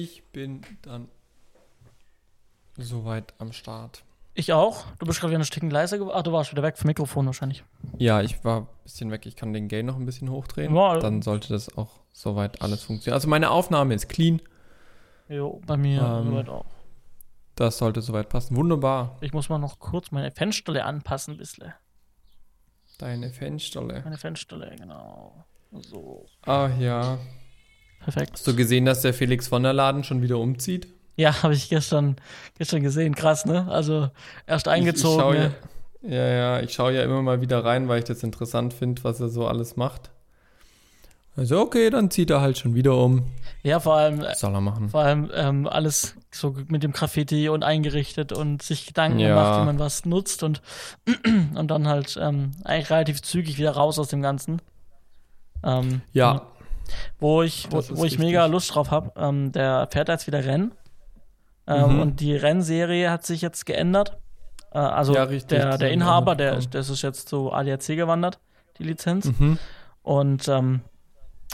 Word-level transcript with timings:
Ich 0.00 0.22
bin 0.30 0.60
dann 0.82 1.08
soweit 2.76 3.34
am 3.38 3.52
Start. 3.52 4.04
Ich 4.34 4.52
auch. 4.52 4.84
Du 5.00 5.06
bist 5.06 5.18
gerade 5.18 5.32
wieder 5.32 5.40
ein 5.40 5.44
Stück 5.44 5.64
leiser 5.64 5.98
geworden. 5.98 6.14
Ah, 6.16 6.22
du 6.22 6.30
warst 6.32 6.52
wieder 6.52 6.62
weg 6.62 6.78
vom 6.78 6.86
Mikrofon 6.86 7.26
wahrscheinlich. 7.26 7.64
Ja, 7.98 8.22
ich 8.22 8.44
war 8.44 8.60
ein 8.60 8.66
bisschen 8.84 9.10
weg. 9.10 9.26
Ich 9.26 9.34
kann 9.34 9.52
den 9.52 9.66
Gain 9.66 9.86
noch 9.86 9.96
ein 9.96 10.06
bisschen 10.06 10.30
hochdrehen. 10.30 10.72
Ja. 10.76 10.98
Dann 11.00 11.20
sollte 11.22 11.48
das 11.48 11.76
auch 11.76 11.90
soweit 12.12 12.62
alles 12.62 12.84
funktionieren. 12.84 13.14
Also 13.14 13.26
meine 13.28 13.50
Aufnahme 13.50 13.94
ist 13.94 14.08
clean. 14.08 14.40
Jo, 15.28 15.60
bei 15.66 15.76
mir 15.76 16.00
Ähm, 16.00 16.26
soweit 16.30 16.48
auch. 16.48 16.66
Das 17.56 17.78
sollte 17.78 18.00
soweit 18.00 18.28
passen. 18.28 18.54
Wunderbar. 18.54 19.16
Ich 19.20 19.32
muss 19.32 19.48
mal 19.48 19.58
noch 19.58 19.80
kurz 19.80 20.12
meine 20.12 20.30
Fensterle 20.30 20.84
anpassen, 20.84 21.34
ein 21.34 21.38
bisschen. 21.38 21.74
Deine 22.98 23.30
Fensterle. 23.30 24.02
Meine 24.04 24.18
Fensterle, 24.18 24.76
genau. 24.76 25.44
So, 25.72 26.24
Ah 26.42 26.68
ja. 26.78 27.18
Perfekt. 28.02 28.32
Hast 28.34 28.46
du 28.46 28.54
gesehen, 28.56 28.84
dass 28.84 29.02
der 29.02 29.14
Felix 29.14 29.48
von 29.48 29.62
der 29.62 29.72
Laden 29.72 30.04
schon 30.04 30.22
wieder 30.22 30.38
umzieht? 30.38 30.88
Ja, 31.16 31.32
habe 31.42 31.54
ich 31.54 31.68
gestern, 31.68 32.16
gestern 32.58 32.82
gesehen. 32.82 33.14
Krass, 33.14 33.44
ne? 33.46 33.66
Also 33.70 34.10
erst 34.46 34.68
eingezogen. 34.68 35.34
Ich, 35.36 35.44
ich 35.44 35.52
schau 36.02 36.08
ne? 36.08 36.14
ja, 36.16 36.26
ja, 36.26 36.28
ja, 36.56 36.60
ich 36.60 36.72
schaue 36.72 36.92
ja 36.94 37.02
immer 37.02 37.22
mal 37.22 37.40
wieder 37.40 37.64
rein, 37.64 37.88
weil 37.88 37.98
ich 37.98 38.04
das 38.04 38.22
interessant 38.22 38.72
finde, 38.72 39.02
was 39.04 39.20
er 39.20 39.28
so 39.28 39.46
alles 39.46 39.76
macht. 39.76 40.10
Also 41.36 41.60
okay, 41.60 41.88
dann 41.90 42.10
zieht 42.10 42.30
er 42.30 42.40
halt 42.40 42.58
schon 42.58 42.74
wieder 42.74 42.96
um. 42.96 43.22
ja, 43.62 43.78
vor 43.78 43.94
allem, 43.94 44.20
Was 44.20 44.40
soll 44.40 44.52
er 44.52 44.60
machen? 44.60 44.88
vor 44.88 45.02
allem 45.02 45.30
ähm, 45.32 45.68
alles 45.68 46.16
so 46.32 46.56
mit 46.66 46.82
dem 46.82 46.90
Graffiti 46.92 47.48
und 47.48 47.62
eingerichtet 47.62 48.32
und 48.32 48.60
sich 48.62 48.86
Gedanken 48.86 49.20
Ja. 49.20 49.28
gemacht, 49.28 49.60
wie 49.60 49.64
man 49.64 49.78
was 49.78 50.04
nutzt 50.04 50.42
und, 50.42 50.62
und 51.54 51.68
dann 51.68 51.86
halt 51.86 52.18
ähm, 52.20 52.52
eigentlich 52.64 52.90
relativ 52.90 53.22
zügig 53.22 53.56
wieder 53.56 53.70
raus 53.70 54.00
aus 54.00 54.08
dem 54.08 54.20
Ganzen. 54.20 54.60
Ähm, 55.62 56.00
Ja, 56.12 56.42
Wo 57.18 57.42
ich, 57.42 57.68
wo, 57.70 57.82
wo 57.90 58.04
ich 58.04 58.18
mega 58.18 58.46
Lust 58.46 58.74
drauf 58.74 58.90
habe. 58.90 59.12
Ähm, 59.16 59.52
der 59.52 59.88
fährt 59.90 60.08
jetzt 60.08 60.26
wieder 60.26 60.44
Rennen. 60.44 60.72
Ähm, 61.66 61.94
Mhm. 61.96 62.00
Und 62.00 62.20
die 62.20 62.34
Rennserie 62.34 63.10
hat 63.10 63.26
sich 63.26 63.42
jetzt 63.42 63.66
geändert. 63.66 64.16
Äh, 64.72 64.78
also 64.78 65.14
Ja, 65.14 65.26
der, 65.26 65.76
der 65.78 65.90
Inhaber, 65.90 66.34
der, 66.34 66.56
das 66.58 66.88
ist 66.88 67.02
jetzt 67.02 67.28
zu 67.28 67.52
ADAC 67.52 67.88
gewandert, 67.88 68.38
die 68.78 68.84
Lizenz. 68.84 69.26
mhm. 69.38 69.58
Und 70.02 70.48
ähm, 70.48 70.80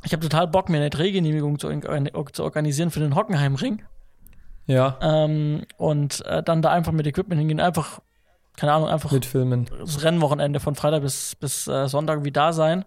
ich 0.04 0.12
habe 0.12 0.22
total 0.22 0.46
Bock, 0.46 0.68
mir 0.68 0.76
eine 0.76 0.91
Drehgenehmigung 0.91 1.58
zu, 1.58 1.69
zu 2.32 2.44
organisieren 2.44 2.91
für 2.91 3.00
den 3.00 3.14
Hockenheimring. 3.16 3.82
ja, 4.66 4.96
Ähm, 5.00 5.62
und 5.76 6.24
äh, 6.26 6.42
dann 6.42 6.62
da 6.62 6.70
einfach 6.70 6.92
mit 6.92 7.06
Equipment 7.06 7.38
hingehen. 7.41 7.58
Einfach, 7.60 8.00
keine 8.56 8.72
Ahnung, 8.72 8.88
einfach 8.88 9.10
mit 9.10 9.26
Filmen. 9.26 9.66
das 9.80 10.02
Rennwochenende 10.04 10.60
von 10.60 10.74
Freitag 10.76 11.02
bis, 11.02 11.34
bis 11.36 11.66
äh, 11.66 11.88
Sonntag 11.88 12.22
wie 12.24 12.30
da 12.32 12.52
sein. 12.52 12.84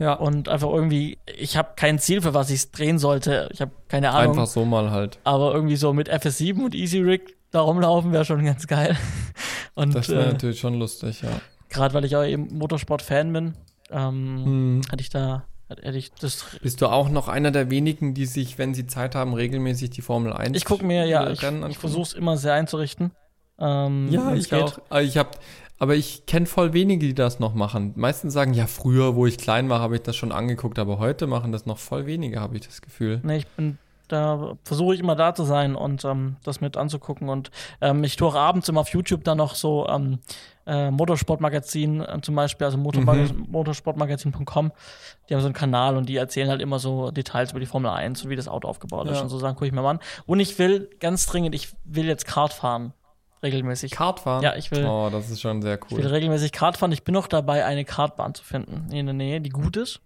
Ja, 0.00 0.14
Und 0.14 0.48
einfach 0.48 0.70
irgendwie, 0.70 1.18
ich 1.38 1.56
habe 1.56 1.74
kein 1.76 1.98
Ziel, 1.98 2.22
für 2.22 2.32
was 2.34 2.48
ich 2.50 2.70
drehen 2.72 2.98
sollte. 2.98 3.48
Ich 3.52 3.60
habe 3.60 3.70
keine 3.86 4.10
Ahnung. 4.10 4.30
einfach 4.30 4.46
so 4.46 4.64
mal 4.64 4.90
halt. 4.90 5.18
Aber 5.24 5.52
irgendwie 5.54 5.76
so 5.76 5.92
mit 5.92 6.10
FS7 6.10 6.64
und 6.64 6.74
Easy 6.74 6.98
Rig 7.00 7.36
da 7.50 7.60
rumlaufen 7.60 8.10
wäre 8.10 8.24
schon 8.24 8.44
ganz 8.44 8.66
geil. 8.66 8.96
Und 9.74 9.94
Das 9.94 10.08
wäre 10.08 10.24
äh, 10.24 10.32
natürlich 10.32 10.58
schon 10.60 10.74
lustig, 10.78 11.22
ja. 11.22 11.28
gerade 11.68 11.94
weil 11.94 12.04
ich 12.04 12.16
auch 12.16 12.24
eben 12.24 12.48
Motorsport-Fan 12.56 13.32
bin, 13.32 13.54
ähm, 13.90 14.44
Hm. 14.44 14.80
hatte 14.90 15.00
ich 15.02 15.10
da, 15.10 15.44
hätte 15.68 15.96
ich 15.98 16.12
das. 16.12 16.44
Bist 16.62 16.80
du 16.80 16.86
auch 16.86 17.08
noch 17.08 17.28
einer 17.28 17.50
der 17.50 17.70
wenigen, 17.70 18.14
die 18.14 18.26
sich, 18.26 18.56
wenn 18.58 18.72
sie 18.74 18.86
Zeit 18.86 19.14
haben, 19.14 19.34
regelmäßig 19.34 19.90
die 19.90 20.02
Formel 20.02 20.32
1 20.32 20.56
Ich 20.56 20.64
gucke 20.64 20.84
mir, 20.84 21.06
ja, 21.06 21.28
ich, 21.30 21.42
ich 21.68 21.78
versuche 21.78 22.02
es 22.02 22.12
immer 22.14 22.36
sehr 22.36 22.54
einzurichten. 22.54 23.12
Ähm, 23.58 24.08
Ja, 24.10 24.32
ich 24.34 24.48
geht. 24.50 24.62
auch. 24.62 24.78
Aber 24.88 25.02
ich 25.02 25.16
hab, 25.18 25.38
aber 25.80 25.96
ich 25.96 26.26
kenne 26.26 26.46
voll 26.46 26.72
wenige, 26.72 27.04
die 27.06 27.14
das 27.14 27.40
noch 27.40 27.54
machen. 27.54 27.92
Meistens 27.96 28.32
sagen, 28.32 28.54
ja, 28.54 28.66
früher, 28.68 29.16
wo 29.16 29.26
ich 29.26 29.36
klein 29.38 29.68
war, 29.68 29.80
habe 29.80 29.96
ich 29.96 30.02
das 30.02 30.14
schon 30.14 30.30
angeguckt, 30.30 30.78
aber 30.78 30.98
heute 30.98 31.26
machen 31.26 31.50
das 31.50 31.66
noch 31.66 31.78
voll 31.78 32.06
wenige, 32.06 32.40
habe 32.40 32.54
ich 32.56 32.66
das 32.66 32.80
Gefühl. 32.82 33.20
Nee, 33.24 33.38
ich 33.38 33.46
bin, 33.48 33.78
da 34.08 34.56
versuche 34.64 34.94
ich 34.94 35.00
immer 35.00 35.16
da 35.16 35.34
zu 35.34 35.44
sein 35.44 35.74
und 35.76 36.04
ähm, 36.04 36.36
das 36.44 36.60
mit 36.60 36.76
anzugucken. 36.76 37.28
Und 37.28 37.50
ähm, 37.80 38.04
ich 38.04 38.16
tue 38.16 38.28
auch 38.28 38.34
abends 38.36 38.68
immer 38.68 38.80
auf 38.82 38.88
YouTube 38.90 39.24
dann 39.24 39.38
noch 39.38 39.54
so 39.54 39.86
ähm, 39.88 40.18
äh, 40.66 40.90
Motorsportmagazin 40.90 42.00
äh, 42.00 42.18
zum 42.20 42.34
Beispiel, 42.34 42.64
also 42.66 42.76
Motormag 42.76 43.32
Mhm. 43.32 43.46
motorsportmagazin.com. 43.50 44.72
Die 45.28 45.34
haben 45.34 45.40
so 45.40 45.46
einen 45.46 45.54
Kanal 45.54 45.96
und 45.96 46.08
die 46.08 46.16
erzählen 46.16 46.48
halt 46.48 46.60
immer 46.60 46.78
so 46.78 47.10
Details 47.10 47.52
über 47.52 47.60
die 47.60 47.66
Formel 47.66 47.90
1 47.90 48.24
und 48.24 48.30
wie 48.30 48.36
das 48.36 48.48
Auto 48.48 48.68
aufgebaut 48.68 49.08
ist 49.08 49.16
Ja. 49.18 49.22
und 49.22 49.28
so 49.28 49.38
Sachen 49.38 49.54
gucke 49.54 49.66
ich 49.66 49.72
mir 49.72 49.82
mal 49.82 49.90
an. 49.92 50.00
Und 50.26 50.40
ich 50.40 50.58
will 50.58 50.90
ganz 51.00 51.26
dringend, 51.26 51.54
ich 51.54 51.68
will 51.84 52.06
jetzt 52.06 52.26
Kart 52.26 52.52
fahren. 52.52 52.92
Regelmäßig. 53.42 53.92
Kart 53.92 54.20
fahren? 54.20 54.42
Ja, 54.42 54.54
ich 54.56 54.70
will- 54.70 54.84
Oh, 54.84 55.08
das 55.10 55.30
ist 55.30 55.40
schon 55.40 55.62
sehr 55.62 55.78
Ich 55.82 55.96
will 55.96 56.04
cool. 56.04 56.10
regelmäßig 56.12 56.52
Kart 56.52 56.76
fahren. 56.76 56.92
Ich 56.92 57.04
bin 57.04 57.14
noch 57.14 57.26
dabei, 57.26 57.64
eine 57.64 57.84
Kartbahn 57.84 58.34
zu 58.34 58.44
finden 58.44 58.92
in 58.92 59.06
der 59.06 59.14
Nähe, 59.14 59.40
die 59.40 59.48
gut 59.50 59.76
ist. 59.76 60.00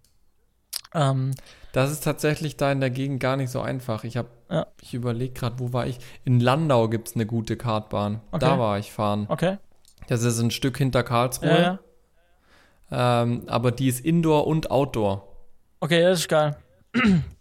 Ähm, 0.93 1.31
Das 1.73 1.91
ist 1.91 2.05
tatsächlich 2.05 2.55
da 2.55 2.71
in 2.71 2.79
der 2.79 2.89
Gegend 2.89 3.19
gar 3.19 3.35
nicht 3.35 3.49
so 3.49 3.59
einfach. 3.59 4.05
Ich 4.05 4.15
habe, 4.15 4.29
Ja. 4.49 4.67
ich 4.81 4.93
überlege 4.93 5.33
gerade, 5.33 5.59
wo 5.59 5.73
war 5.73 5.85
ich? 5.87 5.99
In 6.23 6.39
Landau 6.39 6.87
gibt 6.87 7.09
es 7.09 7.15
eine 7.15 7.25
gute 7.25 7.57
Kartbahn. 7.57 8.21
Okay. 8.31 8.39
Da 8.45 8.57
war 8.59 8.79
ich 8.79 8.91
fahren. 8.93 9.25
okay. 9.29 9.57
Das 10.07 10.23
ist 10.23 10.39
ein 10.39 10.51
Stück 10.51 10.77
hinter 10.77 11.03
Karlsruhe. 11.03 11.49
Ja, 11.49 11.79
ja. 12.91 13.23
Ähm, 13.23 13.43
aber 13.47 13.71
die 13.71 13.87
ist 13.87 14.05
Indoor 14.05 14.45
und 14.47 14.69
Outdoor. 14.71 15.27
Okay, 15.79 16.01
das 16.03 16.19
ist 16.19 16.29
geil. 16.29 16.55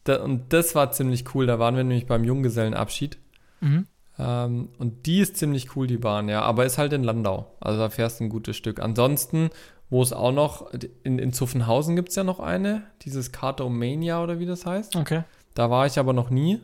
Da, 0.05 0.23
und 0.23 0.53
das 0.53 0.75
war 0.75 0.91
ziemlich 0.91 1.33
cool. 1.35 1.47
Da 1.47 1.59
waren 1.59 1.77
wir 1.77 1.85
nämlich 1.85 2.07
beim 2.07 2.25
Junggesellenabschied. 2.25 3.19
Mhm. 3.61 3.87
Ähm, 4.19 4.69
und 4.79 5.07
die 5.07 5.21
ist 5.21 5.37
ziemlich 5.37 5.77
cool, 5.77 5.87
die 5.87 5.97
Bahn, 5.97 6.29
ja. 6.29 6.43
Aber 6.43 6.65
ist 6.65 6.79
halt 6.79 6.93
in 6.93 7.05
Landau. 7.05 7.47
Also 7.61 7.79
da 7.79 7.91
fährst 7.91 8.21
du 8.21 8.25
ein 8.25 8.29
gutes 8.31 8.57
Stück. 8.57 8.81
Ansonsten, 8.81 9.51
wo 9.91 10.03
es 10.03 10.13
auch 10.13 10.33
noch, 10.33 10.73
in, 11.03 11.19
in 11.19 11.33
Zuffenhausen 11.33 11.97
gibt 11.97 12.11
es 12.11 12.17
ja 12.17 12.25
noch 12.25 12.41
eine. 12.41 12.83
Dieses 13.03 13.33
Kartomania 13.33 14.23
oder 14.23 14.39
wie 14.39 14.47
das 14.47 14.67
heißt. 14.67 14.97
Okay. 14.97 15.25
Da 15.55 15.71
war 15.71 15.87
ich 15.87 15.99
aber 15.99 16.13
noch 16.13 16.31
nie. 16.31 16.61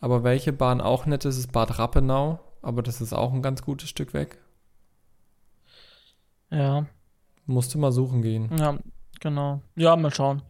Aber 0.00 0.24
welche 0.24 0.52
Bahn 0.52 0.80
auch 0.80 1.06
nett 1.06 1.24
ist, 1.24 1.38
ist 1.38 1.52
Bad 1.52 1.78
Rappenau. 1.78 2.40
Aber 2.60 2.82
das 2.82 3.00
ist 3.00 3.12
auch 3.12 3.32
ein 3.32 3.42
ganz 3.42 3.62
gutes 3.62 3.88
Stück 3.88 4.14
weg. 4.14 4.38
Ja. 6.50 6.86
Musste 7.46 7.78
mal 7.78 7.92
suchen 7.92 8.22
gehen. 8.22 8.50
Ja, 8.56 8.78
genau. 9.20 9.62
Ja, 9.74 9.96
mal 9.96 10.12
schauen. 10.12 10.42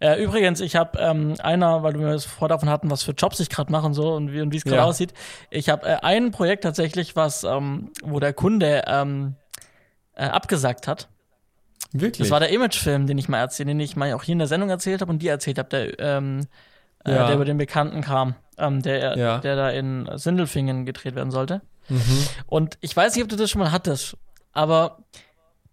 Äh, 0.00 0.22
übrigens, 0.22 0.60
ich 0.60 0.76
habe 0.76 0.98
ähm, 0.98 1.34
einer, 1.42 1.82
weil 1.82 1.98
wir 1.98 2.08
es 2.08 2.24
vorher 2.24 2.48
davon 2.48 2.68
hatten, 2.68 2.90
was 2.90 3.02
für 3.02 3.12
Jobs 3.12 3.40
ich 3.40 3.48
gerade 3.48 3.70
mache 3.72 3.86
und 3.86 3.94
so 3.94 4.12
und 4.14 4.32
wie 4.32 4.40
und 4.40 4.54
es 4.54 4.64
gerade 4.64 4.76
Ja. 4.78 4.84
aussieht. 4.84 5.14
Ich 5.50 5.68
habe 5.68 5.86
äh, 5.86 5.96
ein 6.02 6.30
Projekt 6.32 6.64
tatsächlich, 6.64 7.16
was 7.16 7.44
ähm, 7.44 7.90
wo 8.02 8.20
der 8.20 8.32
Kunde 8.32 8.82
ähm, 8.86 9.36
äh, 10.14 10.24
abgesagt 10.24 10.86
hat. 10.88 11.08
Wirklich? 11.92 12.26
Das 12.28 12.30
war 12.32 12.40
der 12.40 12.50
Imagefilm, 12.50 13.06
den 13.06 13.18
ich 13.18 13.28
mal 13.28 13.38
erzählt, 13.38 13.68
den 13.68 13.78
ich 13.80 13.94
mal 13.96 14.12
auch 14.14 14.22
hier 14.24 14.32
in 14.32 14.38
der 14.40 14.48
Sendung 14.48 14.68
erzählt 14.68 15.00
habe 15.00 15.10
und 15.12 15.20
die 15.22 15.28
erzählt 15.28 15.58
habe, 15.58 15.68
der, 15.68 15.98
ähm, 16.00 16.40
äh, 17.04 17.12
Ja. 17.14 17.26
der 17.26 17.36
über 17.36 17.44
den 17.44 17.56
Bekannten 17.58 18.00
kam, 18.00 18.34
ähm, 18.58 18.82
der, 18.82 19.16
Ja. 19.16 19.38
der 19.38 19.54
da 19.56 19.70
in 19.70 20.08
Sindelfingen 20.14 20.86
gedreht 20.86 21.14
werden 21.14 21.30
sollte. 21.30 21.62
mhm. 21.88 22.26
Und 22.46 22.78
ich 22.80 22.96
weiß 22.96 23.14
nicht, 23.14 23.22
ob 23.22 23.28
du 23.30 23.36
das 23.36 23.50
schon 23.50 23.60
mal 23.60 23.70
hattest, 23.72 24.16
aber 24.52 25.04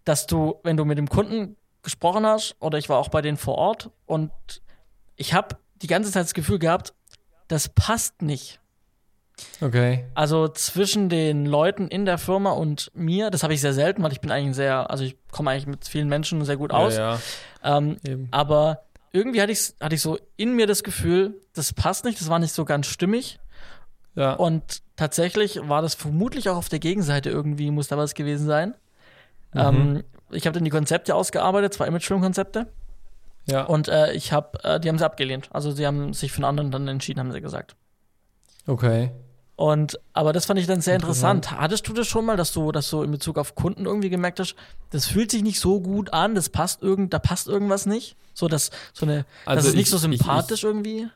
dass 0.04 0.26
du, 0.26 0.56
wenn 0.62 0.76
du 0.76 0.84
mit 0.84 0.98
dem 0.98 1.08
Kunden 1.08 1.56
gesprochen 1.82 2.26
hast, 2.26 2.56
oder 2.60 2.78
ich 2.78 2.88
war 2.88 2.98
auch 2.98 3.08
bei 3.08 3.22
denen 3.22 3.36
vor 3.36 3.56
Ort 3.56 3.90
und 4.06 4.32
ich 5.16 5.34
habe 5.34 5.56
die 5.76 5.86
ganze 5.86 6.10
Zeit 6.10 6.24
das 6.24 6.34
Gefühl 6.34 6.58
gehabt, 6.58 6.94
das 7.48 7.68
passt 7.68 8.22
nicht. 8.22 8.60
Okay. 9.60 10.04
Also 10.14 10.48
zwischen 10.48 11.08
den 11.08 11.46
Leuten 11.46 11.88
in 11.88 12.04
der 12.04 12.18
Firma 12.18 12.52
und 12.52 12.90
mir, 12.94 13.30
das 13.30 13.42
habe 13.42 13.54
ich 13.54 13.60
sehr 13.60 13.72
selten, 13.72 14.02
weil 14.02 14.12
ich 14.12 14.20
bin 14.20 14.30
eigentlich 14.30 14.54
sehr, 14.54 14.90
also 14.90 15.04
ich 15.04 15.16
komme 15.30 15.50
eigentlich 15.50 15.66
mit 15.66 15.86
vielen 15.86 16.08
Menschen 16.08 16.44
sehr 16.44 16.56
gut 16.56 16.72
aus. 16.72 16.96
Ja, 16.96 17.18
ja. 17.64 17.78
Ähm, 17.78 18.28
aber 18.30 18.84
irgendwie 19.12 19.40
hatte 19.40 19.52
ich, 19.52 19.74
hatte 19.80 19.94
ich 19.94 20.02
so 20.02 20.18
in 20.36 20.54
mir 20.54 20.66
das 20.66 20.82
Gefühl, 20.82 21.40
das 21.54 21.72
passt 21.72 22.04
nicht, 22.04 22.20
das 22.20 22.28
war 22.28 22.38
nicht 22.38 22.52
so 22.52 22.64
ganz 22.64 22.86
stimmig. 22.86 23.40
Ja. 24.14 24.34
Und 24.34 24.82
tatsächlich 24.96 25.60
war 25.68 25.82
das 25.82 25.94
vermutlich 25.94 26.48
auch 26.48 26.56
auf 26.56 26.68
der 26.68 26.78
Gegenseite 26.78 27.30
irgendwie, 27.30 27.70
muss 27.70 27.88
da 27.88 27.96
was 27.96 28.14
gewesen 28.14 28.46
sein. 28.46 28.74
Mhm. 29.54 29.60
Ähm, 29.60 30.04
ich 30.32 30.46
habe 30.46 30.54
dann 30.54 30.64
die 30.64 30.70
Konzepte 30.70 31.14
ausgearbeitet, 31.14 31.74
zwei 31.74 31.86
Imagefilm-Konzepte. 31.86 32.66
ja. 33.46 33.64
Und 33.64 33.88
äh, 33.88 34.12
ich 34.12 34.32
habe, 34.32 34.62
äh, 34.64 34.80
die 34.80 34.88
haben 34.88 34.98
sie 34.98 35.04
abgelehnt. 35.04 35.48
Also 35.52 35.70
sie 35.72 35.86
haben 35.86 36.12
sich 36.14 36.32
für 36.32 36.38
einen 36.38 36.44
anderen 36.46 36.70
dann 36.70 36.88
entschieden, 36.88 37.20
haben 37.20 37.32
sie 37.32 37.40
gesagt. 37.40 37.76
okay. 38.66 39.10
Und 39.54 40.00
aber 40.14 40.32
das 40.32 40.46
fand 40.46 40.58
ich 40.58 40.66
dann 40.66 40.80
sehr 40.80 40.96
interessant. 40.96 41.44
Interessant. 41.44 41.60
Hattest 41.60 41.86
du 41.86 41.92
das 41.92 42.08
schon 42.08 42.24
mal, 42.24 42.36
dass 42.36 42.52
du, 42.52 42.72
dass 42.72 42.88
du 42.90 43.02
in 43.02 43.10
Bezug 43.12 43.38
auf 43.38 43.54
Kunden 43.54 43.84
irgendwie 43.84 44.08
gemerkt 44.08 44.40
hast, 44.40 44.56
das 44.90 45.06
fühlt 45.06 45.30
sich 45.30 45.42
nicht 45.42 45.60
so 45.60 45.80
gut 45.80 46.12
an, 46.12 46.34
das 46.34 46.48
passt 46.48 46.82
irgend, 46.82 47.12
da 47.12 47.18
passt 47.20 47.46
irgendwas 47.48 47.84
nicht? 47.86 48.16
So 48.34 48.48
dass 48.48 48.70
so 48.92 49.04
eine, 49.06 49.18
das 49.44 49.56
Also 49.58 49.68
ist 49.68 49.74
nicht 49.74 49.82
ich- 49.84 49.90
so 49.90 49.96
ich- 49.96 50.02
sympathisch 50.18 50.64
irgendwie. 50.64 51.06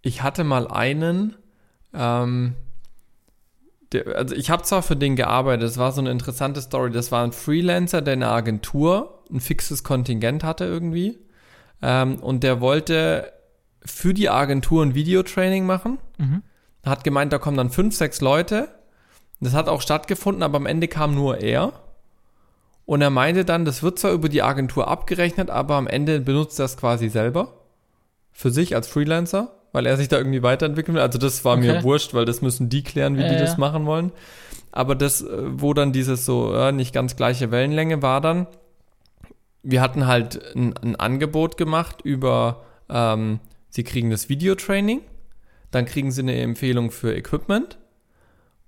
Ich 0.00 0.22
hatte 0.22 0.44
mal 0.44 0.68
einen, 0.68 1.36
ähm, 1.92 2.54
der, 3.92 4.16
also 4.16 4.34
ich 4.34 4.50
habe 4.50 4.62
zwar 4.62 4.82
für 4.82 4.96
den 4.96 5.16
gearbeitet, 5.16 5.64
das 5.64 5.78
war 5.78 5.92
so 5.92 6.00
eine 6.00 6.10
interessante 6.10 6.60
Story. 6.60 6.90
Das 6.90 7.10
war 7.10 7.24
ein 7.24 7.32
Freelancer, 7.32 8.02
der 8.02 8.14
in 8.14 8.22
einer 8.22 8.32
Agentur 8.32 9.22
ein 9.30 9.40
fixes 9.40 9.84
Kontingent 9.84 10.44
hatte 10.44 10.64
irgendwie. 10.64 11.18
Ähm, 11.82 12.16
und 12.20 12.42
der 12.42 12.60
wollte 12.60 13.32
für 13.84 14.14
die 14.14 14.28
Agentur 14.28 14.84
ein 14.84 14.94
Videotraining 14.94 15.66
machen. 15.66 15.98
Mhm. 16.18 16.42
Hat 16.84 17.04
gemeint, 17.04 17.32
da 17.32 17.38
kommen 17.38 17.56
dann 17.56 17.70
fünf, 17.70 17.94
sechs 17.94 18.20
Leute. 18.20 18.68
Das 19.40 19.54
hat 19.54 19.68
auch 19.68 19.80
stattgefunden, 19.80 20.42
aber 20.42 20.56
am 20.56 20.66
Ende 20.66 20.88
kam 20.88 21.14
nur 21.14 21.38
er. 21.38 21.72
Und 22.84 23.02
er 23.02 23.10
meinte 23.10 23.44
dann, 23.44 23.64
das 23.64 23.82
wird 23.82 23.98
zwar 23.98 24.12
über 24.12 24.28
die 24.28 24.42
Agentur 24.42 24.88
abgerechnet, 24.88 25.48
aber 25.48 25.76
am 25.76 25.86
Ende 25.86 26.20
benutzt 26.20 26.58
er 26.58 26.64
es 26.66 26.76
quasi 26.76 27.08
selber. 27.08 27.54
Für 28.32 28.50
sich 28.50 28.74
als 28.74 28.88
Freelancer. 28.88 29.59
Weil 29.72 29.86
er 29.86 29.96
sich 29.96 30.08
da 30.08 30.18
irgendwie 30.18 30.42
weiterentwickeln 30.42 30.94
will. 30.96 31.02
Also 31.02 31.18
das 31.18 31.44
war 31.44 31.56
Okay. 31.56 31.72
mir 31.74 31.82
wurscht, 31.82 32.14
weil 32.14 32.24
das 32.24 32.42
müssen 32.42 32.68
die 32.68 32.82
klären, 32.82 33.16
wie 33.16 33.22
Ja, 33.22 33.28
die 33.28 33.36
das 33.38 33.52
ja. 33.52 33.58
machen 33.58 33.86
wollen. 33.86 34.12
Aber 34.72 34.94
das, 34.94 35.22
äh, 35.22 35.26
wo 35.30 35.74
dann 35.74 35.92
dieses 35.92 36.24
so 36.24 36.54
äh, 36.54 36.72
nicht 36.72 36.92
ganz 36.94 37.16
gleiche 37.16 37.50
Wellenlänge 37.50 38.02
war 38.02 38.20
dann, 38.20 38.46
wir 39.62 39.80
hatten 39.82 40.06
halt 40.06 40.40
ein, 40.54 40.74
ein 40.82 40.96
Angebot 40.96 41.56
gemacht 41.56 42.00
über, 42.02 42.62
ähm, 42.88 43.40
sie 43.68 43.84
kriegen 43.84 44.10
das 44.10 44.28
Videotraining, 44.28 45.02
dann 45.70 45.84
kriegen 45.84 46.10
sie 46.10 46.22
eine 46.22 46.40
Empfehlung 46.40 46.90
für 46.90 47.14
Equipment 47.14 47.78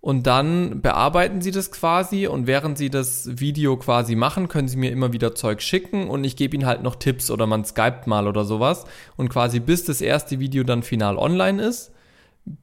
und 0.03 0.27
dann 0.27 0.83
bearbeiten 0.83 1.41
sie 1.41 1.53
das 1.53 1.71
quasi 1.71 2.27
und 2.27 2.49
während 2.49 2.77
sie 2.77 2.91
das 2.91 3.39
Video 3.39 3.77
quasi 3.77 4.17
machen, 4.17 4.49
können 4.49 4.67
sie 4.67 4.77
mir 4.77 4.91
immer 4.91 5.13
wieder 5.13 5.37
Zeug 5.37 5.63
schicken 5.63 6.11
und 6.11 6.25
ich 6.25 6.35
gebe 6.35 6.57
ihnen 6.57 6.67
halt 6.67 6.83
noch 6.83 6.97
Tipps 6.97 7.31
oder 7.31 7.47
man 7.47 7.65
skypt 7.65 8.09
mal 8.09 8.27
oder 8.27 8.45
sowas 8.45 8.85
und 9.17 9.29
quasi 9.29 9.61
bis 9.61 9.85
das 9.85 10.01
erste 10.01 10.41
Video 10.41 10.65
dann 10.65 10.83
final 10.83 11.17
online 11.17 11.63
ist, 11.63 11.93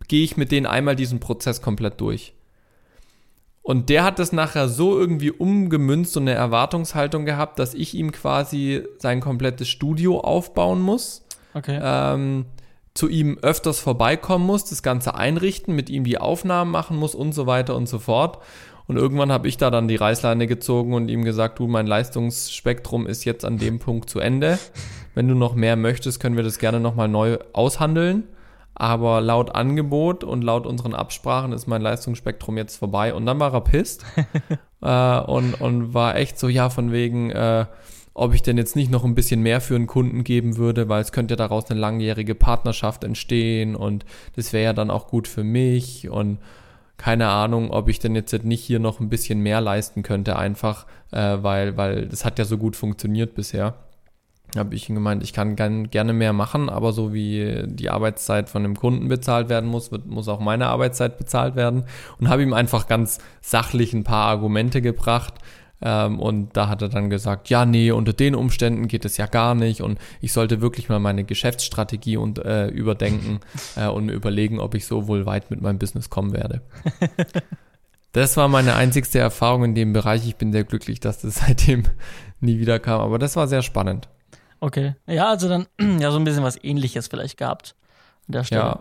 gehe 0.09 0.25
ich 0.25 0.35
mit 0.35 0.51
denen 0.51 0.65
einmal 0.65 0.97
diesen 0.97 1.21
Prozess 1.21 1.61
komplett 1.61 2.01
durch. 2.01 2.33
Und 3.61 3.87
der 3.87 4.03
hat 4.03 4.19
das 4.19 4.33
nachher 4.33 4.67
so 4.67 4.99
irgendwie 4.99 5.31
umgemünzt 5.31 6.17
und 6.17 6.23
eine 6.23 6.33
Erwartungshaltung 6.33 7.25
gehabt, 7.25 7.57
dass 7.57 7.73
ich 7.73 7.93
ihm 7.93 8.11
quasi 8.11 8.83
sein 8.97 9.21
komplettes 9.21 9.69
Studio 9.69 10.19
aufbauen 10.19 10.81
muss 10.81 11.23
Okay. 11.53 11.79
ähm, 11.81 12.45
zu 12.93 13.07
ihm 13.07 13.37
öfters 13.41 13.79
vorbeikommen 13.79 14.45
muss, 14.45 14.65
das 14.65 14.83
Ganze 14.83 15.15
einrichten, 15.15 15.75
mit 15.75 15.89
ihm 15.89 16.03
die 16.03 16.17
Aufnahmen 16.17 16.71
machen 16.71 16.97
muss 16.97 17.15
und 17.15 17.33
so 17.33 17.47
weiter 17.47 17.75
und 17.75 17.87
so 17.87 17.99
fort. 17.99 18.39
Und 18.87 18.97
irgendwann 18.97 19.31
habe 19.31 19.47
ich 19.47 19.57
da 19.57 19.69
dann 19.69 19.87
die 19.87 19.97
Reißleine 19.97 20.47
gezogen 20.47 20.93
und 20.95 21.09
ihm 21.09 21.23
gesagt, 21.23 21.59
du, 21.59 21.67
mein 21.67 21.85
Leistungsspektrum 21.85 23.05
ist 23.05 23.23
jetzt 23.23 23.45
an 23.45 23.59
dem 23.59 23.77
Punkt 23.77 24.09
zu 24.09 24.19
Ende. 24.19 24.57
Wenn 25.13 25.27
du 25.27 25.35
noch 25.35 25.53
mehr 25.53 25.75
möchtest, 25.75 26.19
können 26.19 26.35
wir 26.35 26.43
das 26.43 26.57
gerne 26.57 26.79
nochmal 26.79 27.07
neu 27.07 27.37
aushandeln. 27.53 28.23
Aber 28.73 29.21
laut 29.21 29.53
Angebot 29.53 30.23
und 30.23 30.41
laut 30.41 30.65
unseren 30.65 30.95
Absprachen 30.95 31.51
ist 31.51 31.67
mein 31.67 31.83
Leistungsspektrum 31.83 32.57
jetzt 32.57 32.77
vorbei. 32.77 33.13
Und 33.13 33.27
dann 33.27 33.39
war 33.39 33.53
er 33.53 33.61
pisst 33.61 34.05
äh, 34.81 35.19
und, 35.19 35.61
und 35.61 35.93
war 35.93 36.15
echt 36.15 36.39
so, 36.39 36.47
ja, 36.47 36.71
von 36.71 36.91
wegen, 36.91 37.29
äh, 37.29 37.65
ob 38.19 38.33
ich 38.33 38.41
denn 38.41 38.57
jetzt 38.57 38.75
nicht 38.75 38.91
noch 38.91 39.05
ein 39.05 39.15
bisschen 39.15 39.41
mehr 39.41 39.61
für 39.61 39.75
einen 39.75 39.87
Kunden 39.87 40.23
geben 40.23 40.57
würde, 40.57 40.89
weil 40.89 41.01
es 41.01 41.11
könnte 41.11 41.33
ja 41.33 41.37
daraus 41.37 41.69
eine 41.69 41.79
langjährige 41.79 42.35
Partnerschaft 42.35 43.03
entstehen 43.03 43.75
und 43.75 44.05
das 44.35 44.53
wäre 44.53 44.65
ja 44.65 44.73
dann 44.73 44.91
auch 44.91 45.07
gut 45.07 45.27
für 45.27 45.43
mich 45.43 46.09
und 46.09 46.39
keine 46.97 47.29
Ahnung, 47.29 47.71
ob 47.71 47.87
ich 47.87 47.99
denn 47.99 48.13
jetzt 48.13 48.43
nicht 48.43 48.61
hier 48.61 48.79
noch 48.79 48.99
ein 48.99 49.07
bisschen 49.07 49.39
mehr 49.39 49.61
leisten 49.61 50.03
könnte, 50.03 50.35
einfach, 50.35 50.85
äh, 51.11 51.37
weil, 51.41 51.77
weil 51.77 52.07
das 52.07 52.25
hat 52.25 52.37
ja 52.39 52.45
so 52.45 52.57
gut 52.57 52.75
funktioniert 52.75 53.35
bisher. 53.35 53.75
Habe 54.57 54.75
ich 54.75 54.89
ihm 54.89 54.95
gemeint, 54.95 55.23
ich 55.23 55.31
kann 55.31 55.55
gern, 55.55 55.89
gerne 55.91 56.11
mehr 56.11 56.33
machen, 56.33 56.69
aber 56.69 56.91
so 56.91 57.13
wie 57.13 57.63
die 57.67 57.89
Arbeitszeit 57.89 58.49
von 58.49 58.63
dem 58.63 58.75
Kunden 58.75 59.07
bezahlt 59.07 59.47
werden 59.47 59.69
muss, 59.69 59.91
wird, 59.91 60.07
muss 60.07 60.27
auch 60.27 60.39
meine 60.39 60.67
Arbeitszeit 60.67 61.17
bezahlt 61.19 61.55
werden. 61.55 61.83
Und 62.19 62.29
habe 62.29 62.41
ihm 62.41 62.53
einfach 62.53 62.87
ganz 62.87 63.19
sachlich 63.41 63.93
ein 63.93 64.03
paar 64.03 64.25
Argumente 64.25 64.81
gebracht. 64.81 65.35
Ähm, 65.81 66.19
und 66.19 66.55
da 66.57 66.67
hat 66.67 66.81
er 66.81 66.89
dann 66.89 67.09
gesagt, 67.09 67.49
ja, 67.49 67.65
nee, 67.65 67.91
unter 67.91 68.13
den 68.13 68.35
Umständen 68.35 68.87
geht 68.87 69.05
es 69.05 69.17
ja 69.17 69.27
gar 69.27 69.55
nicht. 69.55 69.81
Und 69.81 69.99
ich 70.21 70.33
sollte 70.33 70.61
wirklich 70.61 70.89
mal 70.89 70.99
meine 70.99 71.23
Geschäftsstrategie 71.23 72.17
und, 72.17 72.39
äh, 72.39 72.67
überdenken 72.67 73.39
äh, 73.75 73.87
und 73.87 74.09
überlegen, 74.09 74.59
ob 74.59 74.75
ich 74.75 74.85
so 74.85 75.07
wohl 75.07 75.25
weit 75.25 75.51
mit 75.51 75.61
meinem 75.61 75.79
Business 75.79 76.09
kommen 76.09 76.33
werde. 76.33 76.61
Das 78.11 78.37
war 78.37 78.47
meine 78.47 78.75
einzigste 78.75 79.19
Erfahrung 79.19 79.63
in 79.65 79.75
dem 79.75 79.93
Bereich. 79.93 80.27
Ich 80.27 80.35
bin 80.35 80.51
sehr 80.51 80.63
glücklich, 80.63 80.99
dass 80.99 81.21
das 81.21 81.35
seitdem 81.47 81.83
nie 82.39 82.59
wieder 82.59 82.79
kam. 82.79 83.01
Aber 83.01 83.19
das 83.19 83.35
war 83.35 83.47
sehr 83.47 83.61
spannend. 83.61 84.07
Okay. 84.59 84.95
Ja, 85.07 85.29
also 85.29 85.47
dann 85.47 85.67
ja 85.99 86.11
so 86.11 86.17
ein 86.17 86.23
bisschen 86.23 86.43
was 86.43 86.61
ähnliches 86.63 87.07
vielleicht 87.07 87.37
gehabt 87.37 87.75
an 88.27 88.33
der 88.33 88.43
Stelle. 88.43 88.61
Ja. 88.61 88.79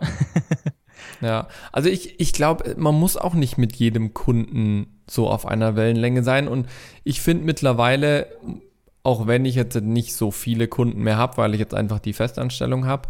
Ja. 1.21 1.47
Also 1.71 1.89
ich, 1.89 2.19
ich 2.19 2.33
glaube, 2.33 2.75
man 2.77 2.95
muss 2.95 3.17
auch 3.17 3.33
nicht 3.33 3.57
mit 3.57 3.75
jedem 3.75 4.13
Kunden 4.13 5.01
so 5.09 5.27
auf 5.29 5.45
einer 5.45 5.75
Wellenlänge 5.75 6.23
sein. 6.23 6.47
Und 6.47 6.67
ich 7.03 7.21
finde 7.21 7.45
mittlerweile, 7.45 8.27
auch 9.03 9.27
wenn 9.27 9.45
ich 9.45 9.55
jetzt 9.55 9.79
nicht 9.81 10.15
so 10.15 10.31
viele 10.31 10.67
Kunden 10.67 11.01
mehr 11.01 11.17
habe, 11.17 11.37
weil 11.37 11.53
ich 11.53 11.59
jetzt 11.59 11.73
einfach 11.73 11.99
die 11.99 12.13
Festanstellung 12.13 12.85
habe, 12.85 13.09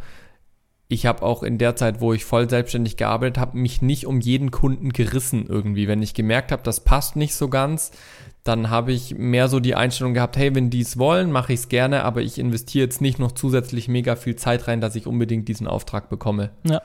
ich 0.91 1.06
habe 1.06 1.21
auch 1.21 1.44
in 1.44 1.59
der 1.59 1.75
Zeit, 1.75 2.01
wo 2.01 2.13
ich 2.13 2.25
voll 2.25 2.50
selbstständig 2.50 2.97
gearbeitet 2.97 3.38
habe, 3.38 3.57
mich 3.57 3.83
nicht 3.83 4.07
um 4.07 4.19
jeden 4.21 4.50
Kunden 4.50 4.89
gerissen 4.89 5.45
irgendwie. 5.47 5.88
Wenn 5.88 6.01
ich 6.01 6.15
gemerkt 6.15 6.51
habe, 6.51 6.63
das 6.63 6.83
passt 6.83 7.15
nicht 7.15 7.35
so 7.35 7.47
ganz, 7.47 7.91
dann 8.44 8.71
habe 8.71 8.91
ich 8.91 9.15
mehr 9.15 9.50
so 9.50 9.59
die 9.59 9.75
Einstellung 9.75 10.15
gehabt, 10.15 10.35
hey, 10.35 10.56
wenn 10.56 10.71
die 10.71 10.81
es 10.81 10.97
wollen, 10.97 11.31
mache 11.31 11.53
ich 11.53 11.59
es 11.59 11.69
gerne, 11.69 12.03
aber 12.03 12.21
ich 12.21 12.39
investiere 12.39 12.85
jetzt 12.85 13.01
nicht 13.01 13.19
noch 13.19 13.33
zusätzlich 13.33 13.88
mega 13.88 14.15
viel 14.15 14.35
Zeit 14.35 14.67
rein, 14.67 14.81
dass 14.81 14.95
ich 14.95 15.06
unbedingt 15.06 15.47
diesen 15.47 15.67
Auftrag 15.67 16.09
bekomme. 16.09 16.50
Ja. 16.63 16.81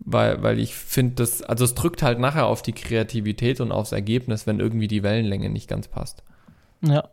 Weil, 0.00 0.42
weil 0.42 0.58
ich 0.58 0.74
finde, 0.74 1.14
das, 1.16 1.42
also 1.42 1.64
es 1.64 1.74
drückt 1.74 2.02
halt 2.02 2.18
nachher 2.18 2.46
auf 2.46 2.62
die 2.62 2.72
Kreativität 2.72 3.60
und 3.60 3.72
aufs 3.72 3.92
Ergebnis, 3.92 4.46
wenn 4.46 4.60
irgendwie 4.60 4.88
die 4.88 5.02
Wellenlänge 5.02 5.48
nicht 5.48 5.68
ganz 5.68 5.88
passt. 5.88 6.22
Ja. 6.82 7.08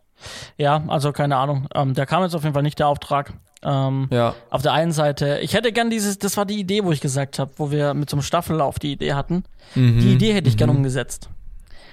Ja, 0.56 0.84
also 0.88 1.12
keine 1.12 1.36
Ahnung. 1.36 1.66
Ähm, 1.74 1.94
da 1.94 2.06
kam 2.06 2.22
jetzt 2.22 2.34
auf 2.34 2.42
jeden 2.42 2.54
Fall 2.54 2.62
nicht 2.62 2.78
der 2.78 2.88
Auftrag. 2.88 3.32
Ähm, 3.64 4.08
Ja, 4.10 4.34
Auf 4.50 4.62
der 4.62 4.72
einen 4.72 4.92
Seite, 4.92 5.38
ich 5.40 5.54
hätte 5.54 5.72
gern 5.72 5.90
dieses, 5.90 6.18
das 6.18 6.36
war 6.36 6.44
die 6.44 6.58
Idee, 6.60 6.84
wo 6.84 6.92
ich 6.92 7.00
gesagt 7.00 7.38
habe, 7.38 7.52
wo 7.56 7.70
wir 7.70 7.94
mit 7.94 8.10
so 8.10 8.16
einem 8.16 8.22
Staffellauf 8.22 8.78
die 8.78 8.92
Idee 8.92 9.14
hatten. 9.14 9.44
Mhm. 9.74 10.00
Die 10.00 10.12
Idee 10.12 10.34
hätte 10.34 10.48
ich 10.48 10.56
gern 10.56 10.70
umgesetzt. 10.70 11.28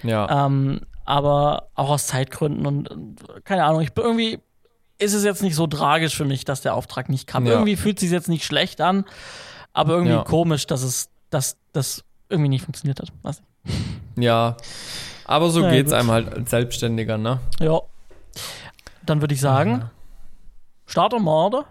ja, 0.04 0.46
Ähm, 0.46 0.82
aber 1.06 1.70
auch 1.76 1.90
aus 1.90 2.08
Zeitgründen 2.08 2.66
und, 2.68 2.90
und 2.90 3.46
keine 3.46 3.64
Ahnung, 3.64 3.82
ich 3.82 3.94
bin 3.94 4.04
irgendwie 4.04 4.40
ist 5.00 5.14
es 5.14 5.24
jetzt 5.24 5.42
nicht 5.42 5.56
so 5.56 5.66
tragisch 5.66 6.16
für 6.16 6.26
mich, 6.26 6.44
dass 6.44 6.62
der 6.62 6.76
Auftrag 6.76 7.10
nicht 7.10 7.26
kam. 7.26 7.46
Ja. 7.46 7.54
Irgendwie 7.54 7.78
fühlt 7.78 7.98
es 7.98 8.02
sich 8.02 8.12
jetzt 8.12 8.28
nicht 8.28 8.44
schlecht 8.44 8.82
an, 8.82 9.06
aber 9.74 9.94
irgendwie 9.94 10.14
Ja. 10.14 10.24
komisch, 10.24 10.68
dass 10.68 10.82
es, 10.84 11.10
dass 11.30 11.58
das 11.74 12.04
irgendwie 12.30 12.50
nicht 12.50 12.64
funktioniert 12.66 13.00
hat. 13.00 13.12
Weiß 13.24 13.42
nicht. 13.42 14.26
ja. 14.26 14.56
Aber 15.26 15.50
so 15.52 15.60
Na 15.62 15.68
ja, 15.68 15.74
geht's 15.74 15.92
gut. 15.92 16.00
einem 16.00 16.12
halt 16.12 16.34
als 16.34 16.50
Selbstständiger, 16.50 17.18
ne? 17.18 17.40
Ja. 17.60 17.80
Dann 19.06 19.22
würde 19.22 19.34
ich 19.34 19.42
sagen, 19.42 19.90
starten 20.86 21.24
wir, 21.24 21.46
oder? 21.48 21.66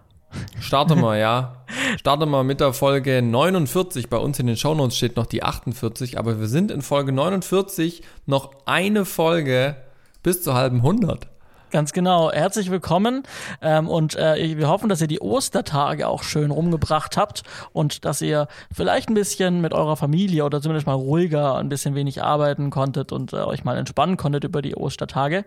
Starte 0.61 0.95
mal, 0.95 1.19
ja. 1.19 1.65
Starte 1.99 2.27
mal 2.27 2.45
mit 2.45 2.61
der 2.61 2.73
Folge 2.73 3.23
49. 3.23 4.09
Bei 4.11 4.19
uns 4.19 4.39
in 4.39 4.47
den 4.47 4.57
Shownotes 4.57 4.97
steht 4.97 5.17
noch 5.17 5.27
die 5.27 5.43
48, 5.43 6.19
aber 6.19 6.39
wir 6.39 6.49
sind 6.49 6.71
in 6.71 6.83
Folge 6.83 7.13
49 7.13 8.03
noch 8.27 8.51
eine 8.67 9.05
Folge 9.05 9.77
bis 10.23 10.43
zur 10.43 10.55
halben 10.55 10.79
100. 10.79 11.29
Ganz 11.71 11.93
genau. 11.93 12.33
Herzlich 12.33 12.71
willkommen 12.71 13.25
ähm, 13.61 13.89
und 13.89 14.17
äh, 14.17 14.57
wir 14.57 14.69
hoffen, 14.69 14.89
dass 14.89 15.03
ihr 15.03 15.07
die 15.07 15.21
Ostertage 15.21 16.09
auch 16.09 16.23
schön 16.23 16.51
rumgebracht 16.51 17.19
habt 17.19 17.43
und 17.75 18.07
dass 18.07 18.23
ihr 18.23 18.49
vielleicht 18.73 19.11
ein 19.11 19.15
bisschen 19.15 19.61
mit 19.61 19.75
eurer 19.75 19.97
Familie 19.97 20.47
oder 20.47 20.63
zumindest 20.63 20.87
mal 20.87 20.95
ruhiger, 20.95 21.57
ein 21.57 21.69
bisschen 21.69 21.95
wenig 21.95 22.23
arbeiten 22.23 22.71
konntet 22.71 23.13
und 23.13 23.35
äh, 23.35 23.37
euch 23.37 23.65
mal 23.65 23.77
entspannen 23.77 24.17
konntet 24.17 24.45
über 24.45 24.63
die 24.63 24.77
Ostertage. 24.77 25.45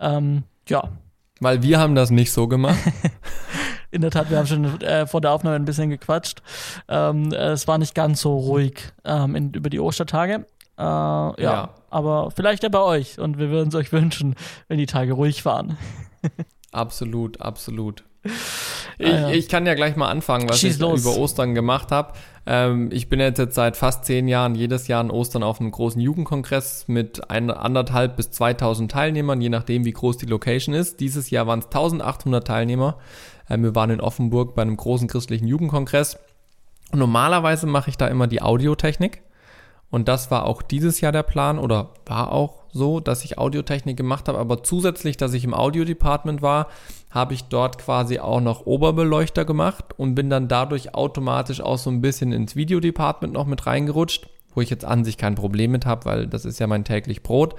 Ähm, 0.00 0.42
ja, 0.68 0.88
Weil 1.38 1.62
wir 1.62 1.78
haben 1.78 1.94
das 1.94 2.10
nicht 2.10 2.32
so 2.32 2.48
gemacht. 2.48 2.78
in 3.92 4.00
der 4.00 4.10
Tat, 4.10 4.30
wir 4.30 4.38
haben 4.38 4.46
schon 4.48 4.80
äh, 4.80 5.06
vor 5.06 5.20
der 5.20 5.30
Aufnahme 5.30 5.54
ein 5.54 5.64
bisschen 5.64 5.90
gequatscht. 5.90 6.42
Ähm, 6.88 7.32
äh, 7.32 7.50
es 7.50 7.68
war 7.68 7.78
nicht 7.78 7.94
ganz 7.94 8.20
so 8.20 8.36
ruhig 8.36 8.92
ähm, 9.04 9.36
in, 9.36 9.52
über 9.52 9.70
die 9.70 9.78
Ostertage. 9.78 10.44
Äh, 10.76 10.82
ja, 10.82 11.32
Ja. 11.38 11.74
Aber 11.92 12.30
vielleicht 12.30 12.62
ja 12.62 12.68
bei 12.68 12.80
euch 12.80 13.18
und 13.18 13.38
wir 13.38 13.50
würden 13.50 13.68
es 13.68 13.74
euch 13.74 13.92
wünschen, 13.92 14.34
wenn 14.68 14.78
die 14.78 14.86
Tage 14.86 15.12
ruhig 15.12 15.44
waren. 15.44 15.76
Absolut, 16.72 17.40
absolut. 17.40 18.04
Ich, 18.24 18.32
Ah, 19.00 19.04
ja. 19.08 19.30
ich 19.30 19.48
kann 19.48 19.66
ja 19.66 19.74
gleich 19.74 19.96
mal 19.96 20.08
anfangen, 20.08 20.48
was 20.48 20.60
Schieß 20.60 20.74
ich 20.76 20.80
los. 20.80 21.00
über 21.00 21.16
Ostern 21.16 21.54
gemacht 21.54 21.90
habe. 21.90 22.12
Ähm, 22.46 22.88
ich 22.92 23.08
bin 23.08 23.18
jetzt, 23.20 23.38
jetzt 23.38 23.54
seit 23.54 23.76
fast 23.76 24.04
zehn 24.04 24.28
Jahren 24.28 24.54
jedes 24.54 24.86
Jahr 24.86 25.00
an 25.00 25.10
Ostern 25.10 25.42
auf 25.42 25.60
einem 25.60 25.70
großen 25.72 26.00
Jugendkongress 26.00 26.86
mit 26.88 27.30
ein, 27.30 27.50
anderthalb 27.50 28.16
bis 28.16 28.30
2000 28.30 28.90
Teilnehmern, 28.92 29.40
je 29.40 29.48
nachdem, 29.48 29.84
wie 29.84 29.92
groß 29.92 30.18
die 30.18 30.26
Location 30.26 30.74
ist. 30.74 31.00
Dieses 31.00 31.30
Jahr 31.30 31.46
waren 31.46 31.60
es 31.60 31.66
1800 31.66 32.46
Teilnehmer. 32.46 32.98
Ähm, 33.50 33.64
wir 33.64 33.74
waren 33.74 33.90
in 33.90 34.00
Offenburg 34.00 34.54
bei 34.54 34.62
einem 34.62 34.76
großen 34.76 35.08
christlichen 35.08 35.48
Jugendkongress. 35.48 36.16
Und 36.92 36.98
normalerweise 37.00 37.66
mache 37.66 37.90
ich 37.90 37.96
da 37.96 38.06
immer 38.06 38.26
die 38.28 38.42
Audiotechnik. 38.42 39.22
Und 39.92 40.08
das 40.08 40.30
war 40.30 40.46
auch 40.46 40.62
dieses 40.62 41.02
Jahr 41.02 41.12
der 41.12 41.22
Plan 41.22 41.58
oder 41.58 41.90
war 42.06 42.32
auch 42.32 42.62
so, 42.72 42.98
dass 42.98 43.26
ich 43.26 43.36
Audiotechnik 43.36 43.94
gemacht 43.94 44.26
habe. 44.26 44.38
Aber 44.38 44.62
zusätzlich, 44.62 45.18
dass 45.18 45.34
ich 45.34 45.44
im 45.44 45.52
Audio-Department 45.52 46.40
war, 46.40 46.68
habe 47.10 47.34
ich 47.34 47.44
dort 47.44 47.76
quasi 47.76 48.18
auch 48.18 48.40
noch 48.40 48.64
Oberbeleuchter 48.64 49.44
gemacht 49.44 49.84
und 49.98 50.14
bin 50.14 50.30
dann 50.30 50.48
dadurch 50.48 50.94
automatisch 50.94 51.60
auch 51.60 51.76
so 51.76 51.90
ein 51.90 52.00
bisschen 52.00 52.32
ins 52.32 52.56
Video-Department 52.56 53.34
noch 53.34 53.44
mit 53.44 53.66
reingerutscht, 53.66 54.30
wo 54.54 54.62
ich 54.62 54.70
jetzt 54.70 54.86
an 54.86 55.04
sich 55.04 55.18
kein 55.18 55.34
Problem 55.34 55.72
mit 55.72 55.84
habe, 55.84 56.06
weil 56.06 56.26
das 56.26 56.46
ist 56.46 56.58
ja 56.58 56.66
mein 56.66 56.84
täglich 56.84 57.22
Brot. 57.22 57.54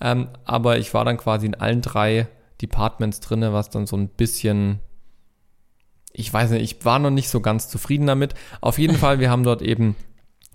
Ähm, 0.00 0.26
aber 0.44 0.78
ich 0.78 0.92
war 0.92 1.04
dann 1.04 1.18
quasi 1.18 1.46
in 1.46 1.54
allen 1.54 1.82
drei 1.82 2.26
Departments 2.60 3.20
drinne, 3.20 3.52
was 3.52 3.70
dann 3.70 3.86
so 3.86 3.96
ein 3.96 4.08
bisschen 4.08 4.80
ich 6.18 6.32
weiß 6.32 6.50
nicht, 6.50 6.62
ich 6.62 6.84
war 6.84 6.98
noch 6.98 7.10
nicht 7.10 7.28
so 7.28 7.40
ganz 7.40 7.68
zufrieden 7.68 8.06
damit. 8.06 8.34
Auf 8.60 8.78
jeden 8.78 8.96
Fall, 8.98 9.20
wir 9.20 9.30
haben 9.30 9.44
dort 9.44 9.62
eben 9.62 9.94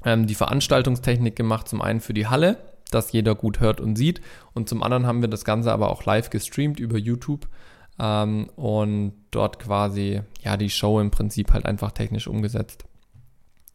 ähm, 0.06 0.28
die 0.28 0.36
Veranstaltungstechnik 0.36 1.36
gemacht, 1.36 1.68
zum 1.68 1.82
einen 1.82 2.02
für 2.02 2.14
die 2.14 2.28
Halle, 2.28 2.58
dass 2.92 3.12
jeder 3.12 3.36
gut 3.36 3.60
hört 3.60 3.80
und 3.80 3.96
sieht, 3.96 4.22
und 4.54 4.70
zum 4.70 4.84
anderen 4.84 5.06
haben 5.06 5.22
wir 5.22 5.30
das 5.30 5.46
Ganze 5.46 5.72
aber 5.72 5.90
auch 5.90 6.06
live 6.06 6.30
gestreamt 6.30 6.80
über 6.80 6.98
YouTube 6.98 7.48
ähm, 8.00 8.50
und 8.56 9.14
dort 9.32 9.60
quasi 9.60 10.22
ja 10.44 10.58
die 10.58 10.70
Show 10.70 11.00
im 11.00 11.12
Prinzip 11.12 11.54
halt 11.54 11.66
einfach 11.66 11.92
technisch 11.92 12.28
umgesetzt. 12.28 12.86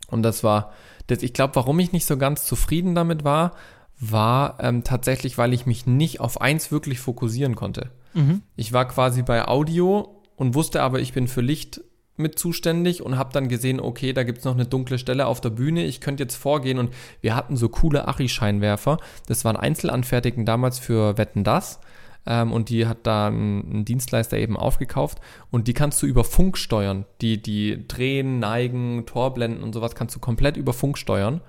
Und 0.09 0.23
das 0.23 0.45
war, 0.45 0.73
das, 1.07 1.23
ich 1.23 1.33
glaube, 1.33 1.57
warum 1.57 1.79
ich 1.79 1.93
nicht 1.93 2.07
so 2.07 2.17
ganz 2.17 2.45
zufrieden 2.45 2.95
damit 2.95 3.25
war, 3.25 3.53
war 3.99 4.59
ähm, 4.61 4.85
tatsächlich, 4.85 5.39
weil 5.39 5.55
ich 5.55 5.67
mich 5.67 5.87
nicht 5.87 6.21
auf 6.21 6.41
eins 6.41 6.71
wirklich 6.71 7.01
fokussieren 7.01 7.55
konnte. 7.57 7.91
Mhm. 8.15 8.43
Ich 8.55 8.73
war 8.73 8.87
quasi 8.87 9.23
bei 9.23 9.49
Audio 9.49 10.23
und 10.37 10.55
wusste 10.55 10.83
aber, 10.83 11.01
ich 11.01 11.13
bin 11.13 11.29
für 11.29 11.41
Licht 11.41 11.81
mit 12.17 12.39
zuständig 12.39 13.03
und 13.03 13.19
habe 13.19 13.33
dann 13.33 13.49
gesehen, 13.49 13.81
okay, 13.81 14.13
da 14.13 14.23
gibt's 14.23 14.45
noch 14.45 14.55
eine 14.55 14.67
dunkle 14.67 14.99
Stelle 14.99 15.27
auf 15.27 15.41
der 15.41 15.51
Bühne. 15.51 15.85
Ich 15.85 16.01
könnte 16.01 16.23
jetzt 16.23 16.37
vorgehen 16.37 16.79
und 16.79 16.93
wir 17.21 17.35
hatten 17.35 17.57
so 17.57 17.69
coole 17.69 18.09
Achi-Scheinwerfer. 18.09 18.99
Das 19.27 19.45
waren 19.45 19.57
Einzelanfertigen 19.57 20.45
damals 20.47 20.79
für 20.79 21.19
Wetten 21.19 21.45
das. 21.45 21.81
Ähm, 22.27 22.53
und 22.53 22.69
die 22.69 22.87
hat 22.87 22.99
da 23.05 23.29
ein, 23.29 23.85
Dienstleister 23.85 24.37
eben 24.37 24.57
aufgekauft 24.57 25.19
und 25.51 25.69
die 25.69 25.75
kannst 25.75 26.03
du 26.03 26.07
über 26.07 26.25
Funk 26.25 26.59
steuern. 26.59 27.05
Die, 27.21 27.41
die 27.41 27.87
drehen, 27.87 28.41
neigen, 28.41 29.07
Torblenden 29.07 29.63
und 29.63 29.73
sowas 29.73 29.95
kannst 29.95 30.17
du 30.17 30.21
komplett 30.21 30.57
über 30.57 30.73
Funk 30.73 30.99
steuern. 30.99 31.41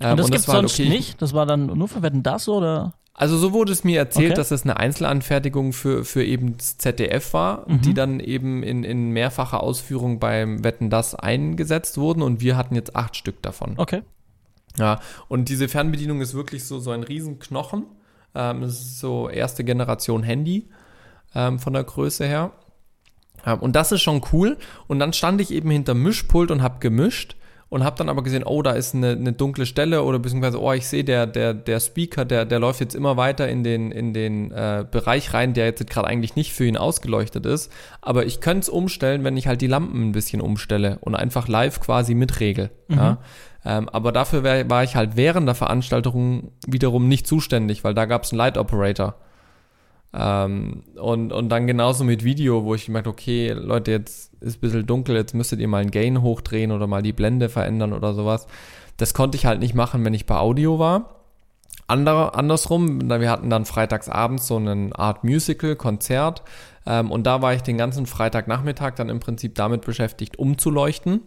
Ähm, 0.00 0.12
und 0.12 0.18
das, 0.18 0.26
und 0.26 0.34
das 0.34 0.42
gibt's 0.42 0.46
sonst 0.46 0.80
okay. 0.80 0.88
nicht? 0.88 1.20
Das 1.20 1.34
war 1.34 1.46
dann 1.46 1.66
nur 1.66 1.88
für 1.88 2.02
Wetten 2.02 2.22
das 2.22 2.48
oder? 2.48 2.94
Also 3.14 3.36
so 3.36 3.52
wurde 3.52 3.72
es 3.72 3.84
mir 3.84 3.98
erzählt, 3.98 4.30
okay. 4.30 4.36
dass 4.36 4.50
es 4.50 4.62
eine 4.62 4.78
Einzelanfertigung 4.78 5.72
für, 5.72 6.04
für 6.04 6.24
eben 6.24 6.56
das 6.56 6.78
ZDF 6.78 7.34
war, 7.34 7.68
mhm. 7.68 7.80
die 7.82 7.94
dann 7.94 8.20
eben 8.20 8.62
in, 8.62 8.84
in 8.84 9.10
mehrfacher 9.10 9.62
Ausführung 9.62 10.18
beim 10.18 10.64
Wetten 10.64 10.88
das 10.88 11.14
eingesetzt 11.14 11.98
wurden 11.98 12.22
und 12.22 12.40
wir 12.40 12.56
hatten 12.56 12.74
jetzt 12.74 12.96
acht 12.96 13.16
Stück 13.16 13.42
davon. 13.42 13.74
Okay. 13.76 14.02
Ja, 14.78 15.00
und 15.28 15.50
diese 15.50 15.68
Fernbedienung 15.68 16.22
ist 16.22 16.32
wirklich 16.32 16.64
so, 16.64 16.78
so 16.78 16.90
ein 16.90 17.02
Riesenknochen. 17.02 17.84
Ähm, 18.34 18.62
das 18.62 18.72
ist 18.72 19.00
so 19.00 19.28
erste 19.28 19.64
Generation 19.64 20.22
Handy 20.22 20.70
ähm, 21.34 21.58
von 21.58 21.74
der 21.74 21.84
Größe 21.84 22.26
her. 22.26 22.52
Ähm, 23.44 23.58
und 23.58 23.76
das 23.76 23.92
ist 23.92 24.00
schon 24.00 24.22
cool. 24.32 24.56
Und 24.86 24.98
dann 24.98 25.12
stand 25.12 25.42
ich 25.42 25.50
eben 25.50 25.70
hinter 25.70 25.92
Mischpult 25.92 26.50
und 26.50 26.62
habe 26.62 26.78
gemischt 26.78 27.36
und 27.72 27.84
habe 27.84 27.96
dann 27.96 28.10
aber 28.10 28.22
gesehen, 28.22 28.44
oh, 28.44 28.60
da 28.60 28.72
ist 28.72 28.94
eine, 28.94 29.12
eine 29.12 29.32
dunkle 29.32 29.64
Stelle 29.64 30.02
oder 30.02 30.18
beziehungsweise, 30.18 30.60
oh, 30.60 30.72
ich 30.72 30.86
sehe, 30.86 31.04
der, 31.04 31.26
der, 31.26 31.54
der 31.54 31.80
Speaker, 31.80 32.26
der, 32.26 32.44
der 32.44 32.58
läuft 32.58 32.80
jetzt 32.80 32.94
immer 32.94 33.16
weiter 33.16 33.48
in 33.48 33.64
den, 33.64 33.90
in 33.90 34.12
den 34.12 34.50
äh, 34.50 34.84
Bereich 34.90 35.32
rein, 35.32 35.54
der 35.54 35.64
jetzt 35.64 35.88
gerade 35.88 36.06
eigentlich 36.06 36.36
nicht 36.36 36.52
für 36.52 36.66
ihn 36.66 36.76
ausgeleuchtet 36.76 37.46
ist. 37.46 37.72
Aber 38.02 38.26
ich 38.26 38.42
könnte 38.42 38.60
es 38.60 38.68
umstellen, 38.68 39.24
wenn 39.24 39.38
ich 39.38 39.46
halt 39.46 39.62
die 39.62 39.68
Lampen 39.68 40.10
ein 40.10 40.12
bisschen 40.12 40.42
umstelle 40.42 40.98
und 41.00 41.14
einfach 41.14 41.48
live 41.48 41.80
quasi 41.80 42.14
mitregel. 42.14 42.68
Mhm. 42.88 42.96
Ja? 42.98 43.18
Ähm, 43.64 43.88
aber 43.88 44.12
dafür 44.12 44.42
wär, 44.42 44.68
war 44.68 44.84
ich 44.84 44.94
halt 44.94 45.16
während 45.16 45.48
der 45.48 45.54
Veranstaltung 45.54 46.52
wiederum 46.66 47.08
nicht 47.08 47.26
zuständig, 47.26 47.84
weil 47.84 47.94
da 47.94 48.04
gab 48.04 48.24
es 48.24 48.32
einen 48.32 48.38
Light 48.38 48.58
Operator. 48.58 49.14
Ähm, 50.14 50.82
und, 50.96 51.32
und 51.32 51.48
dann 51.48 51.66
genauso 51.66 52.04
mit 52.04 52.22
Video, 52.22 52.64
wo 52.64 52.74
ich 52.74 52.86
gemerkt, 52.86 53.08
okay, 53.08 53.52
Leute, 53.52 53.92
jetzt 53.92 54.32
ist 54.40 54.58
ein 54.58 54.60
bisschen 54.60 54.86
dunkel, 54.86 55.16
jetzt 55.16 55.34
müsstet 55.34 55.60
ihr 55.60 55.68
mal 55.68 55.82
ein 55.82 55.90
Gain 55.90 56.20
hochdrehen 56.20 56.70
oder 56.70 56.86
mal 56.86 57.02
die 57.02 57.12
Blende 57.12 57.48
verändern 57.48 57.92
oder 57.92 58.12
sowas. 58.12 58.46
Das 58.98 59.14
konnte 59.14 59.36
ich 59.36 59.46
halt 59.46 59.60
nicht 59.60 59.74
machen, 59.74 60.04
wenn 60.04 60.14
ich 60.14 60.26
bei 60.26 60.36
Audio 60.36 60.78
war. 60.78 61.16
Andere, 61.86 62.34
andersrum, 62.34 63.10
wir 63.10 63.30
hatten 63.30 63.50
dann 63.50 63.64
freitags 63.64 64.08
abends 64.08 64.46
so 64.46 64.56
eine 64.56 64.90
Art 64.94 65.24
Musical-Konzert 65.24 66.42
ähm, 66.86 67.10
und 67.10 67.24
da 67.26 67.42
war 67.42 67.54
ich 67.54 67.62
den 67.62 67.78
ganzen 67.78 68.06
Freitagnachmittag 68.06 68.94
dann 68.94 69.08
im 69.08 69.20
Prinzip 69.20 69.54
damit 69.54 69.82
beschäftigt, 69.82 70.38
umzuleuchten. 70.38 71.20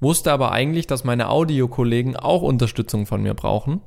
Wusste 0.00 0.32
aber 0.32 0.52
eigentlich, 0.52 0.86
dass 0.86 1.04
meine 1.04 1.28
Audiokollegen 1.28 2.16
auch 2.16 2.42
Unterstützung 2.42 3.06
von 3.06 3.22
mir 3.22 3.34
brauchen. 3.34 3.80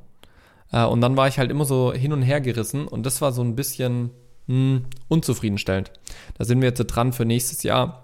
Äh, 0.72 0.84
und 0.84 1.00
dann 1.00 1.16
war 1.16 1.28
ich 1.28 1.38
halt 1.38 1.50
immer 1.50 1.64
so 1.64 1.92
hin 1.92 2.12
und 2.12 2.22
her 2.22 2.40
gerissen 2.40 2.86
und 2.86 3.06
das 3.06 3.20
war 3.20 3.32
so 3.32 3.42
ein 3.42 3.56
bisschen 3.56 4.10
mh, 4.46 4.54
hm, 4.54 4.84
unzufriedenstellend. 5.08 5.90
Da 6.38 6.44
sind 6.44 6.60
wir 6.60 6.68
jetzt 6.68 6.84
dran 6.84 7.12
für 7.12 7.24
nächstes 7.24 7.62
Jahr 7.62 8.02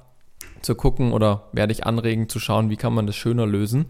zu 0.63 0.75
gucken 0.75 1.13
oder 1.13 1.45
werde 1.53 1.73
ich 1.73 1.87
anregen 1.87 2.29
zu 2.29 2.41
schauen, 2.41 2.71
wie 2.71 2.77
kann 2.77 2.93
man 2.93 3.07
das 3.07 3.17
schöner 3.17 3.47
lösen, 3.47 3.87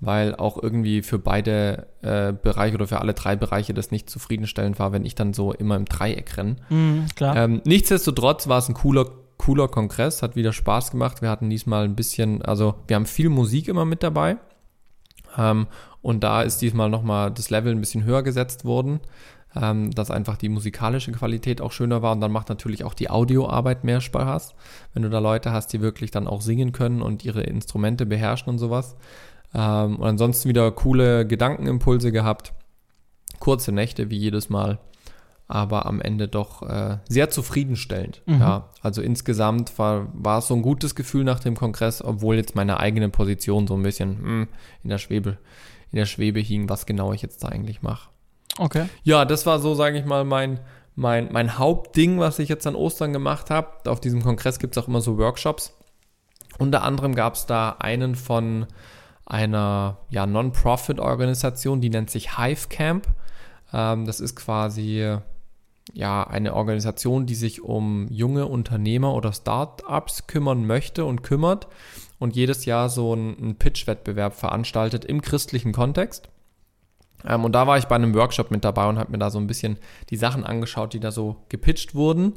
weil 0.00 0.34
auch 0.34 0.60
irgendwie 0.60 1.02
für 1.02 1.18
beide 1.18 1.86
äh, 2.02 2.32
Bereiche 2.32 2.74
oder 2.74 2.86
für 2.86 3.00
alle 3.00 3.14
drei 3.14 3.36
Bereiche 3.36 3.74
das 3.74 3.90
nicht 3.90 4.10
zufriedenstellend 4.10 4.78
war, 4.78 4.92
wenn 4.92 5.04
ich 5.04 5.14
dann 5.14 5.32
so 5.32 5.52
immer 5.52 5.76
im 5.76 5.84
Dreieck 5.84 6.36
renne. 6.36 6.56
Mm, 6.70 7.06
ähm, 7.20 7.62
nichtsdestotrotz 7.64 8.48
war 8.48 8.58
es 8.58 8.68
ein 8.68 8.74
cooler, 8.74 9.06
cooler 9.38 9.68
Kongress, 9.68 10.22
hat 10.22 10.36
wieder 10.36 10.52
Spaß 10.52 10.90
gemacht. 10.90 11.22
Wir 11.22 11.30
hatten 11.30 11.50
diesmal 11.50 11.84
ein 11.84 11.96
bisschen, 11.96 12.42
also 12.42 12.74
wir 12.86 12.96
haben 12.96 13.06
viel 13.06 13.28
Musik 13.28 13.68
immer 13.68 13.84
mit 13.84 14.02
dabei. 14.02 14.36
Ähm, 15.36 15.66
und 16.02 16.24
da 16.24 16.42
ist 16.42 16.58
diesmal 16.58 16.90
nochmal 16.90 17.30
das 17.30 17.50
Level 17.50 17.72
ein 17.72 17.80
bisschen 17.80 18.04
höher 18.04 18.22
gesetzt 18.22 18.64
worden 18.64 19.00
ähm, 19.60 19.90
dass 19.90 20.10
einfach 20.10 20.36
die 20.36 20.48
musikalische 20.48 21.12
Qualität 21.12 21.60
auch 21.60 21.72
schöner 21.72 22.02
war 22.02 22.12
und 22.12 22.20
dann 22.20 22.32
macht 22.32 22.48
natürlich 22.48 22.84
auch 22.84 22.94
die 22.94 23.10
Audioarbeit 23.10 23.84
mehr 23.84 24.00
Spaß, 24.00 24.54
wenn 24.94 25.02
du 25.02 25.10
da 25.10 25.18
Leute 25.18 25.52
hast, 25.52 25.72
die 25.72 25.80
wirklich 25.80 26.10
dann 26.10 26.26
auch 26.26 26.40
singen 26.40 26.72
können 26.72 27.02
und 27.02 27.24
ihre 27.24 27.42
Instrumente 27.42 28.06
beherrschen 28.06 28.48
und 28.50 28.58
sowas. 28.58 28.96
Ähm, 29.54 29.96
und 29.96 30.06
ansonsten 30.06 30.48
wieder 30.48 30.70
coole 30.72 31.26
Gedankenimpulse 31.26 32.12
gehabt, 32.12 32.54
kurze 33.38 33.72
Nächte 33.72 34.10
wie 34.10 34.18
jedes 34.18 34.48
Mal, 34.48 34.78
aber 35.48 35.86
am 35.86 36.00
Ende 36.00 36.28
doch 36.28 36.62
äh, 36.62 36.98
sehr 37.08 37.28
zufriedenstellend. 37.28 38.22
Mhm. 38.26 38.40
Ja, 38.40 38.70
also 38.80 39.02
insgesamt 39.02 39.78
war, 39.78 40.08
war 40.14 40.38
es 40.38 40.46
so 40.46 40.54
ein 40.54 40.62
gutes 40.62 40.94
Gefühl 40.94 41.24
nach 41.24 41.40
dem 41.40 41.56
Kongress, 41.56 42.02
obwohl 42.02 42.36
jetzt 42.36 42.54
meine 42.54 42.80
eigene 42.80 43.10
Position 43.10 43.66
so 43.66 43.74
ein 43.74 43.82
bisschen 43.82 44.22
mh, 44.22 44.28
hm, 44.28 44.48
in 44.84 44.90
der 44.90 44.98
Schwebe 44.98 45.38
in 45.92 45.98
der 45.98 46.06
Schwebe 46.06 46.40
hing, 46.40 46.68
was 46.68 46.86
genau 46.86 47.12
ich 47.12 47.22
jetzt 47.22 47.44
da 47.44 47.48
eigentlich 47.48 47.82
mache. 47.82 48.08
Okay. 48.58 48.86
Ja, 49.02 49.24
das 49.24 49.46
war 49.46 49.58
so, 49.58 49.74
sage 49.74 49.98
ich 49.98 50.04
mal, 50.04 50.24
mein, 50.24 50.60
mein, 50.94 51.32
mein 51.32 51.58
Hauptding, 51.58 52.18
was 52.18 52.38
ich 52.38 52.48
jetzt 52.48 52.66
an 52.66 52.74
Ostern 52.74 53.12
gemacht 53.12 53.50
habe. 53.50 53.90
Auf 53.90 54.00
diesem 54.00 54.22
Kongress 54.22 54.58
gibt 54.58 54.76
es 54.76 54.82
auch 54.82 54.88
immer 54.88 55.00
so 55.00 55.18
Workshops. 55.18 55.76
Unter 56.58 56.82
anderem 56.82 57.14
gab 57.14 57.34
es 57.34 57.46
da 57.46 57.76
einen 57.78 58.14
von 58.14 58.66
einer 59.24 59.98
ja, 60.10 60.26
Non-Profit-Organisation, 60.26 61.80
die 61.80 61.90
nennt 61.90 62.10
sich 62.10 62.36
Hive 62.36 62.68
Camp. 62.68 63.06
Ähm, 63.72 64.04
das 64.04 64.20
ist 64.20 64.36
quasi 64.36 65.16
ja, 65.94 66.24
eine 66.24 66.54
Organisation, 66.54 67.26
die 67.26 67.34
sich 67.34 67.62
um 67.62 68.06
junge 68.08 68.46
Unternehmer 68.46 69.14
oder 69.14 69.32
Startups 69.32 70.26
kümmern 70.26 70.66
möchte 70.66 71.04
und 71.04 71.22
kümmert 71.22 71.68
und 72.18 72.36
jedes 72.36 72.66
Jahr 72.66 72.88
so 72.88 73.12
einen 73.12 73.56
Pitch-Wettbewerb 73.56 74.34
veranstaltet 74.34 75.04
im 75.04 75.22
christlichen 75.22 75.72
Kontext. 75.72 76.28
Ähm, 77.26 77.44
und 77.44 77.52
da 77.52 77.66
war 77.66 77.78
ich 77.78 77.86
bei 77.86 77.94
einem 77.94 78.14
Workshop 78.14 78.50
mit 78.50 78.64
dabei 78.64 78.88
und 78.88 78.98
habe 78.98 79.12
mir 79.12 79.18
da 79.18 79.30
so 79.30 79.38
ein 79.38 79.46
bisschen 79.46 79.78
die 80.10 80.16
Sachen 80.16 80.44
angeschaut, 80.44 80.92
die 80.92 81.00
da 81.00 81.10
so 81.10 81.36
gepitcht 81.48 81.94
wurden. 81.94 82.34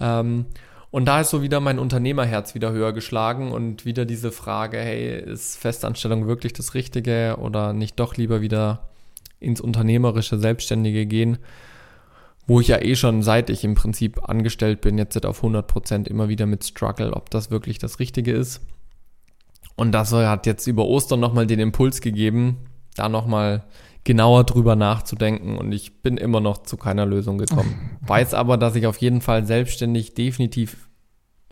Ähm, 0.00 0.46
und 0.90 1.06
da 1.06 1.20
ist 1.20 1.30
so 1.30 1.42
wieder 1.42 1.58
mein 1.58 1.80
Unternehmerherz 1.80 2.54
wieder 2.54 2.70
höher 2.70 2.92
geschlagen 2.92 3.50
und 3.50 3.84
wieder 3.84 4.04
diese 4.04 4.30
Frage, 4.30 4.78
hey, 4.78 5.18
ist 5.18 5.58
Festanstellung 5.58 6.28
wirklich 6.28 6.52
das 6.52 6.74
Richtige 6.74 7.36
oder 7.40 7.72
nicht 7.72 7.98
doch 7.98 8.16
lieber 8.16 8.40
wieder 8.40 8.90
ins 9.40 9.60
unternehmerische, 9.60 10.38
selbstständige 10.38 11.06
gehen, 11.06 11.38
wo 12.46 12.60
ich 12.60 12.68
ja 12.68 12.80
eh 12.80 12.94
schon 12.94 13.22
seit 13.22 13.50
ich 13.50 13.64
im 13.64 13.74
Prinzip 13.74 14.28
angestellt 14.28 14.82
bin, 14.82 14.96
jetzt 14.96 15.24
auf 15.26 15.38
100 15.38 15.66
Prozent 15.66 16.06
immer 16.06 16.28
wieder 16.28 16.46
mit 16.46 16.64
Struggle, 16.64 17.12
ob 17.12 17.28
das 17.28 17.50
wirklich 17.50 17.78
das 17.78 17.98
Richtige 17.98 18.32
ist. 18.32 18.60
Und 19.76 19.92
das 19.92 20.12
hat 20.12 20.46
jetzt 20.46 20.66
über 20.68 20.84
Ostern 20.84 21.18
nochmal 21.18 21.48
den 21.48 21.58
Impuls 21.58 22.00
gegeben, 22.00 22.58
da 22.94 23.08
nochmal 23.08 23.64
genauer 24.04 24.44
drüber 24.44 24.76
nachzudenken 24.76 25.56
und 25.56 25.72
ich 25.72 26.02
bin 26.02 26.18
immer 26.18 26.40
noch 26.40 26.58
zu 26.58 26.76
keiner 26.76 27.06
Lösung 27.06 27.38
gekommen. 27.38 27.98
Weiß 28.06 28.34
aber, 28.34 28.58
dass 28.58 28.76
ich 28.76 28.86
auf 28.86 28.98
jeden 28.98 29.22
Fall 29.22 29.46
selbstständig 29.46 30.14
definitiv 30.14 30.88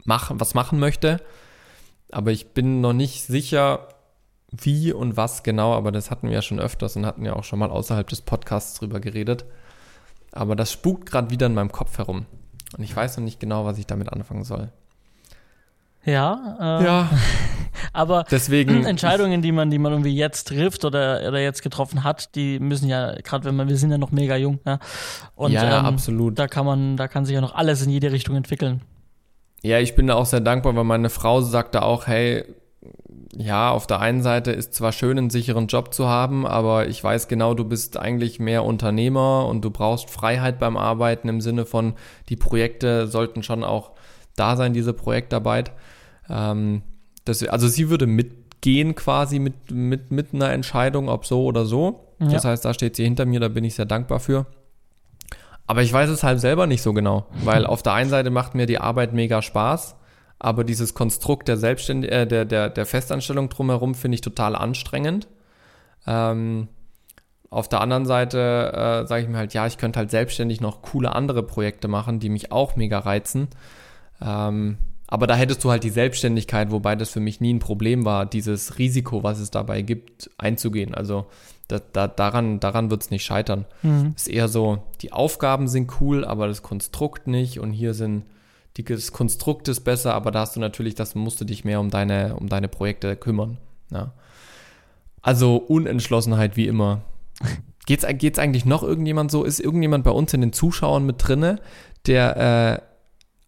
mach, 0.04 0.30
was 0.34 0.54
machen 0.54 0.78
möchte, 0.78 1.20
aber 2.10 2.30
ich 2.30 2.52
bin 2.52 2.80
noch 2.80 2.92
nicht 2.92 3.24
sicher, 3.24 3.88
wie 4.50 4.92
und 4.92 5.16
was 5.16 5.42
genau, 5.42 5.72
aber 5.72 5.92
das 5.92 6.10
hatten 6.10 6.28
wir 6.28 6.34
ja 6.34 6.42
schon 6.42 6.60
öfters 6.60 6.96
und 6.96 7.06
hatten 7.06 7.24
ja 7.24 7.34
auch 7.34 7.44
schon 7.44 7.58
mal 7.58 7.70
außerhalb 7.70 8.06
des 8.06 8.20
Podcasts 8.20 8.78
drüber 8.78 9.00
geredet. 9.00 9.46
Aber 10.30 10.54
das 10.56 10.70
spukt 10.70 11.10
gerade 11.10 11.30
wieder 11.30 11.46
in 11.46 11.54
meinem 11.54 11.72
Kopf 11.72 11.96
herum 11.96 12.26
und 12.76 12.84
ich 12.84 12.94
weiß 12.94 13.16
noch 13.16 13.24
nicht 13.24 13.40
genau, 13.40 13.64
was 13.64 13.78
ich 13.78 13.86
damit 13.86 14.12
anfangen 14.12 14.44
soll. 14.44 14.70
Ja. 16.04 16.80
Äh, 16.80 16.84
ja. 16.84 17.10
Aber 17.92 18.24
Deswegen, 18.30 18.84
Entscheidungen, 18.86 19.42
die 19.42 19.52
man, 19.52 19.70
die 19.70 19.78
man 19.78 19.92
irgendwie 19.92 20.14
jetzt 20.14 20.48
trifft 20.48 20.84
oder, 20.84 21.28
oder 21.28 21.40
jetzt 21.40 21.62
getroffen 21.62 22.04
hat, 22.04 22.34
die 22.34 22.58
müssen 22.58 22.88
ja, 22.88 23.14
gerade 23.22 23.44
wenn 23.44 23.56
man, 23.56 23.68
wir 23.68 23.76
sind 23.76 23.90
ja 23.90 23.98
noch 23.98 24.12
mega 24.12 24.36
jung, 24.36 24.60
ja. 24.66 24.78
Und 25.34 25.52
ja, 25.52 25.80
ähm, 25.80 25.86
absolut. 25.86 26.38
Da 26.38 26.48
kann 26.48 26.64
man, 26.64 26.96
da 26.96 27.08
kann 27.08 27.24
sich 27.24 27.34
ja 27.34 27.40
noch 27.40 27.54
alles 27.54 27.82
in 27.82 27.90
jede 27.90 28.12
Richtung 28.12 28.36
entwickeln. 28.36 28.82
Ja, 29.62 29.78
ich 29.78 29.94
bin 29.94 30.06
da 30.06 30.14
auch 30.14 30.26
sehr 30.26 30.40
dankbar, 30.40 30.74
weil 30.74 30.84
meine 30.84 31.10
Frau 31.10 31.40
sagte 31.40 31.82
auch, 31.82 32.06
hey, 32.06 32.44
ja, 33.34 33.70
auf 33.70 33.86
der 33.86 34.00
einen 34.00 34.22
Seite 34.22 34.50
ist 34.52 34.74
zwar 34.74 34.92
schön, 34.92 35.16
einen 35.16 35.30
sicheren 35.30 35.66
Job 35.66 35.94
zu 35.94 36.06
haben, 36.06 36.46
aber 36.46 36.88
ich 36.88 37.02
weiß 37.02 37.28
genau, 37.28 37.54
du 37.54 37.64
bist 37.64 37.96
eigentlich 37.96 38.40
mehr 38.40 38.64
Unternehmer 38.64 39.46
und 39.46 39.64
du 39.64 39.70
brauchst 39.70 40.10
Freiheit 40.10 40.58
beim 40.58 40.76
Arbeiten 40.76 41.28
im 41.28 41.40
Sinne 41.40 41.64
von, 41.64 41.94
die 42.28 42.36
Projekte 42.36 43.06
sollten 43.06 43.42
schon 43.42 43.64
auch 43.64 43.92
da 44.36 44.56
sein, 44.56 44.74
diese 44.74 44.92
Projektarbeit. 44.92 45.72
Ähm, 46.32 46.82
das, 47.24 47.46
also 47.46 47.68
sie 47.68 47.90
würde 47.90 48.06
mitgehen 48.06 48.94
quasi 48.94 49.38
mit, 49.38 49.70
mit, 49.70 50.10
mit 50.10 50.34
einer 50.34 50.50
Entscheidung, 50.50 51.08
ob 51.08 51.26
so 51.26 51.44
oder 51.44 51.66
so. 51.66 52.08
Ja. 52.18 52.28
Das 52.28 52.44
heißt, 52.44 52.64
da 52.64 52.74
steht 52.74 52.96
sie 52.96 53.04
hinter 53.04 53.26
mir, 53.26 53.40
da 53.40 53.48
bin 53.48 53.64
ich 53.64 53.74
sehr 53.74 53.84
dankbar 53.84 54.18
für. 54.18 54.46
Aber 55.66 55.82
ich 55.82 55.92
weiß 55.92 56.10
es 56.10 56.22
halt 56.22 56.40
selber 56.40 56.66
nicht 56.66 56.82
so 56.82 56.92
genau, 56.92 57.26
weil 57.44 57.66
auf 57.66 57.82
der 57.82 57.92
einen 57.92 58.10
Seite 58.10 58.30
macht 58.30 58.54
mir 58.54 58.66
die 58.66 58.78
Arbeit 58.78 59.12
mega 59.12 59.42
Spaß, 59.42 59.96
aber 60.38 60.64
dieses 60.64 60.94
Konstrukt 60.94 61.46
der 61.46 61.56
Selbstständ 61.56 62.04
äh, 62.04 62.26
der, 62.26 62.44
der, 62.44 62.68
der 62.68 62.86
Festanstellung 62.86 63.48
drumherum 63.48 63.94
finde 63.94 64.16
ich 64.16 64.20
total 64.20 64.56
anstrengend. 64.56 65.28
Ähm, 66.06 66.68
auf 67.48 67.68
der 67.68 67.80
anderen 67.80 68.06
Seite 68.06 68.72
äh, 68.74 69.06
sage 69.06 69.22
ich 69.22 69.28
mir 69.28 69.36
halt, 69.36 69.54
ja, 69.54 69.66
ich 69.66 69.78
könnte 69.78 69.98
halt 69.98 70.10
selbstständig 70.10 70.60
noch 70.60 70.82
coole 70.82 71.14
andere 71.14 71.42
Projekte 71.42 71.86
machen, 71.86 72.18
die 72.18 72.28
mich 72.28 72.50
auch 72.50 72.76
mega 72.76 72.98
reizen. 72.98 73.48
Ähm, 74.20 74.78
aber 75.12 75.26
da 75.26 75.34
hättest 75.34 75.62
du 75.62 75.70
halt 75.70 75.84
die 75.84 75.90
Selbstständigkeit, 75.90 76.70
wobei 76.70 76.96
das 76.96 77.10
für 77.10 77.20
mich 77.20 77.38
nie 77.38 77.52
ein 77.52 77.58
Problem 77.58 78.06
war, 78.06 78.24
dieses 78.24 78.78
Risiko, 78.78 79.22
was 79.22 79.40
es 79.40 79.50
dabei 79.50 79.82
gibt, 79.82 80.30
einzugehen. 80.38 80.94
Also 80.94 81.26
da, 81.68 81.80
da, 81.92 82.08
daran, 82.08 82.60
daran 82.60 82.90
wird 82.90 83.02
es 83.02 83.10
nicht 83.10 83.22
scheitern. 83.22 83.66
Mhm. 83.82 84.14
Es 84.16 84.22
ist 84.22 84.32
eher 84.32 84.48
so, 84.48 84.84
die 85.02 85.12
Aufgaben 85.12 85.68
sind 85.68 86.00
cool, 86.00 86.24
aber 86.24 86.48
das 86.48 86.62
Konstrukt 86.62 87.26
nicht. 87.26 87.60
Und 87.60 87.72
hier 87.74 87.92
sind, 87.92 88.24
die, 88.78 88.84
das 88.84 89.12
Konstrukt 89.12 89.68
ist 89.68 89.80
besser, 89.80 90.14
aber 90.14 90.30
da 90.30 90.40
hast 90.40 90.56
du 90.56 90.60
natürlich, 90.60 90.94
das 90.94 91.14
musst 91.14 91.38
du 91.42 91.44
dich 91.44 91.62
mehr 91.62 91.80
um 91.80 91.90
deine, 91.90 92.34
um 92.36 92.48
deine 92.48 92.68
Projekte 92.68 93.14
kümmern. 93.14 93.58
Ja. 93.90 94.14
Also 95.20 95.56
Unentschlossenheit 95.56 96.56
wie 96.56 96.68
immer. 96.68 97.02
Geht's, 97.84 98.06
geht's 98.12 98.38
eigentlich 98.38 98.64
noch 98.64 98.82
irgendjemand 98.82 99.30
so? 99.30 99.44
Ist 99.44 99.60
irgendjemand 99.60 100.04
bei 100.04 100.10
uns 100.12 100.32
in 100.32 100.40
den 100.40 100.54
Zuschauern 100.54 101.04
mit 101.04 101.16
drinne, 101.18 101.60
der 102.06 102.80
äh, 102.80 102.91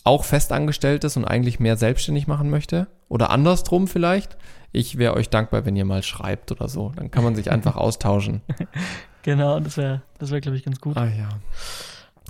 auch 0.04 0.24
festangestellt 0.24 1.02
ist 1.04 1.16
und 1.16 1.24
eigentlich 1.24 1.58
mehr 1.58 1.76
selbstständig 1.76 2.26
machen 2.26 2.50
möchte? 2.50 2.86
Oder 3.08 3.30
andersrum 3.30 3.88
vielleicht? 3.88 4.36
Ich 4.70 4.98
wäre 4.98 5.14
euch 5.14 5.30
dankbar, 5.30 5.64
wenn 5.64 5.76
ihr 5.76 5.84
mal 5.84 6.02
schreibt 6.02 6.52
oder 6.52 6.68
so. 6.68 6.92
Dann 6.96 7.10
kann 7.10 7.24
man 7.24 7.34
sich 7.34 7.50
einfach 7.52 7.76
austauschen. 7.76 8.42
Genau, 9.22 9.58
das 9.60 9.76
wäre, 9.76 10.02
das 10.18 10.30
wäre, 10.30 10.40
glaube 10.40 10.58
ich, 10.58 10.64
ganz 10.64 10.80
gut. 10.80 10.96
Ah 10.96 11.06
ja. 11.06 11.28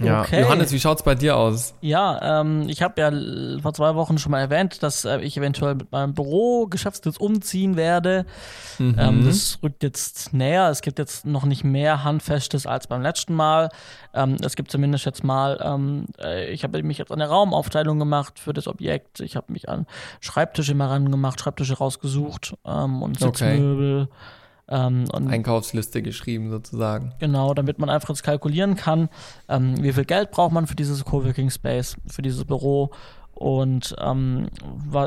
Ja, 0.01 0.23
okay. 0.23 0.41
Johannes, 0.41 0.73
wie 0.73 0.81
schaut's 0.81 1.05
bei 1.05 1.15
dir 1.15 1.37
aus? 1.37 1.75
Ja, 1.81 2.41
ähm, 2.41 2.69
ich 2.69 2.83
habe 2.83 3.01
ja 3.01 3.61
vor 3.63 3.75
zwei 3.75 3.95
Wochen 3.95 4.19
schon 4.19 4.33
mal 4.33 4.41
erwähnt, 4.41 4.83
dass 4.83 5.05
äh, 5.05 5.21
ich 5.21 5.37
eventuell 5.37 5.77
mit 5.77 5.93
meinem 5.93 6.15
Büro 6.15 6.67
Geschäftssitz 6.67 7.17
umziehen 7.17 7.77
werde. 7.77 8.27
Mhm. 8.79 8.97
Ähm, 8.99 9.25
das 9.25 9.61
rückt 9.63 9.85
jetzt 9.85 10.33
näher. 10.33 10.69
Es 10.69 10.83
gibt 10.83 10.99
jetzt 10.99 11.27
noch 11.27 11.45
nicht 11.45 11.63
mehr 11.63 12.03
Handfestes 12.03 12.67
als 12.67 12.89
beim 12.89 13.03
letzten 13.03 13.35
Mal. 13.35 13.69
Ähm, 14.13 14.37
es 14.43 14.57
gibt 14.57 14.73
zumindest 14.73 15.05
jetzt 15.07 15.23
mal, 15.23 15.61
ähm, 15.63 16.07
äh, 16.21 16.51
ich 16.51 16.65
habe 16.65 16.83
mich 16.83 16.99
jetzt 16.99 17.13
an 17.13 17.21
der 17.21 17.29
Raumaufteilung 17.29 18.01
gemacht 18.01 18.41
für 18.41 18.53
das 18.53 18.67
Objekt. 18.67 19.21
Ich 19.21 19.37
habe 19.37 19.53
mich 19.53 19.69
an 19.69 19.87
Schreibtische 20.19 20.75
mal 20.75 20.89
ran 20.89 21.13
gemacht, 21.13 21.39
Schreibtische 21.39 21.79
rausgesucht 21.79 22.57
ähm, 22.67 23.01
und 23.01 23.21
Sitzmöbel. 23.21 24.03
Okay. 24.03 24.13
Ähm, 24.67 25.05
Einkaufsliste 25.13 26.01
geschrieben 26.01 26.51
sozusagen. 26.51 27.13
Genau, 27.19 27.53
damit 27.53 27.79
man 27.79 27.91
einfach 27.91 28.09
jetzt 28.09 28.23
kalkulieren 28.23 28.77
kann, 28.77 29.11
ähm, 29.49 29.83
wie 29.83 29.93
viel 29.93 30.07
Geld 30.07 30.31
braucht 30.31 30.53
man 30.53 30.67
für 30.67 30.75
dieses 30.75 31.05
Coworking 31.05 31.51
Space, 31.51 31.97
für 32.07 32.23
dieses 32.23 32.45
Büro 32.45 32.91
und 33.35 33.95
ähm, 34.01 34.49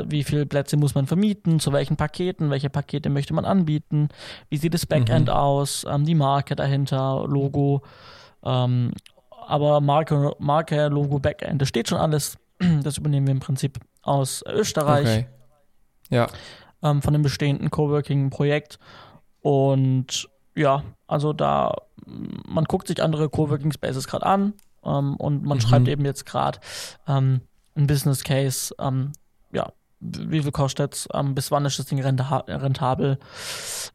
wie 0.06 0.22
viele 0.22 0.46
Plätze 0.46 0.76
muss 0.76 0.94
man 0.94 1.06
vermieten, 1.06 1.60
zu 1.60 1.72
welchen 1.72 1.96
Paketen, 1.96 2.50
welche 2.50 2.70
Pakete 2.70 3.10
möchte 3.10 3.34
man 3.34 3.44
anbieten, 3.44 4.10
wie 4.48 4.58
sieht 4.58 4.74
das 4.74 4.86
Backend 4.86 5.26
mhm. 5.26 5.32
aus, 5.32 5.84
ähm, 5.88 6.04
die 6.04 6.14
Marke 6.14 6.54
dahinter, 6.54 7.24
Logo, 7.26 7.82
ähm, 8.44 8.92
aber 9.46 9.80
Marke, 9.80 10.34
Marke, 10.38 10.88
Logo, 10.88 11.18
Backend, 11.18 11.60
das 11.60 11.68
steht 11.68 11.88
schon 11.88 11.98
alles. 11.98 12.36
Das 12.82 12.98
übernehmen 12.98 13.28
wir 13.28 13.32
im 13.32 13.40
Prinzip 13.40 13.78
aus 14.02 14.42
Österreich. 14.46 15.06
Okay. 15.06 15.26
Ja. 16.10 16.26
Ähm, 16.82 17.02
von 17.02 17.12
dem 17.12 17.22
bestehenden 17.22 17.70
Coworking-Projekt 17.70 18.80
und 19.48 20.28
ja, 20.54 20.82
also 21.06 21.32
da, 21.32 21.74
man 22.04 22.64
guckt 22.64 22.86
sich 22.86 23.02
andere 23.02 23.30
Coworking 23.30 23.72
Spaces 23.72 24.06
gerade 24.06 24.26
an 24.26 24.52
ähm, 24.84 25.16
und 25.16 25.42
man 25.42 25.56
mhm. 25.56 25.62
schreibt 25.62 25.88
eben 25.88 26.04
jetzt 26.04 26.26
gerade 26.26 26.58
ähm, 27.06 27.40
ein 27.74 27.86
Business 27.86 28.24
Case, 28.24 28.74
ähm, 28.78 29.12
ja, 29.50 29.72
wie 30.00 30.42
viel 30.42 30.52
kostet 30.52 30.94
es, 30.94 31.08
ähm, 31.12 31.34
bis 31.34 31.50
wann 31.50 31.64
ist 31.64 31.78
das 31.78 31.86
Ding 31.86 32.00
rentabel. 32.00 33.18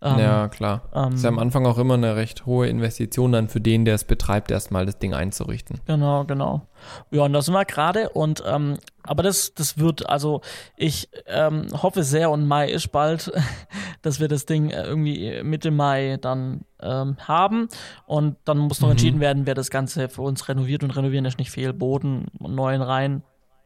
Ähm, 0.02 0.20
ja, 0.20 0.48
klar. 0.50 0.82
Ähm, 0.94 1.13
ist 1.13 1.24
ja 1.24 1.30
am 1.30 1.39
Anfang 1.39 1.66
auch 1.66 1.78
immer 1.78 1.94
eine 1.94 2.16
recht 2.16 2.46
hohe 2.46 2.68
Investition 2.68 3.32
dann 3.32 3.48
für 3.48 3.62
den, 3.62 3.86
der 3.86 3.96
es 3.96 4.04
betreibt, 4.04 4.52
erstmal 4.52 4.86
das 4.86 5.00
Ding 5.00 5.13
einzurichten. 5.13 5.80
Genau, 5.86 6.26
genau. 6.26 6.68
Ja, 7.12 7.24
und 7.24 7.34
da 7.34 7.42
sind 7.42 7.54
wir 7.54 7.63
gerade 7.63 8.10
und 8.10 8.44
ähm, 8.46 8.78
aber 9.04 9.24
das, 9.24 9.54
das 9.54 9.78
wird, 9.78 10.10
also 10.10 10.42
ich 10.76 11.10
ähm, 11.28 11.68
hoffe 11.82 12.04
sehr 12.04 12.30
und 12.32 12.48
Mai 12.48 12.70
ist 12.70 12.92
bald, 12.92 13.32
dass 14.02 14.20
wir 14.20 14.28
das 14.28 14.46
Ding 14.46 14.70
äh, 14.70 14.84
irgendwie 14.84 15.42
Mitte 15.44 15.72
Mai 15.72 16.18
dann 16.20 16.66
ähm, 16.82 17.18
haben 17.20 17.70
und 18.06 18.36
dann 18.44 18.58
muss 18.58 18.82
noch 18.82 18.89
mhm. 18.89 18.94
entschieden 18.94 19.20
werden, 19.22 19.46
wer 19.46 19.56
das 19.56 19.70
Ganze 19.70 20.10
für 20.10 20.22
uns 20.22 20.50
renoviert 20.50 20.84
und 20.84 20.92
renovieren 20.92 21.26
ist 21.26 21.38
nicht 21.38 21.52
viel, 21.52 21.72
Boden 21.72 22.28
und 22.39 22.56
neuen 22.56 22.82
Reihen 22.82 23.24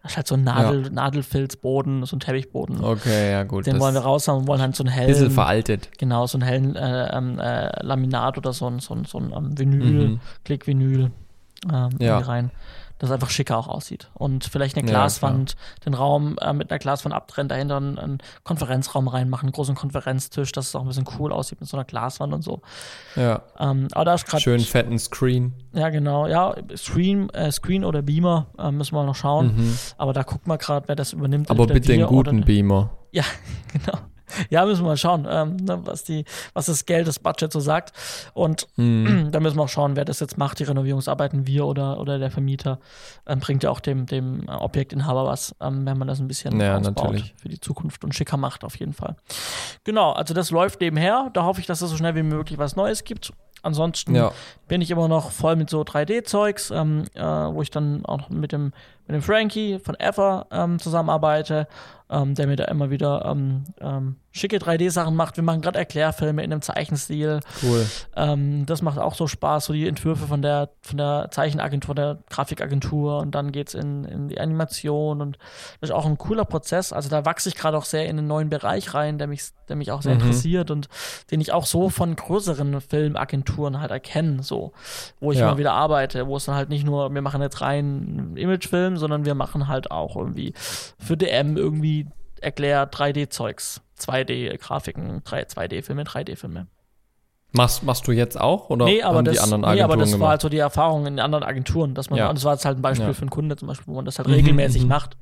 das 0.08 0.13
ist 0.13 0.17
halt 0.17 0.28
so 0.28 0.36
ein 0.36 0.43
Nadel, 0.43 0.84
ja. 0.84 0.89
Nadelfilzboden, 0.89 2.06
so 2.06 2.15
ein 2.15 2.20
Teppichboden. 2.22 2.84
Okay, 2.84 3.32
ja 3.32 3.43
gut. 3.43 3.65
Den 3.65 3.80
wollen 3.80 3.93
wir 3.93 4.02
raus 4.02 4.28
haben 4.28 4.39
und 4.39 4.48
wollen 4.48 4.62
halt 4.62 4.76
so 4.76 4.84
einen 4.84 4.93
hellen. 4.93 5.08
Bisschen 5.08 5.32
veraltet. 5.32 5.89
Genau, 5.98 6.26
so 6.28 6.38
einen 6.38 6.48
hellen 6.48 6.76
äh, 6.76 7.17
ähm, 7.17 7.39
äh, 7.39 7.84
Laminat 7.84 8.38
oder 8.38 8.54
so 8.54 8.67
ein, 8.67 8.80
so 8.80 8.93
ein, 8.93 9.06
so 9.06 9.20
ein 9.20 9.32
um, 9.32 9.58
Vinyl, 9.58 10.10
mhm. 10.10 10.20
Klickvinyl 10.46 11.12
ähm, 11.72 11.89
ja. 12.00 12.20
rein 12.20 12.52
das 12.99 13.12
einfach 13.12 13.29
schicker 13.29 13.57
auch 13.57 13.67
aussieht. 13.67 14.10
Und 14.13 14.45
vielleicht 14.45 14.77
eine 14.77 14.88
Glaswand, 14.88 15.51
ja, 15.51 15.83
den 15.86 15.93
Raum 15.93 16.38
äh, 16.41 16.53
mit 16.53 16.71
einer 16.71 16.79
Glaswand 16.79 17.13
abtrennen, 17.13 17.49
dahinter 17.49 17.77
einen, 17.77 17.99
einen, 17.99 18.17
Konferenzraum 18.43 19.07
reinmachen, 19.07 19.47
einen 19.47 19.53
großen 19.53 19.75
Konferenztisch, 19.75 20.51
dass 20.51 20.67
es 20.67 20.75
auch 20.75 20.81
ein 20.81 20.88
bisschen 20.88 21.07
cool 21.19 21.31
aussieht 21.31 21.60
mit 21.60 21.69
so 21.69 21.77
einer 21.77 21.86
Glaswand 21.86 22.33
und 22.33 22.43
so. 22.43 22.62
Ja. 23.15 23.43
Ähm, 23.60 23.88
aber 23.91 24.05
da 24.05 24.13
ist 24.15 24.25
gerade. 24.25 24.41
Schön 24.41 24.60
fetten 24.60 24.97
Screen. 24.97 25.53
Ja, 25.73 25.89
genau. 25.89 26.27
Ja, 26.27 26.55
Screen, 26.75 27.29
äh, 27.29 27.51
Screen 27.51 27.86
oder 27.86 28.01
Beamer 28.01 28.47
äh, 28.57 28.71
müssen 28.71 28.95
wir 28.95 29.03
noch 29.03 29.15
schauen. 29.15 29.55
Mhm. 29.55 29.77
Aber 29.97 30.13
da 30.13 30.23
guckt 30.23 30.47
man 30.47 30.57
gerade, 30.57 30.88
wer 30.88 30.95
das 30.95 31.13
übernimmt. 31.13 31.49
Aber 31.49 31.67
bitte 31.67 31.93
einen 31.93 32.07
guten 32.07 32.41
Beamer. 32.41 32.91
Ja, 33.12 33.23
genau. 33.73 33.99
Ja, 34.50 34.66
müssen 34.66 34.84
wir 34.84 34.90
mal 34.90 34.98
schauen, 34.98 35.28
ähm, 35.30 35.58
ne, 35.58 35.80
was, 35.84 36.04
die, 36.04 36.26
was 36.54 36.68
das 36.68 36.86
Geld, 36.86 37.08
das 37.08 37.20
Budget 37.20 37.52
so 37.52 37.60
sagt. 37.60 37.94
Und 38.34 38.68
mm. 38.76 39.30
da 39.32 39.40
müssen 39.40 39.58
wir 39.58 39.63
auch 39.63 39.70
schauen, 39.70 39.96
wer 39.96 40.06
das 40.06 40.20
jetzt 40.20 40.38
macht, 40.38 40.60
die 40.60 40.63
Renovierungsarbeiten, 40.63 41.48
wir 41.48 41.66
oder, 41.66 42.00
oder 42.00 42.20
der 42.20 42.32
Vermieter. 42.32 42.80
Ähm, 43.26 43.40
bringt 43.40 43.63
ja 43.63 43.70
auch 43.70 43.80
dem, 43.80 44.06
dem 44.06 44.48
Objektinhaber 44.48 45.26
was, 45.26 45.56
ähm, 45.62 45.86
wenn 45.86 45.98
man 45.98 46.08
das 46.08 46.20
ein 46.20 46.28
bisschen 46.28 46.60
ja, 46.60 46.78
ausbaut 46.78 46.96
natürlich. 46.96 47.34
für 47.38 47.50
die 47.50 47.60
Zukunft 47.60 48.04
und 48.04 48.16
schicker 48.16 48.38
macht, 48.38 48.63
auf 48.63 48.78
jeden 48.78 48.94
Fall. 48.94 49.16
Genau, 49.84 50.12
also 50.12 50.34
das 50.34 50.52
läuft 50.52 50.82
nebenher. 50.82 51.30
Da 51.34 51.44
hoffe 51.44 51.60
ich, 51.60 51.68
dass 51.68 51.82
es 51.82 51.90
so 51.90 51.98
schnell 51.98 52.16
wie 52.16 52.24
möglich 52.24 52.58
was 52.58 52.76
Neues 52.76 53.04
gibt. 53.04 53.32
Ansonsten 53.63 54.15
ja. 54.15 54.32
bin 54.67 54.82
ich 54.82 54.91
immer 54.91 55.08
noch 55.08 55.32
voll 55.32 55.56
mit 55.56 55.70
so 55.70 55.82
3D-Zeugs, 55.82 56.72
ähm, 56.72 57.06
äh, 57.15 57.22
wo 57.22 57.62
ich 57.62 57.72
dann 57.72 58.06
auch 58.06 58.30
mit 58.30 58.52
dem, 58.52 58.72
mit 59.08 59.15
dem 59.15 59.22
Frankie 59.22 59.80
von 59.80 59.96
Ever 60.00 60.48
ähm, 60.52 60.80
zusammenarbeite 60.80 61.67
ähm, 62.10 62.36
der 62.36 62.48
mir 62.48 62.56
da 62.56 62.65
immer 62.65 62.89
wieder 62.89 63.26
ähm, 63.26 63.63
ähm, 63.82 64.15
schicke 64.39 64.58
3D-Sachen 64.58 65.15
macht. 65.15 65.38
Wir 65.38 65.43
machen 65.43 65.62
gerade 65.62 65.80
Erklärfilme 65.80 66.43
in 66.43 66.52
einem 66.52 66.62
Zeichenstil. 66.62 67.39
Cool. 67.63 67.86
Ähm, 68.15 68.65
das 68.65 68.82
macht 68.82 68.97
auch 69.00 69.15
so 69.15 69.28
Spaß, 69.28 69.65
so 69.65 69.73
die 69.73 69.88
Entwürfe 69.88 70.28
von 70.28 70.41
der, 70.41 70.69
von 70.82 70.97
der 70.97 71.30
Zeichenagentur, 71.32 71.95
der 71.95 72.19
Grafikagentur 72.30 73.19
und 73.19 73.36
dann 73.36 73.52
geht's 73.52 73.73
in, 73.73 74.04
in 74.06 74.28
die 74.28 74.39
Animation 74.39 75.21
und 75.21 75.38
das 75.82 75.89
ist 75.89 75.95
auch 75.95 76.06
ein 76.06 76.17
cooler 76.17 76.45
Prozess. 76.45 76.93
Also 76.93 77.10
da 77.10 77.26
wachse 77.26 77.50
ich 77.50 77.56
gerade 77.56 77.78
auch 77.78 77.86
sehr 77.86 78.06
in 78.06 78.17
einen 78.17 78.28
neuen 78.28 78.50
Bereich 78.50 78.93
rein, 78.93 79.17
der 79.17 79.28
mich, 79.28 79.43
der 79.69 79.76
mich 79.76 79.91
auch 79.91 80.02
sehr 80.02 80.15
mhm. 80.15 80.21
interessiert 80.21 80.71
und 80.71 80.89
den 81.32 81.41
ich 81.41 81.52
auch 81.52 81.65
so 81.65 81.89
von 81.89 82.15
größeren 82.15 82.82
Filmagenturen 82.82 83.80
halt 83.80 83.91
erkenne, 83.91 84.43
so, 84.43 84.73
wo 85.19 85.32
ich 85.32 85.39
ja. 85.39 85.47
immer 85.47 85.58
wieder 85.58 85.73
arbeite, 85.73 86.28
wo 86.28 86.38
es 86.38 86.45
dann 86.45 86.56
halt 86.56 86.69
nicht 86.69 86.86
nur, 86.86 87.13
wir 87.13 87.21
machen 87.21 87.41
jetzt 87.41 87.62
rein 87.62 88.34
Imagefilm, 88.36 88.97
sondern 88.97 89.26
wir 89.26 89.36
machen 89.36 89.67
halt 89.67 89.91
auch 89.91 90.15
irgendwie 90.15 90.54
für 91.00 91.17
DM 91.17 91.58
irgendwie 91.58 92.08
erklärt 92.41 92.95
3D-Zeugs, 92.95 93.82
2D-Grafiken, 93.99 95.21
2D-Filme, 95.21 96.03
3D-Filme. 96.03 96.67
Machst, 97.53 97.83
machst 97.83 98.07
du 98.07 98.12
jetzt 98.12 98.39
auch 98.39 98.69
oder 98.69 98.86
nee, 98.86 99.01
aber 99.01 99.23
das, 99.23 99.36
die 99.36 99.39
anderen 99.39 99.63
Agenturen 99.63 99.77
Nee, 99.77 99.83
aber 99.83 99.97
das 99.97 100.12
gemacht? 100.12 100.21
war 100.21 100.29
halt 100.31 100.41
so 100.41 100.49
die 100.49 100.57
Erfahrung 100.57 101.05
in 101.05 101.19
anderen 101.19 101.45
Agenturen, 101.45 101.95
dass 101.95 102.10
man, 102.10 102.19
ja. 102.19 102.31
das 102.31 102.43
war 102.43 102.53
jetzt 102.53 102.65
halt 102.65 102.77
ein 102.77 102.81
Beispiel 102.81 103.07
ja. 103.07 103.13
für 103.13 103.21
einen 103.21 103.29
Kunde 103.29 103.55
zum 103.55 103.69
Beispiel, 103.69 103.88
wo 103.88 103.95
man 103.95 104.05
das 104.05 104.17
halt 104.17 104.27
mhm, 104.27 104.33
regelmäßig 104.33 104.83
mhm. 104.83 104.89
macht, 104.89 105.17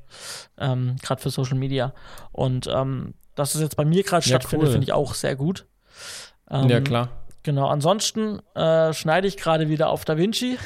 ähm, 0.58 0.96
gerade 1.02 1.22
für 1.22 1.30
Social 1.30 1.56
Media. 1.56 1.94
Und 2.32 2.66
ähm, 2.66 3.14
dass 3.36 3.54
es 3.54 3.60
jetzt 3.60 3.76
bei 3.76 3.84
mir 3.84 4.02
gerade 4.02 4.24
ja, 4.24 4.30
stattfindet, 4.30 4.68
cool. 4.68 4.72
finde 4.72 4.84
ich 4.84 4.92
auch 4.92 5.14
sehr 5.14 5.36
gut. 5.36 5.66
Ähm, 6.50 6.68
ja, 6.68 6.80
klar. 6.80 7.10
Genau, 7.44 7.68
ansonsten 7.68 8.40
äh, 8.56 8.92
schneide 8.92 9.28
ich 9.28 9.36
gerade 9.36 9.68
wieder 9.68 9.88
auf 9.88 10.04
Da 10.04 10.18
Vinci. 10.18 10.58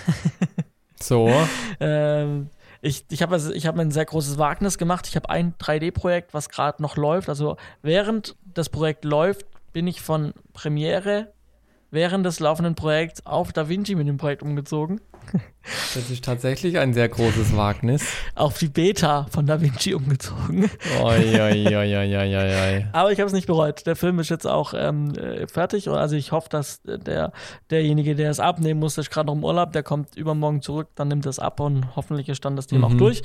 so. 0.98 1.30
ähm, 1.80 2.48
ich, 2.82 3.04
ich 3.10 3.22
habe 3.22 3.36
ich 3.54 3.66
hab 3.66 3.78
ein 3.78 3.90
sehr 3.90 4.04
großes 4.04 4.38
Wagnis 4.38 4.78
gemacht. 4.78 5.06
Ich 5.06 5.16
habe 5.16 5.28
ein 5.28 5.54
3D-Projekt, 5.58 6.32
was 6.32 6.48
gerade 6.48 6.82
noch 6.82 6.96
läuft. 6.96 7.28
Also 7.28 7.56
während 7.82 8.36
das 8.54 8.68
Projekt 8.68 9.04
läuft, 9.04 9.46
bin 9.72 9.86
ich 9.86 10.00
von 10.00 10.32
Premiere 10.52 11.32
während 11.90 12.24
des 12.26 12.40
laufenden 12.40 12.74
Projekts 12.74 13.26
auf 13.26 13.53
DaVinci 13.53 13.94
mit 13.94 14.07
dem 14.09 14.16
Projekt 14.16 14.42
umgezogen. 14.42 15.00
Das 15.94 16.09
ist 16.11 16.24
tatsächlich 16.24 16.79
ein 16.79 16.94
sehr 16.94 17.09
großes 17.09 17.55
Wagnis. 17.55 18.03
Auf 18.35 18.59
die 18.59 18.68
Beta 18.68 19.26
von 19.31 19.44
DaVinci 19.46 19.94
umgezogen. 19.94 20.70
Oi, 21.03 21.40
oi, 21.40 21.66
oi, 21.76 21.96
oi, 21.96 22.16
oi, 22.16 22.37
oi. 22.37 22.87
Aber 22.92 23.12
ich 23.12 23.18
habe 23.20 23.26
es 23.26 23.33
nicht 23.35 23.46
bereut. 23.46 23.87
Der 23.87 23.94
Film 23.96 24.18
ist 24.18 24.31
jetzt 24.31 24.46
auch 24.46 24.72
ähm, 24.74 25.14
äh, 25.14 25.46
fertig. 25.46 25.88
Also 25.88 26.16
ich 26.16 26.33
hoffe, 26.33 26.48
dass 26.48 26.81
der, 26.85 27.33
derjenige, 27.70 28.14
der 28.16 28.31
es 28.31 28.40
abnehmen 28.40 28.81
muss, 28.81 28.94
der 28.94 29.03
ist 29.03 29.11
gerade 29.11 29.26
noch 29.26 29.35
im 29.35 29.44
Urlaub, 29.44 29.72
der 29.72 29.83
kommt 29.83 30.16
übermorgen 30.16 30.62
zurück, 30.62 30.88
dann 30.94 31.09
nimmt 31.09 31.26
es 31.26 31.38
ab 31.38 31.61
und 31.61 31.94
hoffentlich 31.94 32.29
ist 32.31 32.44
dann 32.44 32.57
das 32.57 32.66
Thema 32.66 32.88
Mhm. 32.88 32.94
auch 32.94 32.98
durch. 32.98 33.22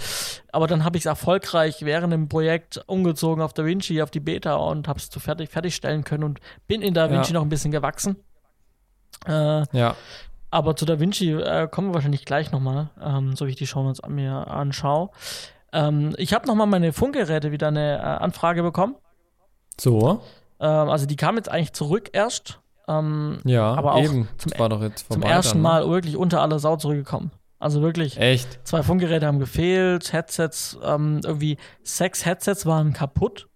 Aber 0.51 0.67
dann 0.67 0.83
habe 0.83 0.97
ich 0.97 1.03
es 1.03 1.07
erfolgreich 1.07 1.77
während 1.83 2.11
dem 2.11 2.27
Projekt 2.27 2.83
umgezogen 2.87 3.41
auf 3.41 3.53
DaVinci, 3.53 4.01
auf 4.01 4.11
die 4.11 4.19
Beta 4.19 4.55
und 4.55 4.87
habe 4.89 4.99
es 4.99 5.09
zu 5.09 5.19
fertig 5.21 5.49
fertigstellen 5.49 6.03
können 6.03 6.23
und 6.25 6.39
bin 6.67 6.81
in 6.81 6.93
DaVinci 6.93 7.31
Ja. 7.31 7.35
noch 7.39 7.43
ein 7.43 7.49
bisschen 7.49 7.71
gewachsen. 7.71 8.17
Äh, 9.27 9.63
Ja, 9.77 9.95
aber 10.51 10.75
zu 10.75 10.85
Da 10.85 10.99
Vinci 10.99 11.31
äh, 11.31 11.67
kommen 11.67 11.89
wir 11.89 11.95
wahrscheinlich 11.95 12.25
gleich 12.25 12.51
nochmal, 12.51 12.89
ähm, 13.03 13.35
so 13.35 13.45
wie 13.45 13.49
ich 13.51 13.55
die 13.55 13.67
Shownotes 13.67 13.99
an 14.01 14.13
mir 14.15 14.47
anschaue. 14.47 15.09
Ähm, 15.73 16.13
ich 16.17 16.33
habe 16.33 16.47
nochmal 16.47 16.67
meine 16.67 16.93
Funkgeräte 16.93 17.51
wieder 17.51 17.67
eine 17.67 17.97
äh, 17.97 18.01
Anfrage 18.01 18.63
bekommen. 18.63 18.95
so. 19.79 20.21
Ähm, 20.59 20.89
also 20.89 21.05
die 21.05 21.17
kam 21.17 21.35
jetzt 21.35 21.49
eigentlich 21.49 21.73
zurück 21.73 22.09
erst. 22.13 22.59
Ähm, 22.87 23.39
Ja, 23.43 23.73
Aber 23.73 23.95
auch 23.95 24.03
eben. 24.03 24.29
zum- 24.37 24.51
das 24.51 24.59
war 24.59 24.69
doch 24.69 24.81
jetzt 24.81 25.07
zum 25.11 25.21
vorbei. 25.21 25.29
ersten 25.29 25.53
dann, 25.55 25.57
ne? 25.57 25.63
Mal 25.83 25.89
wirklich 25.89 26.15
unter 26.15 26.41
aller 26.41 26.59
Sau 26.59 26.77
zurückgekommen. 26.77 27.31
Also 27.59 27.81
wirklich, 27.81 28.17
Echt? 28.19 28.59
zwei 28.65 28.83
Funkgeräte 28.83 29.25
haben 29.25 29.39
gefehlt, 29.39 30.13
Headsets, 30.13 30.77
ähm, 30.83 31.19
irgendwie 31.25 31.57
sechs 31.83 32.25
Headsets 32.25 32.65
waren 32.65 32.93
kaputt. 32.93 33.47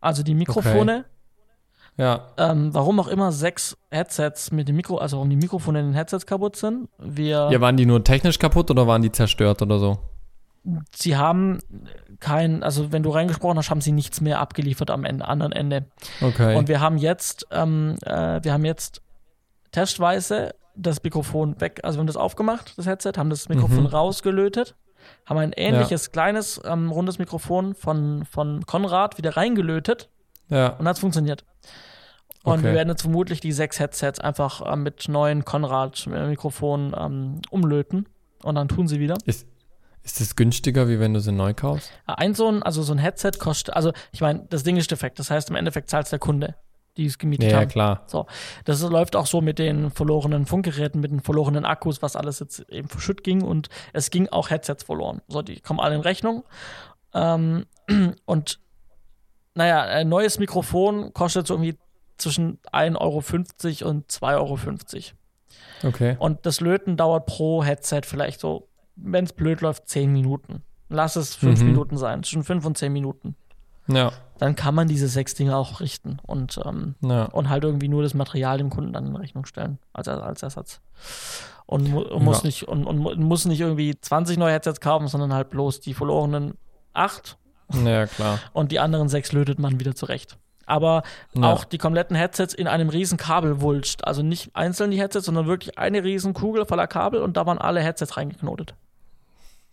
Also 0.00 0.22
die 0.22 0.34
Mikrofone. 0.34 1.06
Ja. 1.96 2.26
Ähm, 2.38 2.74
warum 2.74 2.98
auch 2.98 3.06
immer 3.08 3.30
sechs 3.30 3.76
Headsets 3.90 4.50
mit 4.50 4.66
dem 4.68 4.76
Mikro, 4.76 4.96
also 4.98 5.16
warum 5.18 5.30
die 5.30 5.36
Mikrofone 5.36 5.78
in 5.80 5.86
den 5.86 5.94
Headsets 5.94 6.26
kaputt 6.26 6.56
sind. 6.56 6.88
Wir 6.98 7.48
Ja, 7.52 7.60
waren 7.60 7.76
die 7.76 7.86
nur 7.86 8.02
technisch 8.02 8.38
kaputt 8.38 8.70
oder 8.70 8.86
waren 8.86 9.02
die 9.02 9.12
zerstört 9.12 9.62
oder 9.62 9.78
so? 9.78 9.98
sie 10.94 11.14
haben 11.14 11.58
kein, 12.20 12.62
also 12.62 12.90
wenn 12.90 13.02
du 13.02 13.10
reingesprochen 13.10 13.58
hast, 13.58 13.68
haben 13.68 13.82
sie 13.82 13.92
nichts 13.92 14.22
mehr 14.22 14.40
abgeliefert 14.40 14.90
am 14.90 15.04
Ende, 15.04 15.28
anderen 15.28 15.52
Ende. 15.52 15.84
Okay. 16.22 16.56
Und 16.56 16.68
wir 16.68 16.80
haben 16.80 16.96
jetzt, 16.96 17.46
ähm, 17.50 17.96
äh, 18.02 18.40
wir 18.42 18.50
haben 18.54 18.64
jetzt 18.64 19.02
testweise 19.72 20.54
das 20.76 21.02
Mikrofon 21.02 21.60
weg, 21.60 21.80
also 21.82 21.96
wir 21.96 22.00
haben 22.00 22.06
das 22.06 22.16
aufgemacht, 22.16 22.76
das 22.78 22.86
Headset, 22.86 23.12
haben 23.18 23.30
das 23.30 23.48
Mikrofon 23.48 23.80
Mhm. 23.80 23.86
rausgelötet, 23.86 24.74
haben 25.26 25.38
ein 25.38 25.52
ähnliches 25.52 26.12
kleines 26.12 26.60
ähm, 26.64 26.90
rundes 26.90 27.18
Mikrofon 27.18 27.74
von, 27.74 28.24
von 28.24 28.64
Konrad 28.66 29.18
wieder 29.18 29.36
reingelötet 29.36 30.08
ja. 30.48 30.68
und 30.68 30.86
hat 30.86 30.96
es 30.96 31.00
funktioniert. 31.00 31.44
Und 32.42 32.54
Okay. 32.58 32.64
wir 32.64 32.74
werden 32.74 32.90
jetzt 32.90 33.02
vermutlich 33.02 33.40
die 33.40 33.52
sechs 33.52 33.80
Headsets 33.80 34.20
einfach 34.20 34.60
äh, 34.60 34.76
mit 34.76 35.08
neuen 35.08 35.44
Konrad-Mikrofonen 35.46 36.94
ähm, 36.98 37.40
umlöten 37.50 38.06
und 38.42 38.54
dann 38.56 38.68
tun 38.68 38.86
sie 38.86 39.00
wieder. 39.00 39.16
Ist, 39.24 39.46
ist 40.02 40.20
das 40.20 40.36
günstiger, 40.36 40.88
wie 40.88 41.00
wenn 41.00 41.14
du 41.14 41.20
sie 41.20 41.32
neu 41.32 41.54
kaufst? 41.54 41.90
Ein 42.06 42.34
so 42.34 42.48
ein, 42.48 42.62
also 42.62 42.82
so 42.82 42.92
ein 42.92 42.98
Headset 42.98 43.32
kostet, 43.38 43.74
also 43.74 43.92
ich 44.12 44.20
meine, 44.20 44.46
das 44.50 44.62
Ding 44.62 44.76
ist 44.76 44.90
defekt. 44.90 45.18
Das 45.18 45.30
heißt, 45.30 45.48
im 45.48 45.56
Endeffekt 45.56 45.88
zahlt 45.88 46.10
der 46.12 46.18
Kunde, 46.18 46.54
die 46.98 47.06
es 47.06 47.16
gemietet 47.16 47.46
Ja, 47.46 47.52
ja, 47.52 47.60
haben. 47.62 47.68
klar. 47.68 48.02
So, 48.08 48.26
das 48.66 48.82
läuft 48.82 49.16
auch 49.16 49.26
so 49.26 49.40
mit 49.40 49.58
den 49.58 49.90
verlorenen 49.90 50.44
Funkgeräten, 50.44 51.00
mit 51.00 51.10
den 51.12 51.20
verlorenen 51.20 51.64
Akkus, 51.64 52.02
was 52.02 52.14
alles 52.14 52.40
jetzt 52.40 52.60
eben 52.68 52.88
verschütt 52.88 53.24
ging 53.24 53.40
und 53.42 53.70
es 53.94 54.10
ging 54.10 54.28
auch 54.28 54.50
Headsets 54.50 54.82
verloren. 54.84 55.22
So, 55.28 55.40
die 55.40 55.60
kommen 55.60 55.80
alle 55.80 55.94
in 55.94 56.02
Rechnung. 56.02 56.44
Ähm, 57.14 57.64
und 58.26 58.60
naja, 59.54 59.82
ein 59.82 60.08
neues 60.08 60.38
Mikrofon 60.38 61.12
kostet 61.12 61.46
so 61.46 61.54
irgendwie 61.54 61.78
zwischen 62.16 62.58
1,50 62.72 63.82
Euro 63.82 63.90
und 63.90 64.10
2,50 64.10 64.32
Euro. 64.34 65.88
Okay. 65.88 66.16
Und 66.18 66.46
das 66.46 66.60
Löten 66.60 66.96
dauert 66.96 67.26
pro 67.26 67.62
Headset 67.64 68.02
vielleicht 68.04 68.40
so, 68.40 68.68
wenn 68.96 69.24
es 69.24 69.32
blöd 69.32 69.60
läuft, 69.60 69.88
10 69.88 70.12
Minuten. 70.12 70.62
Lass 70.88 71.16
es 71.16 71.34
5 71.34 71.60
Mhm. 71.60 71.66
Minuten 71.66 71.96
sein, 71.96 72.22
zwischen 72.22 72.44
5 72.44 72.64
und 72.64 72.78
10 72.78 72.92
Minuten. 72.92 73.36
Ja. 73.86 74.12
Dann 74.38 74.56
kann 74.56 74.74
man 74.74 74.88
diese 74.88 75.08
sechs 75.08 75.34
Dinge 75.34 75.56
auch 75.56 75.80
richten 75.80 76.18
und, 76.26 76.58
ähm, 76.64 76.94
Ja. 77.02 77.24
und 77.26 77.50
halt 77.50 77.64
irgendwie 77.64 77.88
nur 77.88 78.02
das 78.02 78.14
Material 78.14 78.56
dem 78.58 78.70
Kunden 78.70 78.92
dann 78.92 79.06
in 79.06 79.16
Rechnung 79.16 79.44
stellen, 79.44 79.78
als, 79.92 80.08
als 80.08 80.42
Ersatz. 80.42 80.80
Und, 81.66 81.90
mu 81.90 82.00
und 82.00 82.24
muss 82.24 82.38
Ja. 82.42 82.46
nicht, 82.46 82.62
und, 82.68 82.86
und 82.86 82.98
mu- 82.98 83.14
muss 83.16 83.44
nicht 83.44 83.60
irgendwie 83.60 83.98
20 84.00 84.38
neue 84.38 84.52
Headsets 84.52 84.80
kaufen, 84.80 85.08
sondern 85.08 85.32
halt 85.34 85.50
bloß 85.50 85.80
die 85.80 85.94
verlorenen 85.94 86.54
8 86.94 87.36
Ja, 87.72 88.06
klar. 88.06 88.38
und 88.52 88.72
die 88.72 88.80
anderen 88.80 89.08
sechs 89.08 89.32
lötet 89.32 89.58
man 89.58 89.80
wieder 89.80 89.94
zurecht. 89.94 90.36
Aber 90.66 91.02
Ja. 91.34 91.52
auch 91.52 91.64
die 91.64 91.78
kompletten 91.78 92.16
Headsets 92.16 92.54
in 92.54 92.66
einem 92.66 92.88
riesen 92.88 93.18
Kabelwulst. 93.18 94.06
Also 94.06 94.22
nicht 94.22 94.50
einzeln 94.56 94.90
die 94.90 94.98
Headsets, 94.98 95.26
sondern 95.26 95.46
wirklich 95.46 95.78
eine 95.78 96.02
riesen 96.04 96.32
Kugel 96.34 96.64
voller 96.66 96.86
Kabel 96.86 97.20
und 97.22 97.36
da 97.36 97.44
waren 97.46 97.58
alle 97.58 97.80
Headsets 97.80 98.16
reingeknotet. 98.16 98.74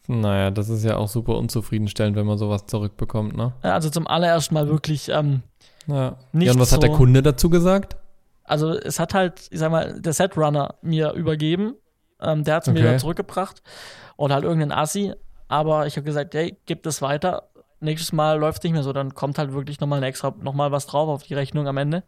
Naja, 0.08 0.52
das 0.52 0.68
ist 0.70 0.84
ja 0.84 0.98
auch 0.98 1.08
super 1.08 1.38
unzufriedenstellend, 1.38 2.16
wenn 2.18 2.26
man 2.26 2.38
sowas 2.38 2.66
zurückbekommt, 2.66 3.38
ne? 3.38 3.54
Ja, 3.64 3.74
Also 3.76 3.90
zum 3.90 4.08
allerersten 4.08 4.54
Mal 4.56 4.68
wirklich, 4.68 5.10
ähm, 5.10 5.44
Ja. 5.88 6.18
Nicht 6.34 6.48
ja, 6.48 6.54
und 6.54 6.60
was 6.60 6.72
hat 6.74 6.84
der 6.84 6.92
so- 6.92 6.98
Kunde 6.98 7.22
dazu 7.22 7.50
gesagt? 7.50 7.96
also 8.44 8.74
es 8.74 9.00
hat 9.00 9.14
halt, 9.14 9.48
ich 9.52 9.60
sag 9.60 9.72
mal, 9.72 10.02
der 10.02 10.12
Setrunner 10.14 10.76
mir 10.82 11.14
übergeben. 11.14 11.76
Ähm, 12.20 12.44
der 12.44 12.56
hat 12.56 12.64
es 12.64 12.68
mir 12.74 12.80
Okay. 12.80 12.90
wieder 12.90 12.98
zurückgebracht. 12.98 13.62
Oder 14.18 14.36
halt 14.36 14.44
irgendein 14.44 14.72
Assi. 14.74 15.14
Aber 15.48 15.88
ich 15.88 15.96
habe 15.96 16.04
gesagt, 16.06 16.34
hey, 16.34 16.58
gib 16.66 16.84
das 16.84 17.02
weiter. 17.02 17.44
Nächstes 17.82 18.13
Mal 18.13 18.39
läuft 18.39 18.63
nicht 18.63 18.74
mehr 18.74 18.84
so. 18.84 18.94
Dann 18.94 19.13
kommt 19.13 19.38
halt 19.38 19.54
wirklich 19.54 19.80
nochmal 19.80 20.00
ein 20.00 20.04
extra, 20.04 20.34
nochmal 20.41 20.72
was 20.72 20.86
drauf 20.88 21.10
auf 21.10 21.24
die 21.24 21.34
Rechnung 21.34 21.67
am 21.67 21.78
Ende. 21.78 22.04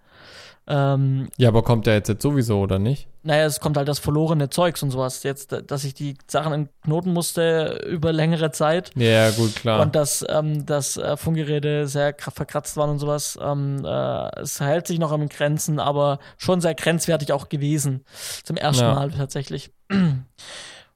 Ähm, 0.65 1.27
Ja, 1.37 1.49
aber 1.49 1.61
kommt 1.61 1.87
der 1.87 1.95
jetzt, 1.95 2.07
jetzt 2.07 2.21
sowieso, 2.21 2.61
oder 2.61 2.79
nicht? 2.79 3.07
naja, 3.23 3.45
es 3.45 3.59
kommt 3.59 3.75
halt 3.75 3.87
das 3.87 3.99
verlorene 3.99 4.49
Zeugs 4.49 4.81
und 4.83 4.91
sowas. 4.91 5.23
Jetzt, 5.23 5.53
dass 5.67 5.83
ich 5.83 5.93
die 5.93 6.15
Sachen 6.29 6.53
entknoten 6.53 7.11
musste 7.11 7.81
über 7.89 8.13
längere 8.13 8.51
Zeit. 8.51 8.91
Ja, 8.95 9.29
gut, 9.31 9.55
klar. 9.55 9.81
Und 9.81 9.95
dass, 9.95 10.25
ähm, 10.29 10.65
dass 10.65 10.95
äh, 10.95 11.17
Funkgeräte 11.17 11.87
sehr 11.87 12.17
kra- 12.17 12.31
verkratzt 12.31 12.77
waren 12.77 12.89
und 12.91 12.99
sowas. 12.99 13.37
Ähm, 13.41 13.83
äh, 13.83 14.39
es 14.39 14.61
hält 14.61 14.87
sich 14.87 14.99
noch 14.99 15.11
an 15.11 15.27
Grenzen, 15.27 15.79
aber 15.79 16.19
schon 16.37 16.61
sehr 16.61 16.75
grenzwertig 16.75 17.33
auch 17.33 17.49
gewesen. 17.49 18.05
Zum 18.43 18.55
ersten 18.55 18.83
Ja. 18.83 18.93
Mal 18.93 19.11
tatsächlich. 19.11 19.71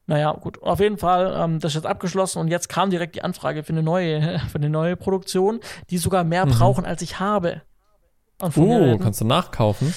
Naja, 0.08 0.32
gut. 0.32 0.62
Auf 0.64 0.80
jeden 0.80 0.98
Fall, 0.98 1.34
ähm, 1.38 1.60
das 1.60 1.72
ist 1.72 1.76
jetzt 1.76 1.86
abgeschlossen 1.86 2.40
und 2.40 2.48
jetzt 2.48 2.70
kam 2.70 2.90
direkt 2.90 3.16
die 3.16 3.22
Anfrage 3.24 3.64
für 3.64 3.74
eine 3.74 3.84
neue, 3.84 4.40
für 4.50 4.58
eine 4.58 4.70
neue 4.70 4.96
Produktion, 4.96 5.60
die 5.90 5.98
sogar 5.98 6.24
mehr 6.24 6.46
Mhm. 6.46 6.52
brauchen, 6.52 6.86
als 6.86 7.02
ich 7.02 7.20
habe. 7.20 7.62
An 8.40 8.50
Oh, 8.50 8.52
Funkgeräten. 8.52 9.00
kannst 9.00 9.22
du 9.22 9.26
nachkaufen? 9.26 9.94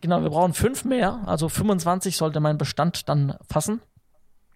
genau, 0.00 0.22
wir 0.22 0.30
brauchen 0.30 0.54
fünf 0.54 0.84
mehr. 0.84 1.22
Also 1.26 1.48
25 1.48 2.16
sollte 2.16 2.40
mein 2.40 2.56
Bestand 2.58 3.08
dann 3.10 3.36
fassen 3.46 3.82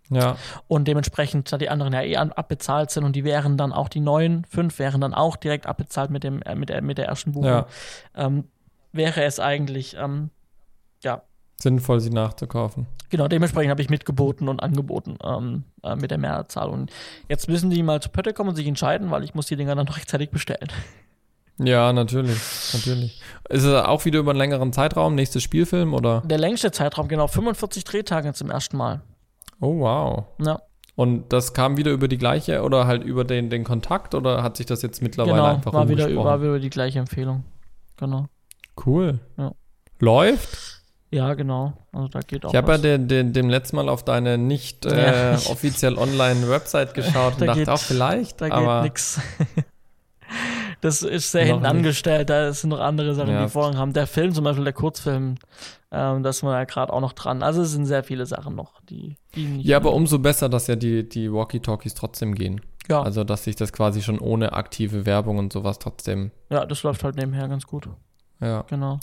Ja. 0.08 0.36
und 0.68 0.88
dementsprechend, 0.88 1.52
da 1.52 1.58
die 1.58 1.68
anderen 1.68 1.92
ja 1.92 2.00
eh 2.02 2.16
abbezahlt 2.16 2.90
sind 2.90 3.04
und 3.04 3.14
die 3.14 3.24
wären 3.24 3.58
dann 3.58 3.72
auch 3.74 3.88
die 3.90 4.00
neuen 4.00 4.44
fünf 4.46 4.78
wären 4.78 5.00
dann 5.02 5.12
auch 5.12 5.36
direkt 5.36 5.66
abbezahlt 5.66 6.10
mit 6.10 6.24
dem 6.24 6.40
äh, 6.42 6.54
mit 6.54 6.68
der 6.70 6.80
mit 6.80 6.96
der 6.96 7.06
ersten 7.08 7.32
Buchung, 7.32 7.48
Ja. 7.50 7.66
ähm, 8.14 8.44
wäre 8.92 9.24
es 9.24 9.38
eigentlich 9.38 9.94
ähm, 9.98 10.30
ja 11.02 11.22
Sinnvoll, 11.58 12.00
sie 12.00 12.10
nachzukaufen. 12.10 12.86
genau 13.08 13.28
dementsprechend 13.28 13.70
habe 13.70 13.80
ich 13.80 13.88
mitgeboten 13.88 14.48
und 14.48 14.62
angeboten 14.62 15.16
ähm, 15.24 15.64
äh, 15.82 15.96
mit 15.96 16.10
der 16.10 16.18
Mehrzahl 16.18 16.68
und 16.68 16.90
jetzt 17.28 17.48
müssen 17.48 17.70
die 17.70 17.82
mal 17.82 18.00
zu 18.02 18.10
Pötte 18.10 18.34
kommen 18.34 18.50
und 18.50 18.56
sich 18.56 18.66
entscheiden, 18.66 19.10
weil 19.10 19.24
ich 19.24 19.34
muss 19.34 19.46
die 19.46 19.56
Dinger 19.56 19.74
dann 19.74 19.86
noch 19.86 19.96
rechtzeitig 19.98 20.30
bestellen. 20.30 20.68
Ja, 21.58 21.90
natürlich. 21.94 22.38
Natürlich. 22.74 23.22
Ist 23.48 23.62
es 23.64 23.74
auch 23.74 24.04
wieder 24.04 24.18
über 24.18 24.32
einen 24.32 24.38
längeren 24.38 24.74
Zeitraum? 24.74 25.14
Nächstes 25.14 25.42
Spielfilm 25.42 25.94
oder? 25.94 26.20
Der 26.26 26.36
längste 26.36 26.70
Zeitraum 26.70 27.08
genau 27.08 27.28
45 27.28 27.84
Drehtage 27.84 28.34
zum 28.34 28.50
ersten 28.50 28.76
Mal. 28.76 29.00
Oh, 29.60 29.78
wow. 29.80 30.24
Ja, 30.44 30.60
Und 30.96 31.32
das 31.32 31.54
kam 31.54 31.78
wieder 31.78 31.92
über 31.92 32.08
die 32.08 32.18
gleiche 32.18 32.62
oder 32.62 32.86
halt 32.86 33.04
über 33.04 33.24
den, 33.24 33.48
den 33.48 33.64
Kontakt 33.64 34.14
oder 34.14 34.42
hat 34.42 34.58
sich 34.58 34.66
das 34.66 34.82
jetzt 34.82 35.00
mittlerweile 35.00 35.36
genau, 35.36 35.46
einfach 35.46 35.72
war 35.72 35.88
wieder, 35.88 36.14
war 36.16 36.42
wieder 36.42 36.58
die 36.58 36.68
gleiche 36.68 36.98
Empfehlung. 36.98 37.44
Genau. 37.96 38.26
Cool. 38.84 39.20
Ja. 39.38 39.52
Läuft? 39.98 40.75
Ja, 41.12 41.34
genau. 41.34 41.72
Also 41.92 42.08
da 42.08 42.20
geht 42.20 42.44
auch 42.44 42.50
Ich 42.50 42.56
habe 42.56 42.72
ja 42.72 42.78
den, 42.78 43.06
den, 43.08 43.32
dem 43.32 43.48
letzten 43.48 43.76
Mal 43.76 43.88
auf 43.88 44.04
deine 44.04 44.38
nicht 44.38 44.84
Ja, 44.84 44.90
äh, 44.92 45.34
ich- 45.36 45.48
offiziell 45.50 45.96
online 45.98 46.48
Website 46.48 46.94
geschaut 46.94 47.34
und 47.40 47.40
Da 47.42 47.46
dachte 47.46 47.60
geht- 47.60 47.68
auch 47.68 47.78
vielleicht, 47.78 48.40
Da 48.40 48.46
aber 48.50 48.82
geht 48.82 48.92
nix. 48.92 49.20
Das 50.82 51.02
ist 51.02 51.32
sehr 51.32 51.44
hinten 51.46 51.64
angestellt, 51.64 52.28
da 52.28 52.52
sind 52.52 52.70
noch 52.70 52.80
andere 52.80 53.14
Sachen, 53.14 53.30
Ja. 53.32 53.44
die 53.44 53.50
Vorrang 53.50 53.76
haben. 53.78 53.92
Der 53.92 54.06
Film 54.06 54.34
zum 54.34 54.44
Beispiel, 54.44 54.64
der 54.64 54.72
Kurzfilm, 54.74 55.36
ähm, 55.90 56.22
da 56.22 56.28
ist 56.30 56.42
man 56.42 56.52
ja 56.52 56.64
gerade 56.64 56.92
auch 56.92 57.00
noch 57.00 57.12
dran. 57.14 57.42
Also 57.42 57.62
es 57.62 57.70
sind 57.72 57.86
sehr 57.86 58.04
viele 58.04 58.26
Sachen 58.26 58.54
noch, 58.56 58.80
die, 58.82 59.16
die 59.34 59.62
ja, 59.62 59.78
aber 59.78 59.94
umso 59.94 60.18
besser, 60.18 60.48
dass 60.48 60.66
ja 60.66 60.76
die, 60.76 61.08
die 61.08 61.32
Walkie-Talkies 61.32 61.94
trotzdem 61.94 62.34
gehen. 62.34 62.60
ja, 62.88 63.00
Also, 63.02 63.24
dass 63.24 63.44
sich 63.44 63.56
das 63.56 63.72
quasi 63.72 64.02
schon 64.02 64.18
ohne 64.18 64.52
aktive 64.52 65.06
Werbung 65.06 65.38
und 65.38 65.52
sowas 65.52 65.78
trotzdem, 65.78 66.30
ja, 66.50 66.66
das 66.66 66.82
läuft 66.82 67.04
halt 67.04 67.16
nebenher 67.16 67.48
ganz 67.48 67.66
gut. 67.66 67.88
ja, 68.40 68.62
Genau. 68.68 68.98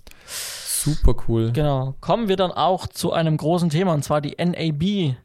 Super 0.84 1.16
cool. 1.28 1.52
Genau. 1.52 1.96
Kommen 2.02 2.28
wir 2.28 2.36
dann 2.36 2.52
auch 2.52 2.88
zu 2.88 3.12
einem 3.12 3.38
großen 3.38 3.70
Thema, 3.70 3.94
und 3.94 4.04
zwar 4.04 4.22
die 4.22 4.36
NAB. 4.38 5.16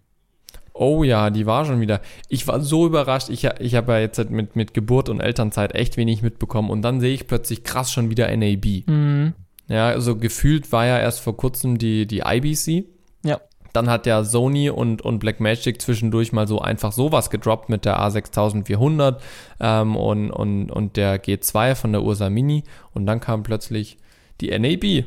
Oh 0.73 1.03
ja, 1.03 1.31
die 1.31 1.45
war 1.45 1.65
schon 1.65 1.81
wieder. 1.81 2.01
Ich 2.29 2.47
war 2.47 2.61
so 2.61 2.87
überrascht. 2.87 3.31
Ich, 3.31 3.45
ich 3.45 3.75
habe 3.75 3.93
ja 3.93 3.99
jetzt 3.99 4.31
mit, 4.31 4.55
mit 4.55 4.75
Geburt 4.75 5.09
und 5.09 5.21
Elternzeit 5.21 5.75
echt 5.75 5.97
wenig 5.97 6.23
mitbekommen 6.23 6.71
und 6.71 6.83
dann 6.83 7.01
sehe 7.01 7.13
ich 7.13 7.27
plötzlich 7.27 7.65
krass 7.65 7.91
schon 7.91 8.11
wieder 8.11 8.35
NAB. 8.35 8.87
Mhm. 8.87 9.35
Ja, 9.67 9.89
also 9.89 10.17
gefühlt 10.17 10.71
war 10.71 10.87
ja 10.87 10.99
erst 10.99 11.21
vor 11.21 11.37
kurzem 11.37 11.79
die, 11.79 12.07
die 12.07 12.23
IBC. 12.25 12.87
Ja. 13.25 13.41
Dann 13.73 13.91
hat 13.91 14.07
ja 14.07 14.23
Sony 14.23 14.71
und, 14.71 15.03
und 15.03 15.19
Blackmagic 15.19 15.83
zwischendurch 15.83 16.33
mal 16.33 16.47
so 16.47 16.61
einfach 16.61 16.93
sowas 16.93 17.29
gedroppt 17.29 17.69
mit 17.69 17.85
der 17.85 18.01
A6400 18.01 19.17
ähm, 19.61 19.97
und, 19.97 20.31
und, 20.31 20.71
und 20.71 20.97
der 20.97 21.23
G2 21.23 21.75
von 21.75 21.93
der 21.93 22.03
Ursa 22.03 22.31
Mini. 22.31 22.63
Und 22.95 23.07
dann 23.07 23.21
kam 23.21 23.43
plötzlich 23.43 23.99
die 24.41 24.57
NAB. 24.57 25.05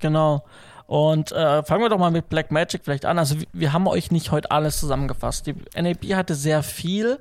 Genau. 0.00 0.44
Und 0.86 1.30
äh, 1.30 1.62
fangen 1.62 1.82
wir 1.82 1.88
doch 1.88 1.98
mal 1.98 2.10
mit 2.10 2.28
Blackmagic 2.28 2.80
vielleicht 2.82 3.04
an. 3.04 3.16
Also 3.16 3.36
wir 3.52 3.72
haben 3.72 3.86
euch 3.86 4.10
nicht 4.10 4.32
heute 4.32 4.50
alles 4.50 4.80
zusammengefasst. 4.80 5.46
Die 5.46 5.54
NAB 5.80 6.16
hatte 6.16 6.34
sehr 6.34 6.64
viel, 6.64 7.20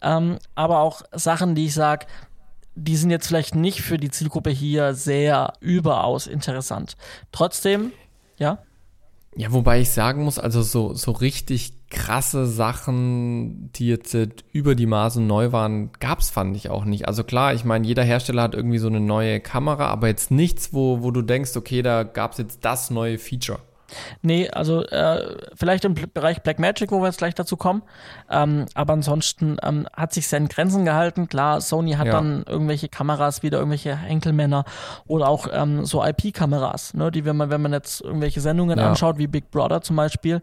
ähm, 0.00 0.38
aber 0.54 0.78
auch 0.78 1.02
Sachen, 1.10 1.56
die 1.56 1.66
ich 1.66 1.74
sage, 1.74 2.06
die 2.76 2.96
sind 2.96 3.10
jetzt 3.10 3.26
vielleicht 3.26 3.56
nicht 3.56 3.82
für 3.82 3.98
die 3.98 4.10
Zielgruppe 4.10 4.50
hier 4.50 4.94
sehr 4.94 5.52
überaus 5.58 6.28
interessant. 6.28 6.96
Trotzdem, 7.32 7.90
ja. 8.36 8.58
Ja, 9.36 9.52
wobei 9.52 9.80
ich 9.80 9.90
sagen 9.90 10.24
muss, 10.24 10.38
also 10.38 10.62
so, 10.62 10.94
so 10.94 11.12
richtig 11.12 11.72
krasse 11.90 12.46
Sachen, 12.46 13.70
die 13.72 13.88
jetzt 13.88 14.14
äh, 14.14 14.28
über 14.52 14.74
die 14.74 14.86
Maßen 14.86 15.26
neu 15.26 15.52
waren, 15.52 15.90
gab's 16.00 16.30
fand 16.30 16.56
ich 16.56 16.70
auch 16.70 16.84
nicht. 16.84 17.06
Also 17.06 17.24
klar, 17.24 17.54
ich 17.54 17.64
meine, 17.64 17.86
jeder 17.86 18.02
Hersteller 18.02 18.42
hat 18.42 18.54
irgendwie 18.54 18.78
so 18.78 18.88
eine 18.88 19.00
neue 19.00 19.40
Kamera, 19.40 19.86
aber 19.88 20.08
jetzt 20.08 20.30
nichts, 20.30 20.72
wo, 20.72 21.02
wo 21.02 21.10
du 21.10 21.22
denkst, 21.22 21.56
okay, 21.56 21.82
da 21.82 22.02
gab's 22.02 22.38
jetzt 22.38 22.64
das 22.64 22.90
neue 22.90 23.18
Feature. 23.18 23.60
Nee, 24.22 24.48
also 24.50 24.82
äh, 24.84 25.36
vielleicht 25.54 25.84
im 25.84 25.94
Bereich 25.94 26.42
Black 26.42 26.58
Magic, 26.58 26.90
wo 26.90 27.00
wir 27.00 27.06
jetzt 27.06 27.18
gleich 27.18 27.34
dazu 27.34 27.56
kommen. 27.56 27.82
Ähm, 28.30 28.66
aber 28.74 28.92
ansonsten 28.92 29.56
ähm, 29.62 29.86
hat 29.94 30.12
sich 30.12 30.28
seinen 30.28 30.48
Grenzen 30.48 30.84
gehalten. 30.84 31.28
Klar, 31.28 31.60
Sony 31.60 31.92
hat 31.92 32.06
ja. 32.06 32.12
dann 32.12 32.44
irgendwelche 32.46 32.88
Kameras, 32.88 33.42
wieder 33.42 33.58
irgendwelche 33.58 33.96
Henkelmänner 33.96 34.64
oder 35.06 35.28
auch 35.28 35.48
ähm, 35.52 35.84
so 35.84 36.04
IP-Kameras, 36.04 36.94
ne, 36.94 37.10
die, 37.10 37.24
wenn 37.24 37.36
man, 37.36 37.50
wenn 37.50 37.62
man 37.62 37.72
jetzt 37.72 38.00
irgendwelche 38.00 38.40
Sendungen 38.40 38.78
ja. 38.78 38.88
anschaut, 38.88 39.18
wie 39.18 39.26
Big 39.26 39.50
Brother 39.50 39.80
zum 39.80 39.96
Beispiel, 39.96 40.40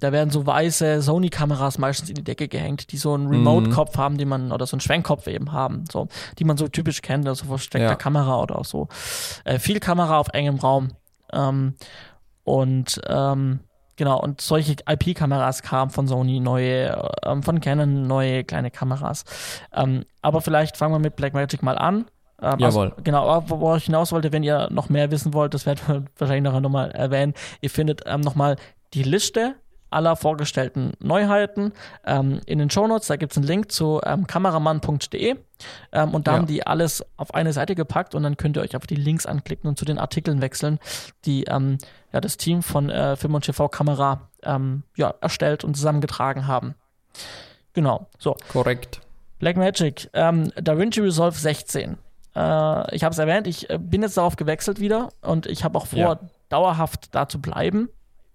da 0.00 0.12
werden 0.12 0.30
so 0.30 0.46
weiße 0.46 1.02
Sony-Kameras 1.02 1.78
meistens 1.78 2.08
in 2.08 2.14
die 2.14 2.24
Decke 2.24 2.48
gehängt, 2.48 2.92
die 2.92 2.96
so 2.96 3.14
einen 3.14 3.28
Remote-Kopf 3.28 3.96
mhm. 3.96 4.00
haben, 4.00 4.18
die 4.18 4.24
man, 4.24 4.52
oder 4.52 4.66
so 4.66 4.74
einen 4.74 4.80
Schwenkkopf 4.80 5.26
eben 5.26 5.52
haben, 5.52 5.84
so, 5.90 6.08
die 6.38 6.44
man 6.44 6.56
so 6.56 6.68
typisch 6.68 7.02
kennt, 7.02 7.26
also 7.28 7.46
versteckter 7.46 7.88
ja. 7.88 7.94
Kamera 7.94 8.40
oder 8.40 8.58
auch 8.58 8.64
so. 8.64 8.88
Äh, 9.44 9.58
viel 9.58 9.80
Kamera 9.80 10.18
auf 10.18 10.28
engem 10.32 10.56
Raum. 10.56 10.92
Ähm, 11.32 11.74
und 12.46 13.00
ähm, 13.08 13.58
genau, 13.96 14.20
und 14.20 14.40
solche 14.40 14.76
IP-Kameras 14.88 15.62
kamen 15.62 15.90
von 15.90 16.06
Sony, 16.06 16.38
neue, 16.38 17.10
ähm, 17.24 17.42
von 17.42 17.60
Canon 17.60 18.06
neue 18.06 18.44
kleine 18.44 18.70
Kameras. 18.70 19.24
Ähm, 19.74 20.04
aber 20.22 20.40
vielleicht 20.40 20.76
fangen 20.76 20.94
wir 20.94 21.00
mit 21.00 21.16
Blackmagic 21.16 21.64
mal 21.64 21.76
an. 21.76 22.06
Ähm, 22.40 22.60
Jawohl. 22.60 22.90
Also, 22.90 23.02
genau, 23.02 23.42
wo 23.48 23.74
ich 23.74 23.86
hinaus 23.86 24.12
wollte, 24.12 24.30
wenn 24.32 24.44
ihr 24.44 24.68
noch 24.70 24.88
mehr 24.88 25.10
wissen 25.10 25.34
wollt, 25.34 25.54
das 25.54 25.66
werden 25.66 25.80
wir 25.88 26.04
wahrscheinlich 26.18 26.44
nachher 26.44 26.60
nochmal 26.60 26.92
erwähnen. 26.92 27.34
Ihr 27.60 27.70
findet 27.70 28.02
ähm, 28.06 28.20
nochmal 28.20 28.56
die 28.94 29.02
Liste 29.02 29.56
aller 29.96 30.14
vorgestellten 30.14 30.92
Neuheiten 31.00 31.72
ähm, 32.04 32.40
in 32.44 32.58
den 32.58 32.68
Shownotes. 32.68 33.08
Da 33.08 33.16
gibt 33.16 33.32
es 33.32 33.38
einen 33.38 33.46
Link 33.46 33.72
zu 33.72 34.00
ähm, 34.04 34.26
kameramann.de 34.26 35.36
ähm, 35.92 36.14
und 36.14 36.26
da 36.26 36.32
ja. 36.32 36.38
haben 36.38 36.46
die 36.46 36.66
alles 36.66 37.04
auf 37.16 37.34
eine 37.34 37.54
Seite 37.54 37.74
gepackt 37.74 38.14
und 38.14 38.22
dann 38.22 38.36
könnt 38.36 38.58
ihr 38.58 38.62
euch 38.62 38.76
auf 38.76 38.86
die 38.86 38.94
Links 38.94 39.24
anklicken 39.24 39.68
und 39.68 39.78
zu 39.78 39.86
den 39.86 39.98
Artikeln 39.98 40.42
wechseln, 40.42 40.78
die 41.24 41.44
ähm, 41.44 41.78
ja, 42.12 42.20
das 42.20 42.36
Team 42.36 42.62
von 42.62 42.90
äh, 42.90 43.16
Film 43.16 43.34
und 43.34 43.44
TV 43.44 43.68
Kamera 43.68 44.28
ähm, 44.42 44.82
ja, 44.96 45.14
erstellt 45.22 45.64
und 45.64 45.74
zusammengetragen 45.74 46.46
haben. 46.46 46.74
Genau, 47.72 48.06
so. 48.18 48.36
Korrekt. 48.52 49.00
Blackmagic, 49.38 50.10
ähm, 50.12 50.52
DaVinci 50.56 51.00
Resolve 51.00 51.38
16. 51.38 51.96
Äh, 52.34 52.94
ich 52.94 53.02
habe 53.02 53.12
es 53.12 53.18
erwähnt, 53.18 53.46
ich 53.46 53.70
äh, 53.70 53.78
bin 53.78 54.02
jetzt 54.02 54.18
darauf 54.18 54.36
gewechselt 54.36 54.78
wieder 54.78 55.08
und 55.22 55.46
ich 55.46 55.64
habe 55.64 55.78
auch 55.78 55.86
vor, 55.86 55.98
ja. 55.98 56.20
dauerhaft 56.50 57.14
da 57.14 57.28
zu 57.28 57.40
bleiben, 57.40 57.88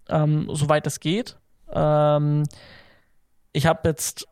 ähm, 0.09 0.49
soweit 0.51 0.87
es 0.87 0.99
geht. 0.99 1.37
Ähm, 1.73 2.43
ich 3.53 3.65
habe 3.65 3.87
jetzt, 3.89 4.27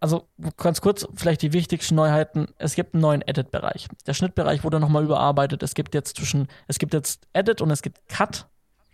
also 0.00 0.28
ganz 0.56 0.80
kurz, 0.80 1.06
vielleicht 1.14 1.42
die 1.42 1.52
wichtigsten 1.52 1.94
Neuheiten. 1.94 2.48
Es 2.58 2.74
gibt 2.74 2.94
einen 2.94 3.02
neuen 3.02 3.22
Edit-Bereich. 3.22 3.88
Der 4.06 4.14
Schnittbereich 4.14 4.64
wurde 4.64 4.80
nochmal 4.80 5.04
überarbeitet. 5.04 5.62
Es 5.62 5.74
gibt 5.74 5.94
jetzt 5.94 6.16
zwischen, 6.16 6.48
es 6.66 6.78
gibt 6.78 6.94
jetzt 6.94 7.26
Edit 7.32 7.60
und 7.60 7.70
es 7.70 7.82
gibt 7.82 8.08
Cut. 8.08 8.46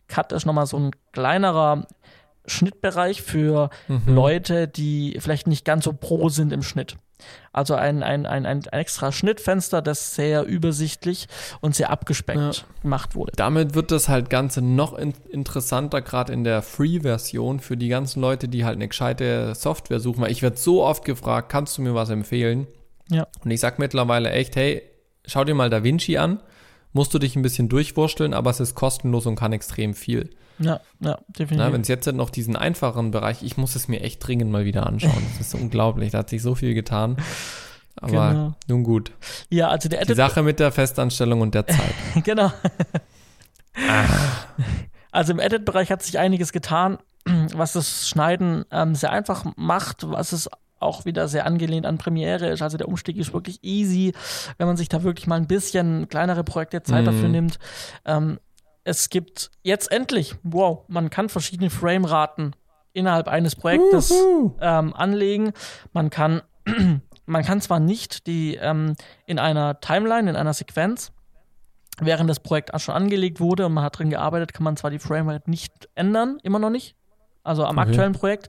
Cut 0.09 0.33
ist 0.33 0.46
nochmal 0.46 0.66
so 0.66 0.79
ein 0.79 0.90
kleinerer 1.12 1.87
Schnittbereich 2.46 3.22
für 3.22 3.70
mhm. 3.88 4.02
Leute, 4.07 4.68
die 4.68 5.16
vielleicht 5.20 5.46
nicht 5.46 5.64
ganz 5.64 5.85
so 5.85 5.92
pro 5.92 6.28
sind 6.28 6.52
im 6.52 6.62
Schnitt. 6.62 6.96
Also 7.52 7.74
ein, 7.74 8.02
ein, 8.02 8.26
ein, 8.26 8.44
ein 8.44 8.62
extra 8.64 9.12
Schnittfenster, 9.12 9.80
das 9.80 10.14
sehr 10.14 10.44
übersichtlich 10.44 11.28
und 11.61 11.74
sehr 11.74 11.90
abgespeckt 11.90 12.38
ja. 12.38 12.52
gemacht 12.83 13.14
wurde. 13.14 13.33
Damit 13.37 13.74
wird 13.74 13.90
das 13.90 14.09
halt 14.09 14.28
Ganze 14.30 14.61
noch 14.61 14.94
in 14.94 15.14
interessanter, 15.30 16.02
gerade 16.02 16.33
in 16.33 16.44
der 16.44 16.62
Free-Version, 16.62 17.61
für 17.61 17.76
die 17.76 17.88
ganzen 17.88 18.20
Leute, 18.20 18.48
die 18.48 18.64
halt 18.64 18.76
eine 18.76 18.88
gescheite 18.88 19.54
Software 19.54 20.00
suchen. 20.00 20.22
Weil 20.22 20.33
ich 20.33 20.42
werde 20.42 20.57
so 20.57 20.85
oft 20.85 21.04
gefragt, 21.04 21.48
kannst 21.50 21.78
du 21.78 21.83
mir 21.83 21.94
was 21.94 22.11
empfehlen? 22.11 22.66
Ja. 23.09 23.26
Und 23.44 23.50
ich 23.50 23.61
sage 23.61 23.76
mittlerweile 23.78 24.30
echt, 24.30 24.57
hey, 24.57 24.83
schau 25.24 25.44
dir 25.44 25.54
mal 25.54 25.70
DaVinci 25.70 26.18
an. 26.18 26.40
Musst 26.92 27.12
du 27.14 27.18
dich 27.18 27.35
ein 27.37 27.42
bisschen 27.42 27.68
durchwursteln, 27.68 28.35
aber 28.35 28.50
es 28.50 28.61
ist 28.61 28.74
kostenlos 28.74 29.26
und 29.26 29.35
kann 29.35 29.52
extrem 29.52 29.94
viel. 29.94 30.30
Ja, 30.58 30.80
ja, 31.00 31.18
definitiv. 31.28 31.72
Wenn 31.72 31.80
es 31.80 31.88
jetzt 31.88 32.10
noch 32.12 32.30
diesen 32.30 32.56
einfacheren 32.56 33.10
Bereich, 33.10 33.42
ich 33.42 33.56
muss 33.56 33.74
es 33.74 33.88
mir 33.88 34.00
echt 34.00 34.26
dringend 34.26 34.50
mal 34.50 34.64
wieder 34.64 34.86
anschauen. 34.86 35.22
Das 35.36 35.48
ist 35.48 35.54
unglaublich, 35.54 36.12
da 36.12 36.18
hat 36.18 36.30
sich 36.30 36.42
so 36.42 36.54
viel 36.54 36.74
getan. 36.74 37.16
Aber 37.96 38.30
genau. 38.30 38.54
nun 38.68 38.84
gut. 38.84 39.12
Ja, 39.50 39.68
also 39.68 39.88
der 39.88 40.04
Die 40.04 40.14
Sache 40.14 40.42
mit 40.42 40.58
der 40.58 40.72
Festanstellung 40.72 41.40
und 41.40 41.54
der 41.54 41.66
Zeit. 41.66 41.94
genau. 42.24 42.52
ah. 43.88 44.04
Also 45.12 45.32
im 45.32 45.38
Edit-Bereich 45.38 45.90
hat 45.90 46.02
sich 46.02 46.18
einiges 46.18 46.52
getan, 46.52 46.98
was 47.54 47.72
das 47.72 48.08
Schneiden 48.08 48.64
ähm, 48.70 48.94
sehr 48.94 49.12
einfach 49.12 49.44
macht, 49.56 50.10
was 50.10 50.32
es 50.32 50.50
auch 50.80 51.04
wieder 51.04 51.28
sehr 51.28 51.46
angelehnt 51.46 51.86
an 51.86 51.98
Premiere 51.98 52.48
ist. 52.48 52.62
Also 52.62 52.76
der 52.76 52.88
Umstieg 52.88 53.16
ist 53.16 53.32
wirklich 53.32 53.62
easy, 53.62 54.12
wenn 54.58 54.66
man 54.66 54.76
sich 54.76 54.88
da 54.88 55.02
wirklich 55.02 55.26
mal 55.26 55.36
ein 55.36 55.46
bisschen 55.46 56.08
kleinere 56.08 56.44
Projekte 56.44 56.82
Zeit 56.82 57.04
mm. 57.04 57.06
dafür 57.06 57.28
nimmt. 57.28 57.58
Ähm, 58.04 58.38
es 58.85 59.09
gibt 59.09 59.51
jetzt 59.62 59.90
endlich, 59.90 60.37
wow, 60.42 60.85
man 60.88 61.11
kann 61.11 61.29
verschiedene 61.29 61.70
Frameraten 61.70 62.55
innerhalb 62.92 63.29
eines 63.29 63.57
Projektes 63.57 64.12
ähm, 64.61 64.94
anlegen. 64.94 65.53
Man 65.92 66.11
kann, 66.11 66.42
man 67.27 67.44
kann 67.44 67.61
zwar 67.61 67.81
nicht 67.81 68.27
die 68.27 68.57
ähm, 68.57 68.94
in 69.27 69.38
einer 69.38 69.81
Timeline, 69.81 70.31
in 70.31 70.37
einer 70.37 70.55
Sequenz, 70.55 71.12
während 71.99 72.29
das 72.29 72.40
Projekt 72.40 72.79
schon 72.81 72.94
angelegt 72.94 73.40
wurde 73.40 73.66
und 73.66 73.73
man 73.73 73.85
hat 73.85 73.99
drin 73.99 74.11
gearbeitet, 74.11 74.53
kann 74.53 74.64
man 74.64 74.77
zwar 74.77 74.90
die 74.90 74.99
Framerate 74.99 75.51
nicht 75.51 75.88
ändern, 75.94 76.38
immer 76.42 76.59
noch 76.59 76.70
nicht. 76.70 76.94
Also 77.42 77.64
am 77.64 77.77
okay. 77.77 77.88
aktuellen 77.88 78.12
Projekt. 78.14 78.49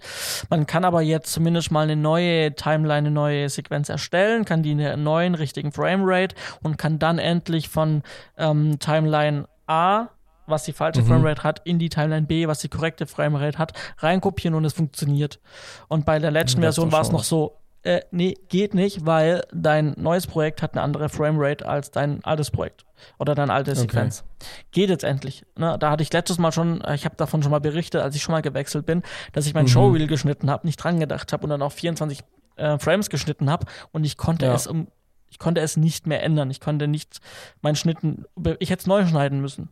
Man 0.50 0.65
kann 0.65 0.86
aber 0.86 1.02
jetzt 1.02 1.34
zumindest 1.34 1.69
mal 1.69 1.82
eine 1.82 1.98
neue 1.98 2.56
Timeline, 2.56 3.00
eine 3.00 3.12
neue 3.12 3.50
Sequenz 3.50 3.89
erstellen, 3.89 4.45
kann 4.45 4.63
die 4.63 4.71
in 4.71 4.78
der 4.78 4.95
neuen 4.95 5.36
richtigen 5.36 5.74
Framerate 5.74 6.34
und 6.63 6.78
kann 6.78 6.98
dann 6.98 7.19
endlich 7.19 7.67
von 7.67 8.04
ähm, 8.38 8.80
Timeline 8.80 9.50
A 9.67 10.08
was 10.47 10.63
die 10.63 10.73
falsche 10.73 11.01
mhm. 11.01 11.08
Framerate 11.08 11.43
hat, 11.43 11.62
in 11.65 11.79
die 11.79 11.89
Timeline 11.89 12.25
B, 12.25 12.47
was 12.47 12.60
die 12.60 12.69
korrekte 12.69 13.05
Framerate 13.05 13.58
hat, 13.58 13.73
reinkopieren 13.99 14.55
und 14.55 14.65
es 14.65 14.73
funktioniert. 14.73 15.39
Und 15.88 16.05
bei 16.05 16.19
der 16.19 16.31
letzten 16.31 16.62
Version 16.62 16.91
war 16.91 17.01
es 17.01 17.12
noch 17.12 17.23
so, 17.23 17.58
äh, 17.84 18.01
nee, 18.10 18.36
geht 18.49 18.73
nicht, 18.73 19.05
weil 19.05 19.43
dein 19.53 19.93
neues 19.97 20.25
Projekt 20.25 20.62
hat 20.63 20.73
eine 20.73 20.81
andere 20.81 21.08
Framerate 21.08 21.67
als 21.67 21.91
dein 21.91 22.23
altes 22.23 22.49
Projekt 22.49 22.84
oder 23.19 23.36
deine 23.36 23.53
alte 23.53 23.75
Sequenz. 23.75 24.23
Okay. 24.23 24.49
Geht 24.71 24.89
jetzt 24.89 25.03
endlich. 25.03 25.45
Ne? 25.55 25.77
Da 25.79 25.91
hatte 25.91 26.01
ich 26.01 26.12
letztes 26.12 26.39
Mal 26.39 26.51
schon, 26.51 26.84
ich 26.93 27.05
habe 27.05 27.15
davon 27.15 27.43
schon 27.43 27.51
mal 27.51 27.60
berichtet, 27.60 28.01
als 28.01 28.15
ich 28.15 28.23
schon 28.23 28.31
mal 28.31 28.41
gewechselt 28.41 28.88
bin, 28.88 29.03
dass 29.34 29.45
ich 29.45 29.53
mein 29.53 29.65
mhm. 29.65 29.69
Showreel 29.69 30.08
geschnitten 30.08 30.49
habe, 30.49 30.65
nicht 30.65 30.77
dran 30.77 30.99
gedacht 30.99 31.31
habe 31.31 31.43
und 31.43 31.51
dann 31.51 31.62
auch 31.62 31.71
24 31.71 32.23
äh, 32.55 32.79
Frames 32.79 33.10
geschnitten 33.10 33.51
habe 33.51 33.67
und 33.91 34.03
ich 34.03 34.17
konnte 34.17 34.47
ja. 34.47 34.55
es 34.55 34.65
um 34.65 34.88
ich 35.36 35.39
konnte 35.39 35.60
es 35.60 35.75
nicht 35.75 36.08
mehr 36.08 36.23
ändern. 36.23 36.49
Ich 36.49 36.62
konnte 36.62 36.88
nicht 36.88 37.19
meinen 37.62 37.75
Schnitten, 37.75 38.23
ich 38.60 38.69
hätte 38.69 38.79
es 38.79 38.88
neu 38.88 39.05
schneiden 39.05 39.41
müssen. 39.41 39.67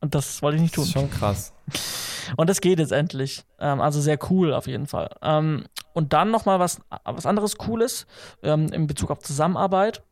Und 0.00 0.14
das 0.14 0.42
wollte 0.42 0.56
ich 0.56 0.62
nicht 0.62 0.74
tun. 0.74 0.84
Das 0.84 0.88
ist 0.88 1.00
schon 1.00 1.10
krass. 1.10 1.52
Und 2.36 2.48
das 2.48 2.60
geht 2.60 2.78
jetzt 2.78 2.92
endlich. 2.92 3.44
Ähm, 3.58 3.80
also 3.80 4.00
sehr 4.00 4.18
cool 4.30 4.52
auf 4.52 4.66
jeden 4.66 4.86
Fall. 4.86 5.10
Ähm, 5.22 5.64
und 5.94 6.12
dann 6.12 6.30
noch 6.30 6.44
mal 6.44 6.60
was, 6.60 6.80
was 7.04 7.26
anderes 7.26 7.56
Cooles 7.56 8.06
ähm, 8.42 8.68
in 8.72 8.86
Bezug 8.86 9.10
auf 9.10 9.20
Zusammenarbeit. 9.20 10.02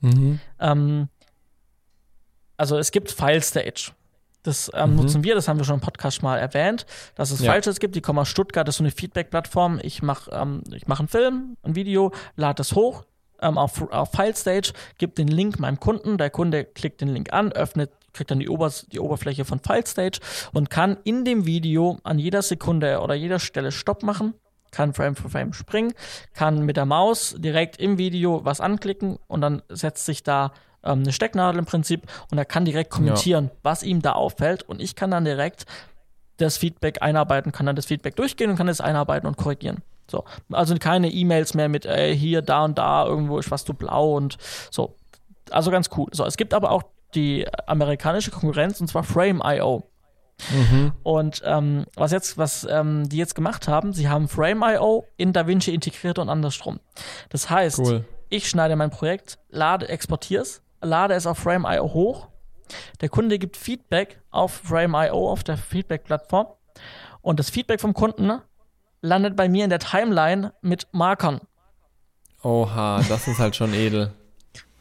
Mhm. 0.00 0.40
Ähm, 0.58 1.08
also 2.56 2.76
es 2.76 2.90
gibt 2.90 3.10
FileStage. 3.10 3.92
Das 4.42 4.70
ähm, 4.74 4.90
mhm. 4.90 4.96
nutzen 4.96 5.24
wir, 5.24 5.34
das 5.34 5.48
haben 5.48 5.58
wir 5.58 5.64
schon 5.64 5.76
im 5.76 5.80
Podcast 5.80 6.22
mal 6.22 6.36
erwähnt, 6.36 6.84
dass 7.14 7.30
es 7.30 7.40
ja. 7.40 7.50
Falsches 7.50 7.80
gibt. 7.80 7.94
Die 7.96 8.02
kommen 8.02 8.18
aus 8.18 8.28
Stuttgart, 8.28 8.68
das 8.68 8.74
ist 8.74 8.78
so 8.78 8.84
eine 8.84 8.90
Feedback-Plattform. 8.90 9.80
Ich 9.82 10.02
mache 10.02 10.30
ähm, 10.32 10.62
mach 10.86 10.98
einen 10.98 11.08
Film, 11.08 11.56
ein 11.62 11.74
Video, 11.74 12.12
lade 12.36 12.60
es 12.60 12.74
hoch, 12.74 13.04
ähm, 13.40 13.56
auf, 13.56 13.80
auf 13.90 14.10
FileStage, 14.12 14.72
gibt 14.98 15.16
den 15.16 15.28
Link 15.28 15.58
meinem 15.58 15.80
Kunden, 15.80 16.18
der 16.18 16.28
Kunde 16.28 16.64
klickt 16.64 17.00
den 17.00 17.08
Link 17.08 17.32
an, 17.32 17.52
öffnet 17.52 17.90
kriegt 18.14 18.30
dann 18.30 18.40
die, 18.40 18.48
Obers 18.48 18.86
die 18.86 19.00
Oberfläche 19.00 19.44
von 19.44 19.60
FileStage 19.60 20.20
und 20.52 20.70
kann 20.70 20.96
in 21.04 21.24
dem 21.24 21.46
Video 21.46 21.98
an 22.04 22.18
jeder 22.18 22.42
Sekunde 22.42 23.00
oder 23.00 23.14
jeder 23.14 23.38
Stelle 23.38 23.72
Stopp 23.72 24.02
machen, 24.02 24.34
kann 24.70 24.94
Frame 24.94 25.16
für 25.16 25.28
Frame 25.28 25.52
springen, 25.52 25.92
kann 26.32 26.64
mit 26.64 26.76
der 26.76 26.86
Maus 26.86 27.34
direkt 27.38 27.78
im 27.78 27.98
Video 27.98 28.44
was 28.44 28.60
anklicken 28.60 29.18
und 29.26 29.40
dann 29.40 29.62
setzt 29.68 30.06
sich 30.06 30.22
da 30.22 30.52
ähm, 30.82 31.00
eine 31.00 31.12
Stecknadel 31.12 31.58
im 31.58 31.66
Prinzip 31.66 32.02
und 32.30 32.38
er 32.38 32.44
kann 32.44 32.64
direkt 32.64 32.90
kommentieren, 32.90 33.46
ja. 33.46 33.60
was 33.62 33.82
ihm 33.82 34.02
da 34.02 34.12
auffällt 34.12 34.62
und 34.62 34.80
ich 34.80 34.96
kann 34.96 35.10
dann 35.10 35.24
direkt 35.24 35.66
das 36.38 36.56
Feedback 36.56 37.02
einarbeiten, 37.02 37.52
kann 37.52 37.66
dann 37.66 37.76
das 37.76 37.86
Feedback 37.86 38.16
durchgehen 38.16 38.50
und 38.50 38.56
kann 38.56 38.68
es 38.68 38.80
einarbeiten 38.80 39.26
und 39.28 39.36
korrigieren. 39.36 39.82
So, 40.10 40.24
also 40.52 40.76
keine 40.76 41.10
E-Mails 41.10 41.54
mehr 41.54 41.68
mit 41.68 41.86
ey, 41.86 42.16
hier, 42.16 42.42
da 42.42 42.64
und 42.64 42.76
da, 42.76 43.06
irgendwo 43.06 43.38
ist 43.38 43.50
was 43.50 43.64
du 43.64 43.72
blau 43.72 44.16
und 44.16 44.36
so. 44.70 44.96
Also 45.50 45.70
ganz 45.70 45.90
cool. 45.96 46.08
So, 46.12 46.24
es 46.24 46.36
gibt 46.36 46.54
aber 46.54 46.70
auch 46.70 46.82
die 47.14 47.46
amerikanische 47.66 48.30
Konkurrenz 48.30 48.80
und 48.80 48.88
zwar 48.88 49.02
Frame.io. 49.02 49.84
Mhm. 50.50 50.92
Und 51.02 51.42
ähm, 51.44 51.86
was 51.94 52.12
jetzt, 52.12 52.38
was 52.38 52.66
ähm, 52.68 53.08
die 53.08 53.16
jetzt 53.16 53.34
gemacht 53.34 53.68
haben, 53.68 53.92
sie 53.92 54.08
haben 54.08 54.28
Frame.io 54.28 55.06
in 55.16 55.32
DaVinci 55.32 55.72
integriert 55.72 56.18
und 56.18 56.28
andersrum. 56.28 56.80
Das 57.28 57.50
heißt, 57.50 57.78
cool. 57.78 58.04
ich 58.28 58.48
schneide 58.48 58.76
mein 58.76 58.90
Projekt, 58.90 59.38
lade, 59.50 59.88
exportiere 59.88 60.42
es, 60.42 60.62
lade 60.80 61.14
es 61.14 61.26
auf 61.26 61.38
Frame.io 61.38 61.92
hoch. 61.92 62.28
Der 63.00 63.08
Kunde 63.08 63.38
gibt 63.38 63.56
Feedback 63.56 64.20
auf 64.30 64.52
Frame.io, 64.52 65.30
auf 65.30 65.44
der 65.44 65.56
Feedback-Plattform. 65.56 66.46
Und 67.20 67.38
das 67.38 67.50
Feedback 67.50 67.80
vom 67.80 67.94
Kunden 67.94 68.32
landet 69.00 69.36
bei 69.36 69.48
mir 69.48 69.64
in 69.64 69.70
der 69.70 69.78
Timeline 69.78 70.52
mit 70.62 70.88
Markern. 70.92 71.40
Oha, 72.42 73.02
das 73.08 73.28
ist 73.28 73.38
halt 73.38 73.56
schon 73.56 73.72
edel. 73.72 74.12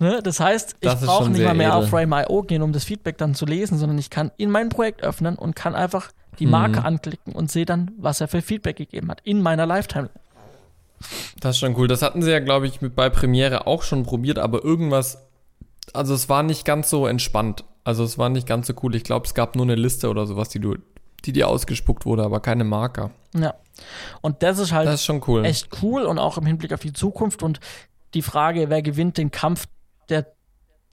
Ne? 0.03 0.19
Das 0.21 0.41
heißt, 0.41 0.75
ich 0.81 0.89
brauche 0.89 1.29
nicht 1.29 1.45
mal 1.45 1.53
mehr 1.53 1.69
edel. 1.69 1.83
auf 1.83 1.89
Frame.io 1.89 2.43
gehen, 2.43 2.61
um 2.61 2.73
das 2.73 2.83
Feedback 2.83 3.17
dann 3.17 3.35
zu 3.35 3.45
lesen, 3.45 3.77
sondern 3.77 3.97
ich 3.97 4.09
kann 4.09 4.31
in 4.35 4.51
mein 4.51 4.67
Projekt 4.67 5.01
öffnen 5.01 5.37
und 5.37 5.55
kann 5.55 5.75
einfach 5.75 6.11
die 6.39 6.45
Marke 6.45 6.81
mhm. 6.81 6.85
anklicken 6.85 7.31
und 7.33 7.49
sehe 7.49 7.65
dann, 7.65 7.91
was 7.97 8.19
er 8.19 8.27
für 8.27 8.41
Feedback 8.41 8.75
gegeben 8.75 9.09
hat 9.09 9.21
in 9.23 9.41
meiner 9.41 9.65
Lifetime. 9.65 10.09
Das 11.39 11.55
ist 11.55 11.59
schon 11.59 11.77
cool. 11.77 11.87
Das 11.87 12.01
hatten 12.01 12.21
sie 12.21 12.31
ja, 12.31 12.39
glaube 12.39 12.67
ich, 12.67 12.81
mit 12.81 12.95
bei 12.95 13.09
Premiere 13.09 13.65
auch 13.65 13.81
schon 13.83 14.03
probiert, 14.03 14.39
aber 14.39 14.61
irgendwas, 14.65 15.19
also 15.93 16.13
es 16.13 16.27
war 16.27 16.43
nicht 16.43 16.65
ganz 16.65 16.89
so 16.89 17.07
entspannt. 17.07 17.63
Also 17.85 18.03
es 18.03 18.17
war 18.17 18.27
nicht 18.27 18.45
ganz 18.45 18.67
so 18.67 18.73
cool. 18.83 18.95
Ich 18.95 19.05
glaube, 19.05 19.25
es 19.25 19.33
gab 19.33 19.55
nur 19.55 19.65
eine 19.65 19.75
Liste 19.75 20.09
oder 20.09 20.27
sowas, 20.27 20.49
die 20.49 20.59
du, 20.59 20.75
die 21.23 21.31
dir 21.31 21.47
ausgespuckt 21.47 22.05
wurde, 22.05 22.23
aber 22.23 22.41
keine 22.41 22.65
Marker. 22.65 23.11
Ja. 23.33 23.53
Und 24.19 24.43
das 24.43 24.59
ist 24.59 24.73
halt 24.73 24.87
das 24.87 24.95
ist 24.95 25.05
schon 25.05 25.21
cool. 25.27 25.45
echt 25.45 25.69
cool 25.81 26.03
und 26.03 26.19
auch 26.19 26.37
im 26.37 26.45
Hinblick 26.45 26.73
auf 26.73 26.81
die 26.81 26.93
Zukunft 26.93 27.41
und 27.41 27.61
die 28.13 28.21
Frage, 28.21 28.69
wer 28.69 28.81
gewinnt 28.81 29.17
den 29.17 29.31
Kampf 29.31 29.65
der, 30.09 30.27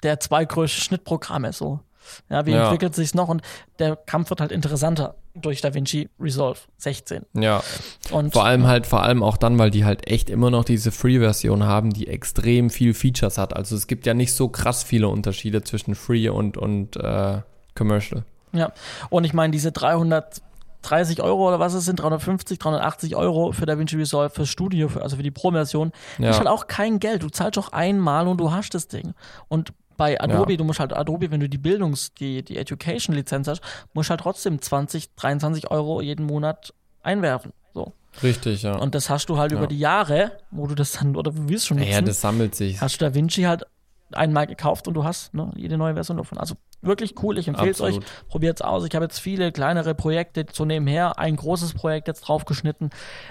der 0.03 0.20
zwei 0.20 0.44
größten 0.44 0.83
Schnittprogramme 0.83 1.53
so. 1.53 1.81
Ja, 2.29 2.46
wie 2.46 2.53
ja. 2.53 2.64
entwickelt 2.64 2.94
sich's 2.94 3.14
noch? 3.14 3.29
Und 3.29 3.42
der 3.79 3.96
Kampf 3.96 4.31
wird 4.31 4.40
halt 4.40 4.53
interessanter 4.53 5.16
durch 5.35 5.61
DaVinci 5.61 6.09
Resolve 6.18 6.59
16. 6.79 7.25
Ja. 7.35 7.62
Und 8.11 8.33
vor 8.33 8.44
allem 8.44 8.66
halt, 8.66 8.87
vor 8.87 9.03
allem 9.03 9.23
auch 9.23 9.37
dann, 9.37 9.59
weil 9.59 9.70
die 9.70 9.85
halt 9.85 10.09
echt 10.09 10.31
immer 10.31 10.51
noch 10.51 10.64
diese 10.64 10.90
Free-Version 10.90 11.64
haben, 11.64 11.92
die 11.92 12.09
extrem 12.09 12.70
viel 12.70 12.94
Features 12.94 13.38
hat. 13.38 13.55
Also 13.55 13.77
es 13.77 13.87
gibt 13.87 14.07
ja 14.07 14.14
nicht 14.14 14.35
so 14.35 14.49
krass 14.49 14.83
viele 14.83 15.09
Unterschiede 15.09 15.62
zwischen 15.62 15.94
Free 15.94 16.29
und, 16.29 16.57
und 16.57 16.96
äh, 16.96 17.42
Commercial. 17.75 18.25
Ja. 18.53 18.73
Und 19.09 19.25
ich 19.25 19.33
meine, 19.33 19.53
diese 19.53 19.70
300 19.70 20.42
30 20.83 21.23
Euro 21.23 21.49
oder 21.49 21.59
was 21.59 21.75
es 21.75 21.85
sind, 21.85 22.01
350, 22.01 22.59
380 22.59 23.16
Euro 23.16 23.53
für 23.53 23.66
DaVinci 23.66 23.97
Resolve 23.97 24.31
fürs 24.31 24.49
Studio, 24.49 24.88
für, 24.88 25.03
also 25.03 25.16
für 25.16 25.23
die 25.23 25.31
Pro-Version, 25.31 25.93
ja. 26.19 26.31
ist 26.31 26.38
halt 26.38 26.49
auch 26.49 26.66
kein 26.66 26.99
Geld. 26.99 27.23
Du 27.23 27.29
zahlst 27.29 27.57
doch 27.57 27.73
einmal 27.73 28.29
und 28.29 28.38
du 28.38 28.53
hast 28.53 28.75
das 28.75 28.88
Ding. 28.88 29.14
Und 29.49 29.73
bei 29.97 30.19
Adobe, 30.19 30.53
ja. 30.53 30.57
du 30.57 30.64
musst 30.64 30.81
halt 30.81 30.95
Adobe, 30.95 31.31
wenn 31.31 31.40
du 31.40 31.49
die 31.49 31.59
Bildungs-, 31.59 32.14
die, 32.14 32.43
die 32.43 32.57
Education-Lizenz 32.57 33.49
hast, 33.49 33.61
musst 33.93 34.09
halt 34.09 34.21
trotzdem 34.21 34.61
20, 34.61 35.14
23 35.14 35.71
Euro 35.71 36.01
jeden 36.01 36.25
Monat 36.25 36.73
einwerfen. 37.03 37.53
So. 37.75 37.93
Richtig, 38.23 38.62
ja. 38.62 38.77
Und 38.77 38.95
das 38.95 39.11
hast 39.11 39.29
du 39.29 39.37
halt 39.37 39.53
ja. 39.53 39.59
über 39.59 39.66
die 39.66 39.79
Jahre, 39.79 40.33
wo 40.51 40.66
du 40.66 40.75
das 40.75 40.93
dann, 40.93 41.16
oder 41.16 41.33
du 41.33 41.49
willst 41.49 41.66
schon 41.66 41.77
nutzen. 41.77 41.93
Ja, 41.93 42.01
das 42.01 42.23
sammelt 42.23 42.55
sich. 42.55 42.81
Hast 42.81 43.01
du 43.01 43.05
DaVinci 43.05 43.43
halt 43.43 43.64
einmal 44.12 44.46
gekauft 44.46 44.88
und 44.88 44.94
du 44.94 45.05
hast 45.05 45.35
ne, 45.35 45.51
jede 45.57 45.77
neue 45.77 45.94
Version 45.94 46.16
davon. 46.16 46.38
Also 46.38 46.57
wirklich 46.83 47.14
cool, 47.23 47.38
ich 47.38 47.49
empfehle 47.49 47.70
es 47.70 47.81
euch. 47.81 48.01
Probiert 48.29 48.61
es 48.61 48.62
aus. 48.62 48.85
Ich 48.85 48.94
habe 48.94 49.05
jetzt 49.05 49.18
viele 49.18 49.53
kleinere 49.53 49.94
Projekte 49.94 50.46
so 50.53 50.64
nebenher, 50.64 51.18
ein 51.18 51.37
großes 51.37 51.75
Projekt 51.75 52.09
jetzt 52.09 52.23
draufgeschnitten. 52.23 52.90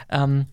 Ähm, 0.10 0.48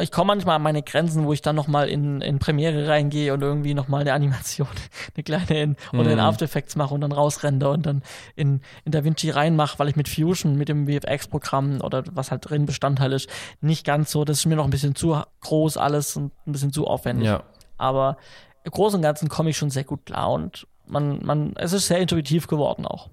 ich 0.00 0.10
komme 0.10 0.28
manchmal 0.28 0.56
an 0.56 0.62
meine 0.62 0.82
Grenzen, 0.82 1.24
wo 1.24 1.32
ich 1.32 1.40
dann 1.40 1.54
nochmal 1.54 1.88
in, 1.88 2.20
in 2.20 2.40
Premiere 2.40 2.88
reingehe 2.88 3.32
und 3.32 3.42
irgendwie 3.42 3.74
nochmal 3.74 4.00
eine 4.00 4.12
Animation, 4.12 4.66
eine 5.14 5.22
kleine 5.22 5.62
in, 5.62 5.76
oder 5.92 6.10
in 6.10 6.18
mhm. 6.18 6.24
After 6.24 6.44
Effects 6.44 6.74
mache 6.74 6.92
und 6.92 7.00
dann 7.00 7.12
rausrende 7.12 7.70
und 7.70 7.86
dann 7.86 8.02
in, 8.34 8.60
in 8.84 8.92
DaVinci 8.92 9.30
reinmache, 9.30 9.78
weil 9.78 9.88
ich 9.88 9.96
mit 9.96 10.08
Fusion, 10.08 10.56
mit 10.56 10.68
dem 10.68 10.88
VFX-Programm 10.88 11.80
oder 11.80 12.02
was 12.12 12.32
halt 12.32 12.50
drin 12.50 12.66
Bestandteil 12.66 13.12
ist, 13.12 13.28
nicht 13.60 13.86
ganz 13.86 14.10
so, 14.10 14.24
das 14.24 14.38
ist 14.38 14.46
mir 14.46 14.56
noch 14.56 14.64
ein 14.64 14.70
bisschen 14.70 14.96
zu 14.96 15.16
groß 15.42 15.76
alles 15.76 16.16
und 16.16 16.32
ein 16.46 16.52
bisschen 16.52 16.72
zu 16.72 16.88
aufwendig. 16.88 17.26
Ja. 17.26 17.44
Aber 17.78 18.16
im 18.64 18.70
Großen 18.70 18.96
und 18.96 19.02
Ganzen 19.02 19.28
komme 19.28 19.50
ich 19.50 19.56
schon 19.56 19.70
sehr 19.70 19.84
gut 19.84 20.06
klar 20.06 20.32
und 20.32 20.66
man, 20.86 21.24
man, 21.24 21.54
es 21.56 21.72
ist 21.72 21.86
sehr 21.86 21.98
intuitiv 21.98 22.46
geworden 22.46 22.86
auch. 22.86 23.08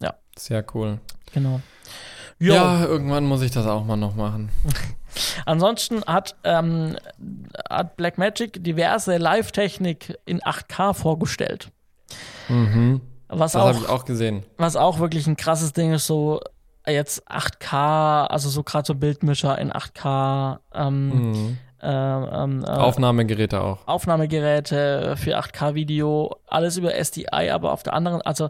Ja. 0.00 0.14
Sehr 0.36 0.64
cool. 0.74 1.00
Genau. 1.32 1.60
Jo. 2.38 2.54
Ja, 2.54 2.84
irgendwann 2.84 3.24
muss 3.24 3.42
ich 3.42 3.50
das 3.50 3.66
auch 3.66 3.84
mal 3.84 3.96
noch 3.96 4.14
machen. 4.14 4.50
Ansonsten 5.46 6.02
hat, 6.04 6.36
ähm, 6.44 6.96
hat 7.68 7.96
Blackmagic 7.96 8.62
diverse 8.62 9.16
Live-Technik 9.16 10.18
in 10.26 10.40
8K 10.40 10.94
vorgestellt. 10.94 11.70
Mhm. 12.48 13.00
Was 13.28 13.52
das 13.52 13.62
habe 13.62 13.78
ich 13.78 13.88
auch 13.88 14.04
gesehen. 14.04 14.44
Was 14.58 14.76
auch 14.76 14.98
wirklich 14.98 15.26
ein 15.26 15.36
krasses 15.36 15.72
Ding 15.72 15.92
ist, 15.92 16.06
so 16.06 16.40
jetzt 16.86 17.28
8K, 17.30 18.26
also 18.26 18.48
so 18.48 18.62
gerade 18.62 18.86
so 18.86 18.94
Bildmischer 18.94 19.58
in 19.58 19.72
8K, 19.72 20.58
ähm, 20.74 21.30
mhm. 21.32 21.58
Ähm, 21.84 22.64
äh, 22.64 22.70
Aufnahmegeräte 22.70 23.60
auch. 23.60 23.86
Aufnahmegeräte 23.86 25.16
für 25.16 25.38
8K-Video, 25.38 26.36
alles 26.46 26.76
über 26.76 26.94
SDI, 26.94 27.50
aber 27.50 27.72
auf 27.72 27.82
der 27.82 27.92
anderen, 27.92 28.22
also 28.22 28.48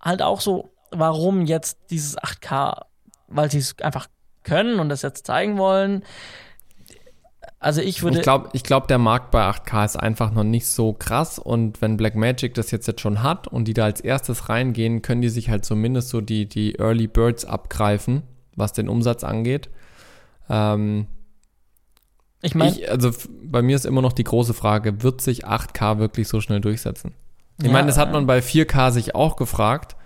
halt 0.00 0.22
auch 0.22 0.40
so, 0.40 0.70
warum 0.90 1.46
jetzt 1.46 1.78
dieses 1.90 2.18
8K? 2.18 2.82
Weil 3.28 3.50
sie 3.50 3.58
es 3.58 3.78
einfach 3.80 4.08
können 4.44 4.78
und 4.78 4.88
das 4.88 5.02
jetzt 5.02 5.26
zeigen 5.26 5.56
wollen. 5.56 6.02
Also 7.58 7.80
ich 7.80 8.02
würde. 8.02 8.18
Ich 8.18 8.22
glaube, 8.22 8.50
ich 8.52 8.64
glaub, 8.64 8.88
der 8.88 8.98
Markt 8.98 9.30
bei 9.30 9.48
8K 9.48 9.84
ist 9.84 9.96
einfach 9.96 10.32
noch 10.32 10.42
nicht 10.42 10.66
so 10.66 10.92
krass 10.92 11.38
und 11.38 11.80
wenn 11.80 11.96
Blackmagic 11.96 12.54
das 12.54 12.72
jetzt, 12.72 12.88
jetzt 12.88 13.00
schon 13.00 13.22
hat 13.22 13.46
und 13.46 13.66
die 13.66 13.74
da 13.74 13.84
als 13.84 14.00
erstes 14.00 14.48
reingehen, 14.48 15.00
können 15.00 15.22
die 15.22 15.28
sich 15.28 15.48
halt 15.48 15.64
zumindest 15.64 16.08
so 16.08 16.20
die, 16.20 16.48
die 16.48 16.78
Early 16.78 17.06
Birds 17.06 17.44
abgreifen, 17.44 18.24
was 18.56 18.72
den 18.72 18.88
Umsatz 18.88 19.22
angeht. 19.22 19.70
Ähm, 20.50 21.06
ich 22.42 22.54
meine, 22.54 22.88
also 22.88 23.10
bei 23.44 23.62
mir 23.62 23.76
ist 23.76 23.86
immer 23.86 24.02
noch 24.02 24.12
die 24.12 24.24
große 24.24 24.52
Frage, 24.52 25.02
wird 25.02 25.20
sich 25.20 25.46
8K 25.46 25.98
wirklich 25.98 26.28
so 26.28 26.40
schnell 26.40 26.60
durchsetzen? 26.60 27.14
Ich 27.58 27.66
ja, 27.66 27.72
meine, 27.72 27.86
das 27.86 27.98
hat 27.98 28.12
man 28.12 28.26
bei 28.26 28.40
4K 28.40 28.90
sich 28.90 29.14
auch 29.14 29.36
gefragt, 29.36 29.96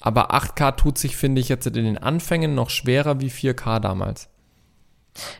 aber 0.00 0.34
8K 0.34 0.76
tut 0.76 0.96
sich, 0.96 1.16
finde 1.16 1.40
ich, 1.40 1.48
jetzt 1.48 1.66
in 1.66 1.74
den 1.74 1.98
Anfängen 1.98 2.54
noch 2.54 2.70
schwerer 2.70 3.20
wie 3.20 3.28
4K 3.28 3.78
damals. 3.78 4.30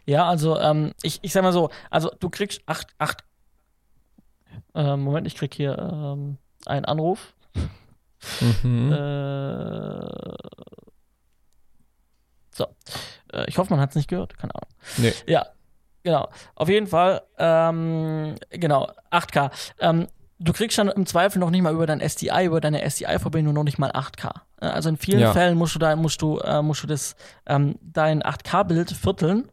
Ja, 0.04 0.28
also 0.28 0.58
ähm, 0.58 0.92
ich, 1.02 1.20
ich 1.22 1.32
sag 1.32 1.42
mal 1.42 1.52
so, 1.52 1.70
also 1.90 2.10
du 2.20 2.28
kriegst 2.28 2.60
8, 2.66 2.88
8 2.98 3.24
äh, 4.74 4.96
Moment, 4.96 5.26
ich 5.26 5.36
krieg 5.36 5.54
hier 5.54 5.78
ähm, 5.78 6.38
einen 6.66 6.84
Anruf. 6.84 7.34
Mhm. 8.62 8.92
Äh, 8.92 10.36
so. 12.52 12.66
Äh, 13.32 13.44
ich 13.46 13.58
hoffe, 13.58 13.72
man 13.72 13.80
hat 13.80 13.90
es 13.90 13.96
nicht 13.96 14.08
gehört. 14.08 14.36
Keine 14.36 14.54
Ahnung. 14.54 14.68
Nee. 14.98 15.12
Ja, 15.26 15.46
Genau, 16.08 16.30
auf 16.54 16.70
jeden 16.70 16.86
Fall, 16.86 17.20
ähm, 17.36 18.36
genau, 18.48 18.88
8K. 19.10 19.50
Ähm, 19.78 20.06
du 20.38 20.54
kriegst 20.54 20.78
dann 20.78 20.88
im 20.88 21.04
Zweifel 21.04 21.38
noch 21.38 21.50
nicht 21.50 21.60
mal 21.60 21.74
über 21.74 21.86
dein 21.86 22.00
SDI, 22.00 22.46
über 22.46 22.62
deine 22.62 22.80
SDI-Verbindung 22.80 23.52
noch 23.52 23.64
nicht 23.64 23.78
mal 23.78 23.90
8K. 23.90 24.30
Also 24.56 24.88
in 24.88 24.96
vielen 24.96 25.20
ja. 25.20 25.34
Fällen 25.34 25.58
musst 25.58 25.74
du 25.74 25.78
da, 25.78 25.94
musst 25.96 26.22
du, 26.22 26.38
äh, 26.38 26.62
musst 26.62 26.82
du 26.82 26.86
das, 26.86 27.14
ähm, 27.44 27.74
dein 27.82 28.22
8K-Bild 28.22 28.90
vierteln, 28.92 29.50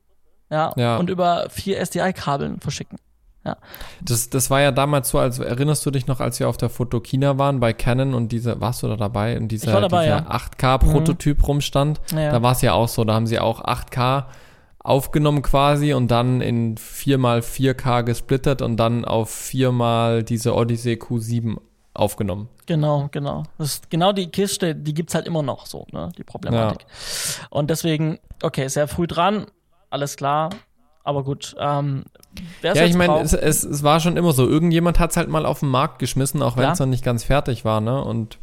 ja, 0.50 0.72
ja, 0.78 0.96
und 0.96 1.10
über 1.10 1.48
vier 1.50 1.78
SDI-Kabeln 1.82 2.62
verschicken. 2.62 3.00
Ja. 3.44 3.58
Das, 4.02 4.30
das 4.30 4.50
war 4.50 4.62
ja 4.62 4.72
damals 4.72 5.10
so, 5.10 5.20
als 5.20 5.40
erinnerst 5.40 5.86
du 5.86 5.92
dich 5.92 6.08
noch, 6.08 6.22
als 6.22 6.40
wir 6.40 6.48
auf 6.48 6.56
der 6.56 6.70
Fotokina 6.70 7.38
waren 7.38 7.60
bei 7.60 7.74
Canon 7.74 8.14
und 8.14 8.32
diese, 8.32 8.62
warst 8.62 8.82
du 8.82 8.88
da 8.88 8.96
dabei? 8.96 9.36
Und 9.36 9.50
dieser, 9.50 9.82
dabei, 9.82 10.06
dieser 10.06 10.20
ja. 10.20 10.32
8K-Prototyp 10.32 11.40
mhm. 11.40 11.44
rumstand. 11.44 12.00
Ja. 12.16 12.32
Da 12.32 12.42
war 12.42 12.54
es 12.54 12.62
ja 12.62 12.72
auch 12.72 12.88
so, 12.88 13.04
da 13.04 13.14
haben 13.14 13.28
sie 13.28 13.40
auch 13.40 13.62
8K 13.62 14.28
aufgenommen 14.86 15.42
quasi 15.42 15.94
und 15.94 16.10
dann 16.12 16.42
in 16.42 16.76
4x4K 16.78 18.04
gesplittert 18.04 18.62
und 18.62 18.78
dann 18.78 19.04
auf 19.04 19.34
4x 19.34 20.22
diese 20.22 20.54
Odyssey 20.54 20.94
Q7 20.94 21.58
aufgenommen. 21.96 22.50
Genau, 22.68 23.08
genau. 23.12 23.44
Das 23.58 23.74
ist 23.74 23.90
genau 23.90 24.12
die 24.12 24.28
Kiste, 24.28 24.76
die 24.76 24.94
gibt 24.94 25.10
es 25.10 25.16
halt 25.16 25.26
immer 25.26 25.42
noch 25.42 25.66
so, 25.66 25.88
ne, 25.92 26.12
die 26.18 26.24
Problematik. 26.24 26.82
Ja. 26.88 27.48
Und 27.50 27.72
deswegen, 27.72 28.20
okay, 28.44 28.68
sehr 28.68 28.88
früh 28.88 29.08
dran, 29.08 29.48
alles 29.90 30.18
klar, 30.18 30.52
aber 31.04 31.24
gut. 31.24 31.56
Ähm, 31.60 32.04
ja, 32.62 32.76
ich 32.76 32.96
meine, 32.96 33.22
es, 33.22 33.34
es, 33.34 33.64
es, 33.64 33.82
war 33.82 34.00
schon 34.00 34.18
immer 34.18 34.34
so. 34.34 34.48
Irgendjemand 34.48 35.00
hat 35.00 35.12
es 35.12 35.18
halt 35.18 35.30
mal 35.30 35.48
auf 35.48 35.62
den 35.62 35.70
Markt 35.70 35.98
geschmissen, 35.98 36.44
auch 36.44 36.58
wenn 36.58 36.70
es 36.70 36.80
noch 36.80 36.86
nicht 36.86 37.04
ganz 37.04 37.24
fertig 37.24 37.66
war, 37.66 37.82
ne? 37.82 38.04
Und 38.04 38.38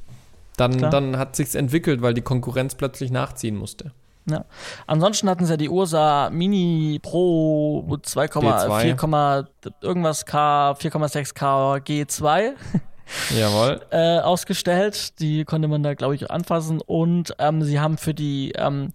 dann, 0.57 0.79
dann 0.79 1.19
hat 1.19 1.37
sich's 1.37 1.55
entwickelt, 1.55 2.03
weil 2.03 2.15
die 2.15 2.23
Konkurrenz 2.23 2.75
plötzlich 2.75 3.11
nachziehen 3.11 3.57
musste. 3.57 3.93
Ja. 4.29 4.45
Ansonsten 4.87 5.29
hatten 5.29 5.45
sie 5.47 5.53
ja 5.53 5.57
die 5.57 5.69
Ursa 5.69 6.31
Mini 6.31 7.01
Pro 7.03 7.85
2,4, 7.89 9.47
irgendwas 9.81 10.25
K, 10.27 10.73
4,6 10.73 11.35
K 11.35 11.75
G2. 11.77 12.53
Jawohl. 13.37 13.81
äh, 13.91 14.21
ausgestellt. 14.21 15.19
Die 15.21 15.45
konnte 15.45 15.69
man 15.69 15.83
da, 15.83 15.95
glaube 15.95 16.15
ich, 16.15 16.31
anfassen. 16.31 16.81
Und 16.81 17.35
ähm, 17.39 17.63
sie 17.63 17.81
haben 17.81 17.99
für 17.99 18.15
die 18.15 18.53
ähm, 18.57 18.93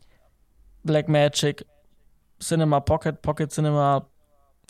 Blackmagic 0.84 1.66
Cinema 2.40 2.80
Pocket, 2.80 3.22
Pocket 3.22 3.52
Cinema, 3.52 4.08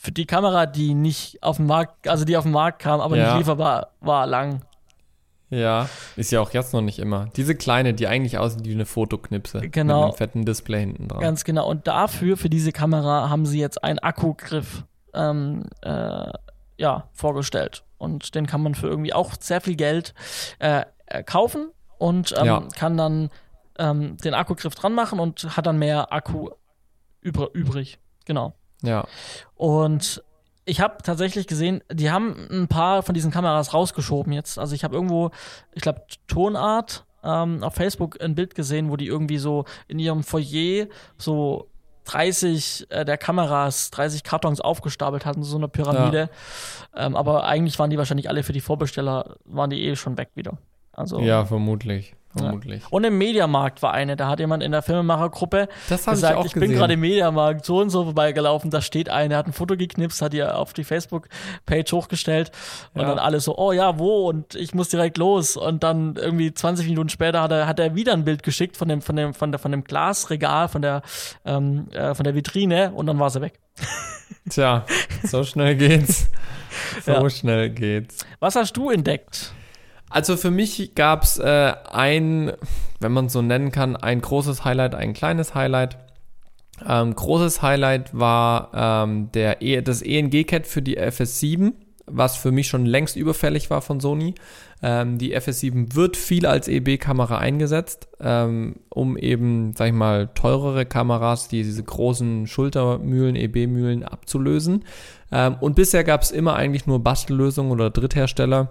für 0.01 0.11
die 0.11 0.25
Kamera, 0.25 0.65
die 0.65 0.93
nicht 0.93 1.41
auf 1.43 1.57
den 1.57 1.65
Markt, 1.65 2.07
also 2.07 2.23
die 2.25 2.37
auf 2.37 2.43
den 2.43 2.51
Markt 2.51 2.79
kam, 2.79 2.99
aber 3.01 3.15
Ja. 3.17 3.29
nicht 3.29 3.37
lieferbar 3.39 3.91
war, 3.99 4.25
lang. 4.27 4.63
Ja, 5.49 5.87
ist 6.17 6.31
ja 6.31 6.41
auch 6.41 6.51
jetzt 6.51 6.73
noch 6.73 6.81
nicht 6.81 6.99
immer. 6.99 7.29
Diese 7.37 7.55
kleine, 7.55 7.93
die 7.93 8.07
eigentlich 8.07 8.37
aussieht 8.37 8.65
wie 8.65 8.73
eine 8.73 8.85
Fotoknipse. 8.85 9.61
Genau. 9.69 9.99
Mit 10.01 10.03
einem 10.09 10.17
fetten 10.17 10.45
Display 10.45 10.81
hinten 10.81 11.07
dran. 11.07 11.21
Ganz 11.21 11.43
genau. 11.45 11.69
Und 11.69 11.87
dafür, 11.87 12.35
für 12.35 12.49
diese 12.49 12.71
Kamera, 12.73 13.29
haben 13.29 13.45
sie 13.45 13.59
jetzt 13.59 13.83
einen 13.83 13.99
Akkugriff 13.99 14.83
ähm, 15.13 15.65
äh, 15.81 16.31
ja, 16.77 17.09
vorgestellt. 17.13 17.83
Und 17.97 18.35
den 18.35 18.45
kann 18.45 18.61
man 18.61 18.75
für 18.75 18.87
irgendwie 18.87 19.13
auch 19.13 19.35
sehr 19.39 19.61
viel 19.61 19.75
Geld 19.75 20.13
äh, 20.59 20.83
äh, 21.05 21.23
kaufen 21.23 21.71
und 21.97 22.33
ähm, 22.37 22.45
Ja. 22.45 22.63
kann 22.75 22.97
dann 22.97 23.29
ähm, 23.79 24.17
den 24.17 24.33
Akkugriff 24.33 24.75
dran 24.75 24.93
machen 24.93 25.19
und 25.19 25.55
hat 25.55 25.65
dann 25.65 25.79
mehr 25.79 26.11
Akku 26.11 26.49
übr 27.21 27.49
übrig. 27.53 27.99
Genau. 28.25 28.53
ja. 28.83 29.05
Und 29.55 30.21
ich 30.67 30.81
habe 30.81 30.97
tatsächlich 31.01 31.47
gesehen, 31.47 31.81
die 31.91 32.11
haben 32.11 32.47
ein 32.51 32.67
paar 32.67 33.01
von 33.01 33.15
diesen 33.15 33.31
Kameras 33.31 33.73
rausgeschoben 33.73 34.33
jetzt. 34.33 34.59
Also 34.59 34.75
ich 34.75 34.83
habe 34.83 34.95
irgendwo, 34.95 35.31
ich 35.73 35.81
glaube, 35.81 36.01
Tonart 36.27 37.05
ähm, 37.23 37.63
auf 37.63 37.73
Facebook 37.73 38.21
ein 38.21 38.35
Bild 38.35 38.53
gesehen, 38.53 38.89
wo 38.89 38.97
die 38.97 39.07
irgendwie 39.07 39.37
so 39.37 39.63
in 39.87 39.97
ihrem 39.97 40.23
Foyer 40.23 40.87
so 41.17 41.69
30 42.03 42.87
äh, 42.89 43.05
der 43.05 43.17
Kameras, 43.17 43.91
30 43.91 44.23
Kartons 44.23 44.59
aufgestapelt 44.59 45.25
hatten, 45.25 45.41
so 45.43 45.57
eine 45.57 45.69
Pyramide. 45.69 46.29
Ähm, 46.95 47.15
aber 47.15 47.45
eigentlich 47.45 47.79
waren 47.79 47.89
die 47.89 47.97
wahrscheinlich 47.97 48.29
alle 48.29 48.43
für 48.43 48.53
die 48.53 48.61
Vorbesteller, 48.61 49.37
waren 49.45 49.69
die 49.69 49.81
eh 49.85 49.95
schon 49.95 50.17
weg 50.17 50.31
wieder. 50.35 50.57
Also 50.91 51.19
Ja, 51.19 51.45
vermutlich. 51.45 52.13
Vermutlich. 52.37 52.83
und 52.89 53.03
im 53.03 53.17
Mediamarkt 53.17 53.81
war 53.81 53.93
eine, 53.93 54.15
da 54.15 54.27
hat 54.27 54.39
jemand 54.39 54.63
in 54.63 54.71
der 54.71 54.81
Filmemachergruppe 54.81 55.67
habe 55.89 55.99
ich 55.99 56.05
gesagt, 56.05 56.37
auch 56.37 56.45
ich, 56.45 56.53
gesehen. 56.53 56.69
bin 56.69 56.77
gerade 56.77 56.93
im 56.93 56.99
Mediamarkt 57.01 57.65
so 57.65 57.79
und 57.79 57.89
so 57.89 58.03
vorbeigelaufen, 58.03 58.69
da 58.71 58.81
steht 58.81 59.09
eine, 59.09 59.33
er 59.35 59.37
hat 59.39 59.47
ein 59.47 59.53
Foto 59.53 59.75
geknipst, 59.77 60.21
hat 60.21 60.33
ihr 60.33 60.57
auf 60.57 60.73
die 60.73 60.83
Facebook-Page 60.83 61.91
hochgestellt 61.91 62.51
und 62.93 63.01
Ja. 63.01 63.07
dann 63.09 63.19
alle 63.19 63.39
so, 63.39 63.57
oh 63.57 63.71
ja, 63.71 63.97
wo? 63.99 64.27
Und 64.29 64.55
ich 64.55 64.73
muss 64.73 64.89
direkt 64.89 65.17
los. 65.17 65.57
Und 65.57 65.83
dann 65.83 66.15
irgendwie 66.15 66.53
20 66.53 66.87
Minuten 66.87 67.09
später 67.09 67.41
hat 67.41 67.51
er, 67.51 67.67
hat 67.67 67.79
er 67.79 67.95
wieder 67.95 68.13
ein 68.13 68.23
Bild 68.25 68.43
geschickt 68.43 68.77
von 68.77 68.87
dem, 68.87 69.01
von 69.01 69.15
dem, 69.15 69.33
von 69.33 69.51
der, 69.51 69.59
von 69.59 69.71
dem 69.71 69.83
Glasregal, 69.83 70.67
von 70.67 70.81
der, 70.81 71.01
ähm, 71.45 71.87
äh, 71.91 72.13
von 72.15 72.23
der 72.23 72.35
Vitrine 72.35 72.91
und 72.93 73.05
dann 73.07 73.19
war 73.19 73.29
sie 73.29 73.41
weg. 73.41 73.59
Tja, 74.49 74.85
so 75.23 75.43
schnell 75.43 75.75
geht's. 75.75 76.29
So 77.05 77.11
Ja. 77.11 77.29
schnell 77.29 77.69
geht's. 77.69 78.25
Was 78.39 78.55
hast 78.55 78.73
du 78.77 78.89
entdeckt? 78.89 79.51
Also 80.09 80.37
für 80.37 80.51
mich 80.51 80.95
gab's 80.95 81.37
äh, 81.37 81.73
ein, 81.91 82.53
wenn 82.99 83.11
man 83.11 83.25
es 83.25 83.33
so 83.33 83.41
nennen 83.41 83.71
kann, 83.71 83.95
ein 83.95 84.21
großes 84.21 84.63
Highlight, 84.63 84.95
ein 84.95 85.13
kleines 85.13 85.53
Highlight. 85.53 85.97
Ähm, 86.87 87.15
großes 87.15 87.61
Highlight 87.61 88.17
war 88.17 88.71
ähm, 88.73 89.31
der 89.33 89.61
e 89.61 89.81
das 89.81 90.01
ENG-Cat 90.01 90.67
für 90.67 90.81
die 90.81 90.99
FS7, 90.99 91.73
was 92.05 92.37
für 92.37 92.51
mich 92.51 92.67
schon 92.67 92.85
längst 92.85 93.15
überfällig 93.15 93.69
war 93.69 93.81
von 93.81 93.99
Sony. 93.99 94.35
Ähm, 94.81 95.17
die 95.17 95.35
FS7 95.35 95.95
wird 95.95 96.15
viel 96.15 96.45
als 96.45 96.67
EB-Kamera 96.67 97.39
eingesetzt, 97.39 98.07
ähm, 98.21 98.75
um 98.89 99.17
eben, 99.17 99.73
sag 99.75 99.87
ich 99.87 99.93
mal, 99.93 100.29
teurere 100.35 100.85
Kameras, 100.85 101.47
die 101.47 101.63
diese 101.63 101.83
großen 101.83 102.45
Schultermühlen, 102.45 103.35
EB-Mühlen 103.35 104.03
abzulösen. 104.03 104.85
Ähm, 105.31 105.55
und 105.59 105.75
bisher 105.75 106.03
gab 106.03 106.21
es 106.21 106.29
immer 106.29 106.55
eigentlich 106.55 106.85
nur 106.85 107.03
Bastellösungen 107.03 107.71
oder 107.71 107.89
Dritthersteller, 107.89 108.69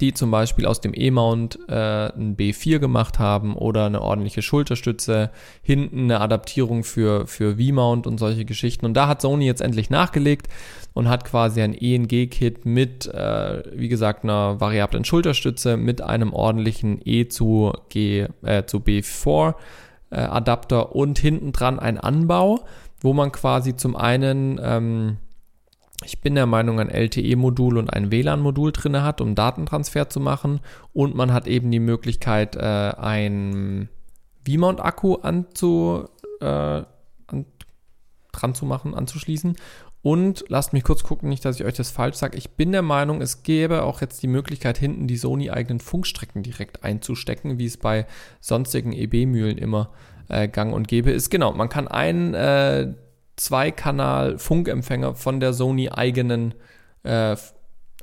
die 0.00 0.14
zum 0.14 0.30
Beispiel 0.30 0.66
aus 0.66 0.80
dem 0.80 0.92
E-Mount 0.94 1.58
äh, 1.68 2.08
ein 2.08 2.36
B4 2.36 2.78
gemacht 2.78 3.18
haben 3.18 3.54
oder 3.54 3.86
eine 3.86 4.02
ordentliche 4.02 4.42
Schulterstütze, 4.42 5.30
hinten 5.62 6.04
eine 6.04 6.20
Adaptierung 6.20 6.84
für, 6.84 7.26
für 7.26 7.56
V-Mount 7.56 8.06
und 8.06 8.18
solche 8.18 8.44
Geschichten. 8.44 8.86
Und 8.86 8.94
da 8.94 9.08
hat 9.08 9.20
Sony 9.20 9.46
jetzt 9.46 9.60
endlich 9.60 9.90
nachgelegt 9.90 10.48
und 10.94 11.08
hat 11.08 11.24
quasi 11.24 11.62
ein 11.62 11.74
ENG-Kit 11.74 12.64
mit, 12.64 13.06
äh, 13.06 13.62
wie 13.74 13.88
gesagt, 13.88 14.24
einer 14.24 14.60
variablen 14.60 15.04
Schulterstütze, 15.04 15.76
mit 15.76 16.00
einem 16.00 16.32
ordentlichen 16.32 17.00
E 17.04 17.28
zu, 17.28 17.72
G, 17.88 18.26
äh, 18.42 18.64
zu 18.64 18.78
B4 18.78 19.54
äh, 20.10 20.16
Adapter 20.16 20.94
und 20.94 21.18
hinten 21.18 21.52
dran 21.52 21.78
ein 21.78 21.98
Anbau, 21.98 22.64
wo 23.00 23.12
man 23.12 23.32
quasi 23.32 23.76
zum 23.76 23.96
einen 23.96 24.60
ähm, 24.62 25.16
ich 26.04 26.20
bin 26.20 26.34
der 26.34 26.46
Meinung, 26.46 26.80
ein 26.80 26.88
LTE-Modul 26.88 27.76
und 27.76 27.92
ein 27.92 28.10
WLAN-Modul 28.10 28.72
drin 28.72 29.02
hat, 29.02 29.20
um 29.20 29.34
Datentransfer 29.34 30.08
zu 30.08 30.20
machen. 30.20 30.60
Und 30.92 31.14
man 31.14 31.32
hat 31.32 31.46
eben 31.46 31.70
die 31.70 31.80
Möglichkeit, 31.80 32.56
äh, 32.56 32.60
ein 32.60 33.88
V-Mount-Akku 34.46 35.16
anzu, 35.16 36.08
äh, 36.40 36.44
an, 36.44 37.44
dran 38.32 38.54
zu 38.54 38.64
machen, 38.64 38.94
anzuschließen. 38.94 39.56
Und 40.02 40.44
lasst 40.48 40.72
mich 40.72 40.84
kurz 40.84 41.02
gucken, 41.02 41.28
nicht, 41.28 41.44
dass 41.44 41.60
ich 41.60 41.66
euch 41.66 41.74
das 41.74 41.90
falsch 41.90 42.16
sage. 42.16 42.38
Ich 42.38 42.52
bin 42.52 42.72
der 42.72 42.80
Meinung, 42.80 43.20
es 43.20 43.42
gäbe 43.42 43.82
auch 43.82 44.00
jetzt 44.00 44.22
die 44.22 44.28
Möglichkeit, 44.28 44.78
hinten 44.78 45.06
die 45.06 45.18
Sony-eigenen 45.18 45.80
Funkstrecken 45.80 46.42
direkt 46.42 46.82
einzustecken, 46.82 47.58
wie 47.58 47.66
es 47.66 47.76
bei 47.76 48.06
sonstigen 48.40 48.92
EB-Mühlen 48.92 49.58
immer 49.58 49.90
äh, 50.28 50.48
gang 50.48 50.72
und 50.72 50.88
gäbe 50.88 51.10
ist. 51.10 51.28
Genau, 51.28 51.52
man 51.52 51.68
kann 51.68 51.86
einen 51.86 52.32
äh, 52.32 52.94
Zwei-Kanal-Funkempfänger 53.40 55.14
von 55.14 55.40
der 55.40 55.54
Sony-eigenen 55.54 56.54
äh, 57.04 57.36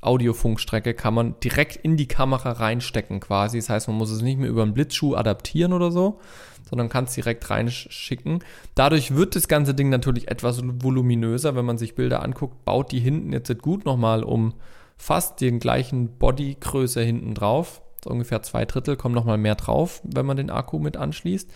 Audiofunkstrecke 0.02 0.96
kann 0.96 1.14
man 1.14 1.40
direkt 1.42 1.76
in 1.76 1.96
die 1.96 2.08
Kamera 2.08 2.54
reinstecken 2.54 3.20
quasi. 3.20 3.60
Das 3.60 3.70
heißt, 3.70 3.88
man 3.88 3.98
muss 3.98 4.10
es 4.10 4.24
nicht 4.24 4.40
mehr 4.40 4.50
über 4.50 4.64
einen 4.64 4.74
Blitzschuh 4.74 5.14
adaptieren 5.14 5.74
oder 5.74 5.92
so, 5.92 6.20
sondern 6.68 6.90
kann 6.90 7.04
es 7.04 7.14
direkt 7.14 7.52
reinschicken. 7.52 8.44
Dadurch 8.74 9.16
wird 9.16 9.36
das 9.36 9.48
ganze 9.48 9.76
Ding 9.76 9.90
natürlich 9.90 10.28
etwas 10.28 10.60
voluminöser, 10.64 11.56
wenn 11.56 11.66
man 11.66 11.78
sich 11.78 11.94
Bilder 11.94 12.24
anguckt, 12.24 12.66
baut 12.66 12.92
die 12.92 13.00
hinten 13.00 13.32
jetzt 13.32 13.62
gut 13.62 13.86
nochmal 13.86 14.24
um 14.24 14.56
fast 14.98 15.40
den 15.40 15.60
gleichen 15.60 16.18
Bodygröße 16.18 17.04
hinten 17.04 17.36
drauf. 17.36 17.84
So 18.04 18.10
ungefähr 18.10 18.42
zwei 18.42 18.66
Drittel 18.66 18.98
kommen 18.98 19.14
nochmal 19.14 19.38
mehr 19.38 19.56
drauf, 19.56 20.02
wenn 20.04 20.26
man 20.26 20.38
den 20.38 20.50
Akku 20.50 20.80
mit 20.80 20.98
anschließt. 20.98 21.48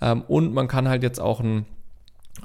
Ähm, 0.00 0.22
und 0.22 0.52
man 0.52 0.66
kann 0.66 0.88
halt 0.88 1.04
jetzt 1.04 1.20
auch 1.20 1.38
ein 1.38 1.66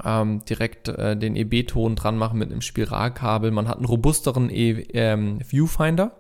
ähm, 0.04 0.44
direkt 0.46 0.88
äh, 0.90 1.18
den 1.18 1.36
EB-Ton 1.36 1.96
dran 1.96 2.18
machen 2.18 2.40
mit 2.40 2.52
einem 2.52 2.62
Spiralkabel. 2.62 3.52
Man 3.52 3.68
hat 3.68 3.78
einen 3.78 3.86
robusteren 3.86 4.50
e 4.50 4.86
ähm, 4.94 5.40
Viewfinder. 5.48 6.12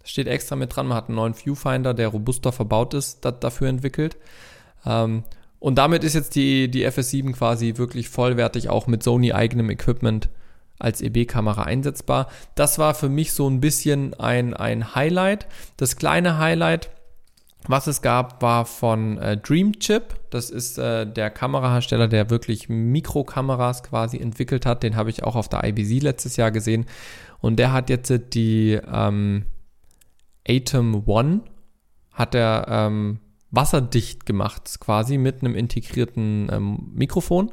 Das 0.00 0.10
steht 0.10 0.26
extra 0.26 0.56
mit 0.56 0.74
dran. 0.74 0.86
Man 0.86 0.96
hat 0.96 1.08
einen 1.08 1.16
neuen 1.16 1.34
Viewfinder, 1.34 1.94
der 1.94 2.08
robuster 2.08 2.52
verbaut 2.52 2.94
ist, 2.94 3.24
da, 3.24 3.30
dafür 3.30 3.68
entwickelt. 3.68 4.16
Ähm, 4.84 5.24
und 5.58 5.76
damit 5.76 6.02
ist 6.02 6.14
jetzt 6.14 6.34
die, 6.34 6.68
die 6.68 6.86
FS7 6.86 7.32
quasi 7.34 7.74
wirklich 7.76 8.08
vollwertig 8.08 8.68
auch 8.68 8.88
mit 8.88 9.04
Sony 9.04 9.32
eigenem 9.32 9.70
Equipment 9.70 10.28
als 10.80 11.00
EB-Kamera 11.00 11.62
einsetzbar. 11.62 12.26
Das 12.56 12.80
war 12.80 12.94
für 12.94 13.08
mich 13.08 13.32
so 13.32 13.48
ein 13.48 13.60
bisschen 13.60 14.14
ein, 14.14 14.54
ein 14.54 14.96
Highlight. 14.96 15.46
Das 15.76 15.96
kleine 15.96 16.38
Highlight, 16.38 16.90
was 17.68 17.86
es 17.86 18.02
gab, 18.02 18.42
war 18.42 18.64
von 18.64 19.18
äh, 19.18 19.36
Dreamchip. 19.36 20.14
Das 20.30 20.50
ist 20.50 20.78
äh, 20.78 21.06
der 21.06 21.30
Kamerahersteller, 21.30 22.08
der 22.08 22.30
wirklich 22.30 22.68
Mikrokameras 22.68 23.82
quasi 23.82 24.18
entwickelt 24.18 24.66
hat. 24.66 24.82
Den 24.82 24.96
habe 24.96 25.10
ich 25.10 25.22
auch 25.22 25.36
auf 25.36 25.48
der 25.48 25.62
IBC 25.64 26.02
letztes 26.02 26.36
Jahr 26.36 26.50
gesehen. 26.50 26.86
Und 27.40 27.56
der 27.56 27.72
hat 27.72 27.88
jetzt 27.88 28.12
die 28.34 28.80
ähm, 28.92 29.44
Atom 30.48 31.06
One, 31.06 31.42
hat 32.12 32.34
er 32.34 32.66
ähm, 32.68 33.20
wasserdicht 33.50 34.26
gemacht, 34.26 34.80
quasi 34.80 35.18
mit 35.18 35.40
einem 35.42 35.54
integrierten 35.54 36.48
ähm, 36.50 36.90
Mikrofon 36.94 37.52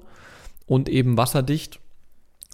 und 0.66 0.90
eben 0.90 1.18
wasserdicht. 1.18 1.80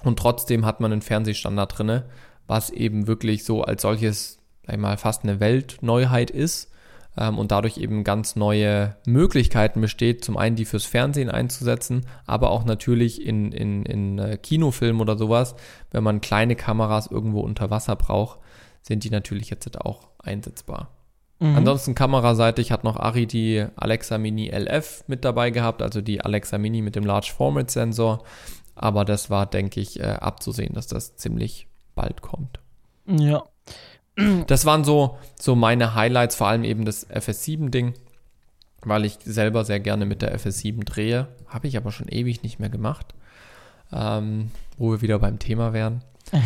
Und 0.03 0.19
trotzdem 0.19 0.65
hat 0.65 0.81
man 0.81 0.91
einen 0.91 1.01
Fernsehstandard 1.01 1.77
drinne, 1.77 2.05
was 2.47 2.69
eben 2.69 3.07
wirklich 3.07 3.45
so 3.45 3.63
als 3.63 3.81
solches, 3.83 4.39
einmal 4.67 4.97
fast 4.97 5.23
eine 5.23 5.39
Weltneuheit 5.39 6.31
ist 6.31 6.71
ähm, 7.17 7.37
und 7.37 7.51
dadurch 7.51 7.77
eben 7.77 8.03
ganz 8.03 8.35
neue 8.35 8.95
Möglichkeiten 9.05 9.81
besteht, 9.81 10.23
zum 10.23 10.37
einen 10.37 10.55
die 10.55 10.65
fürs 10.65 10.85
Fernsehen 10.85 11.29
einzusetzen, 11.29 12.05
aber 12.25 12.51
auch 12.51 12.65
natürlich 12.65 13.25
in, 13.25 13.51
in, 13.51 13.85
in 13.85 14.19
äh, 14.19 14.37
Kinofilmen 14.37 15.01
oder 15.01 15.17
sowas, 15.17 15.55
wenn 15.91 16.03
man 16.03 16.21
kleine 16.21 16.55
Kameras 16.55 17.07
irgendwo 17.07 17.41
unter 17.41 17.69
Wasser 17.69 17.95
braucht, 17.95 18.39
sind 18.81 19.03
die 19.03 19.09
natürlich 19.09 19.49
jetzt 19.49 19.79
auch 19.81 20.09
einsetzbar. 20.19 20.89
Mhm. 21.39 21.57
Ansonsten 21.57 21.95
kameraseitig 21.95 22.71
hat 22.71 22.83
noch 22.83 22.97
Ari 22.97 23.25
die 23.25 23.65
Alexa 23.75 24.17
Mini 24.17 24.49
LF 24.49 25.03
mit 25.07 25.25
dabei 25.25 25.49
gehabt, 25.49 25.81
also 25.81 26.01
die 26.01 26.21
Alexa 26.21 26.57
Mini 26.57 26.81
mit 26.81 26.95
dem 26.95 27.05
Large 27.05 27.33
Format 27.35 27.71
Sensor. 27.71 28.23
Aber 28.75 29.05
das 29.05 29.29
war, 29.29 29.45
denke 29.45 29.79
ich, 29.79 29.99
äh, 29.99 30.03
abzusehen, 30.03 30.73
dass 30.73 30.87
das 30.87 31.15
ziemlich 31.15 31.67
bald 31.95 32.21
kommt. 32.21 32.59
Ja. 33.07 33.43
Das 34.47 34.65
waren 34.65 34.83
so, 34.83 35.17
so 35.37 35.55
meine 35.55 35.93
Highlights, 35.93 36.35
vor 36.35 36.47
allem 36.47 36.63
eben 36.63 36.85
das 36.85 37.09
FS7-Ding, 37.09 37.93
weil 38.81 39.03
ich 39.03 39.17
selber 39.23 39.65
sehr 39.65 39.79
gerne 39.79 40.05
mit 40.05 40.21
der 40.21 40.37
FS7 40.39 40.85
drehe. 40.85 41.27
Habe 41.47 41.67
ich 41.67 41.75
aber 41.75 41.91
schon 41.91 42.07
ewig 42.07 42.41
nicht 42.43 42.59
mehr 42.59 42.69
gemacht. 42.69 43.13
Ähm, 43.91 44.51
wo 44.77 44.91
wir 44.91 45.01
wieder 45.01 45.19
beim 45.19 45.39
Thema 45.39 45.73
wären. 45.73 46.01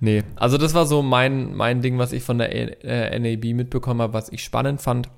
Nee, 0.00 0.24
also 0.36 0.58
das 0.58 0.74
war 0.74 0.86
so 0.86 1.02
mein, 1.02 1.54
mein 1.54 1.80
Ding, 1.80 1.98
was 1.98 2.12
ich 2.12 2.22
von 2.22 2.38
der 2.38 2.84
äh, 2.84 3.18
NAB 3.18 3.54
mitbekommen 3.54 4.02
habe, 4.02 4.12
was 4.12 4.28
ich 4.28 4.44
spannend 4.44 4.80
fand. 4.80 5.08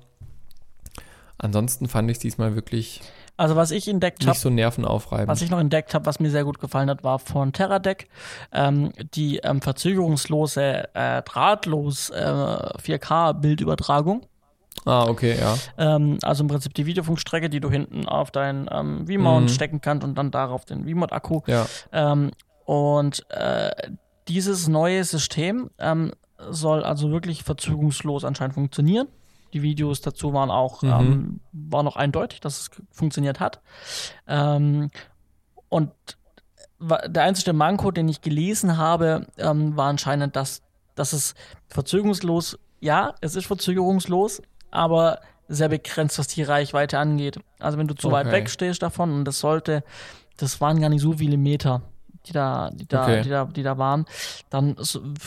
Ansonsten 1.37 1.87
fand 1.87 2.09
ich 2.09 2.17
es 2.17 2.21
diesmal 2.21 2.55
wirklich 2.55 3.01
Also 3.39 3.55
was 3.55 3.71
ich 3.71 3.87
entdeckt 3.87 4.19
nicht 4.19 4.27
habe, 4.27 4.37
so 4.37 4.49
nervenaufreibend. 4.49 5.29
was 5.29 5.41
ich 5.41 5.49
noch 5.49 5.59
entdeckt 5.59 5.93
habe, 5.93 6.05
was 6.05 6.19
mir 6.19 6.29
sehr 6.29 6.43
gut 6.43 6.59
gefallen 6.59 6.89
hat, 6.89 7.05
war 7.05 7.19
von 7.19 7.53
TerraDeck 7.53 8.09
ähm, 8.51 8.91
die 9.13 9.37
ähm, 9.37 9.61
verzögerungslose 9.61 10.93
äh, 10.93 11.21
drahtlos 11.21 12.09
äh, 12.09 12.21
4K-Bildübertragung. 12.23 14.23
ah, 14.85 15.05
okay, 15.07 15.37
ja. 15.39 15.57
Ähm, 15.77 16.17
also 16.23 16.43
im 16.43 16.47
Prinzip 16.49 16.73
die 16.73 16.85
Videofunkstrecke, 16.85 17.49
die 17.49 17.59
du 17.59 17.69
hinten 17.69 18.07
auf 18.07 18.31
deinen 18.31 18.67
ähm, 18.71 19.05
V-Mount 19.07 19.45
Mhm. 19.45 19.49
stecken 19.53 19.81
kannst 19.81 20.03
und 20.03 20.17
dann 20.17 20.31
darauf 20.31 20.65
den 20.65 20.85
V-Mount-Akku. 20.87 21.41
Ja, 21.47 21.65
Ähm, 21.91 22.31
und 22.65 23.25
äh, 23.29 23.71
dieses 24.27 24.67
neue 24.67 25.03
System 25.03 25.69
ähm, 25.79 26.11
soll 26.49 26.83
also 26.83 27.11
wirklich 27.11 27.43
verzögerungslos 27.43 28.23
anscheinend 28.23 28.53
funktionieren. 28.53 29.07
Die 29.53 29.61
Videos 29.61 30.01
dazu 30.01 30.33
waren 30.33 30.51
auch, 30.51 30.83
Mhm. 30.83 30.89
ähm, 30.89 31.39
war 31.51 31.83
noch 31.83 31.95
eindeutig, 31.95 32.39
dass 32.41 32.59
es 32.61 32.69
funktioniert 32.91 33.39
hat. 33.39 33.61
Ähm, 34.27 34.91
und 35.69 35.91
der 36.79 37.23
einzige 37.23 37.53
Manko, 37.53 37.91
den 37.91 38.07
ich 38.07 38.21
gelesen 38.21 38.77
habe, 38.77 39.27
ähm, 39.37 39.75
war 39.75 39.89
anscheinend, 39.89 40.35
dass, 40.35 40.61
dass 40.95 41.13
es 41.13 41.33
verzögerungslos, 41.67 42.57
ja, 42.79 43.13
es 43.21 43.35
ist 43.35 43.47
verzögerungslos, 43.47 44.41
aber 44.71 45.19
sehr 45.47 45.67
begrenzt, 45.69 46.19
was 46.19 46.27
die 46.27 46.43
Reichweite 46.43 46.99
angeht. 46.99 47.39
Also 47.59 47.77
wenn 47.77 47.87
du 47.87 47.95
zu 47.95 48.11
weit 48.11 48.27
Okay. 48.27 48.35
weg 48.35 48.49
stehst 48.49 48.81
davon 48.81 49.11
und 49.11 49.25
das 49.25 49.39
sollte, 49.39 49.83
das 50.37 50.61
waren 50.61 50.79
gar 50.79 50.89
nicht 50.89 51.01
so 51.01 51.13
viele 51.13 51.37
Meter, 51.37 51.81
die 52.27 52.31
da, 52.33 52.69
die 52.71 52.87
da, 52.87 53.01
Okay. 53.03 53.21
die 53.23 53.29
da, 53.29 53.45
die 53.45 53.63
da 53.63 53.77
waren, 53.77 54.05
dann 54.49 54.75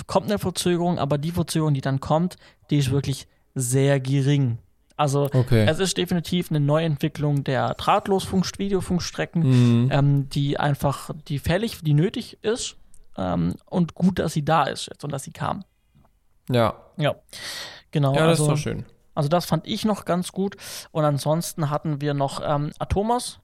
kommt 0.06 0.26
eine 0.26 0.38
Verzögerung, 0.38 0.98
aber 0.98 1.18
die 1.18 1.32
Verzögerung, 1.32 1.74
die 1.74 1.80
dann 1.80 2.00
kommt, 2.00 2.36
die 2.70 2.78
ist 2.78 2.90
wirklich 2.90 3.26
sehr 3.54 4.00
gering. 4.00 4.58
Also 4.96 5.24
okay. 5.32 5.66
es 5.66 5.78
ist 5.78 5.96
definitiv 5.96 6.50
eine 6.50 6.60
Neuentwicklung 6.60 7.44
der 7.44 7.74
Drahtlosfunk-Videofunkstrecken, 7.74 9.42
Mhm. 9.84 9.88
ähm, 9.90 10.28
die 10.28 10.60
einfach, 10.60 11.10
die 11.28 11.38
fällig, 11.38 11.80
die 11.82 11.94
nötig 11.94 12.38
ist 12.42 12.76
ähm, 13.16 13.54
und 13.66 13.94
gut, 13.94 14.18
dass 14.18 14.32
sie 14.34 14.44
da 14.44 14.64
ist 14.64 14.86
jetzt 14.86 15.02
und 15.04 15.12
dass 15.12 15.24
sie 15.24 15.32
kam. 15.32 15.64
ja. 16.48 16.74
Ja, 16.98 17.14
genau. 17.90 18.14
ja, 18.14 18.26
das 18.26 18.38
also, 18.40 18.44
ist 18.44 18.50
doch 18.50 18.62
schön. 18.62 18.84
also 19.14 19.30
das 19.30 19.46
fand 19.46 19.66
ich 19.66 19.86
noch 19.86 20.04
ganz 20.04 20.30
gut. 20.30 20.56
Und 20.90 21.04
ansonsten 21.04 21.70
hatten 21.70 22.02
wir 22.02 22.12
noch 22.12 22.42
ähm, 22.44 22.70
Atomos. 22.78 23.40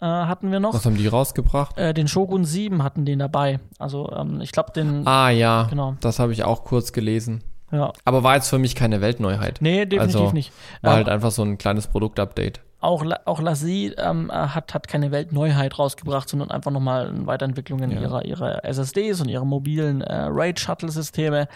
Äh, 0.00 0.06
hatten 0.06 0.52
wir 0.52 0.60
noch. 0.60 0.72
Was 0.72 0.86
haben 0.86 0.96
die 0.96 1.08
rausgebracht? 1.08 1.76
Äh, 1.76 1.94
den 1.94 2.06
Shogun 2.06 2.44
7 2.44 2.82
hatten 2.84 3.04
den 3.04 3.18
dabei. 3.18 3.58
Also 3.80 4.08
ähm, 4.12 4.40
ich 4.40 4.52
glaube 4.52 4.72
den. 4.72 5.04
Ah, 5.06 5.30
ja. 5.30 5.64
Genau. 5.68 5.96
Das 6.00 6.20
habe 6.20 6.32
ich 6.32 6.44
auch 6.44 6.62
kurz 6.64 6.92
gelesen. 6.92 7.42
Ja. 7.72 7.92
Aber 8.04 8.22
war 8.22 8.34
jetzt 8.36 8.48
für 8.48 8.58
mich 8.58 8.74
keine 8.76 9.00
Weltneuheit. 9.00 9.58
Nee, 9.60 9.86
definitiv 9.86 10.20
Also, 10.20 10.32
nicht. 10.32 10.52
War 10.82 10.94
halt 10.94 11.08
einfach 11.08 11.30
so 11.30 11.42
ein 11.42 11.58
kleines 11.58 11.86
Produktupdate. 11.88 12.60
auch, 12.80 13.04
auch 13.24 13.40
Lassie 13.40 13.94
ähm, 13.96 14.28
äh, 14.30 14.34
hat, 14.34 14.74
hat 14.74 14.88
keine 14.88 15.10
Weltneuheit 15.10 15.78
rausgebracht, 15.78 16.28
sondern 16.28 16.50
einfach 16.50 16.70
nochmal 16.70 17.08
eine 17.08 17.26
Weiterentwicklung 17.26 17.80
in 17.80 17.90
Ja. 17.92 18.00
ihrer, 18.00 18.24
ihrer 18.24 18.64
SSDs 18.64 19.20
und 19.20 19.28
ihre 19.28 19.46
mobilen 19.46 20.00
äh, 20.02 20.12
RAID-Shuttle-Systeme. 20.28 21.48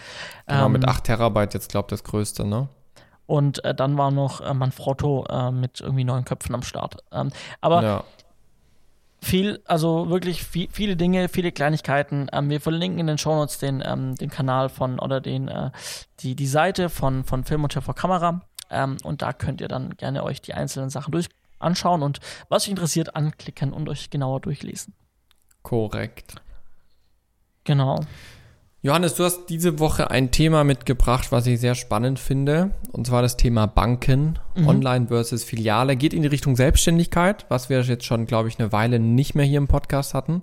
Genau, 0.47 0.65
Ähm, 0.65 0.71
mit 0.73 0.87
8 0.87 1.03
Terabyte 1.03 1.53
jetzt, 1.53 1.69
glaube 1.69 1.85
ich, 1.87 1.89
das 1.91 2.03
größte, 2.03 2.45
ne? 2.45 2.67
Und 3.25 3.63
äh, 3.65 3.75
dann 3.75 3.97
war 3.97 4.09
noch 4.09 4.39
äh, 4.41 4.53
Manfrotto 4.53 5.25
äh, 5.29 5.51
mit 5.51 5.81
irgendwie 5.81 6.05
neun 6.05 6.23
Köpfen 6.23 6.55
am 6.55 6.61
Start. 6.63 7.03
Ähm, 7.11 7.29
aber 7.59 7.83
ja. 7.83 8.03
Viel, 9.21 9.61
also 9.65 10.09
wirklich 10.09 10.43
viel, 10.43 10.67
viele 10.71 10.95
Dinge, 10.95 11.29
viele 11.29 11.51
Kleinigkeiten. 11.51 12.27
Ähm, 12.31 12.49
wir 12.49 12.61
verlinken 12.61 12.99
in 12.99 13.07
den 13.07 13.17
Shownotes 13.17 13.57
den, 13.57 13.83
ähm, 13.85 14.15
den 14.15 14.29
Kanal 14.29 14.69
von 14.69 14.99
oder 14.99 15.21
den, 15.21 15.47
äh, 15.47 15.71
die, 16.19 16.35
die 16.35 16.47
Seite 16.47 16.89
von, 16.89 17.23
von 17.23 17.43
Film 17.43 17.63
und 17.63 17.73
TV 17.73 17.93
Kamera. 17.93 18.41
Ähm, 18.69 18.97
und 19.03 19.21
da 19.21 19.33
könnt 19.33 19.61
ihr 19.61 19.67
dann 19.67 19.95
gerne 19.97 20.23
euch 20.23 20.41
die 20.41 20.53
einzelnen 20.53 20.89
Sachen 20.89 21.11
durch 21.11 21.29
anschauen 21.59 22.03
und 22.03 22.19
was 22.49 22.63
euch 22.63 22.69
interessiert, 22.69 23.15
anklicken 23.15 23.73
und 23.73 23.89
euch 23.89 24.09
genauer 24.09 24.41
durchlesen. 24.41 24.93
Korrekt. 25.63 26.35
Genau. 27.63 27.99
Johannes, 28.87 29.15
du 29.15 29.25
hast 29.25 29.47
diese 29.47 29.79
Woche 29.79 30.11
ein 30.11 30.31
Thema 30.31 30.63
mitgebracht, 30.63 31.33
was 31.33 31.45
ich 31.45 31.59
sehr 31.59 31.75
spannend 31.75 32.19
finde. 32.19 32.71
Und 32.93 33.05
zwar 33.05 33.21
das 33.21 33.35
Thema 33.35 33.65
Banken, 33.65 34.39
Mhm. 34.55 34.67
Online 34.69 35.07
versus 35.07 35.43
Filiale. 35.43 35.97
Geht 35.97 36.13
in 36.13 36.21
die 36.21 36.29
Richtung 36.29 36.55
Selbstständigkeit, 36.55 37.45
was 37.49 37.67
wir 37.67 37.81
jetzt 37.81 38.05
schon, 38.05 38.27
glaube 38.27 38.47
ich, 38.47 38.57
eine 38.59 38.71
Weile 38.71 38.97
nicht 38.99 39.35
mehr 39.35 39.43
hier 39.43 39.57
im 39.57 39.67
Podcast 39.67 40.13
hatten. 40.13 40.41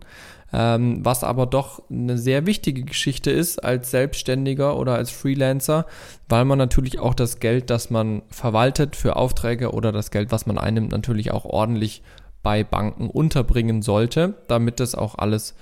Ähm, 0.53 1.03
was 1.03 1.25
aber 1.25 1.47
doch 1.47 1.81
eine 1.91 2.19
sehr 2.19 2.45
wichtige 2.45 2.83
Geschichte 2.83 3.31
ist 3.31 3.65
als 3.65 3.91
Selbstständiger 3.91 4.79
oder 4.79 4.95
als 4.95 5.11
Freelancer, 5.11 5.87
weil 6.29 6.45
man 6.45 6.59
natürlich 6.59 6.99
auch 6.99 7.15
das 7.15 7.41
Geld, 7.41 7.71
das 7.71 7.89
man 7.89 8.21
verwaltet 8.29 8.95
für 8.95 9.17
Aufträge 9.17 9.73
oder 9.73 9.91
das 9.91 10.11
Geld, 10.11 10.33
was 10.33 10.45
man 10.45 10.59
einnimmt, 10.59 10.93
natürlich 10.93 11.31
auch 11.31 11.47
ordentlich 11.47 12.03
bei 12.43 12.63
Banken 12.63 13.09
unterbringen 13.09 13.81
sollte, 13.81 14.35
damit 14.49 14.81
das 14.81 14.95
auch 14.95 15.15
alles 15.17 15.55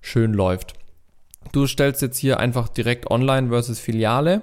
schön 0.00 0.32
läuft. 0.32 0.74
Du 1.52 1.66
stellst 1.66 2.02
jetzt 2.02 2.18
hier 2.18 2.38
einfach 2.40 2.68
direkt 2.68 3.10
Online 3.10 3.48
versus 3.48 3.78
Filiale. 3.80 4.42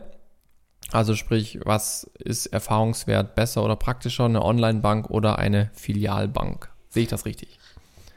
Also 0.92 1.16
sprich, 1.16 1.60
was 1.64 2.10
ist 2.20 2.48
erfahrungswert 2.48 3.36
besser 3.36 3.64
oder 3.64 3.76
praktischer, 3.76 4.26
eine 4.26 4.44
Online-Bank 4.44 5.10
oder 5.10 5.40
eine 5.40 5.72
Filialbank? 5.74 6.70
Sehe 6.90 7.04
ich 7.04 7.10
das 7.10 7.26
richtig? 7.26 7.60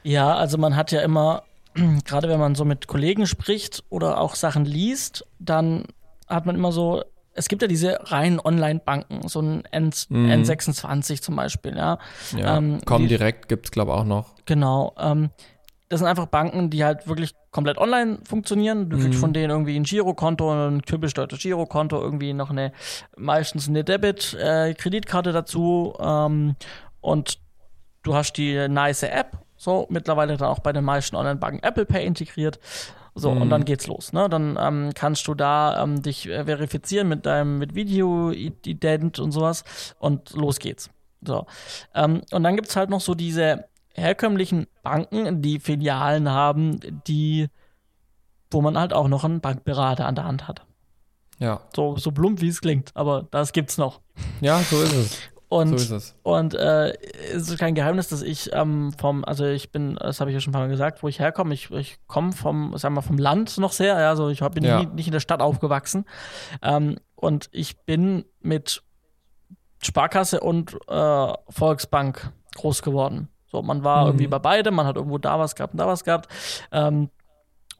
Ja, 0.03 0.35
also 0.35 0.57
man 0.57 0.75
hat 0.75 0.91
ja 0.91 1.01
immer, 1.01 1.43
gerade 2.05 2.29
wenn 2.29 2.39
man 2.39 2.55
so 2.55 2.65
mit 2.65 2.87
Kollegen 2.87 3.25
spricht 3.27 3.83
oder 3.89 4.19
auch 4.19 4.35
Sachen 4.35 4.65
liest, 4.65 5.25
dann 5.39 5.85
hat 6.27 6.45
man 6.45 6.55
immer 6.55 6.71
so, 6.71 7.03
es 7.33 7.47
gibt 7.49 7.61
ja 7.63 7.67
diese 7.67 7.99
reinen 8.11 8.39
Online-Banken, 8.39 9.27
so 9.27 9.41
ein 9.41 9.63
N 9.71 9.91
Mhm. 10.09 10.25
N26 10.29 11.21
zum 11.21 11.35
Beispiel, 11.35 11.75
ja. 11.75 11.97
Ja, 12.37 12.57
Ähm, 12.57 12.79
komm 12.85 13.03
die- 13.03 13.07
direkt 13.09 13.49
gibt's 13.49 13.71
glaube 13.71 13.93
auch 13.93 14.03
noch. 14.05 14.35
Genau. 14.45 14.93
Ähm, 14.99 15.31
das 15.89 15.99
sind 16.01 16.07
einfach 16.07 16.27
Banken, 16.27 16.69
die 16.69 16.83
halt 16.83 17.07
wirklich 17.07 17.33
komplett 17.51 17.77
online 17.77 18.19
funktionieren. 18.27 18.89
Du 18.89 18.97
kriegst 18.97 19.15
Mhm. 19.17 19.21
von 19.21 19.33
denen 19.33 19.49
irgendwie 19.49 19.75
ein 19.75 19.83
Girokonto, 19.83 20.51
ein 20.67 20.81
typisch 20.83 21.13
deutsches 21.13 21.39
Girokonto, 21.39 21.99
irgendwie 21.99 22.33
noch 22.33 22.49
eine, 22.51 22.71
meistens 23.17 23.67
eine 23.67 23.83
Debit-Kreditkarte 23.83 25.31
dazu. 25.31 25.93
Ähm, 25.99 26.55
und 27.01 27.39
du 28.03 28.13
hast 28.15 28.33
die 28.33 28.67
nice 28.67 29.03
App, 29.03 29.37
so 29.57 29.87
mittlerweile 29.89 30.37
dann 30.37 30.47
auch 30.49 30.59
bei 30.59 30.71
den 30.73 30.83
meisten 30.83 31.15
Online-Banken 31.15 31.63
Apple 31.63 31.85
Pay 31.85 32.05
integriert. 32.05 32.59
So, 33.15 33.31
Mhm. 33.31 33.41
und 33.41 33.49
dann 33.49 33.65
geht's 33.65 33.87
los. 33.87 34.13
Ne? 34.13 34.29
Dann 34.29 34.57
ähm, 34.61 34.91
kannst 34.93 35.27
du 35.27 35.33
da 35.33 35.83
ähm, 35.83 36.01
dich 36.01 36.29
äh, 36.29 36.45
verifizieren 36.45 37.09
mit 37.09 37.25
deinem 37.25 37.57
mit 37.57 37.73
Video-Ident 37.75 39.19
und 39.19 39.31
sowas 39.31 39.63
und 39.99 40.31
los 40.33 40.59
geht's. 40.59 40.89
So. 41.21 41.45
Ähm, 41.95 42.21
und 42.31 42.43
dann 42.43 42.55
gibt's 42.55 42.75
halt 42.75 42.89
noch 42.89 43.01
so 43.01 43.15
diese 43.15 43.65
herkömmlichen 43.93 44.67
Banken, 44.83 45.41
die 45.41 45.59
Filialen 45.59 46.29
haben, 46.29 46.79
die, 47.07 47.47
wo 48.51 48.61
man 48.61 48.77
halt 48.77 48.93
auch 48.93 49.07
noch 49.07 49.23
einen 49.23 49.41
Bankberater 49.41 50.05
an 50.05 50.15
der 50.15 50.25
Hand 50.25 50.47
hat. 50.47 50.65
Ja, 51.39 51.61
So, 51.75 51.95
so 51.97 52.11
plump 52.11 52.41
wie 52.41 52.49
es 52.49 52.61
klingt, 52.61 52.91
aber 52.95 53.27
das 53.31 53.53
gibt's 53.53 53.77
noch. 53.77 54.01
ja, 54.41 54.59
so 54.59 54.81
ist 54.81 54.93
es. 54.93 55.19
Und 55.51 55.69
So 55.69 55.75
ist 55.77 55.89
es. 55.89 56.15
und 56.21 56.53
äh, 56.53 56.89
es 57.33 57.49
ist 57.49 57.57
kein 57.57 57.73
Geheimnis, 57.73 58.07
dass 58.09 58.21
ich 58.21 58.51
ähm, 58.53 58.91
vom, 58.99 59.25
also 59.25 59.45
ich 59.45 59.71
bin, 59.71 59.95
das 59.95 60.19
habe 60.19 60.29
ich 60.29 60.35
ja 60.35 60.39
schon 60.41 60.51
ein 60.51 60.53
paar 60.53 60.61
Mal 60.61 60.67
gesagt, 60.69 61.01
wo 61.01 61.07
ich 61.07 61.17
herkomme. 61.19 61.55
Ich, 61.55 61.71
ich 61.71 61.97
komme 62.05 62.33
vom, 62.33 62.77
sagen 62.77 62.93
wir, 62.93 63.01
vom 63.01 63.17
Land 63.17 63.57
noch 63.57 63.71
sehr. 63.71 63.99
Ja, 63.99 64.09
also 64.09 64.29
ich 64.29 64.41
bin 64.41 64.63
Ja. 64.63 64.81
nie, 64.81 64.85
nicht 64.93 65.07
in 65.07 65.11
der 65.13 65.21
Stadt 65.21 65.41
aufgewachsen. 65.41 66.05
Ähm, 66.61 66.99
und 67.15 67.49
ich 67.51 67.79
bin 67.79 68.25
mit 68.41 68.83
Sparkasse 69.81 70.39
und 70.41 70.77
äh, 70.87 71.33
Volksbank 71.49 72.31
groß 72.55 72.83
geworden. 72.83 73.29
So, 73.51 73.61
man 73.61 73.83
war 73.83 74.03
Mhm. 74.03 74.09
irgendwie 74.09 74.27
bei 74.27 74.39
beidem, 74.39 74.75
man 74.75 74.85
hat 74.85 74.95
irgendwo 74.95 75.17
da 75.17 75.39
was 75.39 75.55
gehabt 75.55 75.73
und 75.73 75.79
da 75.79 75.87
was 75.87 76.03
gehabt. 76.03 76.27
Ähm, 76.71 77.09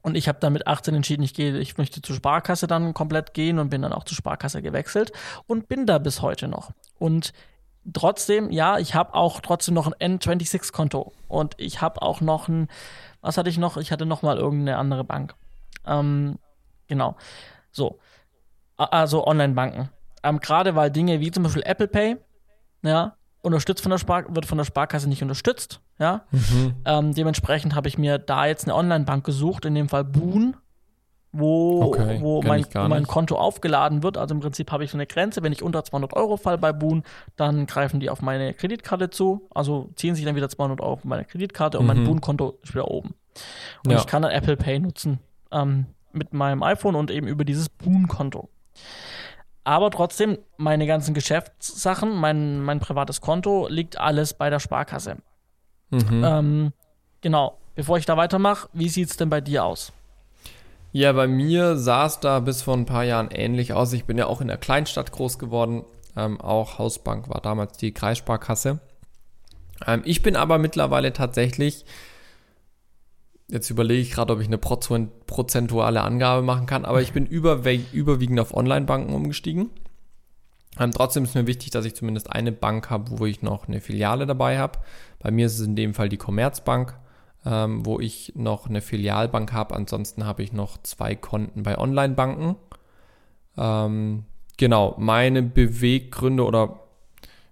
und 0.02 0.16
ich 0.16 0.28
habe 0.28 0.40
dann 0.40 0.54
mit 0.54 0.66
18 0.66 0.96
entschieden, 0.96 1.24
ich 1.24 1.34
gehe, 1.34 1.58
ich 1.58 1.78
möchte 1.78 2.02
zur 2.02 2.16
Sparkasse 2.16 2.68
dann 2.68 2.94
komplett 2.94 3.34
gehen 3.34 3.60
und 3.60 3.70
bin 3.70 3.82
dann 3.82 3.92
auch 3.94 4.06
zur 4.06 4.16
Sparkasse 4.16 4.62
gewechselt 4.62 5.12
und 5.46 5.68
bin 5.68 5.86
da 5.86 5.98
bis 5.98 6.22
heute 6.22 6.48
noch. 6.48 6.72
Und 6.98 7.34
trotzdem, 7.94 8.50
ja, 8.50 8.78
ich 8.80 8.96
habe 8.96 9.14
auch 9.14 9.42
trotzdem 9.42 9.74
noch 9.74 9.92
ein 9.92 10.18
N26-Konto 10.20 11.12
und 11.28 11.54
ich 11.58 11.82
habe 11.82 12.02
auch 12.02 12.22
noch 12.22 12.48
ein, 12.48 12.70
was 13.22 13.38
hatte 13.38 13.50
ich 13.50 13.58
noch? 13.58 13.76
Ich 13.78 13.92
hatte 13.92 14.06
noch 14.06 14.22
mal 14.22 14.38
irgendeine 14.38 14.78
andere 14.78 15.04
Bank. 15.04 15.36
Ähm, 15.86 16.40
genau. 16.88 17.16
So. 17.72 18.00
Also 18.78 19.28
Online-Banken. 19.28 19.90
Ähm, 20.24 20.40
Gerade 20.40 20.76
weil 20.76 20.92
Dinge 20.92 21.20
wie 21.20 21.32
zum 21.32 21.44
Beispiel 21.44 21.64
Apple 21.66 21.88
Pay, 21.90 22.18
ja, 22.84 23.16
unterstützt 23.42 23.82
von 23.82 23.90
der 23.92 23.98
Spar 24.00 24.24
wird 24.36 24.46
von 24.46 24.58
der 24.58 24.66
Sparkasse 24.66 25.08
nicht 25.10 25.22
unterstützt, 25.22 25.82
ja. 26.00 26.26
Mhm. 26.32 26.74
Ähm, 26.86 27.14
dementsprechend 27.14 27.76
habe 27.76 27.88
ich 27.88 27.98
mir 27.98 28.18
da 28.18 28.46
jetzt 28.46 28.66
eine 28.66 28.76
Online-Bank 28.76 29.26
gesucht, 29.26 29.66
in 29.66 29.76
dem 29.76 29.88
Fall 29.90 30.04
Boon, 30.04 30.56
wo, 31.32 31.84
Okay, 31.84 32.18
wo, 32.22 32.42
mein, 32.42 32.66
wo 32.74 32.88
mein. 32.88 33.06
Konto 33.06 33.38
aufgeladen 33.38 34.02
wird. 34.02 34.18
Also 34.18 34.34
im 34.34 34.42
Prinzip 34.42 34.72
habe 34.72 34.84
ich 34.84 34.90
so 34.92 34.98
eine 34.98 35.06
Grenze, 35.06 35.44
wenn 35.44 35.52
ich 35.54 35.62
unter 35.62 35.84
200 35.84 36.14
Euro 36.16 36.38
fall 36.38 36.58
bei 36.58 36.74
Boon, 36.74 37.04
dann 37.36 37.68
greifen 37.68 38.00
die 38.00 38.10
auf 38.10 38.22
meine 38.24 38.54
Kreditkarte 38.56 39.12
zu, 39.12 39.48
also 39.54 39.90
ziehen 39.96 40.16
sich 40.16 40.26
dann 40.26 40.36
wieder 40.36 40.50
200 40.50 40.82
Euro 40.82 40.96
von 40.98 41.10
meiner 41.10 41.24
Kreditkarte 41.26 41.78
und 41.80 41.86
mein 41.86 42.00
Mhm. 42.00 42.06
Boon-Konto 42.06 42.58
ist 42.64 42.74
wieder 42.74 42.88
oben. 42.90 43.14
Und 43.86 43.92
Ja. 43.92 44.00
ich 44.00 44.08
kann 44.08 44.24
dann 44.24 44.32
Apple 44.32 44.58
Pay 44.58 44.80
nutzen. 44.80 45.20
Ähm, 45.52 45.86
mit 46.12 46.34
meinem 46.34 46.64
iPhone 46.64 46.96
und 46.96 47.12
eben 47.12 47.28
über 47.28 47.46
dieses 47.46 47.70
Boon-Konto. 47.70 48.50
Aber 49.70 49.92
trotzdem, 49.92 50.40
meine 50.58 50.88
ganzen 50.88 51.14
Geschäftssachen, 51.14 52.16
mein, 52.16 52.60
mein 52.60 52.80
privates 52.80 53.22
Konto 53.22 53.68
liegt 53.68 54.00
alles 54.00 54.34
bei 54.34 54.50
der 54.50 54.60
Sparkasse. 54.60 55.18
Mhm. 55.92 56.24
Ähm, 56.26 56.74
genau. 57.22 57.60
Bevor 57.76 58.00
ich 58.00 58.08
da 58.08 58.18
weitermache, 58.18 58.68
wie 58.74 58.90
sieht 58.90 59.12
es 59.12 59.18
denn 59.18 59.30
bei 59.30 59.42
dir 59.42 59.64
aus? 59.64 59.92
Ja, 60.92 61.14
bei 61.14 61.28
mir 61.28 61.78
sah 61.78 62.08
es 62.08 62.20
da 62.20 62.40
bis 62.40 62.64
vor 62.64 62.76
ein 62.76 62.88
paar 62.88 63.04
Jahren 63.04 63.30
ähnlich 63.30 63.74
aus. 63.74 63.94
Ich 63.94 64.06
bin 64.06 64.18
ja 64.18 64.26
auch 64.26 64.42
in 64.42 64.48
der 64.48 64.58
Kleinstadt 64.58 65.12
groß 65.12 65.38
geworden. 65.38 65.86
Ähm, 66.18 66.42
auch 66.42 66.80
Hausbank 66.80 67.30
war 67.30 67.40
damals 67.40 67.78
die 67.78 67.94
Kreissparkasse. 67.94 68.80
Ähm, 69.86 70.02
ich 70.04 70.24
bin 70.24 70.36
aber 70.36 70.58
mittlerweile 70.58 71.14
tatsächlich, 71.14 71.86
jetzt 73.50 73.70
überlege 73.70 74.02
ich 74.02 74.12
gerade, 74.12 74.34
ob 74.34 74.42
ich 74.42 74.48
eine 74.48 74.58
prozentuale 74.58 76.02
Angabe 76.02 76.42
machen 76.42 76.66
kann, 76.66 76.86
aber 76.86 77.02
ich 77.02 77.14
bin 77.14 77.26
überwiegend 77.26 78.40
auf 78.40 78.54
Online-Banken 78.54 79.14
umgestiegen. 79.14 79.70
Ähm, 80.80 80.92
trotzdem 80.92 81.24
ist 81.24 81.36
mir 81.36 81.48
wichtig, 81.48 81.72
dass 81.72 81.86
ich 81.86 81.96
zumindest 81.96 82.32
eine 82.32 82.52
Bank 82.52 82.90
habe, 82.90 83.20
wo 83.20 83.26
ich 83.26 83.42
noch 83.42 83.68
eine 83.68 83.82
Filiale 83.82 84.26
dabei 84.26 84.60
habe. 84.60 84.80
Bei 85.20 85.32
mir 85.32 85.48
ist 85.48 85.60
es 85.60 85.66
in 85.66 85.76
dem 85.76 85.94
Fall 85.94 86.10
die 86.10 86.18
Commerzbank 86.18 86.96
ähm, 87.46 87.86
wo 87.86 88.00
ich 88.00 88.34
noch 88.36 88.68
eine 88.68 88.82
Filialbank 88.82 89.54
habe. 89.54 89.76
Ansonsten 89.76 90.26
habe 90.26 90.44
ich 90.44 90.54
noch 90.54 90.78
zwei 90.84 91.16
Konten 91.16 91.64
bei 91.64 91.78
Online-Banken. 91.78 92.56
Ähm, 93.58 94.26
genau, 94.58 94.96
meine 94.98 95.42
Beweggründe 95.42 96.46
oder 96.46 96.80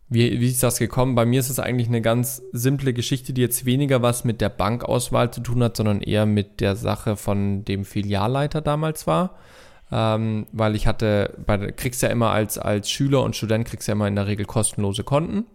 wie, 0.09 0.39
wie 0.39 0.47
ist 0.47 0.63
das 0.63 0.79
gekommen? 0.79 1.15
Bei 1.15 1.25
mir 1.25 1.39
ist 1.39 1.49
es 1.49 1.59
eigentlich 1.59 1.89
eine 1.89 2.01
ganz 2.01 2.41
simple 2.53 2.93
Geschichte, 2.93 3.33
die 3.33 3.41
jetzt 3.41 3.65
weniger 3.65 4.01
was 4.01 4.23
mit 4.23 4.39
der 4.39 4.49
Bankauswahl 4.49 5.31
zu 5.31 5.41
tun 5.41 5.61
hat, 5.63 5.75
sondern 5.75 6.01
eher 6.01 6.25
mit 6.25 6.61
der 6.61 6.75
Sache 6.77 7.17
von 7.17 7.65
dem 7.65 7.83
Filialleiter 7.83 8.61
damals 8.61 9.05
war. 9.05 9.35
Ähm, 9.91 10.47
weil 10.51 10.75
ich 10.75 10.87
hatte, 10.87 11.33
bei, 11.45 11.71
kriegst 11.71 12.01
ja 12.01 12.09
immer 12.09 12.31
als, 12.31 12.57
als 12.57 12.89
Schüler 12.89 13.23
und 13.23 13.35
Student 13.35 13.67
kriegst 13.67 13.87
ja 13.87 13.93
immer 13.93 14.07
in 14.07 14.15
der 14.15 14.27
Regel 14.27 14.45
kostenlose 14.45 15.03
Konten. 15.03 15.45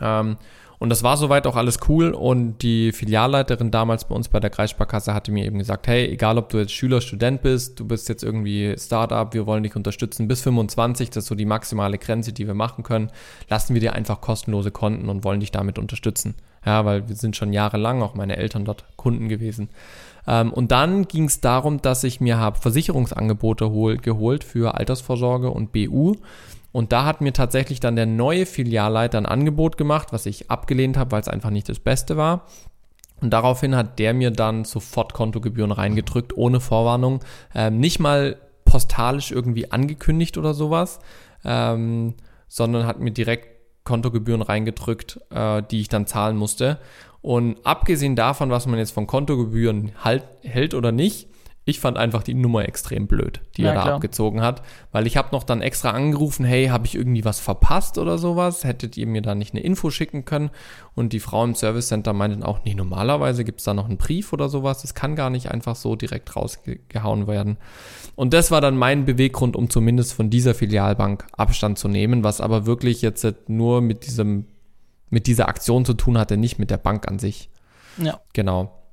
Ähm, 0.00 0.36
und 0.78 0.90
das 0.90 1.02
war 1.02 1.16
soweit 1.16 1.46
auch 1.46 1.56
alles 1.56 1.78
cool. 1.88 2.10
Und 2.10 2.58
die 2.62 2.92
Filialleiterin 2.92 3.70
damals 3.70 4.04
bei 4.04 4.14
uns 4.14 4.28
bei 4.28 4.40
der 4.40 4.50
Kreissparkasse 4.50 5.14
hatte 5.14 5.32
mir 5.32 5.44
eben 5.44 5.58
gesagt, 5.58 5.86
hey, 5.86 6.06
egal 6.06 6.38
ob 6.38 6.48
du 6.48 6.58
jetzt 6.58 6.72
Schüler, 6.72 7.00
Student 7.00 7.42
bist, 7.42 7.78
du 7.78 7.86
bist 7.86 8.08
jetzt 8.08 8.22
irgendwie 8.22 8.74
Startup, 8.78 9.32
wir 9.32 9.46
wollen 9.46 9.62
dich 9.62 9.76
unterstützen 9.76 10.28
bis 10.28 10.42
25, 10.42 11.10
das 11.10 11.24
ist 11.24 11.28
so 11.28 11.34
die 11.34 11.46
maximale 11.46 11.98
Grenze, 11.98 12.32
die 12.32 12.46
wir 12.46 12.54
machen 12.54 12.84
können, 12.84 13.10
lassen 13.48 13.74
wir 13.74 13.80
dir 13.80 13.94
einfach 13.94 14.20
kostenlose 14.20 14.70
Konten 14.70 15.08
und 15.08 15.24
wollen 15.24 15.40
dich 15.40 15.50
damit 15.50 15.78
unterstützen. 15.78 16.34
Ja, 16.66 16.84
weil 16.84 17.08
wir 17.08 17.16
sind 17.16 17.36
schon 17.36 17.52
jahrelang, 17.52 18.02
auch 18.02 18.14
meine 18.14 18.36
Eltern 18.36 18.64
dort 18.64 18.84
Kunden 18.96 19.28
gewesen. 19.28 19.68
Ähm, 20.26 20.52
und 20.52 20.72
dann 20.72 21.06
ging 21.06 21.24
es 21.24 21.40
darum, 21.40 21.82
dass 21.82 22.04
ich 22.04 22.20
mir 22.20 22.38
habe 22.38 22.58
Versicherungsangebote 22.58 23.70
hol, 23.70 23.98
geholt 23.98 24.44
für 24.44 24.74
Altersvorsorge 24.74 25.50
und 25.50 25.72
BU 25.72 26.16
und 26.74 26.90
da 26.90 27.04
hat 27.04 27.20
mir 27.20 27.32
tatsächlich 27.32 27.78
dann 27.78 27.94
der 27.94 28.04
neue 28.04 28.46
Filialleiter 28.46 29.16
ein 29.16 29.26
Angebot 29.26 29.76
gemacht, 29.76 30.08
was 30.10 30.26
ich 30.26 30.50
abgelehnt 30.50 30.96
habe, 30.96 31.12
weil 31.12 31.20
es 31.20 31.28
einfach 31.28 31.50
nicht 31.50 31.68
das 31.68 31.78
Beste 31.78 32.16
war. 32.16 32.46
Und 33.20 33.30
daraufhin 33.30 33.76
hat 33.76 34.00
der 34.00 34.12
mir 34.12 34.32
dann 34.32 34.64
sofort 34.64 35.14
Kontogebühren 35.14 35.70
reingedrückt, 35.70 36.36
ohne 36.36 36.58
Vorwarnung. 36.58 37.20
Ähm, 37.54 37.78
nicht 37.78 38.00
mal 38.00 38.38
postalisch 38.64 39.30
irgendwie 39.30 39.70
angekündigt 39.70 40.36
oder 40.36 40.52
sowas, 40.52 40.98
ähm, 41.44 42.14
sondern 42.48 42.88
hat 42.88 42.98
mir 42.98 43.12
direkt 43.12 43.46
Kontogebühren 43.84 44.42
reingedrückt, 44.42 45.20
äh, 45.30 45.62
die 45.70 45.80
ich 45.80 45.88
dann 45.88 46.08
zahlen 46.08 46.36
musste. 46.36 46.80
Und 47.22 47.64
abgesehen 47.64 48.16
davon, 48.16 48.50
was 48.50 48.66
man 48.66 48.80
jetzt 48.80 48.90
von 48.90 49.06
Kontogebühren 49.06 49.92
halt, 50.02 50.24
hält 50.42 50.74
oder 50.74 50.90
nicht, 50.90 51.28
ich 51.66 51.80
fand 51.80 51.96
einfach 51.96 52.22
die 52.22 52.34
Nummer 52.34 52.68
extrem 52.68 53.06
blöd, 53.06 53.40
die 53.56 53.62
ja, 53.62 53.68
er 53.68 53.74
da 53.74 53.82
klar. 53.82 53.94
abgezogen 53.94 54.42
hat, 54.42 54.62
weil 54.92 55.06
ich 55.06 55.16
habe 55.16 55.30
noch 55.32 55.44
dann 55.44 55.62
extra 55.62 55.90
angerufen, 55.90 56.44
hey, 56.44 56.66
habe 56.66 56.86
ich 56.86 56.94
irgendwie 56.94 57.24
was 57.24 57.40
verpasst 57.40 57.96
oder 57.96 58.18
sowas? 58.18 58.64
Hättet 58.64 58.98
ihr 58.98 59.06
mir 59.06 59.22
da 59.22 59.34
nicht 59.34 59.54
eine 59.54 59.62
Info 59.62 59.88
schicken 59.88 60.26
können? 60.26 60.50
Und 60.94 61.14
die 61.14 61.20
Frau 61.20 61.42
im 61.42 61.54
Service 61.54 61.88
Center 61.88 62.12
meinten 62.12 62.42
auch, 62.42 62.64
nee, 62.64 62.74
normalerweise 62.74 63.44
gibt 63.44 63.60
es 63.60 63.64
da 63.64 63.72
noch 63.72 63.86
einen 63.86 63.96
Brief 63.96 64.34
oder 64.34 64.50
sowas. 64.50 64.82
Das 64.82 64.94
kann 64.94 65.16
gar 65.16 65.30
nicht 65.30 65.50
einfach 65.50 65.74
so 65.74 65.96
direkt 65.96 66.36
rausgehauen 66.36 67.26
werden. 67.26 67.56
Und 68.14 68.34
das 68.34 68.50
war 68.50 68.60
dann 68.60 68.76
mein 68.76 69.06
Beweggrund, 69.06 69.56
um 69.56 69.70
zumindest 69.70 70.12
von 70.12 70.28
dieser 70.28 70.54
Filialbank 70.54 71.26
Abstand 71.32 71.78
zu 71.78 71.88
nehmen, 71.88 72.24
was 72.24 72.42
aber 72.42 72.66
wirklich 72.66 73.00
jetzt 73.00 73.26
nur 73.48 73.80
mit 73.80 74.06
diesem, 74.06 74.44
mit 75.08 75.26
dieser 75.26 75.48
Aktion 75.48 75.86
zu 75.86 75.94
tun 75.94 76.18
hatte, 76.18 76.36
nicht 76.36 76.58
mit 76.58 76.70
der 76.70 76.76
Bank 76.76 77.08
an 77.08 77.18
sich. 77.18 77.48
Ja. 77.96 78.20
Genau. 78.34 78.83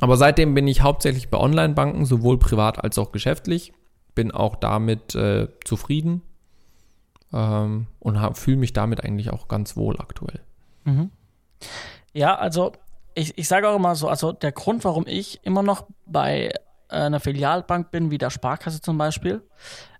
Aber 0.00 0.16
seitdem 0.16 0.54
bin 0.54 0.66
ich 0.66 0.80
hauptsächlich 0.80 1.28
bei 1.28 1.38
Online-Banken, 1.38 2.06
sowohl 2.06 2.38
privat 2.38 2.82
als 2.82 2.98
auch 2.98 3.12
geschäftlich. 3.12 3.72
Bin 4.14 4.32
auch 4.32 4.56
damit 4.56 5.14
äh, 5.14 5.48
zufrieden 5.64 6.22
ähm, 7.32 7.86
und 8.00 8.18
fühle 8.36 8.56
mich 8.56 8.72
damit 8.72 9.04
eigentlich 9.04 9.30
auch 9.30 9.48
ganz 9.48 9.76
wohl 9.76 9.98
aktuell. 9.98 10.40
Mhm. 10.84 11.10
Ja, 12.12 12.34
also 12.36 12.72
ich, 13.14 13.36
ich 13.38 13.46
sage 13.46 13.68
auch 13.68 13.76
immer 13.76 13.94
so, 13.94 14.08
also 14.08 14.32
der 14.32 14.52
Grund, 14.52 14.84
warum 14.84 15.06
ich 15.06 15.40
immer 15.44 15.62
noch 15.62 15.86
bei 16.06 16.52
einer 16.88 17.20
Filialbank 17.20 17.90
bin, 17.90 18.10
wie 18.10 18.18
der 18.18 18.30
Sparkasse 18.30 18.80
zum 18.80 18.98
Beispiel, 18.98 19.42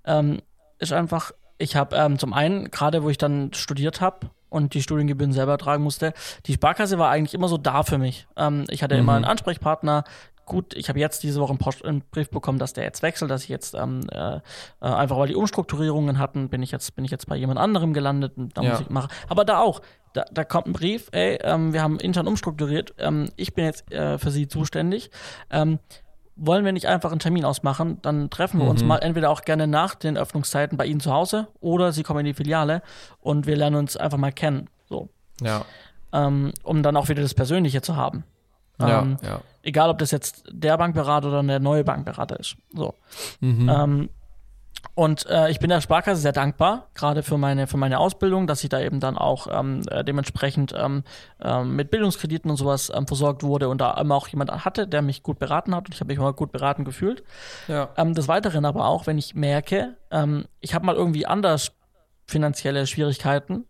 ähm, 0.05 0.41
ist 0.79 0.93
einfach, 0.93 1.33
ich 1.59 1.77
habe 1.77 1.97
ähm, 1.97 2.19
zum 2.19 2.33
einen, 2.33 2.71
gerade 2.71 3.03
wo 3.05 3.11
ich 3.11 3.19
dann 3.19 3.53
studiert 3.53 4.01
habe, 4.01 4.31
und 4.51 4.75
die 4.75 4.83
Studiengebühren 4.83 5.33
selber 5.33 5.57
tragen 5.57 5.83
musste. 5.83 6.13
Die 6.47 6.53
Sparkasse 6.53 6.99
war 6.99 7.11
eigentlich 7.11 7.35
immer 7.35 7.49
so 7.49 7.57
da 7.57 7.83
für 7.83 7.99
mich. 7.99 8.27
Ähm, 8.37 8.65
ich 8.69 8.83
hatte 8.83 8.95
mhm. 8.95 9.01
immer 9.01 9.15
einen 9.15 9.25
Ansprechpartner. 9.25 10.05
Gut, 10.45 10.75
ich 10.75 10.89
habe 10.89 10.99
jetzt 10.99 11.23
diese 11.23 11.41
Woche 11.41 11.51
einen, 11.51 11.59
Post 11.59 11.85
einen 11.85 12.03
Brief 12.11 12.29
bekommen, 12.29 12.59
dass 12.59 12.73
der 12.73 12.83
jetzt 12.83 13.03
wechselt, 13.03 13.31
dass 13.31 13.45
ich 13.45 13.49
jetzt 13.49 13.75
ähm, 13.75 14.01
äh, 14.11 14.37
äh 14.37 14.41
einfach 14.81 15.17
weil 15.17 15.29
die 15.29 15.37
Umstrukturierungen 15.37 16.19
hatten, 16.19 16.49
bin 16.49 16.61
ich 16.63 16.73
jetzt 16.73 16.97
bin 16.97 17.05
ich 17.05 17.13
jetzt 17.13 17.29
bei 17.29 17.37
jemand 17.37 17.61
anderem 17.61 17.93
gelandet 17.93 18.37
und 18.37 18.57
da 18.57 18.63
ja. 18.63 18.71
muss 18.71 18.81
ich 18.81 18.91
machen. 18.91 19.11
Aber 19.29 19.45
da 19.45 19.61
auch, 19.61 19.81
da, 20.13 20.25
da 20.33 20.43
kommt 20.43 20.67
ein 20.67 20.73
Brief, 20.73 21.09
ey, 21.13 21.39
ähm, 21.43 21.73
wir 21.73 21.83
haben 21.83 22.01
intern 22.01 22.27
umstrukturiert, 22.27 22.95
ähm, 22.99 23.31
ich 23.37 23.55
bin 23.55 23.65
jetzt 23.65 23.93
äh, 23.93 24.19
für 24.19 24.33
Sie 24.33 24.49
zuständig. 24.49 25.11
Wollen 26.43 26.65
wir 26.65 26.73
nicht 26.73 26.87
einfach 26.87 27.11
einen 27.11 27.21
Termin 27.21 27.45
ausmachen, 27.45 27.99
dann 28.01 28.31
treffen 28.31 28.59
wir 28.59 28.65
mhm. 28.65 28.71
uns 28.71 28.83
mal 28.83 28.97
entweder 28.99 29.29
auch 29.29 29.43
gerne 29.43 29.67
nach 29.67 29.95
den 29.95 30.17
Öffnungszeiten 30.17 30.79
bei 30.79 30.87
Ihnen 30.87 31.01
zu 31.01 31.13
Hause 31.13 31.49
oder 31.61 31.93
Sie 31.93 32.03
kommen 32.03 32.21
in 32.21 32.27
die 32.27 32.35
Filiale 32.35 32.83
und 33.21 33.47
wir 33.47 33.57
lernen 33.57 33.77
uns 33.77 33.97
einfach 33.97 34.17
mal 34.17 34.33
kennen. 34.33 34.71
So. 34.89 35.11
Ja. 35.43 35.67
Ähm, 36.13 36.53
um 36.63 36.83
dann 36.83 36.97
auch 36.97 37.11
wieder 37.11 37.21
das 37.21 37.35
Persönliche 37.35 37.83
zu 37.83 37.95
haben. 37.95 38.25
Ähm, 38.81 39.19
ja, 39.23 39.29
ja. 39.29 39.41
Egal, 39.63 39.91
ob 39.91 39.99
das 39.99 40.11
jetzt 40.11 40.45
der 40.51 40.79
Bankberater 40.79 41.29
oder 41.29 41.43
der 41.43 41.61
neue 41.61 41.85
Bankberater 41.85 42.41
ist. 42.41 42.57
So. 42.73 42.95
Mhm. 43.41 43.69
Ähm, 43.69 44.09
und 44.95 45.27
äh, 45.27 45.51
ich 45.51 45.61
bin 45.61 45.71
der 45.71 45.81
Sparkasse 45.81 46.21
sehr 46.21 46.33
dankbar, 46.33 46.89
gerade 46.95 47.23
für 47.23 47.39
meine, 47.39 47.67
für 47.67 47.77
meine 47.77 47.99
Ausbildung, 47.99 48.47
dass 48.47 48.63
ich 48.65 48.71
da 48.71 48.81
eben 48.81 49.01
dann 49.01 49.17
auch 49.17 49.47
ähm, 49.51 49.83
äh, 49.91 50.05
dementsprechend 50.05 50.75
ähm, 50.77 51.05
ähm, 51.41 51.77
mit 51.77 51.91
Bildungskrediten 51.91 52.51
und 52.51 52.57
sowas 52.57 52.93
ähm, 52.95 53.07
versorgt 53.07 53.43
wurde 53.43 53.69
und 53.69 53.81
da 53.81 53.93
immer 54.01 54.17
auch 54.17 54.29
jemand 54.29 54.51
hatte, 54.65 54.87
der 54.87 55.03
mich 55.03 55.23
gut 55.23 55.39
beraten 55.39 55.75
hat 55.75 55.87
und 55.87 55.95
ich 55.95 56.01
habe 56.01 56.09
mich 56.09 56.19
immer 56.19 56.33
gut 56.33 56.53
beraten 56.53 56.85
gefühlt. 56.85 57.23
Ja. 57.69 57.91
Ähm, 57.97 58.15
des 58.15 58.29
Weiteren 58.29 58.65
aber 58.65 58.87
auch, 58.87 59.07
wenn 59.07 59.17
ich 59.17 59.35
merke, 59.35 59.97
ähm, 60.11 60.47
ich 60.61 60.75
habe 60.75 60.87
mal 60.87 60.97
irgendwie 60.97 61.27
anders 61.27 61.73
finanzielle 62.27 62.87
Schwierigkeiten, 62.87 63.67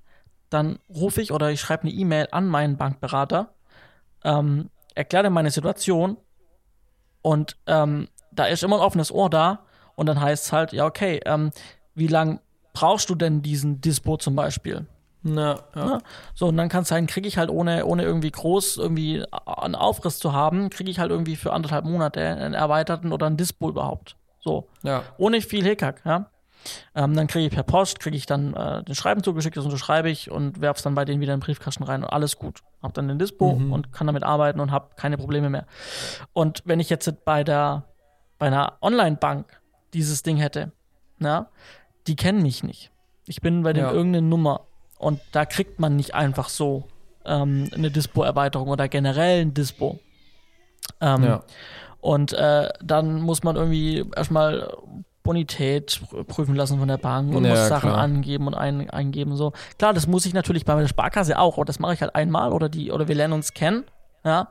dann 0.49 0.79
rufe 0.89 1.23
ich 1.23 1.33
oder 1.33 1.51
ich 1.51 1.61
schreibe 1.61 1.85
eine 1.85 1.93
E-Mail 1.93 2.29
an 2.33 2.47
meinen 2.47 2.77
Bankberater, 2.77 3.55
erkläre 4.95 5.31
meine 5.31 5.51
Situation 5.51 6.19
und 7.23 7.57
da 7.65 8.45
ist 8.51 8.63
immer 8.63 8.77
ein 8.77 8.83
offenes 8.83 9.13
Ohr 9.13 9.31
da 9.31 9.61
und 10.01 10.07
dann 10.07 10.19
heißt 10.19 10.47
es 10.47 10.53
halt, 10.53 10.73
ja, 10.73 10.87
okay, 10.87 11.21
ähm, 11.27 11.51
wie 11.95 12.07
lange 12.07 12.41
brauchst 12.73 13.11
du 13.11 13.15
denn 13.15 13.43
diesen 13.43 13.83
Dispo 13.83 14.17
zum 14.17 14.35
Beispiel? 14.35 14.87
Na, 15.23 15.59
ja. 15.75 15.87
ja. 15.87 15.99
So, 16.33 16.47
und 16.47 16.57
dann 16.57 16.71
kann 16.71 16.85
es 16.85 16.89
sein, 16.89 17.07
kriege 17.07 17.29
ich 17.29 17.37
halt 17.37 17.51
ohne, 17.51 17.85
ohne 17.85 18.03
irgendwie 18.03 18.31
groß 18.31 18.79
irgendwie 18.79 19.23
einen 19.45 19.75
Aufriss 19.75 20.19
zu 20.19 20.33
haben, 20.33 20.71
kriege 20.71 20.91
ich 20.91 20.99
halt 20.99 21.11
irgendwie 21.11 21.37
für 21.37 21.53
anderthalb 21.53 21.85
Monate 21.85 22.23
einen 22.23 22.55
erweiterten 22.55 23.13
oder 23.13 23.27
einen 23.27 23.37
Dispo 23.37 23.69
überhaupt. 23.69 24.17
So. 24.41 24.69
Ja. 24.83 25.03
Ohne 25.19 25.43
viel 25.43 25.65
Hickhack, 25.65 26.01
ja. 26.07 26.31
Ähm, 26.95 27.15
dann 27.15 27.27
kriege 27.27 27.49
ich 27.49 27.53
per 27.53 27.63
Post, 27.63 28.01
kriege 28.01 28.17
ich 28.17 28.25
dann 28.25 28.55
äh, 28.55 28.83
den 28.83 28.95
Schreiben 28.95 29.23
zugeschickt, 29.23 29.59
das 29.59 29.67
unterschreibe 29.67 30.09
ich 30.09 30.31
und 30.31 30.63
werfe 30.63 30.79
es 30.79 30.83
dann 30.83 30.95
bei 30.95 31.05
denen 31.05 31.21
wieder 31.21 31.35
in 31.35 31.41
den 31.41 31.45
Briefkasten 31.45 31.85
rein 31.85 32.05
und 32.05 32.09
alles 32.09 32.39
gut. 32.39 32.61
Hab 32.83 32.95
dann 32.95 33.07
den 33.07 33.19
Dispo 33.19 33.57
mhm. 33.57 33.71
und 33.71 33.93
kann 33.93 34.07
damit 34.07 34.23
arbeiten 34.23 34.61
und 34.61 34.71
habe 34.71 34.95
keine 34.97 35.19
Probleme 35.19 35.51
mehr. 35.51 35.67
Und 36.33 36.63
wenn 36.65 36.81
ich 36.81 36.89
jetzt 36.89 37.23
bei 37.27 37.45
der 37.45 37.85
bei 38.41 38.47
einer 38.47 38.79
Online-Bank 38.81 39.60
dieses 39.95 40.23
Ding 40.23 40.37
hätte, 40.37 40.73
na, 41.19 41.49
die 42.07 42.17
kennen 42.17 42.43
mich 42.43 42.63
nicht. 42.63 42.91
Ich 43.27 43.41
bin 43.41 43.63
bei 43.63 43.73
denen 43.73 43.87
ja. 43.87 43.93
irgendeine 43.93 44.27
Nummer 44.27 44.63
und 44.99 45.21
da 45.33 45.45
kriegt 45.45 45.79
man 45.79 45.97
nicht 45.97 46.15
einfach 46.15 46.49
so 46.49 46.85
ähm, 47.25 47.69
eine 47.75 47.91
Dispo-Erweiterung 47.91 48.69
oder 48.69 48.89
generell 48.89 49.43
ein 49.43 49.55
Dispo. 49.55 49.99
Ähm, 51.01 51.25
ja. 51.25 51.43
Und 52.01 52.33
äh, 52.33 52.71
dann 52.83 53.21
muss 53.21 53.43
man 53.43 53.57
irgendwie 53.57 54.05
erstmal 54.17 54.75
Bonität 55.23 56.01
prüfen 56.29 56.55
lassen 56.55 56.79
von 56.79 56.89
der 56.89 56.97
Bank 56.97 57.35
und 57.35 57.45
ja, 57.45 57.51
muss 57.51 57.69
Sachen 57.69 57.91
klar. 57.91 58.03
angeben 58.03 58.47
und 58.47 58.55
ein, 58.55 58.89
eingeben 58.89 59.37
so. 59.37 59.53
Klar, 59.79 59.93
das 59.93 60.07
muss 60.07 60.25
ich 60.25 60.33
natürlich 60.33 60.65
bei 60.65 60.79
der 60.81 60.89
Sparkasse 60.89 61.39
auch, 61.39 61.59
aber 61.59 61.67
das 61.67 61.79
mache 61.79 61.95
ich 61.95 62.01
halt 62.01 62.15
einmal 62.15 62.53
oder 62.53 62.71
die 62.71 62.91
oder 62.91 63.07
wir 63.07 63.15
lernen 63.15 63.35
uns 63.35 63.53
kennen 63.53 63.85
ja, 64.25 64.49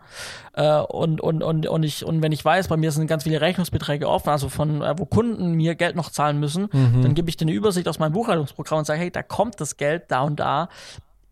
äh, 0.53 0.79
und, 0.81 1.21
und, 1.21 1.43
und, 1.43 1.67
und 1.67 1.83
ich, 1.83 2.03
und 2.05 2.21
wenn 2.21 2.31
ich 2.31 2.43
weiß, 2.43 2.67
bei 2.69 2.77
mir 2.77 2.91
sind 2.91 3.07
ganz 3.07 3.23
viele 3.23 3.39
Rechnungsbeträge 3.41 4.07
offen, 4.09 4.29
also 4.29 4.49
von, 4.49 4.81
äh, 4.81 4.95
wo 4.97 5.05
Kunden 5.05 5.53
mir 5.53 5.75
Geld 5.75 5.95
noch 5.95 6.09
zahlen 6.09 6.39
müssen, 6.39 6.69
Mhm. 6.71 7.01
dann 7.01 7.13
gebe 7.13 7.29
ich 7.29 7.37
dir 7.37 7.45
eine 7.45 7.51
Übersicht 7.53 7.87
aus 7.87 7.99
meinem 7.99 8.13
Buchhaltungsprogramm 8.13 8.79
und 8.79 8.85
sage, 8.85 8.99
hey, 8.99 9.11
da 9.11 9.21
kommt 9.23 9.59
das 9.61 9.77
Geld 9.77 10.03
da 10.09 10.21
und 10.21 10.39
da, 10.39 10.69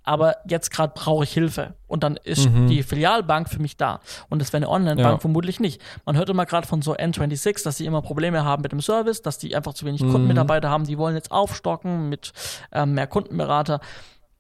aber 0.04 0.36
jetzt 0.48 0.72
gerade 0.72 0.94
brauche 0.96 1.26
ich 1.26 1.34
Hilfe. 1.34 1.74
Und 1.86 2.02
dann 2.04 2.16
ist 2.24 2.50
Mhm. 2.50 2.68
die 2.68 2.82
Filialbank 2.84 3.50
für 3.50 3.60
mich 3.60 3.76
da. 3.76 4.00
Und 4.30 4.40
das 4.40 4.54
wäre 4.54 4.64
eine 4.64 4.70
Online-Bank 4.70 5.16
Ja. 5.16 5.20
vermutlich 5.20 5.60
nicht. 5.60 5.82
Man 6.06 6.16
hört 6.16 6.30
immer 6.30 6.46
gerade 6.46 6.66
von 6.66 6.82
so 6.82 6.96
N26, 6.96 7.64
dass 7.64 7.76
sie 7.78 7.86
immer 7.86 8.02
Probleme 8.02 8.46
haben 8.46 8.62
mit 8.62 8.72
dem 8.72 8.80
Service, 8.82 9.22
dass 9.22 9.38
die 9.38 9.54
einfach 9.54 9.74
zu 9.74 9.86
wenig 9.86 10.04
Mhm. 10.04 10.12
Kundenmitarbeiter 10.12 10.70
haben, 10.70 10.86
die 10.86 10.98
wollen 10.98 11.16
jetzt 11.16 11.32
aufstocken 11.32 12.08
mit 12.08 12.32
ähm, 12.72 12.94
mehr 12.94 13.08
Kundenberater. 13.08 13.82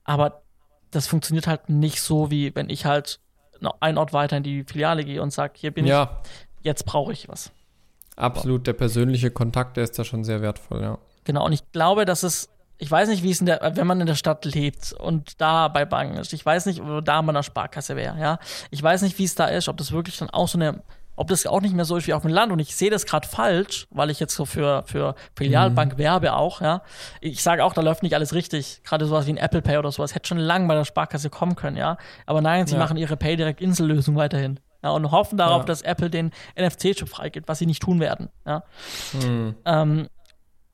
Aber 0.05 0.43
das 0.91 1.05
funktioniert 1.07 1.47
halt 1.47 1.67
nicht 1.67 2.01
so, 2.01 2.31
wie 2.31 2.55
wenn 2.55 2.69
ich 2.69 2.85
halt 2.85 3.19
einen 3.79 3.97
Ort 3.97 4.13
weiter 4.13 4.37
in 4.37 4.43
die 4.43 4.63
Filiale 4.63 5.03
gehe 5.03 5.21
und 5.21 5.31
sage, 5.31 5.53
hier 5.57 5.71
bin 5.71 5.85
Ja, 5.85 6.21
ich, 6.59 6.65
jetzt 6.65 6.85
brauche 6.85 7.11
ich 7.13 7.27
was. 7.29 7.51
absolut. 8.15 8.67
Der 8.67 8.73
persönliche 8.73 9.31
Kontakt, 9.31 9.77
der 9.77 9.83
ist 9.83 9.97
da 9.97 10.03
schon 10.03 10.23
sehr 10.23 10.41
wertvoll, 10.41 10.81
ja. 10.81 10.97
Genau, 11.23 11.45
und 11.45 11.53
ich 11.53 11.71
glaube, 11.71 12.05
dass 12.05 12.23
es, 12.23 12.49
ich 12.77 12.89
weiß 12.89 13.09
nicht, 13.09 13.21
wie 13.23 13.31
es 13.31 13.39
in 13.39 13.45
der, 13.47 13.71
wenn 13.75 13.87
man 13.87 13.99
in 13.99 14.07
der 14.07 14.15
Stadt 14.15 14.45
lebt 14.45 14.93
und 14.93 15.41
da 15.41 15.67
bei 15.67 15.83
Banken 15.85 16.17
ist, 16.17 16.31
ich 16.33 16.45
weiß 16.45 16.65
nicht, 16.67 16.81
oder 16.81 17.01
da 17.01 17.21
bei 17.21 17.29
einer 17.29 17.43
Sparkasse 17.43 17.95
wäre, 17.95 18.19
ja. 18.19 18.39
Ich 18.71 18.81
weiß 18.81 19.01
nicht, 19.01 19.17
wie 19.19 19.25
es 19.25 19.35
da 19.35 19.47
ist, 19.47 19.67
ob 19.67 19.77
das 19.77 19.91
wirklich 19.91 20.17
dann 20.17 20.29
auch 20.29 20.47
so 20.47 20.57
eine, 20.57 20.81
ob 21.17 21.27
das 21.27 21.45
auch 21.45 21.59
nicht 21.61 21.75
mehr 21.75 21.83
so 21.83 21.97
ist 21.97 22.07
wie 22.07 22.13
auf 22.13 22.21
dem 22.21 22.31
Land 22.31 22.51
und 22.53 22.59
ich 22.59 22.75
sehe 22.75 22.89
das 22.89 23.05
gerade 23.05 23.27
falsch, 23.27 23.87
weil 23.89 24.09
ich 24.09 24.19
jetzt 24.21 24.33
so 24.35 24.45
für, 24.45 24.83
für 24.85 25.15
Filialbank 25.35 25.97
werbe 25.97 26.33
auch, 26.33 26.61
ja. 26.61 26.81
Ich 27.19 27.43
sage 27.43 27.65
auch, 27.65 27.73
da 27.73 27.81
läuft 27.81 28.03
nicht 28.03 28.15
alles 28.15 28.33
richtig. 28.33 28.81
Gerade 28.85 29.05
sowas 29.05 29.25
wie 29.27 29.31
ein 29.33 29.37
Apple 29.37 29.61
Pay 29.61 29.77
oder 29.77 29.91
sowas 29.91 30.15
hätte 30.15 30.29
schon 30.29 30.37
lange 30.37 30.67
bei 30.67 30.75
der 30.75 30.85
Sparkasse 30.85 31.29
kommen 31.29 31.55
können, 31.55 31.75
ja. 31.75 31.97
Aber 32.25 32.41
nein, 32.41 32.65
sie 32.67 32.75
Ja. 32.75 32.79
machen 32.79 32.95
ihre 32.95 33.17
Pay 33.17 33.35
direkt 33.35 33.59
Insellösung 33.61 34.15
weiterhin. 34.15 34.59
Ja, 34.83 34.91
und 34.91 35.09
hoffen 35.11 35.37
darauf, 35.37 35.61
Ja. 35.63 35.65
dass 35.65 35.81
Apple 35.81 36.09
den 36.11 36.31
NFC-Chip 36.55 37.09
freigibt, 37.09 37.47
was 37.49 37.57
sie 37.59 37.65
nicht 37.65 37.81
tun 37.81 37.99
werden. 37.99 38.29
Ja. 38.45 38.63
Hm. 39.19 39.55
Ähm, 39.65 40.07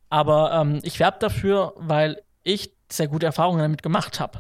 aber 0.09 0.51
ähm, 0.53 0.79
ich 0.83 0.99
werbe 0.99 1.17
dafür, 1.19 1.73
weil 1.77 2.21
ich 2.43 2.73
sehr 2.91 3.07
gute 3.07 3.25
Erfahrungen 3.25 3.59
damit 3.59 3.81
gemacht 3.81 4.19
habe. 4.19 4.39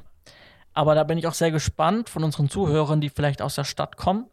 Aber 0.73 0.95
da 0.95 1.03
bin 1.03 1.17
ich 1.17 1.27
auch 1.27 1.33
sehr 1.33 1.51
gespannt 1.51 2.09
von 2.09 2.23
unseren 2.23 2.49
Zuhörern, 2.49 2.99
die 2.99 3.09
vielleicht 3.09 3.41
aus 3.41 3.55
der 3.55 3.63
Stadt 3.63 3.95
kommen, 3.95 4.25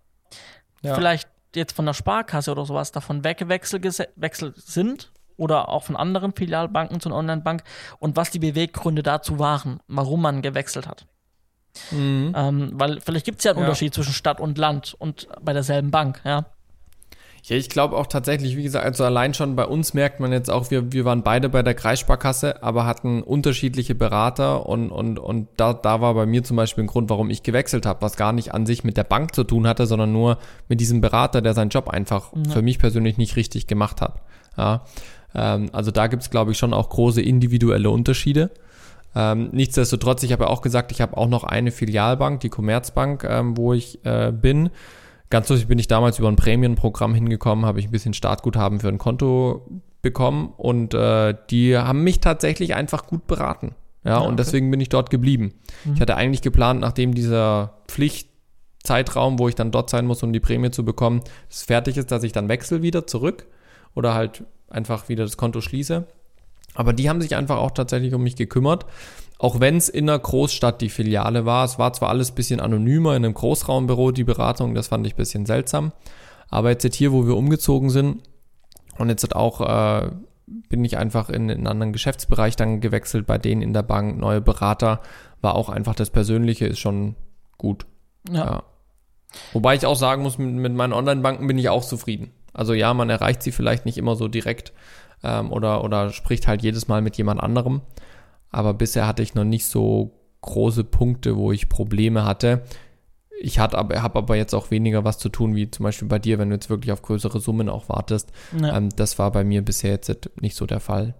Ja. 0.82 0.94
vielleicht 0.94 1.28
jetzt 1.56 1.72
von 1.74 1.86
der 1.86 1.94
Sparkasse 1.94 2.50
oder 2.52 2.64
sowas 2.64 2.92
davon 2.92 3.24
weggewechselt 3.24 4.56
sind 4.56 5.12
oder 5.36 5.68
auch 5.68 5.84
von 5.84 5.96
anderen 5.96 6.32
Filialbanken 6.34 7.00
zu 7.00 7.08
einer 7.08 7.16
Online-Bank 7.18 7.62
und 7.98 8.16
was 8.16 8.30
die 8.30 8.38
Beweggründe 8.38 9.02
dazu 9.02 9.38
waren, 9.38 9.80
warum 9.88 10.22
man 10.22 10.42
gewechselt 10.42 10.86
hat. 10.86 11.06
Mhm. 11.90 12.34
Ähm, 12.36 12.70
weil 12.74 13.00
vielleicht 13.00 13.24
gibt 13.24 13.38
es 13.38 13.44
ja 13.44 13.52
einen 13.52 13.60
Ja. 13.60 13.66
Unterschied 13.66 13.94
zwischen 13.94 14.12
Stadt 14.12 14.40
und 14.40 14.58
Land 14.58 14.94
und 14.98 15.28
bei 15.40 15.52
derselben 15.52 15.90
Bank, 15.90 16.20
ja. 16.24 16.46
Ja, 17.44 17.56
ich 17.56 17.68
glaube 17.68 17.96
auch 17.96 18.06
tatsächlich, 18.06 18.56
wie 18.56 18.62
gesagt, 18.62 18.84
also 18.84 19.04
allein 19.04 19.34
schon 19.34 19.56
bei 19.56 19.64
uns 19.64 19.94
merkt 19.94 20.20
man 20.20 20.32
jetzt 20.32 20.50
auch, 20.50 20.70
wir, 20.70 20.92
wir 20.92 21.04
waren 21.04 21.22
beide 21.22 21.48
bei 21.48 21.62
der 21.62 21.74
Kreissparkasse, 21.74 22.62
aber 22.62 22.86
hatten 22.86 23.22
unterschiedliche 23.22 23.94
Berater 23.94 24.66
und, 24.66 24.90
und, 24.90 25.18
und 25.18 25.48
da, 25.56 25.72
da 25.72 26.00
war 26.00 26.14
bei 26.14 26.26
mir 26.26 26.44
zum 26.44 26.56
Beispiel 26.56 26.84
ein 26.84 26.86
Grund, 26.86 27.08
warum 27.08 27.30
ich 27.30 27.42
gewechselt 27.42 27.86
habe, 27.86 28.02
was 28.02 28.16
gar 28.16 28.32
nicht 28.32 28.52
an 28.54 28.66
sich 28.66 28.84
mit 28.84 28.96
der 28.96 29.04
Bank 29.04 29.34
zu 29.34 29.44
tun 29.44 29.66
hatte, 29.66 29.86
sondern 29.86 30.12
nur 30.12 30.38
mit 30.68 30.80
diesem 30.80 31.00
Berater, 31.00 31.40
der 31.40 31.54
seinen 31.54 31.70
Job 31.70 31.88
einfach 31.88 32.32
für 32.50 32.62
mich 32.62 32.78
persönlich 32.78 33.16
nicht 33.16 33.36
richtig 33.36 33.66
gemacht 33.66 34.00
hat. 34.00 34.20
Ja, 34.56 34.84
ähm, 35.34 35.70
also 35.72 35.90
da 35.90 36.06
gibt's 36.08 36.30
glaube 36.30 36.52
ich, 36.52 36.58
schon 36.58 36.74
auch 36.74 36.90
große 36.90 37.22
individuelle 37.22 37.90
Unterschiede. 37.90 38.50
Ähm, 39.14 39.48
nichtsdestotrotz, 39.52 40.22
ich 40.22 40.32
habe 40.32 40.44
ja 40.44 40.50
auch 40.50 40.62
gesagt, 40.62 40.92
ich 40.92 41.00
habe 41.00 41.16
auch 41.16 41.28
noch 41.28 41.44
eine 41.44 41.72
Filialbank, 41.72 42.40
die 42.40 42.48
Commerzbank, 42.48 43.24
ähm, 43.24 43.56
wo 43.56 43.72
ich 43.72 44.04
äh, 44.04 44.32
bin. 44.32 44.70
Ganz 45.30 45.48
lustig 45.48 45.68
bin 45.68 45.78
ich 45.78 45.86
damals 45.86 46.18
über 46.18 46.28
ein 46.28 46.36
Prämienprogramm 46.36 47.14
hingekommen, 47.14 47.64
habe 47.64 47.78
ich 47.78 47.86
ein 47.86 47.92
bisschen 47.92 48.14
Startguthaben 48.14 48.80
für 48.80 48.88
ein 48.88 48.98
Konto 48.98 49.66
bekommen 50.02 50.52
und 50.56 50.92
äh, 50.92 51.34
die 51.50 51.76
haben 51.76 52.02
mich 52.02 52.20
tatsächlich 52.20 52.74
einfach 52.74 53.06
gut 53.06 53.26
beraten. 53.26 53.74
Ja, 54.04 54.12
Ja, 54.12 54.18
und 54.18 54.34
okay. 54.34 54.36
deswegen 54.38 54.70
bin 54.70 54.80
ich 54.80 54.88
dort 54.88 55.10
geblieben. 55.10 55.54
Ich 55.94 56.00
hatte 56.00 56.16
eigentlich 56.16 56.42
geplant, 56.42 56.80
nachdem 56.80 57.14
dieser 57.14 57.74
Pflichtzeitraum, 57.86 59.38
wo 59.38 59.48
ich 59.48 59.54
dann 59.54 59.70
dort 59.70 59.90
sein 59.90 60.06
muss, 60.06 60.22
um 60.22 60.32
die 60.32 60.40
Prämie 60.40 60.70
zu 60.70 60.84
bekommen, 60.84 61.20
es 61.48 61.62
fertig 61.62 61.96
ist, 61.96 62.10
dass 62.10 62.22
ich 62.22 62.32
dann 62.32 62.48
wechsle 62.48 62.82
wieder 62.82 63.06
zurück 63.06 63.46
oder 63.94 64.14
halt 64.14 64.44
einfach 64.68 65.08
wieder 65.08 65.24
das 65.24 65.36
Konto 65.36 65.60
schließe. 65.60 66.06
Aber 66.74 66.92
die 66.92 67.08
haben 67.08 67.20
sich 67.20 67.36
einfach 67.36 67.58
auch 67.58 67.72
tatsächlich 67.72 68.14
um 68.14 68.22
mich 68.22 68.36
gekümmert. 68.36 68.86
Auch 69.40 69.58
wenn 69.58 69.78
es 69.78 69.88
in 69.88 70.06
einer 70.06 70.18
Großstadt 70.18 70.82
die 70.82 70.90
Filiale 70.90 71.46
war. 71.46 71.64
Es 71.64 71.78
war 71.78 71.94
zwar 71.94 72.10
alles 72.10 72.30
ein 72.30 72.34
bisschen 72.34 72.60
anonymer 72.60 73.16
in 73.16 73.24
einem 73.24 73.32
Großraumbüro, 73.32 74.10
die 74.10 74.24
Beratung, 74.24 74.74
das 74.74 74.88
fand 74.88 75.06
ich 75.06 75.14
ein 75.14 75.16
bisschen 75.16 75.46
seltsam. 75.46 75.92
Aber 76.50 76.68
jetzt 76.68 76.94
hier, 76.94 77.10
wo 77.10 77.26
wir 77.26 77.34
umgezogen 77.34 77.88
sind 77.88 78.22
und 78.98 79.08
jetzt 79.08 79.22
hat 79.22 79.34
auch, 79.34 79.62
äh, 79.62 80.10
bin 80.46 80.84
ich 80.84 80.98
einfach 80.98 81.30
in, 81.30 81.48
in 81.48 81.56
einen 81.56 81.66
anderen 81.68 81.94
Geschäftsbereich 81.94 82.54
dann 82.56 82.82
gewechselt, 82.82 83.26
bei 83.26 83.38
denen 83.38 83.62
in 83.62 83.72
der 83.72 83.82
Bank, 83.82 84.18
neue 84.18 84.42
Berater, 84.42 85.00
war 85.40 85.54
auch 85.54 85.70
einfach 85.70 85.94
das 85.94 86.10
Persönliche 86.10 86.66
ist 86.66 86.80
schon 86.80 87.16
gut. 87.56 87.86
Ja. 88.30 88.44
Ja. 88.44 88.62
Wobei 89.54 89.74
ich 89.74 89.86
auch 89.86 89.96
sagen 89.96 90.22
muss, 90.22 90.36
mit, 90.36 90.52
mit 90.52 90.74
meinen 90.74 90.92
Online-Banken 90.92 91.46
bin 91.46 91.56
ich 91.56 91.70
auch 91.70 91.86
zufrieden. 91.86 92.30
Also 92.52 92.74
ja, 92.74 92.92
man 92.92 93.08
erreicht 93.08 93.42
sie 93.42 93.52
vielleicht 93.52 93.86
nicht 93.86 93.96
immer 93.96 94.16
so 94.16 94.28
direkt 94.28 94.74
ähm, 95.22 95.50
oder, 95.50 95.82
oder 95.82 96.10
spricht 96.10 96.46
halt 96.46 96.60
jedes 96.60 96.88
Mal 96.88 97.00
mit 97.00 97.16
jemand 97.16 97.42
anderem. 97.42 97.80
Aber 98.50 98.74
bisher 98.74 99.06
hatte 99.06 99.22
ich 99.22 99.34
noch 99.34 99.44
nicht 99.44 99.66
so 99.66 100.12
große 100.40 100.84
Punkte, 100.84 101.36
wo 101.36 101.52
ich 101.52 101.68
Probleme 101.68 102.24
hatte. 102.24 102.62
Ich 103.42 103.58
habe 103.58 103.78
aber 103.78 104.36
jetzt 104.36 104.54
auch 104.54 104.70
weniger 104.70 105.04
was 105.04 105.18
zu 105.18 105.30
tun, 105.30 105.54
wie 105.54 105.70
zum 105.70 105.84
Beispiel 105.84 106.08
bei 106.08 106.18
dir, 106.18 106.38
wenn 106.38 106.50
du 106.50 106.56
jetzt 106.56 106.68
wirklich 106.68 106.92
auf 106.92 107.00
größere 107.00 107.40
Summen 107.40 107.70
auch 107.70 107.88
wartest. 107.88 108.32
Ja. 108.60 108.76
Ähm, 108.76 108.90
das 108.94 109.18
war 109.18 109.30
bei 109.30 109.44
mir 109.44 109.64
bisher 109.64 109.92
jetzt 109.92 110.30
nicht 110.40 110.56
so 110.56 110.66
der 110.66 110.80
Fall. 110.80 111.14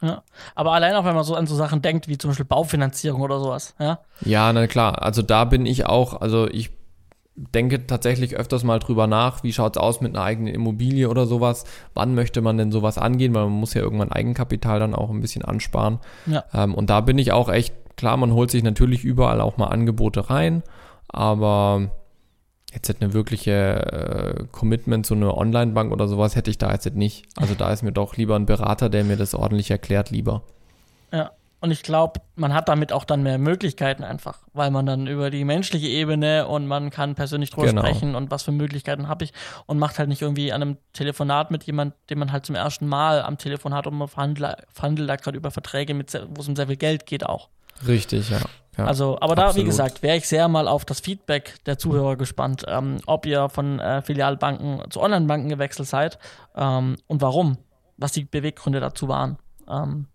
Ja. 0.00 0.22
Aber 0.54 0.72
allein 0.72 0.94
auch, 0.94 1.04
wenn 1.04 1.14
man 1.14 1.24
so 1.24 1.34
an 1.34 1.46
so 1.46 1.56
Sachen 1.56 1.82
denkt, 1.82 2.08
wie 2.08 2.16
zum 2.16 2.30
Beispiel 2.30 2.46
Baufinanzierung 2.46 3.20
oder 3.20 3.40
sowas, 3.40 3.74
ja. 3.78 3.98
Ja, 4.20 4.52
na 4.52 4.66
klar. 4.66 5.02
Also 5.02 5.22
da 5.22 5.44
bin 5.44 5.66
ich 5.66 5.86
auch, 5.86 6.20
also 6.20 6.48
ich 6.48 6.70
denke 7.54 7.86
tatsächlich 7.86 8.36
öfters 8.36 8.64
mal 8.64 8.78
drüber 8.78 9.06
nach, 9.06 9.42
wie 9.42 9.52
schaut's 9.52 9.78
aus 9.78 10.00
mit 10.00 10.14
einer 10.14 10.24
eigenen 10.24 10.52
Immobilie 10.52 11.08
oder 11.08 11.26
sowas. 11.26 11.64
Wann 11.94 12.14
möchte 12.14 12.40
man 12.40 12.58
denn 12.58 12.72
sowas 12.72 12.98
angehen? 12.98 13.34
Weil 13.34 13.44
man 13.44 13.54
muss 13.54 13.74
ja 13.74 13.82
irgendwann 13.82 14.10
Eigenkapital 14.10 14.80
dann 14.80 14.94
auch 14.94 15.10
ein 15.10 15.20
bisschen 15.20 15.44
ansparen. 15.44 15.98
Ja. 16.26 16.44
Ähm, 16.52 16.74
und 16.74 16.90
da 16.90 17.00
bin 17.00 17.18
ich 17.18 17.32
auch 17.32 17.48
echt, 17.48 17.74
klar, 17.96 18.16
man 18.16 18.32
holt 18.32 18.50
sich 18.50 18.62
natürlich 18.62 19.04
überall 19.04 19.40
auch 19.40 19.56
mal 19.56 19.66
Angebote 19.66 20.30
rein, 20.30 20.62
aber 21.08 21.90
jetzt 22.72 22.88
hätte 22.88 23.04
eine 23.04 23.14
wirkliche 23.14 23.52
äh, 23.52 24.44
Commitment 24.50 25.06
zu 25.06 25.14
einer 25.14 25.36
Online-Bank 25.36 25.92
oder 25.92 26.08
sowas 26.08 26.36
hätte 26.36 26.50
ich 26.50 26.58
da 26.58 26.72
jetzt 26.72 26.94
nicht. 26.94 27.26
Also 27.36 27.54
da 27.54 27.72
ist 27.72 27.82
mir 27.82 27.92
doch 27.92 28.16
lieber 28.16 28.36
ein 28.36 28.46
Berater, 28.46 28.88
der 28.88 29.04
mir 29.04 29.16
das 29.16 29.34
ordentlich 29.34 29.70
erklärt, 29.70 30.10
lieber. 30.10 30.42
Ja. 31.12 31.30
Und 31.60 31.72
ich 31.72 31.82
glaube, 31.82 32.20
man 32.36 32.54
hat 32.54 32.68
damit 32.68 32.92
auch 32.92 33.04
dann 33.04 33.22
mehr 33.24 33.38
Möglichkeiten 33.38 34.04
einfach, 34.04 34.38
weil 34.52 34.70
man 34.70 34.86
dann 34.86 35.06
über 35.08 35.28
die 35.30 35.44
menschliche 35.44 35.88
Ebene 35.88 36.46
und 36.46 36.68
man 36.68 36.90
kann 36.90 37.16
persönlich 37.16 37.50
drüber 37.50 37.66
Genau. 37.66 37.82
sprechen 37.82 38.14
und 38.14 38.30
was 38.30 38.44
für 38.44 38.52
Möglichkeiten 38.52 39.08
habe 39.08 39.24
ich 39.24 39.32
und 39.66 39.78
macht 39.78 39.98
halt 39.98 40.08
nicht 40.08 40.22
irgendwie 40.22 40.52
an 40.52 40.62
einem 40.62 40.76
Telefonat 40.92 41.50
mit 41.50 41.64
jemand, 41.64 41.94
den 42.10 42.18
man 42.20 42.30
halt 42.30 42.46
zum 42.46 42.54
ersten 42.54 42.86
Mal 42.86 43.22
am 43.22 43.38
Telefon 43.38 43.74
hat 43.74 43.88
und 43.88 43.94
man 43.94 44.06
verhandelt, 44.06 44.56
verhandelt 44.72 45.08
da 45.10 45.16
gerade 45.16 45.36
über 45.36 45.50
Verträge, 45.50 45.94
mit 45.94 46.12
wo 46.30 46.40
es 46.40 46.48
um 46.48 46.54
sehr 46.54 46.68
viel 46.68 46.76
Geld 46.76 47.06
geht 47.06 47.26
auch. 47.26 47.48
Richtig, 47.86 48.30
ja. 48.30 48.38
ja. 48.76 48.84
Also, 48.84 49.18
aber 49.20 49.34
da, 49.34 49.54
wie 49.56 49.64
gesagt, 49.64 50.02
wäre 50.02 50.16
ich 50.16 50.28
sehr 50.28 50.48
mal 50.48 50.68
auf 50.68 50.84
das 50.84 51.00
Feedback 51.00 51.56
der 51.66 51.78
Zuhörer 51.78 52.16
gespannt, 52.16 52.64
ähm, 52.68 52.98
ob 53.06 53.26
ihr 53.26 53.48
von 53.48 53.80
äh, 53.80 54.02
Filialbanken 54.02 54.90
zu 54.90 55.00
Online-Banken 55.00 55.48
gewechselt 55.48 55.88
seid 55.88 56.18
ähm, 56.56 56.96
und 57.08 57.20
warum, 57.20 57.58
was 57.96 58.12
die 58.12 58.24
Beweggründe 58.24 58.80
dazu 58.80 59.08
waren. 59.08 59.38
Ähm, 59.68 60.06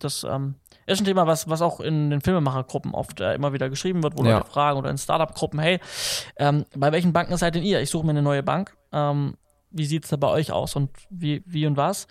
das 0.00 0.24
ähm, 0.24 0.54
ist 0.86 1.00
ein 1.00 1.04
Thema, 1.04 1.26
was, 1.26 1.48
was 1.48 1.62
auch 1.62 1.80
in 1.80 2.10
den 2.10 2.20
Filmemachergruppen 2.20 2.92
oft 2.94 3.20
äh, 3.20 3.34
immer 3.34 3.52
wieder 3.52 3.68
geschrieben 3.70 4.02
wird, 4.02 4.16
wo 4.18 4.24
Ja. 4.24 4.38
Leute 4.38 4.50
fragen 4.50 4.78
oder 4.78 4.90
in 4.90 4.98
Startup-Gruppen, 4.98 5.58
hey, 5.58 5.80
ähm, 6.36 6.64
bei 6.76 6.92
welchen 6.92 7.12
Banken 7.12 7.36
seid 7.36 7.54
denn 7.54 7.62
ihr? 7.62 7.80
Ich 7.80 7.90
suche 7.90 8.04
mir 8.04 8.10
eine 8.10 8.22
neue 8.22 8.42
Bank. 8.42 8.76
Ähm, 8.92 9.36
wie 9.70 9.86
sieht 9.86 10.04
es 10.04 10.10
da 10.10 10.16
bei 10.16 10.28
euch 10.28 10.52
aus 10.52 10.76
und 10.76 10.90
wie, 11.10 11.42
wie 11.46 11.66
und 11.66 11.76
was? 11.76 12.06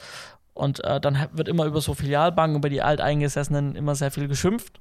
Und 0.54 0.84
äh, 0.84 1.00
dann 1.00 1.28
wird 1.34 1.48
immer 1.48 1.66
über 1.66 1.82
so 1.82 1.94
Filialbanken, 1.94 2.58
über 2.58 2.70
die 2.70 2.82
Alteingesessenen 2.82 3.76
immer 3.76 3.96
sehr 3.96 4.12
viel 4.12 4.28
geschimpft 4.28 4.80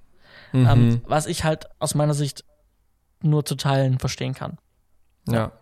Mhm. 0.55 0.67
ähm, 0.69 1.01
was 1.07 1.27
ich 1.27 1.45
halt 1.45 1.67
aus 1.79 1.95
meiner 1.95 2.13
Sicht 2.15 2.45
nur 3.23 3.45
zu 3.45 3.55
Teilen 3.55 3.99
verstehen 3.99 4.35
kann. 4.35 4.59
Ja. 5.27 5.53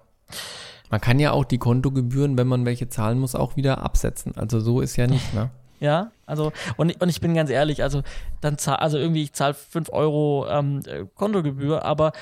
Man 0.90 1.00
kann 1.00 1.20
ja 1.20 1.30
auch 1.30 1.44
die 1.44 1.58
Kontogebühren, 1.58 2.36
wenn 2.36 2.48
man 2.48 2.64
welche 2.64 2.88
zahlen 2.88 3.18
muss, 3.20 3.36
auch 3.36 3.54
wieder 3.56 3.82
absetzen. 3.82 4.36
Also 4.36 4.58
so 4.58 4.80
ist 4.80 4.96
ja 4.96 5.06
nicht, 5.06 5.32
ne? 5.34 5.50
Ja, 5.80 6.10
also, 6.26 6.52
und, 6.76 6.90
ich- 6.90 7.00
und 7.00 7.08
ich 7.08 7.20
bin 7.20 7.34
ganz 7.34 7.50
ehrlich, 7.50 7.82
also, 7.82 8.02
dann 8.42 8.58
zahl, 8.58 8.76
also 8.76 8.98
irgendwie, 8.98 9.22
ich 9.22 9.32
zahle 9.32 9.54
5 9.54 9.90
Euro 9.92 10.46
ähm, 10.48 10.80
äh, 10.86 11.04
Kontogebühr, 11.14 11.84
aber 11.84 12.12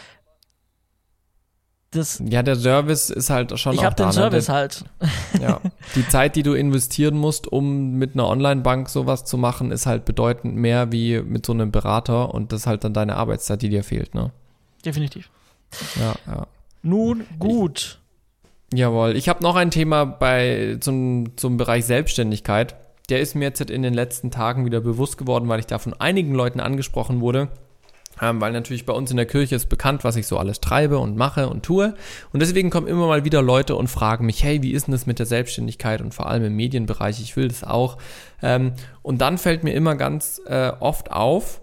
das, 1.91 2.23
Ja, 2.25 2.43
der 2.43 2.57
Service 2.57 3.09
ist 3.09 3.31
halt 3.31 3.59
schon 3.59 3.75
ich 3.75 3.83
habe 3.83 3.95
den 3.97 4.07
da, 4.07 4.13
Service 4.13 4.49
ne? 4.49 4.55
halt. 4.55 4.85
Ja. 5.41 5.61
Die 5.95 6.07
Zeit, 6.07 6.37
die 6.37 6.43
du 6.43 6.53
investieren 6.53 7.17
musst, 7.17 7.51
um 7.51 7.93
mit 7.95 8.13
einer 8.15 8.29
Online-Bank 8.29 8.91
sowas 8.91 9.25
zu 9.25 9.39
machen, 9.39 9.73
ist 9.73 9.87
halt 9.87 10.05
bedeutend 10.05 10.55
mehr 10.55 10.93
wie 10.93 11.21
mit 11.23 11.47
so 11.47 11.53
einem 11.53 11.71
Berater 11.73 12.35
und 12.35 12.53
das 12.53 12.61
ist 12.63 12.67
halt 12.67 12.85
dann 12.85 12.93
deine 12.93 13.17
Arbeitszeit, 13.17 13.63
die 13.63 13.71
dir 13.71 13.85
fehlt, 13.85 14.15
ne? 14.15 14.31
Definitiv. 14.85 15.31
Ja, 15.99 16.15
ja. 16.33 16.47
Nun 16.83 17.25
gut. 17.39 17.99
Jawohl. 18.73 19.17
Ich 19.17 19.29
habe 19.31 19.43
noch 19.43 19.57
ein 19.57 19.71
Thema 19.71 20.05
bei 20.05 20.77
zum, 20.81 21.37
zum 21.39 21.57
Bereich 21.57 21.87
Selbstständigkeit. 21.87 22.77
Der 23.09 23.21
ist 23.21 23.35
mir 23.35 23.47
jetzt 23.47 23.61
in 23.61 23.83
den 23.83 23.95
letzten 23.95 24.31
Tagen 24.31 24.65
wieder 24.67 24.81
bewusst 24.81 25.19
geworden, 25.19 25.49
weil 25.49 25.61
ich 25.61 25.67
da 25.67 25.79
von 25.79 25.95
einigen 25.95 26.35
Leuten 26.35 26.61
angesprochen 26.61 27.21
wurde. 27.21 27.49
Ähm, 28.21 28.41
weil 28.41 28.53
natürlich 28.53 28.85
bei 28.85 28.93
uns 28.93 29.11
in 29.11 29.17
der 29.17 29.27
Kirche 29.27 29.55
ist 29.55 29.69
bekannt, 29.69 30.03
was 30.03 30.17
ich 30.17 30.27
so 30.27 30.39
alles 30.39 30.61
treibe 30.61 30.99
und 30.99 31.17
mache 31.17 31.49
und 31.49 31.63
tue. 31.63 31.95
Und 32.33 32.41
deswegen 32.41 32.69
kommen 32.69 32.89
immer 32.89 33.07
mal 33.07 33.25
wieder 33.25 33.43
Leute 33.43 33.77
und 33.77 33.87
fragen 33.87 34.27
mich, 34.27 34.43
hey, 34.43 34.63
wie 34.63 34.73
ist 34.73 34.89
denn 34.89 34.93
das 34.93 35.07
mit 35.07 35.21
der 35.21 35.27
Selbstständigkeit 35.27 36.01
und 36.01 36.15
vor 36.15 36.27
allem 36.27 36.45
im 36.45 36.57
Medienbereich? 36.57 37.21
Ich 37.21 37.37
will 37.37 37.49
das 37.49 37.63
auch. 37.63 37.97
Ähm, 38.43 38.73
und 39.03 39.21
dann 39.21 39.39
fällt 39.39 39.63
mir 39.63 39.73
immer 39.73 39.95
ganz 39.95 40.41
äh, 40.47 40.73
oft 40.81 41.13
auf, 41.13 41.61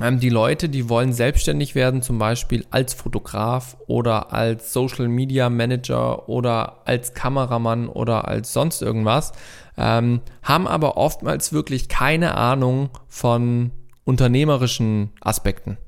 ähm, 0.00 0.20
die 0.20 0.28
Leute, 0.28 0.68
die 0.68 0.88
wollen 0.88 1.12
selbstständig 1.12 1.74
werden, 1.74 2.02
zum 2.02 2.18
Beispiel 2.18 2.64
als 2.70 2.94
Fotograf 2.94 3.76
oder 3.86 4.32
als 4.32 4.72
Social 4.72 5.08
Media 5.08 5.50
Manager 5.50 6.28
oder 6.28 6.86
als 6.86 7.14
Kameramann 7.14 7.88
oder 7.88 8.28
als 8.28 8.52
sonst 8.52 8.80
irgendwas, 8.80 9.32
ähm, 9.78 10.20
haben 10.42 10.66
aber 10.66 10.96
oftmals 10.96 11.52
wirklich 11.52 11.88
keine 11.88 12.36
Ahnung 12.36 12.90
von 13.06 13.70
unternehmerischen 14.04 15.10
Aspekten. 15.20 15.78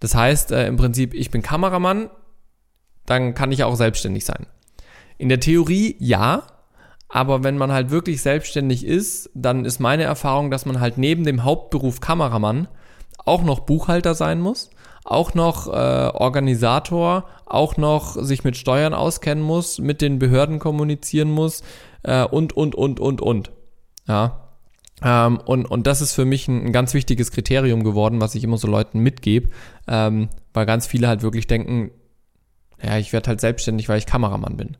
Das 0.00 0.14
heißt 0.14 0.52
äh, 0.52 0.66
im 0.66 0.76
Prinzip, 0.76 1.14
ich 1.14 1.30
bin 1.30 1.42
Kameramann, 1.42 2.10
dann 3.06 3.34
kann 3.34 3.52
ich 3.52 3.64
auch 3.64 3.76
selbstständig 3.76 4.24
sein. 4.24 4.46
In 5.16 5.28
der 5.28 5.40
Theorie 5.40 5.96
ja, 5.98 6.42
aber 7.08 7.44
wenn 7.44 7.56
man 7.56 7.72
halt 7.72 7.90
wirklich 7.90 8.20
selbstständig 8.20 8.84
ist, 8.84 9.30
dann 9.34 9.64
ist 9.64 9.78
meine 9.78 10.02
Erfahrung, 10.02 10.50
dass 10.50 10.66
man 10.66 10.80
halt 10.80 10.98
neben 10.98 11.24
dem 11.24 11.44
Hauptberuf 11.44 12.00
Kameramann 12.00 12.68
auch 13.24 13.42
noch 13.42 13.60
Buchhalter 13.60 14.14
sein 14.14 14.40
muss, 14.40 14.70
auch 15.04 15.34
noch 15.34 15.68
äh, 15.68 15.70
Organisator, 15.70 17.24
auch 17.46 17.76
noch 17.76 18.16
sich 18.22 18.42
mit 18.44 18.56
Steuern 18.56 18.94
auskennen 18.94 19.44
muss, 19.44 19.78
mit 19.78 20.02
den 20.02 20.18
Behörden 20.18 20.58
kommunizieren 20.58 21.30
muss 21.30 21.62
äh, 22.04 22.24
und, 22.24 22.52
und, 22.52 22.74
und, 22.74 23.00
und, 23.00 23.20
und. 23.20 23.50
Ja. 24.06 24.40
Ähm, 25.02 25.38
und, 25.38 25.66
und 25.66 25.86
das 25.86 26.00
ist 26.00 26.12
für 26.12 26.24
mich 26.24 26.48
ein, 26.48 26.66
ein, 26.66 26.72
ganz 26.72 26.94
wichtiges 26.94 27.32
Kriterium 27.32 27.82
geworden, 27.82 28.20
was 28.20 28.34
ich 28.34 28.44
immer 28.44 28.56
so 28.56 28.68
Leuten 28.68 29.00
mitgebe, 29.00 29.50
ähm, 29.88 30.28
weil 30.52 30.66
ganz 30.66 30.86
viele 30.86 31.08
halt 31.08 31.22
wirklich 31.22 31.46
denken, 31.46 31.90
ja, 32.82 32.98
ich 32.98 33.12
werde 33.12 33.28
halt 33.28 33.40
selbstständig, 33.40 33.88
weil 33.88 33.98
ich 33.98 34.06
Kameramann 34.06 34.56
bin. 34.56 34.76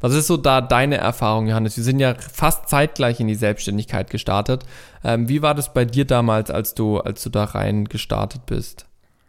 Was 0.00 0.14
ist 0.14 0.26
so 0.26 0.36
da 0.36 0.60
deine 0.60 0.96
Erfahrung, 0.98 1.46
Johannes? 1.46 1.76
Wir 1.76 1.84
sind 1.84 2.00
ja 2.00 2.14
fast 2.14 2.68
zeitgleich 2.68 3.20
in 3.20 3.28
die 3.28 3.34
Selbstständigkeit 3.34 4.10
gestartet. 4.10 4.64
Ähm, 5.04 5.28
wie 5.28 5.42
war 5.42 5.54
das 5.54 5.72
bei 5.72 5.84
dir 5.84 6.04
damals, 6.04 6.50
als 6.50 6.74
du, 6.74 6.98
als 6.98 7.22
du 7.22 7.30
da 7.30 7.44
rein 7.44 7.86
gestartet 7.86 8.46
bist? 8.46 8.86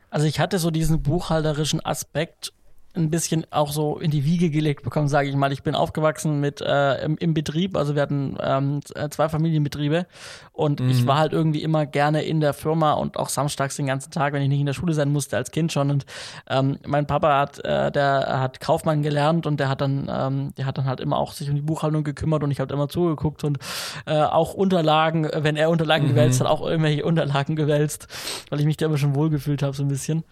Also 0.10 0.26
ich 0.26 0.40
hatte 0.40 0.60
so 0.60 0.72
diesen 0.72 1.02
buchhalterischen 1.04 1.86
Aspekt 1.86 2.54
ein 2.96 3.10
bisschen 3.10 3.46
auch 3.52 3.72
so 3.72 3.98
in 3.98 4.12
die 4.12 4.26
Wiege 4.26 4.50
gelegt 4.50 4.84
bekommen, 4.84 5.08
sage 5.08 5.30
ich 5.30 5.36
mal. 5.36 5.52
Ich 5.52 5.64
bin 5.64 5.76
aufgewachsen 5.76 6.40
mit 6.40 6.62
äh, 6.62 7.04
im, 7.04 7.18
im, 7.18 7.34
Betrieb, 7.34 7.78
also 7.78 7.96
wir 7.96 8.02
hatten 8.02 8.38
ähm, 8.42 8.82
äh, 8.96 9.10
zwei 9.10 9.30
Familienbetriebe 9.30 10.08
und 10.52 10.80
mhm. 10.80 10.90
ich 10.90 11.06
war 11.06 11.20
halt 11.20 11.34
irgendwie 11.34 11.62
immer 11.62 11.86
gerne 11.86 12.24
in 12.24 12.40
der 12.40 12.54
Firma 12.54 12.94
und 12.94 13.18
auch 13.18 13.30
samstags 13.30 13.76
den 13.76 13.86
ganzen 13.86 14.12
Tag, 14.12 14.34
wenn 14.34 14.42
ich 14.42 14.50
nicht 14.50 14.60
in 14.60 14.66
der 14.66 14.74
Schule 14.74 14.94
sein 14.94 15.12
musste 15.12 15.38
als 15.38 15.52
Kind 15.52 15.72
schon. 15.72 15.92
Und 15.92 16.06
ähm, 16.50 16.80
mein 16.86 17.06
Papa 17.06 17.40
hat, 17.40 17.64
äh, 17.64 17.92
der 17.92 18.40
hat 18.40 18.60
Kaufmann 18.60 19.04
gelernt 19.04 19.46
und 19.46 19.60
der 19.60 19.70
hat 19.70 19.82
dann, 19.82 20.10
ähm, 20.12 20.54
der 20.58 20.66
hat 20.66 20.78
dann 20.78 20.86
halt 20.86 21.00
immer 21.00 21.18
auch 21.18 21.34
sich 21.34 21.50
um 21.50 21.56
die 21.56 21.62
Buchhaltung 21.62 22.04
gekümmert 22.04 22.44
und 22.44 22.52
ich 22.52 22.60
habe 22.60 22.74
immer 22.74 22.90
zugeguckt 22.90 23.44
und 23.44 23.60
äh, 24.06 24.20
auch 24.20 24.54
Unterlagen, 24.54 25.30
wenn 25.34 25.56
er 25.56 25.70
Unterlagen 25.70 26.06
mhm. 26.06 26.10
gewälzt 26.12 26.40
hat, 26.40 26.48
auch 26.48 26.66
irgendwelche 26.66 27.06
Unterlagen 27.06 27.56
gewälzt, 27.56 28.08
weil 28.50 28.60
ich 28.60 28.66
mich 28.66 28.78
da 28.78 28.88
immer 28.88 28.98
schon 28.98 29.16
wohlgefühlt 29.16 29.62
habe 29.62 29.76
so 29.76 29.84
ein 29.84 29.90
bisschen 29.90 30.24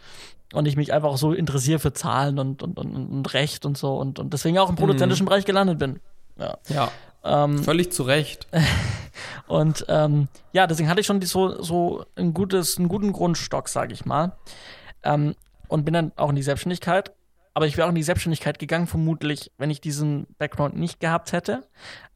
und 0.55 0.67
ich 0.67 0.77
mich 0.77 0.93
einfach 0.93 1.17
so 1.17 1.33
interessiere 1.33 1.79
für 1.79 1.93
Zahlen 1.93 2.39
und, 2.39 2.63
und, 2.63 2.79
und, 2.79 2.95
und 2.95 3.33
Recht 3.33 3.65
und 3.65 3.77
so 3.77 3.95
und, 3.97 4.19
und 4.19 4.33
deswegen 4.33 4.57
auch 4.57 4.69
im 4.69 4.75
produzentischen 4.75 5.25
mhm. 5.25 5.29
Bereich 5.29 5.45
gelandet 5.45 5.79
bin. 5.79 5.99
Ja. 6.37 6.57
ja. 6.69 6.91
Ähm, 7.23 7.63
Völlig 7.63 7.91
zu 7.91 8.03
Recht. 8.03 8.47
und 9.47 9.85
ähm, 9.89 10.27
ja, 10.53 10.67
deswegen 10.67 10.89
hatte 10.89 11.01
ich 11.01 11.07
schon 11.07 11.19
die, 11.19 11.27
so, 11.27 11.61
so 11.61 12.05
ein 12.15 12.33
gutes, 12.33 12.77
einen 12.77 12.87
guten 12.87 13.11
Grundstock, 13.11 13.67
sage 13.67 13.93
ich 13.93 14.05
mal. 14.05 14.33
Ähm, 15.03 15.35
und 15.67 15.83
bin 15.83 15.93
dann 15.93 16.11
auch 16.15 16.29
in 16.29 16.35
die 16.35 16.43
Selbstständigkeit. 16.43 17.11
Aber 17.55 17.67
ich 17.67 17.77
wäre 17.77 17.87
auch 17.87 17.89
in 17.89 17.95
die 17.95 18.03
Selbstständigkeit 18.03 18.59
gegangen, 18.59 18.85
vermutlich, 18.85 19.49
wenn 19.57 19.69
ich 19.69 19.79
diesen 19.79 20.27
Background 20.37 20.75
nicht 20.75 20.99
gehabt 20.99 21.31
hätte. 21.31 21.63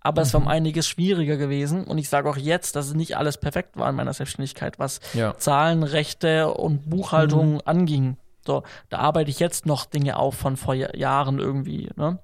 Aber 0.01 0.21
mhm. 0.21 0.27
es 0.27 0.33
war 0.33 0.41
um 0.41 0.45
mhm. 0.45 0.51
einiges 0.51 0.87
schwieriger 0.87 1.37
gewesen. 1.37 1.85
Und 1.85 1.97
ich 1.97 2.09
sage 2.09 2.29
auch 2.29 2.37
jetzt, 2.37 2.75
dass 2.75 2.87
es 2.87 2.93
nicht 2.93 3.17
alles 3.17 3.37
perfekt 3.37 3.77
war 3.77 3.89
in 3.89 3.95
meiner 3.95 4.13
Selbstständigkeit, 4.13 4.79
was 4.79 4.99
ja. 5.13 5.35
Zahlen, 5.37 5.83
Rechte 5.83 6.53
und 6.53 6.89
Buchhaltung 6.89 7.53
mhm. 7.55 7.61
anging. 7.65 8.17
So, 8.49 8.63
da 8.89 8.97
arbeite 8.97 9.29
ich 9.29 9.39
jetzt 9.39 9.67
noch 9.67 9.85
Dinge 9.85 10.17
auf 10.17 10.33
von 10.33 10.57
vor 10.57 10.73
Jahren 10.73 11.37
irgendwie, 11.37 11.91
ne? 11.95 12.17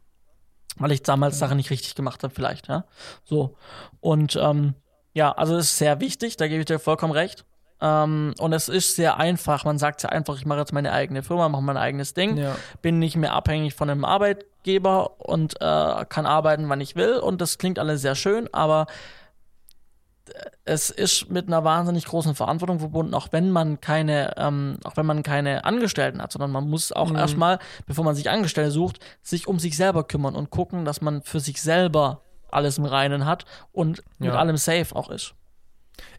Weil 0.78 0.91
ich 0.91 1.03
damals 1.03 1.38
Sachen 1.38 1.57
nicht 1.57 1.69
richtig 1.69 1.93
gemacht 1.93 2.23
habe, 2.23 2.34
vielleicht, 2.34 2.67
ja. 2.67 2.86
So. 3.23 3.55
Und 3.99 4.36
ähm, 4.41 4.73
ja, 5.13 5.32
also 5.32 5.55
es 5.55 5.65
ist 5.65 5.78
sehr 5.78 5.99
wichtig, 5.99 6.36
da 6.36 6.47
gebe 6.47 6.61
ich 6.61 6.65
dir 6.65 6.80
vollkommen 6.80 7.13
recht. 7.13 7.45
Ähm, 7.80 8.34
und 8.39 8.53
es 8.53 8.69
ist 8.69 8.95
sehr 8.95 9.17
einfach. 9.17 9.65
Man 9.65 9.78
sagt 9.78 10.01
ja 10.01 10.09
einfach, 10.09 10.36
ich 10.38 10.47
mache 10.47 10.57
jetzt 10.57 10.73
meine 10.73 10.93
eigene 10.93 11.21
Firma, 11.21 11.47
mache 11.47 11.61
mein 11.61 11.78
eigenes 11.78 12.15
Ding, 12.15 12.38
ja. 12.38 12.55
bin 12.82 12.97
nicht 12.97 13.17
mehr 13.17 13.34
abhängig 13.34 13.76
von 13.76 13.91
einem 13.91 14.03
Arbeitgeber 14.03 15.19
und 15.19 15.61
äh, 15.61 16.05
kann 16.09 16.26
arbeiten, 16.26 16.67
wann 16.69 16.82
ich 16.82 16.95
will. 16.95 17.17
Und 17.17 17.39
das 17.39 17.59
klingt 17.59 17.78
alles 17.78 18.01
sehr 18.01 18.15
schön, 18.15 18.51
aber 18.51 18.88
es 20.65 20.89
ist 20.89 21.30
mit 21.30 21.47
einer 21.47 21.63
wahnsinnig 21.63 22.05
großen 22.05 22.36
Verantwortung 22.36 22.80
verbunden, 22.80 23.13
auch 23.13 23.28
wenn 23.32 23.51
man 23.51 23.80
keine, 23.80 24.36
ähm, 24.38 24.78
auch 24.84 24.97
wenn 24.97 25.05
man 25.05 25.23
keine 25.23 25.65
Angestellten 25.65 26.21
hat, 26.21 26.32
sondern 26.32 26.51
man 26.51 26.67
muss 26.69 26.91
auch 26.91 27.09
mhm. 27.09 27.17
erstmal, 27.17 27.59
bevor 27.86 28.03
man 28.03 28.15
sich 28.15 28.30
Angestellte 28.30 28.71
sucht, 28.71 28.99
sich 29.21 29.47
um 29.47 29.59
sich 29.59 29.78
selber 29.78 30.03
kümmern 30.03 30.36
und 30.36 30.49
gucken, 30.49 30.86
dass 30.86 31.01
man 31.01 31.21
für 31.21 31.39
sich 31.39 31.61
selber 31.61 32.21
alles 32.49 32.78
im 32.78 32.86
Reinen 32.86 33.26
hat 33.26 33.45
und 33.71 33.99
ja. 34.19 34.28
mit 34.28 34.32
allem 34.32 34.57
safe 34.57 34.95
auch 34.95 35.09
ist. 35.09 35.36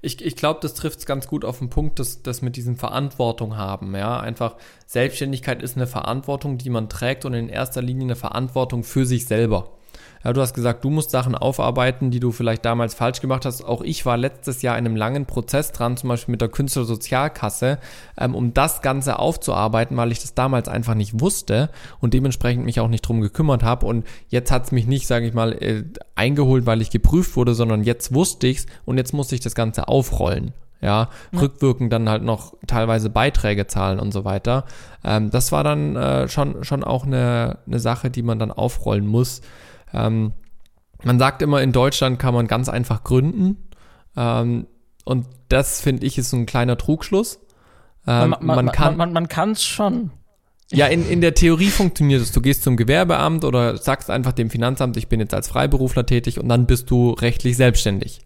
Ich, 0.00 0.24
ich 0.24 0.36
glaube, 0.36 0.61
das 0.62 0.74
trifft 0.74 1.00
es 1.00 1.07
ganz 1.07 1.26
gut 1.26 1.44
auf 1.44 1.59
den 1.59 1.68
Punkt, 1.68 1.98
dass 1.98 2.22
das 2.22 2.40
mit 2.40 2.57
diesem 2.57 2.76
Verantwortung 2.76 3.57
haben. 3.57 3.94
Ja, 3.94 4.20
einfach 4.20 4.57
Selbstständigkeit 4.86 5.62
ist 5.62 5.76
eine 5.76 5.86
Verantwortung, 5.86 6.59
die 6.59 6.70
man 6.70 6.88
trägt 6.88 7.24
und 7.24 7.34
in 7.34 7.48
erster 7.48 7.82
Linie 7.82 8.04
eine 8.04 8.16
Verantwortung 8.16 8.84
für 8.84 9.04
sich 9.04 9.26
selber. 9.26 9.75
Ja, 10.24 10.32
du 10.32 10.40
hast 10.40 10.54
gesagt, 10.54 10.84
du 10.84 10.90
musst 10.90 11.10
Sachen 11.10 11.34
aufarbeiten, 11.34 12.10
die 12.10 12.20
du 12.20 12.32
vielleicht 12.32 12.64
damals 12.64 12.94
falsch 12.94 13.20
gemacht 13.20 13.44
hast. 13.44 13.64
Auch 13.64 13.82
ich 13.82 14.04
war 14.06 14.16
letztes 14.16 14.62
Jahr 14.62 14.78
in 14.78 14.86
einem 14.86 14.96
langen 14.96 15.26
Prozess 15.26 15.72
dran, 15.72 15.96
zum 15.96 16.08
Beispiel 16.08 16.32
mit 16.32 16.40
der 16.40 16.48
Künstlersozialkasse, 16.48 17.78
ähm, 18.18 18.34
um 18.34 18.54
das 18.54 18.82
Ganze 18.82 19.18
aufzuarbeiten, 19.18 19.96
weil 19.96 20.12
ich 20.12 20.20
das 20.20 20.34
damals 20.34 20.68
einfach 20.68 20.94
nicht 20.94 21.20
wusste 21.20 21.70
und 22.00 22.14
dementsprechend 22.14 22.64
mich 22.64 22.80
auch 22.80 22.88
nicht 22.88 23.02
drum 23.02 23.20
gekümmert 23.20 23.62
habe. 23.62 23.86
Und 23.86 24.06
jetzt 24.28 24.50
hat 24.50 24.64
es 24.64 24.72
mich 24.72 24.86
nicht, 24.86 25.06
sage 25.06 25.26
ich 25.26 25.34
mal, 25.34 25.52
äh, 25.52 25.84
eingeholt, 26.14 26.66
weil 26.66 26.82
ich 26.82 26.90
geprüft 26.90 27.36
wurde, 27.36 27.54
sondern 27.54 27.84
jetzt 27.84 28.14
wusste 28.14 28.46
ich's 28.46 28.66
und 28.84 28.98
jetzt 28.98 29.12
musste 29.12 29.34
ich 29.34 29.40
das 29.40 29.54
Ganze 29.54 29.88
aufrollen 29.88 30.52
ja, 30.80 31.08
ja, 31.32 31.40
rückwirkend 31.40 31.92
dann 31.92 32.08
halt 32.08 32.22
noch 32.22 32.54
teilweise 32.66 33.10
Beiträge 33.10 33.66
zahlen 33.66 33.98
und 33.98 34.12
so 34.12 34.24
weiter. 34.24 34.64
Ähm, 35.04 35.30
das 35.30 35.52
war 35.52 35.64
dann 35.64 35.96
äh, 35.96 36.28
schon, 36.28 36.64
schon 36.64 36.84
auch 36.84 37.06
eine, 37.06 37.58
eine 37.66 37.80
Sache, 37.80 38.10
die 38.10 38.22
man 38.22 38.38
dann 38.38 38.52
aufrollen 38.52 39.06
muss. 39.06 39.40
Ähm, 39.93 40.32
man 41.03 41.18
sagt 41.18 41.43
immer, 41.43 41.62
in 41.62 41.72
Deutschland 41.72 42.18
kann 42.18 42.34
man 42.34 42.47
ganz 42.47 42.68
einfach 42.68 43.05
gründen. 43.05 43.68
Ähm, 44.16 44.66
und 45.05 45.26
das, 45.49 45.80
finde 45.80 46.07
ich, 46.07 46.18
ist 46.18 46.32
ein 46.32 46.47
kleiner 46.47 46.76
Trugschluss. 46.76 47.41
Ähm, 48.07 48.30
man, 48.30 48.39
man, 48.41 48.64
man, 48.64 48.72
kann 48.72 48.97
man, 48.97 49.12
man 49.12 49.28
es 49.53 49.64
schon. 49.64 50.11
Ja, 50.72 50.87
in, 50.87 51.09
in 51.09 51.20
der 51.20 51.34
Theorie 51.34 51.70
funktioniert 51.70 52.20
es. 52.20 52.32
Du 52.32 52.41
gehst 52.41 52.64
zum 52.64 52.76
Gewerbeamt 52.76 53.45
oder 53.45 53.76
sagst 53.76 54.11
einfach 54.11 54.32
dem 54.32 54.51
Finanzamt, 54.51 54.97
ich 54.97 55.09
bin 55.09 55.20
jetzt 55.20 55.34
als 55.34 55.49
Freiberufler 55.49 56.07
tätig 56.07 56.41
und 56.41 56.49
dann 56.49 56.66
bist 56.66 56.91
du 56.91 57.11
rechtlich 57.11 57.57
selbstständig. 57.57 58.20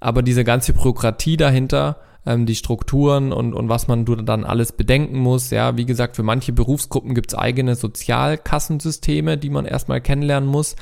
Aber 0.00 0.22
diese 0.22 0.44
ganze 0.44 0.72
Bürokratie 0.72 1.36
dahinter, 1.36 1.98
ähm, 2.26 2.46
die 2.46 2.54
Strukturen 2.54 3.32
und, 3.32 3.54
und 3.54 3.68
was 3.68 3.88
man 3.88 4.04
dann 4.24 4.44
alles 4.44 4.72
bedenken 4.72 5.18
muss. 5.18 5.50
Ja, 5.50 5.76
wie 5.76 5.86
gesagt, 5.86 6.16
für 6.16 6.22
manche 6.22 6.52
Berufsgruppen 6.52 7.14
gibt 7.14 7.32
es 7.32 7.38
eigene 7.38 7.74
Sozialkassensysteme, 7.74 9.38
die 9.38 9.50
man 9.50 9.66
erstmal 9.66 10.00
kennenlernen 10.00 10.48
muss. 10.48 10.76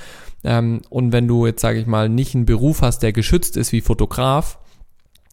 Ähm, 0.44 0.82
und 0.90 1.12
wenn 1.12 1.28
du 1.28 1.46
jetzt, 1.46 1.60
sage 1.60 1.80
ich 1.80 1.86
mal, 1.86 2.08
nicht 2.08 2.34
einen 2.34 2.46
Beruf 2.46 2.82
hast, 2.82 3.00
der 3.00 3.12
geschützt 3.12 3.56
ist 3.56 3.72
wie 3.72 3.80
Fotograf, 3.80 4.58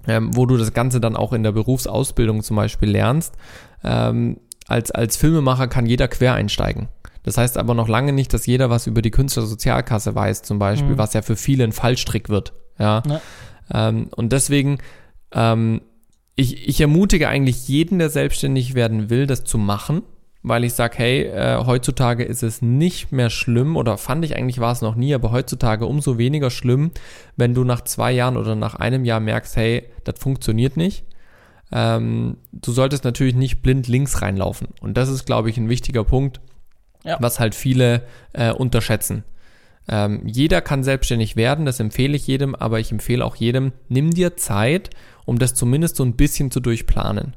ähm, 0.08 0.36
wo 0.36 0.46
du 0.46 0.58
das 0.58 0.74
Ganze 0.74 1.00
dann 1.00 1.16
auch 1.16 1.34
in 1.34 1.44
der 1.44 1.52
Berufsausbildung 1.52 2.44
zum 2.44 2.56
Beispiel 2.56 2.90
lernst, 2.90 3.36
ähm, 3.84 4.40
als, 4.68 4.92
als 4.92 5.18
Filmemacher 5.18 5.68
kann 5.68 5.86
jeder 5.86 6.08
quer 6.08 6.36
einsteigen. 6.36 6.90
Das 7.24 7.38
heißt 7.38 7.58
aber 7.58 7.74
noch 7.74 7.88
lange 7.88 8.14
nicht, 8.14 8.34
dass 8.34 8.46
jeder 8.46 8.70
was 8.70 8.88
über 8.88 9.02
die 9.02 9.12
Künstlersozialkasse 9.12 10.16
weiß, 10.16 10.44
zum 10.44 10.58
Beispiel, 10.58 10.94
mhm. 10.94 10.98
was 10.98 11.14
ja 11.14 11.22
für 11.22 11.36
viele 11.36 11.64
ein 11.64 11.72
Fallstrick 11.72 12.30
wird. 12.30 12.54
Ja. 12.78 13.04
ja. 13.06 13.22
Ähm, 13.72 14.10
und 14.16 14.32
deswegen 14.32 14.78
ähm, 15.34 15.82
ich, 16.40 16.68
ich 16.68 16.80
ermutige 16.80 17.28
eigentlich 17.28 17.68
jeden, 17.68 18.00
der 18.00 18.10
selbstständig 18.10 18.74
werden 18.74 19.10
will, 19.10 19.28
das 19.28 19.44
zu 19.44 19.58
machen, 19.58 20.04
weil 20.42 20.64
ich 20.64 20.74
sage, 20.74 20.98
hey, 20.98 21.24
äh, 21.24 21.66
heutzutage 21.66 22.24
ist 22.24 22.44
es 22.44 22.62
nicht 22.62 23.12
mehr 23.12 23.30
schlimm 23.30 23.76
oder 23.76 23.98
fand 23.98 24.24
ich 24.24 24.38
eigentlich 24.38 24.60
war 24.60 24.72
es 24.72 24.82
noch 24.82 24.96
nie, 24.96 25.14
aber 25.14 25.32
heutzutage 25.32 25.86
umso 25.86 26.18
weniger 26.18 26.50
schlimm, 26.50 26.92
wenn 27.36 27.54
du 27.54 27.66
nach 27.66 27.82
zwei 27.82 28.14
Jahren 28.14 28.38
oder 28.38 28.56
nach 28.56 28.76
einem 28.76 29.04
Jahr 29.04 29.20
merkst, 29.20 29.58
hey, 29.58 29.84
das 30.06 30.18
funktioniert 30.18 30.78
nicht. 30.78 31.04
Ähm, 31.72 32.38
du 32.54 32.72
solltest 32.72 33.04
natürlich 33.04 33.36
nicht 33.36 33.62
blind 33.62 33.88
links 33.88 34.22
reinlaufen. 34.22 34.70
Und 34.80 34.96
das 34.96 35.10
ist, 35.10 35.26
glaube 35.26 35.50
ich, 35.50 35.58
ein 35.58 35.70
wichtiger 35.70 36.06
Punkt, 36.06 36.40
ja. 37.04 37.18
was 37.20 37.40
halt 37.40 37.54
viele 37.54 38.04
äh, 38.32 38.52
unterschätzen. 38.52 39.26
Ähm, 39.90 40.22
jeder 40.26 40.62
kann 40.62 40.84
selbstständig 40.84 41.36
werden, 41.36 41.66
das 41.66 41.80
empfehle 41.80 42.16
ich 42.16 42.28
jedem, 42.28 42.56
aber 42.56 42.80
ich 42.80 42.92
empfehle 42.92 43.26
auch 43.26 43.36
jedem, 43.36 43.74
nimm 43.88 44.12
dir 44.12 44.38
Zeit, 44.38 44.92
um 45.30 45.40
das 45.40 45.54
zumindest 45.54 45.96
so 45.96 46.04
ein 46.04 46.16
bisschen 46.16 46.52
zu 46.52 46.60
durchplanen. 46.60 47.36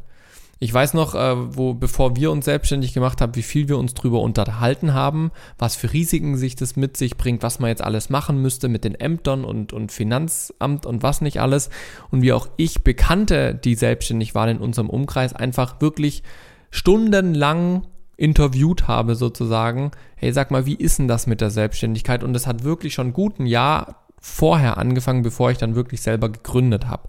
Ich 0.58 0.72
weiß 0.72 0.94
noch, 0.94 1.16
äh, 1.16 1.56
wo, 1.56 1.74
bevor 1.74 2.14
wir 2.14 2.30
uns 2.30 2.44
selbstständig 2.44 2.94
gemacht 2.94 3.20
haben, 3.20 3.34
wie 3.34 3.42
viel 3.42 3.68
wir 3.68 3.78
uns 3.78 3.94
drüber 3.94 4.20
unterhalten 4.20 4.94
haben, 4.94 5.32
was 5.58 5.74
für 5.74 5.92
Risiken 5.92 6.36
sich 6.36 6.54
das 6.54 6.76
mit 6.76 6.96
sich 6.96 7.16
bringt, 7.16 7.42
was 7.42 7.58
man 7.58 7.68
jetzt 7.68 7.82
alles 7.82 8.10
machen 8.10 8.40
müsste 8.40 8.68
mit 8.68 8.84
den 8.84 8.94
Ämtern 8.94 9.44
und, 9.44 9.72
und 9.72 9.90
Finanzamt 9.90 10.86
und 10.86 11.02
was 11.02 11.20
nicht 11.20 11.40
alles. 11.40 11.68
Und 12.12 12.22
wie 12.22 12.32
auch 12.32 12.46
ich 12.56 12.84
Bekannte, 12.84 13.56
die 13.56 13.74
selbstständig 13.74 14.36
waren 14.36 14.50
in 14.50 14.58
unserem 14.58 14.88
Umkreis, 14.88 15.32
einfach 15.32 15.80
wirklich 15.80 16.22
stundenlang 16.70 17.88
interviewt 18.16 18.86
habe 18.86 19.16
sozusagen. 19.16 19.90
Hey, 20.14 20.32
sag 20.32 20.52
mal, 20.52 20.64
wie 20.64 20.76
ist 20.76 21.00
denn 21.00 21.08
das 21.08 21.26
mit 21.26 21.40
der 21.40 21.50
Selbstständigkeit? 21.50 22.22
Und 22.22 22.34
das 22.34 22.46
hat 22.46 22.62
wirklich 22.62 22.94
schon 22.94 23.12
gut 23.12 23.40
ein 23.40 23.46
Jahr 23.46 24.02
vorher 24.20 24.78
angefangen, 24.78 25.22
bevor 25.22 25.50
ich 25.50 25.58
dann 25.58 25.74
wirklich 25.74 26.00
selber 26.00 26.28
gegründet 26.28 26.86
habe. 26.86 27.08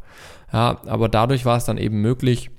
Ja, 0.54 0.80
aber 0.86 1.10
dadurch 1.10 1.46
war 1.46 1.58
es 1.58 1.66
dann 1.66 1.78
eben 1.78 2.02
möglich, 2.02 2.52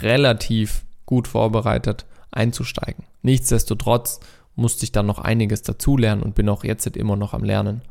relativ 0.00 0.84
gut 1.04 1.28
vorbereitet 1.28 2.06
einzusteigen. 2.30 3.04
Nichtsdestotrotz 3.22 4.20
musste 4.54 4.84
ich 4.84 4.92
dann 4.92 5.06
noch 5.06 5.18
einiges 5.18 5.62
dazulernen 5.62 6.22
und 6.22 6.34
bin 6.34 6.48
auch 6.48 6.64
jetzt 6.64 6.86
immer 6.86 7.16
noch 7.16 7.34
am 7.34 7.44
Lernen. 7.44 7.82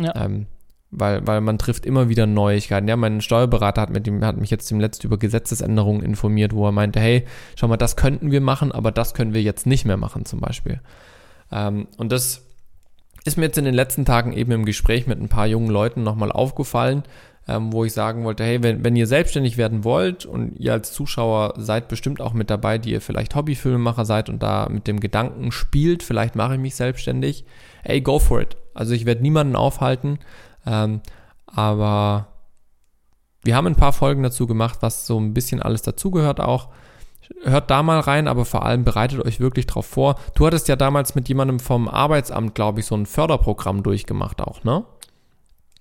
Ja. 0.00 0.14
Ähm, 0.16 0.46
weil, 0.90 1.26
weil 1.26 1.40
man 1.40 1.58
trifft 1.58 1.86
immer 1.86 2.08
wieder 2.08 2.26
Neuigkeiten. 2.26 2.86
Ja, 2.86 2.96
mein 2.96 3.20
Steuerberater 3.20 3.82
hat, 3.82 3.90
mit 3.90 4.06
dem, 4.06 4.24
hat 4.24 4.36
mich 4.36 4.50
jetzt 4.50 4.70
dem 4.70 4.80
letzten 4.80 5.08
über 5.08 5.18
Gesetzesänderungen 5.18 6.02
informiert, 6.02 6.54
wo 6.54 6.66
er 6.66 6.72
meinte, 6.72 7.00
hey, 7.00 7.26
schau 7.56 7.66
mal, 7.68 7.76
das 7.76 7.96
könnten 7.96 8.30
wir 8.30 8.40
machen, 8.40 8.70
aber 8.70 8.92
das 8.92 9.12
können 9.12 9.34
wir 9.34 9.42
jetzt 9.42 9.66
nicht 9.66 9.84
mehr 9.84 9.96
machen 9.96 10.24
zum 10.24 10.40
Beispiel. 10.40 10.80
Ähm, 11.50 11.88
und 11.96 12.12
das 12.12 12.42
ist 13.24 13.36
mir 13.36 13.46
jetzt 13.46 13.58
in 13.58 13.64
den 13.64 13.74
letzten 13.74 14.04
Tagen 14.04 14.32
eben 14.32 14.52
im 14.52 14.64
Gespräch 14.64 15.06
mit 15.06 15.20
ein 15.20 15.28
paar 15.28 15.46
jungen 15.46 15.68
Leuten 15.68 16.02
nochmal 16.04 16.30
aufgefallen, 16.30 17.02
ähm, 17.46 17.72
wo 17.72 17.84
ich 17.84 17.92
sagen 17.92 18.24
wollte, 18.24 18.44
hey, 18.44 18.62
wenn, 18.62 18.84
wenn 18.84 18.96
ihr 18.96 19.06
selbstständig 19.06 19.56
werden 19.56 19.84
wollt 19.84 20.24
und 20.24 20.56
ihr 20.58 20.72
als 20.72 20.92
Zuschauer 20.92 21.54
seid 21.56 21.88
bestimmt 21.88 22.20
auch 22.20 22.32
mit 22.32 22.50
dabei, 22.50 22.78
die 22.78 22.92
ihr 22.92 23.00
vielleicht 23.00 23.34
Hobbyfilmemacher 23.34 24.04
seid 24.04 24.28
und 24.28 24.42
da 24.42 24.68
mit 24.70 24.86
dem 24.86 25.00
Gedanken 25.00 25.52
spielt, 25.52 26.02
vielleicht 26.02 26.36
mache 26.36 26.54
ich 26.54 26.60
mich 26.60 26.74
selbstständig, 26.74 27.44
ey, 27.82 28.00
go 28.00 28.18
for 28.18 28.40
it. 28.40 28.56
Also 28.72 28.94
ich 28.94 29.04
werde 29.04 29.22
niemanden 29.22 29.56
aufhalten, 29.56 30.18
ähm, 30.66 31.00
aber 31.46 32.28
wir 33.44 33.54
haben 33.54 33.66
ein 33.66 33.76
paar 33.76 33.92
Folgen 33.92 34.22
dazu 34.22 34.46
gemacht, 34.46 34.78
was 34.80 35.06
so 35.06 35.20
ein 35.20 35.34
bisschen 35.34 35.60
alles 35.60 35.82
dazugehört 35.82 36.40
auch. 36.40 36.68
Hört 37.42 37.70
da 37.70 37.82
mal 37.82 38.00
rein, 38.00 38.26
aber 38.28 38.44
vor 38.44 38.64
allem 38.64 38.84
bereitet 38.84 39.24
euch 39.24 39.40
wirklich 39.40 39.66
drauf 39.66 39.86
vor. 39.86 40.16
Du 40.34 40.46
hattest 40.46 40.68
ja 40.68 40.76
damals 40.76 41.14
mit 41.14 41.28
jemandem 41.28 41.58
vom 41.58 41.88
Arbeitsamt, 41.88 42.54
glaube 42.54 42.80
ich, 42.80 42.86
so 42.86 42.94
ein 42.94 43.06
Förderprogramm 43.06 43.82
durchgemacht 43.82 44.40
auch, 44.40 44.64
ne? 44.64 44.84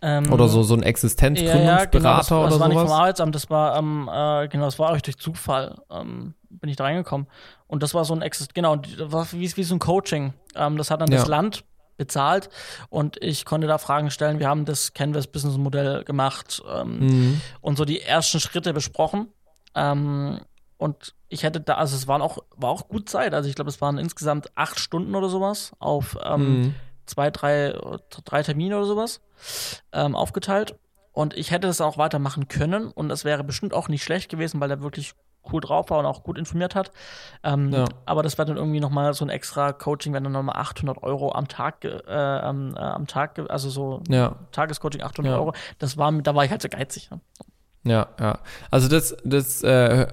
Ähm, 0.05 0.33
oder 0.33 0.49
so, 0.49 0.63
so 0.63 0.73
ein 0.73 0.83
Existenzgründungsberater 0.83 1.71
ja, 1.71 1.79
ja, 1.79 1.85
genau, 1.85 2.17
das, 2.17 2.27
das 2.27 2.31
oder 2.31 2.39
sowas? 2.41 2.51
Das 2.51 2.59
war 2.59 2.67
nicht 2.67 2.79
vom 2.79 2.91
Arbeitsamt, 2.91 3.35
das 3.35 3.49
war, 3.49 3.77
ähm, 3.77 4.09
äh, 4.11 4.49
genau, 4.49 4.65
das 4.65 4.77
war 4.77 4.91
auch 4.91 4.99
durch 4.99 5.17
Zufall, 5.17 5.81
ähm, 5.89 6.33
bin 6.49 6.69
ich 6.69 6.75
da 6.75 6.83
reingekommen. 6.83 7.27
Und 7.67 7.83
das 7.83 7.93
war 7.93 8.03
so 8.03 8.13
ein 8.13 8.21
Exist, 8.21 8.53
genau, 8.53 8.75
das 8.75 9.13
war 9.13 9.31
wie, 9.31 9.55
wie 9.55 9.63
so 9.63 9.73
ein 9.73 9.79
Coaching. 9.79 10.33
Ähm, 10.55 10.75
das 10.77 10.91
hat 10.91 10.99
dann 10.99 11.09
ja. 11.09 11.19
das 11.19 11.27
Land 11.27 11.63
bezahlt 11.95 12.49
und 12.89 13.15
ich 13.21 13.45
konnte 13.45 13.65
da 13.65 13.77
Fragen 13.77 14.11
stellen. 14.11 14.39
Wir 14.39 14.49
haben 14.49 14.65
das 14.65 14.93
Canvas 14.93 15.27
Business 15.27 15.57
Modell 15.57 16.03
gemacht 16.03 16.61
ähm, 16.69 16.99
mhm. 16.99 17.41
und 17.61 17.77
so 17.77 17.85
die 17.85 18.01
ersten 18.01 18.41
Schritte 18.41 18.73
besprochen. 18.73 19.27
Ähm, 19.73 20.41
und 20.77 21.15
ich 21.29 21.43
hätte 21.43 21.61
da, 21.61 21.75
also 21.75 21.95
es 21.95 22.09
waren 22.09 22.21
auch, 22.21 22.39
war 22.57 22.71
auch 22.71 22.89
gut 22.89 23.07
Zeit. 23.07 23.33
Also 23.33 23.47
ich 23.47 23.55
glaube, 23.55 23.69
es 23.69 23.79
waren 23.79 23.97
insgesamt 23.97 24.51
acht 24.55 24.79
Stunden 24.79 25.15
oder 25.15 25.29
sowas 25.29 25.71
auf 25.79 26.17
ähm, 26.25 26.61
mhm. 26.61 26.75
Zwei, 27.05 27.31
drei, 27.31 27.77
drei 28.25 28.43
Termine 28.43 28.77
oder 28.77 28.85
sowas 28.85 29.21
ähm, 29.91 30.15
aufgeteilt. 30.15 30.75
Und 31.11 31.35
ich 31.35 31.51
hätte 31.51 31.67
das 31.67 31.79
auch 31.79 31.97
weitermachen 31.97 32.47
können 32.47 32.87
und 32.87 33.09
das 33.09 33.23
wäre 33.23 33.43
bestimmt 33.43 33.73
auch 33.73 33.87
nicht 33.87 34.03
schlecht 34.03 34.29
gewesen, 34.29 34.59
weil 34.59 34.71
er 34.71 34.81
wirklich 34.81 35.13
cool 35.51 35.61
drauf 35.61 35.89
war 35.89 35.99
und 35.99 36.05
auch 36.05 36.23
gut 36.23 36.37
informiert 36.37 36.73
hat. 36.73 36.91
Ähm, 37.43 37.71
ja. 37.71 37.85
Aber 38.05 38.23
das 38.23 38.37
war 38.37 38.45
dann 38.45 38.57
irgendwie 38.57 38.79
nochmal 38.79 39.13
so 39.13 39.25
ein 39.25 39.29
extra 39.29 39.73
Coaching, 39.73 40.13
wenn 40.13 40.23
dann 40.23 40.33
nochmal 40.33 40.55
800 40.55 41.03
Euro 41.03 41.33
am 41.33 41.47
Tag, 41.47 41.83
äh, 41.83 41.89
äh, 41.89 42.13
am 42.13 43.07
Tag, 43.07 43.39
also 43.49 43.69
so 43.69 44.01
ja. 44.07 44.35
Tagescoaching 44.51 45.03
800 45.03 45.31
ja. 45.31 45.37
Euro. 45.37 45.53
Das 45.79 45.97
war, 45.97 46.11
da 46.11 46.33
war 46.33 46.45
ich 46.45 46.51
halt 46.51 46.61
so 46.61 46.69
geizig. 46.69 47.11
Ne? 47.11 47.19
Ja, 47.83 48.07
ja. 48.19 48.39
Also 48.71 48.87
das, 48.87 49.15
das 49.23 49.61
äh, 49.63 50.07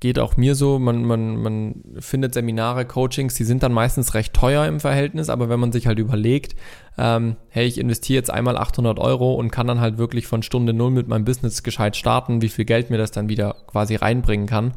geht 0.00 0.18
auch 0.18 0.36
mir 0.36 0.54
so. 0.54 0.78
Man, 0.78 1.04
man, 1.04 1.36
man 1.36 1.82
findet 1.98 2.34
Seminare, 2.34 2.84
Coachings, 2.84 3.34
die 3.34 3.44
sind 3.44 3.62
dann 3.62 3.72
meistens 3.72 4.14
recht 4.14 4.34
teuer 4.34 4.66
im 4.66 4.80
Verhältnis, 4.80 5.28
aber 5.28 5.48
wenn 5.48 5.60
man 5.60 5.72
sich 5.72 5.86
halt 5.86 5.98
überlegt, 5.98 6.54
ähm, 6.98 7.36
hey, 7.48 7.66
ich 7.66 7.78
investiere 7.78 8.16
jetzt 8.16 8.30
einmal 8.30 8.56
800 8.56 8.98
Euro 8.98 9.34
und 9.34 9.50
kann 9.50 9.66
dann 9.66 9.80
halt 9.80 9.98
wirklich 9.98 10.26
von 10.26 10.42
Stunde 10.42 10.72
null 10.72 10.90
mit 10.90 11.08
meinem 11.08 11.24
Business 11.24 11.62
gescheit 11.62 11.96
starten, 11.96 12.42
wie 12.42 12.48
viel 12.48 12.64
Geld 12.64 12.90
mir 12.90 12.98
das 12.98 13.10
dann 13.10 13.28
wieder 13.28 13.56
quasi 13.66 13.96
reinbringen 13.96 14.46
kann. 14.46 14.74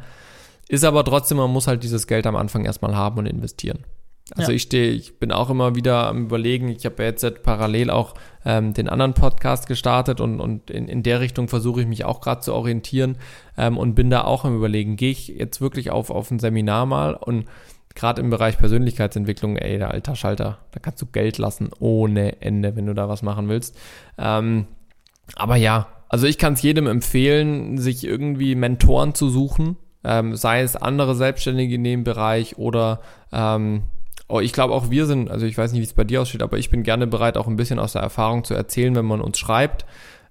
Ist 0.67 0.85
aber 0.85 1.03
trotzdem, 1.03 1.37
man 1.37 1.51
muss 1.51 1.67
halt 1.67 1.83
dieses 1.83 2.07
Geld 2.07 2.27
am 2.27 2.35
Anfang 2.35 2.65
erstmal 2.65 2.95
haben 2.95 3.17
und 3.17 3.25
investieren. 3.25 3.79
Also 4.35 4.51
ja. 4.51 4.55
ich 4.55 4.63
stehe, 4.63 4.91
ich 4.91 5.19
bin 5.19 5.31
auch 5.31 5.49
immer 5.49 5.75
wieder 5.75 6.07
am 6.07 6.25
überlegen, 6.25 6.69
ich 6.69 6.85
habe 6.85 7.03
ja 7.03 7.09
jetzt 7.09 7.43
parallel 7.43 7.89
auch 7.89 8.13
ähm, 8.45 8.73
den 8.73 8.89
anderen 8.89 9.13
Podcast 9.13 9.67
gestartet 9.67 10.21
und, 10.21 10.39
und 10.39 10.69
in, 10.69 10.87
in 10.87 11.03
der 11.03 11.19
Richtung 11.19 11.47
versuche 11.47 11.81
ich 11.81 11.87
mich 11.87 12.05
auch 12.05 12.21
gerade 12.21 12.41
zu 12.41 12.53
orientieren 12.53 13.17
ähm, 13.57 13.77
und 13.77 13.95
bin 13.95 14.09
da 14.09 14.23
auch 14.23 14.45
am 14.45 14.55
überlegen, 14.55 14.95
gehe 14.95 15.11
ich 15.11 15.29
jetzt 15.29 15.61
wirklich 15.61 15.91
auf, 15.91 16.09
auf 16.09 16.29
ein 16.31 16.39
Seminar 16.39 16.85
mal 16.85 17.13
und 17.15 17.45
gerade 17.95 18.21
im 18.21 18.29
Bereich 18.29 18.57
Persönlichkeitsentwicklung, 18.57 19.57
ey, 19.57 19.77
der 19.77 19.91
alter 19.91 20.15
Schalter, 20.15 20.59
da 20.71 20.79
kannst 20.79 21.01
du 21.01 21.07
Geld 21.07 21.37
lassen 21.37 21.69
ohne 21.79 22.41
Ende, 22.41 22.75
wenn 22.75 22.85
du 22.85 22.93
da 22.93 23.09
was 23.09 23.23
machen 23.23 23.49
willst. 23.49 23.77
Ähm, 24.17 24.67
aber 25.35 25.55
ja, 25.55 25.87
also 26.07 26.25
ich 26.25 26.37
kann 26.37 26.53
es 26.53 26.61
jedem 26.61 26.87
empfehlen, 26.87 27.77
sich 27.77 28.05
irgendwie 28.05 28.55
Mentoren 28.55 29.15
zu 29.15 29.29
suchen, 29.29 29.77
ähm, 30.03 30.35
sei 30.35 30.61
es 30.61 30.75
andere 30.75 31.15
Selbstständige 31.15 31.75
in 31.75 31.83
dem 31.83 32.03
Bereich 32.03 32.57
oder 32.57 33.01
ähm, 33.31 33.83
Oh, 34.29 34.39
ich 34.39 34.53
glaube 34.53 34.75
auch 34.75 34.91
wir 34.91 35.07
sind, 35.07 35.29
also 35.31 35.47
ich 35.47 35.57
weiß 35.57 35.71
nicht, 35.71 35.81
wie 35.81 35.85
es 35.85 35.93
bei 35.93 36.03
dir 36.03 36.21
aussieht, 36.21 36.43
aber 36.43 36.59
ich 36.59 36.69
bin 36.69 36.83
gerne 36.83 37.07
bereit, 37.07 37.35
auch 37.35 37.47
ein 37.47 37.55
bisschen 37.55 37.79
aus 37.79 37.93
der 37.93 38.03
Erfahrung 38.03 38.43
zu 38.43 38.53
erzählen, 38.53 38.95
wenn 38.95 39.05
man 39.05 39.21
uns 39.21 39.39
schreibt. 39.39 39.85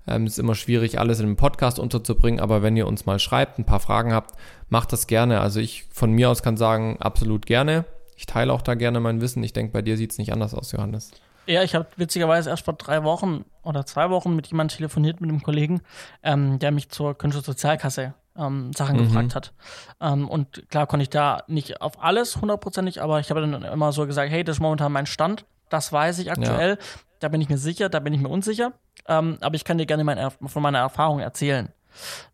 Ähm, 0.06 0.24
es 0.24 0.34
ist 0.34 0.38
immer 0.38 0.54
schwierig, 0.54 1.00
alles 1.00 1.18
in 1.18 1.26
einem 1.26 1.36
Podcast 1.36 1.80
unterzubringen, 1.80 2.38
aber 2.38 2.62
wenn 2.62 2.76
ihr 2.76 2.86
uns 2.86 3.06
mal 3.06 3.18
schreibt, 3.18 3.58
ein 3.58 3.64
paar 3.64 3.80
Fragen 3.80 4.12
habt, 4.12 4.36
macht 4.68 4.92
das 4.92 5.08
gerne. 5.08 5.40
Also 5.40 5.58
ich 5.58 5.84
von 5.90 6.12
mir 6.12 6.30
aus 6.30 6.44
kann 6.44 6.56
sagen, 6.56 6.96
absolut 7.00 7.44
gerne. 7.44 7.84
Ich 8.16 8.26
teile 8.26 8.52
auch 8.52 8.62
da 8.62 8.74
gerne 8.74 9.00
mein 9.00 9.20
Wissen. 9.20 9.42
Ich 9.42 9.52
denke, 9.52 9.72
bei 9.72 9.82
dir 9.82 9.96
sieht 9.96 10.12
es 10.12 10.18
nicht 10.18 10.32
anders 10.32 10.54
aus, 10.54 10.70
Johannes. 10.70 11.10
Ja, 11.46 11.64
ich 11.64 11.74
habe 11.74 11.88
witzigerweise 11.96 12.50
erst 12.50 12.66
vor 12.66 12.74
drei 12.74 13.02
Wochen 13.02 13.44
oder 13.64 13.84
zwei 13.84 14.10
Wochen 14.10 14.36
mit 14.36 14.46
jemandem 14.46 14.76
telefoniert, 14.76 15.20
mit 15.20 15.30
einem 15.30 15.42
Kollegen, 15.42 15.80
ähm, 16.22 16.58
der 16.58 16.70
mich 16.70 16.90
zur 16.90 17.16
Künstlersozialkasse 17.16 18.14
ähm, 18.38 18.72
Sachen 18.72 18.96
mhm. 18.96 19.04
gefragt 19.04 19.34
hat. 19.34 19.52
Ähm, 20.00 20.28
und 20.28 20.68
klar 20.70 20.86
konnte 20.86 21.02
ich 21.02 21.10
da 21.10 21.42
nicht 21.48 21.80
auf 21.82 22.02
alles 22.02 22.40
hundertprozentig, 22.40 23.02
aber 23.02 23.20
ich 23.20 23.30
habe 23.30 23.40
dann 23.40 23.62
immer 23.62 23.92
so 23.92 24.06
gesagt, 24.06 24.30
hey, 24.30 24.44
das 24.44 24.56
ist 24.56 24.60
momentan 24.60 24.92
mein 24.92 25.06
Stand, 25.06 25.44
das 25.68 25.92
weiß 25.92 26.18
ich 26.20 26.30
aktuell, 26.30 26.70
ja. 26.70 26.86
da 27.20 27.28
bin 27.28 27.40
ich 27.40 27.48
mir 27.48 27.58
sicher, 27.58 27.88
da 27.88 28.00
bin 28.00 28.14
ich 28.14 28.20
mir 28.20 28.28
unsicher, 28.28 28.72
ähm, 29.06 29.38
aber 29.40 29.56
ich 29.56 29.64
kann 29.64 29.78
dir 29.78 29.86
gerne 29.86 30.04
mein, 30.04 30.30
von 30.30 30.62
meiner 30.62 30.78
Erfahrung 30.78 31.20
erzählen, 31.20 31.70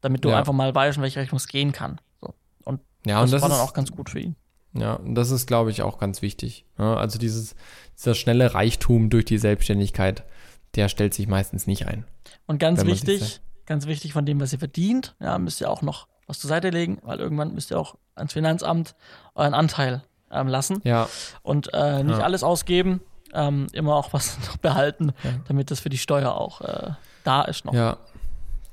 damit 0.03 0.25
du 0.25 0.29
ja. 0.29 0.39
einfach 0.39 0.53
mal 0.53 0.75
weißt, 0.75 0.99
in 0.99 1.03
welche 1.03 1.21
Richtung 1.21 1.39
es 1.39 1.49
gehen 1.49 1.73
kann. 1.73 2.01
So. 2.21 2.35
Und, 2.65 2.81
ja, 3.07 3.21
und 3.21 3.25
das, 3.25 3.31
das 3.33 3.43
war 3.43 3.49
ist, 3.49 3.57
dann 3.57 3.67
auch 3.67 3.73
ganz 3.73 3.91
gut 3.91 4.11
für 4.11 4.21
ihn. 4.21 4.37
Ja, 4.77 4.95
und 4.95 5.15
das 5.15 5.31
ist, 5.31 5.47
glaube 5.47 5.71
ich, 5.71 5.83
auch 5.83 5.99
ganz 5.99 6.21
wichtig. 6.21 6.67
Ja, 6.79 6.97
also 6.97 7.19
dieses, 7.19 7.55
dieser 7.97 8.15
schnelle 8.15 8.55
Reichtum 8.55 9.09
durch 9.09 9.25
die 9.25 9.39
Selbstständigkeit, 9.39 10.25
der 10.75 10.89
stellt 10.89 11.15
sich 11.15 11.29
meistens 11.29 11.69
nicht 11.69 11.87
ein. 11.87 12.05
Und 12.47 12.59
ganz 12.59 12.85
wichtig, 12.85 13.41
ganz 13.67 13.87
wichtig 13.87 14.13
von 14.13 14.27
dem, 14.27 14.41
was 14.41 14.53
ihr 14.53 14.59
verdient, 14.59 15.15
ja, 15.21 15.39
müsst 15.39 15.61
ihr 15.61 15.71
auch 15.71 15.83
noch 15.83 16.07
was 16.27 16.39
zur 16.39 16.49
Seite 16.49 16.71
legen, 16.71 16.99
weil 17.03 17.19
irgendwann 17.19 17.55
müsst 17.55 17.71
ihr 17.71 17.79
auch 17.79 17.97
ans 18.15 18.33
Finanzamt 18.33 18.95
euren 19.35 19.55
Anteil 19.55 20.03
ähm, 20.31 20.49
lassen. 20.49 20.81
Ja. 20.85 21.09
Und 21.43 21.73
äh, 21.73 22.03
nicht 22.03 22.19
ja. 22.19 22.25
alles 22.25 22.43
ausgeben, 22.43 23.01
ähm, 23.33 23.67
immer 23.73 23.95
auch 23.95 24.13
was 24.13 24.39
noch 24.47 24.57
behalten, 24.57 25.13
ja. 25.23 25.31
damit 25.49 25.71
das 25.71 25.81
für 25.81 25.91
die 25.91 25.99
Steuer 25.99 26.35
auch 26.35 26.61
äh, 26.61 26.91
da 27.25 27.43
ist 27.43 27.65
noch. 27.65 27.75
Ja. 27.75 27.99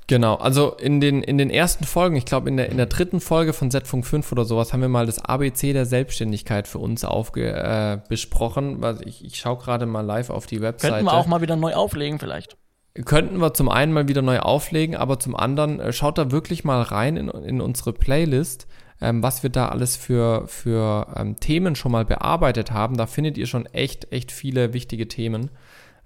Genau, 0.08 0.34
also 0.34 0.74
in 0.74 1.00
den, 1.00 1.22
in 1.22 1.38
den 1.38 1.48
ersten 1.48 1.84
Folgen, 1.84 2.16
ich 2.16 2.26
glaube 2.26 2.48
in 2.48 2.56
der, 2.56 2.68
in 2.68 2.76
der 2.76 2.86
dritten 2.86 3.20
Folge 3.20 3.52
von 3.52 3.70
Z-Funk 3.70 4.04
5 4.04 4.32
oder 4.32 4.44
sowas, 4.44 4.72
haben 4.72 4.80
wir 4.80 4.88
mal 4.88 5.06
das 5.06 5.24
ABC 5.24 5.72
der 5.72 5.86
Selbstständigkeit 5.86 6.66
für 6.66 6.80
uns 6.80 7.04
aufge, 7.04 7.50
äh, 7.50 7.98
besprochen. 8.08 8.82
Ich, 9.06 9.24
ich 9.24 9.38
schaue 9.38 9.58
gerade 9.58 9.86
mal 9.86 10.04
live 10.04 10.28
auf 10.28 10.46
die 10.46 10.60
Webseite. 10.60 10.94
Könnten 10.94 11.06
wir 11.06 11.14
auch 11.14 11.26
mal 11.26 11.40
wieder 11.40 11.56
neu 11.56 11.74
auflegen 11.74 12.18
vielleicht 12.18 12.56
könnten 13.04 13.38
wir 13.40 13.54
zum 13.54 13.68
einen 13.68 13.92
mal 13.92 14.08
wieder 14.08 14.22
neu 14.22 14.38
auflegen, 14.40 14.96
aber 14.96 15.18
zum 15.18 15.34
anderen 15.34 15.80
äh, 15.80 15.92
schaut 15.92 16.18
da 16.18 16.30
wirklich 16.30 16.64
mal 16.64 16.82
rein 16.82 17.16
in, 17.16 17.28
in 17.28 17.60
unsere 17.60 17.92
Playlist, 17.92 18.66
ähm, 19.00 19.22
was 19.22 19.42
wir 19.42 19.50
da 19.50 19.68
alles 19.68 19.96
für, 19.96 20.46
für 20.46 21.06
ähm, 21.16 21.36
Themen 21.40 21.74
schon 21.74 21.92
mal 21.92 22.04
bearbeitet 22.04 22.70
haben. 22.70 22.96
Da 22.96 23.06
findet 23.06 23.38
ihr 23.38 23.46
schon 23.46 23.66
echt, 23.66 24.12
echt 24.12 24.30
viele 24.30 24.74
wichtige 24.74 25.08
Themen. 25.08 25.50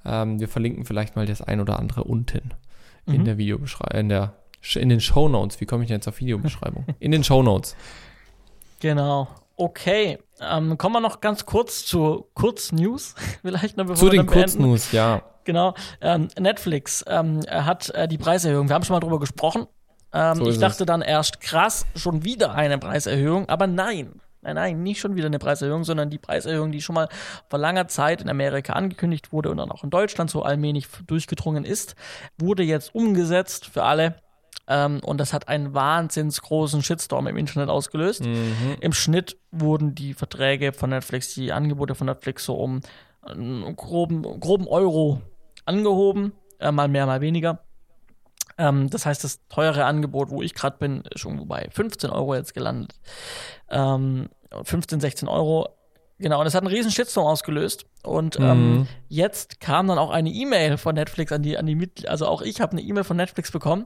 Ähm, 0.04 0.38
wir 0.38 0.48
verlinken 0.48 0.84
vielleicht 0.84 1.16
mal 1.16 1.26
das 1.26 1.42
ein 1.42 1.60
oder 1.60 1.78
andere 1.78 2.04
unten 2.04 2.52
mhm. 3.06 3.14
in 3.14 3.24
der 3.24 3.38
Videobeschreibung, 3.38 4.10
in 4.10 4.28
in 4.74 4.88
den 4.88 5.00
Show 5.00 5.28
Notes. 5.28 5.60
Wie 5.60 5.66
komme 5.66 5.84
ich 5.84 5.88
denn 5.88 5.98
jetzt 5.98 6.08
auf 6.08 6.18
Videobeschreibung? 6.18 6.86
in 6.98 7.12
den 7.12 7.22
Show 7.22 7.42
Notes. 7.42 7.76
Genau. 8.80 9.28
Okay, 9.56 10.18
ähm, 10.40 10.76
kommen 10.76 10.96
wir 10.96 11.00
noch 11.00 11.20
ganz 11.20 11.46
kurz 11.46 11.84
zu 11.86 12.26
Kurznews, 12.34 13.14
vielleicht 13.42 13.76
noch 13.76 13.86
bevor 13.86 14.08
Zu 14.08 14.10
den 14.10 14.26
Kurznews, 14.26 14.92
ja. 14.92 15.22
Genau. 15.46 15.74
Ähm, 16.02 16.28
Netflix 16.38 17.02
ähm, 17.08 17.40
hat 17.48 17.88
äh, 17.90 18.06
die 18.06 18.18
Preiserhöhung. 18.18 18.68
Wir 18.68 18.74
haben 18.74 18.84
schon 18.84 18.94
mal 18.94 19.00
drüber 19.00 19.20
gesprochen. 19.20 19.66
Ähm, 20.12 20.36
so 20.36 20.48
ich 20.48 20.58
dachte 20.58 20.82
es. 20.82 20.86
dann 20.86 21.00
erst, 21.02 21.40
krass, 21.40 21.86
schon 21.94 22.24
wieder 22.24 22.54
eine 22.54 22.78
Preiserhöhung, 22.78 23.48
aber 23.48 23.66
nein. 23.66 24.20
Nein, 24.42 24.54
nein, 24.54 24.82
nicht 24.82 25.00
schon 25.00 25.16
wieder 25.16 25.26
eine 25.26 25.40
Preiserhöhung, 25.40 25.82
sondern 25.82 26.08
die 26.08 26.18
Preiserhöhung, 26.18 26.70
die 26.70 26.80
schon 26.80 26.94
mal 26.94 27.08
vor 27.48 27.58
langer 27.58 27.88
Zeit 27.88 28.22
in 28.22 28.28
Amerika 28.28 28.74
angekündigt 28.74 29.32
wurde 29.32 29.50
und 29.50 29.56
dann 29.56 29.72
auch 29.72 29.82
in 29.82 29.90
Deutschland 29.90 30.30
so 30.30 30.42
allmählich 30.42 30.86
durchgedrungen 31.06 31.64
ist, 31.64 31.96
wurde 32.38 32.62
jetzt 32.62 32.94
umgesetzt 32.94 33.66
für 33.66 33.82
alle. 33.82 34.16
Ähm, 34.68 35.00
und 35.04 35.18
das 35.18 35.32
hat 35.32 35.48
einen 35.48 35.74
wahnsinns 35.74 36.42
großen 36.42 36.82
Shitstorm 36.82 37.26
im 37.26 37.36
Internet 37.36 37.68
ausgelöst. 37.68 38.24
Mhm. 38.24 38.76
Im 38.80 38.92
Schnitt 38.92 39.36
wurden 39.50 39.94
die 39.94 40.14
Verträge 40.14 40.72
von 40.72 40.90
Netflix, 40.90 41.34
die 41.34 41.52
Angebote 41.52 41.94
von 41.94 42.06
Netflix 42.06 42.44
so 42.44 42.54
um 42.54 42.80
einen 43.22 43.74
groben, 43.74 44.22
groben 44.22 44.68
Euro 44.68 45.20
angehoben, 45.66 46.32
äh, 46.58 46.72
mal 46.72 46.88
mehr, 46.88 47.06
mal 47.06 47.20
weniger. 47.20 47.60
Ähm, 48.58 48.88
das 48.88 49.04
heißt, 49.04 49.22
das 49.22 49.46
teure 49.48 49.84
Angebot, 49.84 50.30
wo 50.30 50.42
ich 50.42 50.54
gerade 50.54 50.78
bin, 50.78 51.02
ist 51.14 51.24
irgendwo 51.24 51.44
bei 51.44 51.68
15 51.70 52.10
Euro 52.10 52.34
jetzt 52.34 52.54
gelandet. 52.54 52.94
Ähm, 53.70 54.28
15, 54.62 55.00
16 55.00 55.28
Euro. 55.28 55.68
Genau, 56.18 56.38
und 56.38 56.46
das 56.46 56.54
hat 56.54 56.62
einen 56.62 56.72
riesen 56.72 56.90
Shitstorm 56.90 57.26
ausgelöst. 57.26 57.84
Und 58.02 58.40
ähm, 58.40 58.78
mhm. 58.78 58.88
jetzt 59.08 59.60
kam 59.60 59.88
dann 59.88 59.98
auch 59.98 60.10
eine 60.10 60.30
E-Mail 60.30 60.78
von 60.78 60.94
Netflix 60.94 61.30
an 61.32 61.42
die, 61.42 61.58
an 61.58 61.66
die 61.66 61.74
Mitglieder. 61.74 62.10
Also 62.10 62.26
auch 62.26 62.40
ich 62.40 62.62
habe 62.62 62.72
eine 62.72 62.80
E-Mail 62.80 63.04
von 63.04 63.18
Netflix 63.18 63.50
bekommen, 63.50 63.84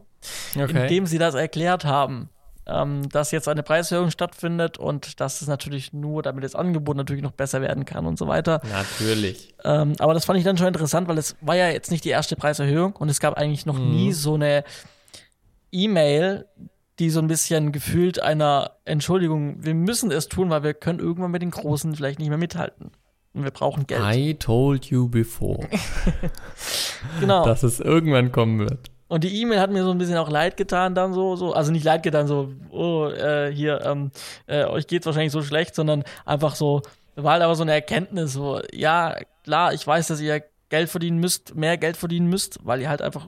okay. 0.54 0.82
in 0.82 0.88
dem 0.88 1.06
sie 1.06 1.18
das 1.18 1.34
erklärt 1.34 1.84
haben 1.84 2.30
ähm, 2.70 3.08
dass 3.08 3.30
jetzt 3.30 3.48
eine 3.48 3.62
Preiserhöhung 3.62 4.10
stattfindet 4.10 4.78
und 4.78 5.20
dass 5.20 5.42
es 5.42 5.48
natürlich 5.48 5.92
nur, 5.92 6.22
damit 6.22 6.44
das 6.44 6.54
Angebot 6.54 6.96
natürlich 6.96 7.22
noch 7.22 7.32
besser 7.32 7.60
werden 7.60 7.84
kann 7.84 8.06
und 8.06 8.18
so 8.18 8.28
weiter. 8.28 8.60
Natürlich. 8.70 9.54
Ähm, 9.64 9.94
aber 9.98 10.14
das 10.14 10.24
fand 10.24 10.38
ich 10.38 10.44
dann 10.44 10.56
schon 10.56 10.68
interessant, 10.68 11.08
weil 11.08 11.18
es 11.18 11.36
war 11.40 11.56
ja 11.56 11.68
jetzt 11.68 11.90
nicht 11.90 12.04
die 12.04 12.10
erste 12.10 12.36
Preiserhöhung 12.36 12.94
und 12.96 13.08
es 13.08 13.20
gab 13.20 13.34
eigentlich 13.34 13.66
noch 13.66 13.78
mhm. 13.78 13.90
nie 13.90 14.12
so 14.12 14.34
eine 14.34 14.64
E-Mail, 15.72 16.46
die 16.98 17.10
so 17.10 17.20
ein 17.20 17.28
bisschen 17.28 17.72
gefühlt 17.72 18.22
einer 18.22 18.72
Entschuldigung, 18.84 19.64
wir 19.64 19.74
müssen 19.74 20.10
es 20.10 20.28
tun, 20.28 20.50
weil 20.50 20.62
wir 20.62 20.74
können 20.74 20.98
irgendwann 20.98 21.30
mit 21.30 21.42
den 21.42 21.50
Großen 21.50 21.94
vielleicht 21.94 22.18
nicht 22.18 22.28
mehr 22.28 22.38
mithalten. 22.38 22.90
Und 23.32 23.44
wir 23.44 23.52
brauchen 23.52 23.86
Geld. 23.86 24.02
I 24.14 24.34
told 24.34 24.86
you 24.86 25.08
before. 25.08 25.68
genau. 27.20 27.44
Dass 27.44 27.62
es 27.62 27.80
irgendwann 27.80 28.32
kommen 28.32 28.58
wird. 28.58 28.90
Und 29.10 29.24
die 29.24 29.42
E-Mail 29.42 29.58
hat 29.58 29.72
mir 29.72 29.82
so 29.82 29.90
ein 29.90 29.98
bisschen 29.98 30.16
auch 30.18 30.30
leid 30.30 30.56
getan, 30.56 30.94
dann 30.94 31.12
so, 31.12 31.34
so, 31.34 31.52
also 31.52 31.72
nicht 31.72 31.82
leid 31.82 32.04
getan, 32.04 32.28
so, 32.28 32.52
oh, 32.70 33.08
äh, 33.08 33.52
hier, 33.52 33.84
ähm, 33.84 34.12
äh, 34.46 34.64
euch 34.66 34.86
geht's 34.86 35.04
wahrscheinlich 35.04 35.32
so 35.32 35.42
schlecht, 35.42 35.74
sondern 35.74 36.04
einfach 36.24 36.54
so, 36.54 36.82
war 37.16 37.32
halt 37.32 37.42
aber 37.42 37.56
so 37.56 37.62
eine 37.62 37.72
Erkenntnis, 37.72 38.32
so, 38.32 38.60
ja, 38.72 39.16
klar, 39.42 39.74
ich 39.74 39.84
weiß, 39.84 40.06
dass 40.06 40.20
ihr 40.20 40.44
Geld 40.68 40.90
verdienen 40.90 41.18
müsst, 41.18 41.56
mehr 41.56 41.76
Geld 41.76 41.96
verdienen 41.96 42.28
müsst, 42.28 42.60
weil 42.62 42.80
ihr 42.80 42.88
halt 42.88 43.02
einfach 43.02 43.26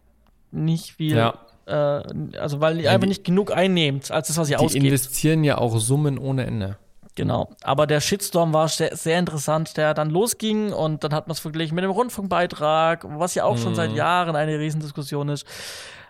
nicht 0.53 0.93
viel, 0.93 1.17
ja. 1.17 1.35
äh, 1.67 2.39
also 2.39 2.61
weil 2.61 2.79
ihr 2.79 2.93
einfach 2.93 3.09
nicht 3.09 3.25
genug 3.25 3.51
einnehmt, 3.51 4.13
als 4.13 4.29
das, 4.29 4.37
was 4.37 4.51
ihr 4.51 4.59
die 4.59 4.65
ausgebt. 4.65 4.85
Die 4.85 4.87
investieren 4.87 5.43
ja 5.43 5.59
auch 5.59 5.77
Summen 5.81 6.17
ohne 6.17 6.47
Ende. 6.47 6.79
Genau. 7.15 7.51
Aber 7.63 7.87
der 7.87 8.01
Shitstorm 8.01 8.55
war 8.55 8.69
sehr, 8.69 8.97
sehr 8.97 9.19
interessant, 9.19 9.77
der 9.77 9.93
dann 9.93 10.11
losging 10.11 10.73
und 10.73 11.05
dann 11.05 11.13
hat 11.13 11.27
man 11.27 11.33
es 11.33 11.41
verglichen 11.41 11.75
mit 11.75 11.85
dem 11.85 11.91
Rundfunkbeitrag, 11.91 13.05
was 13.19 13.35
ja 13.35 13.45
auch 13.45 13.57
mhm. 13.57 13.63
schon 13.63 13.75
seit 13.75 13.91
mhm. 13.91 13.97
Jahren 13.97 14.37
eine 14.37 14.59
Riesendiskussion 14.59 15.29
ist. 15.29 15.47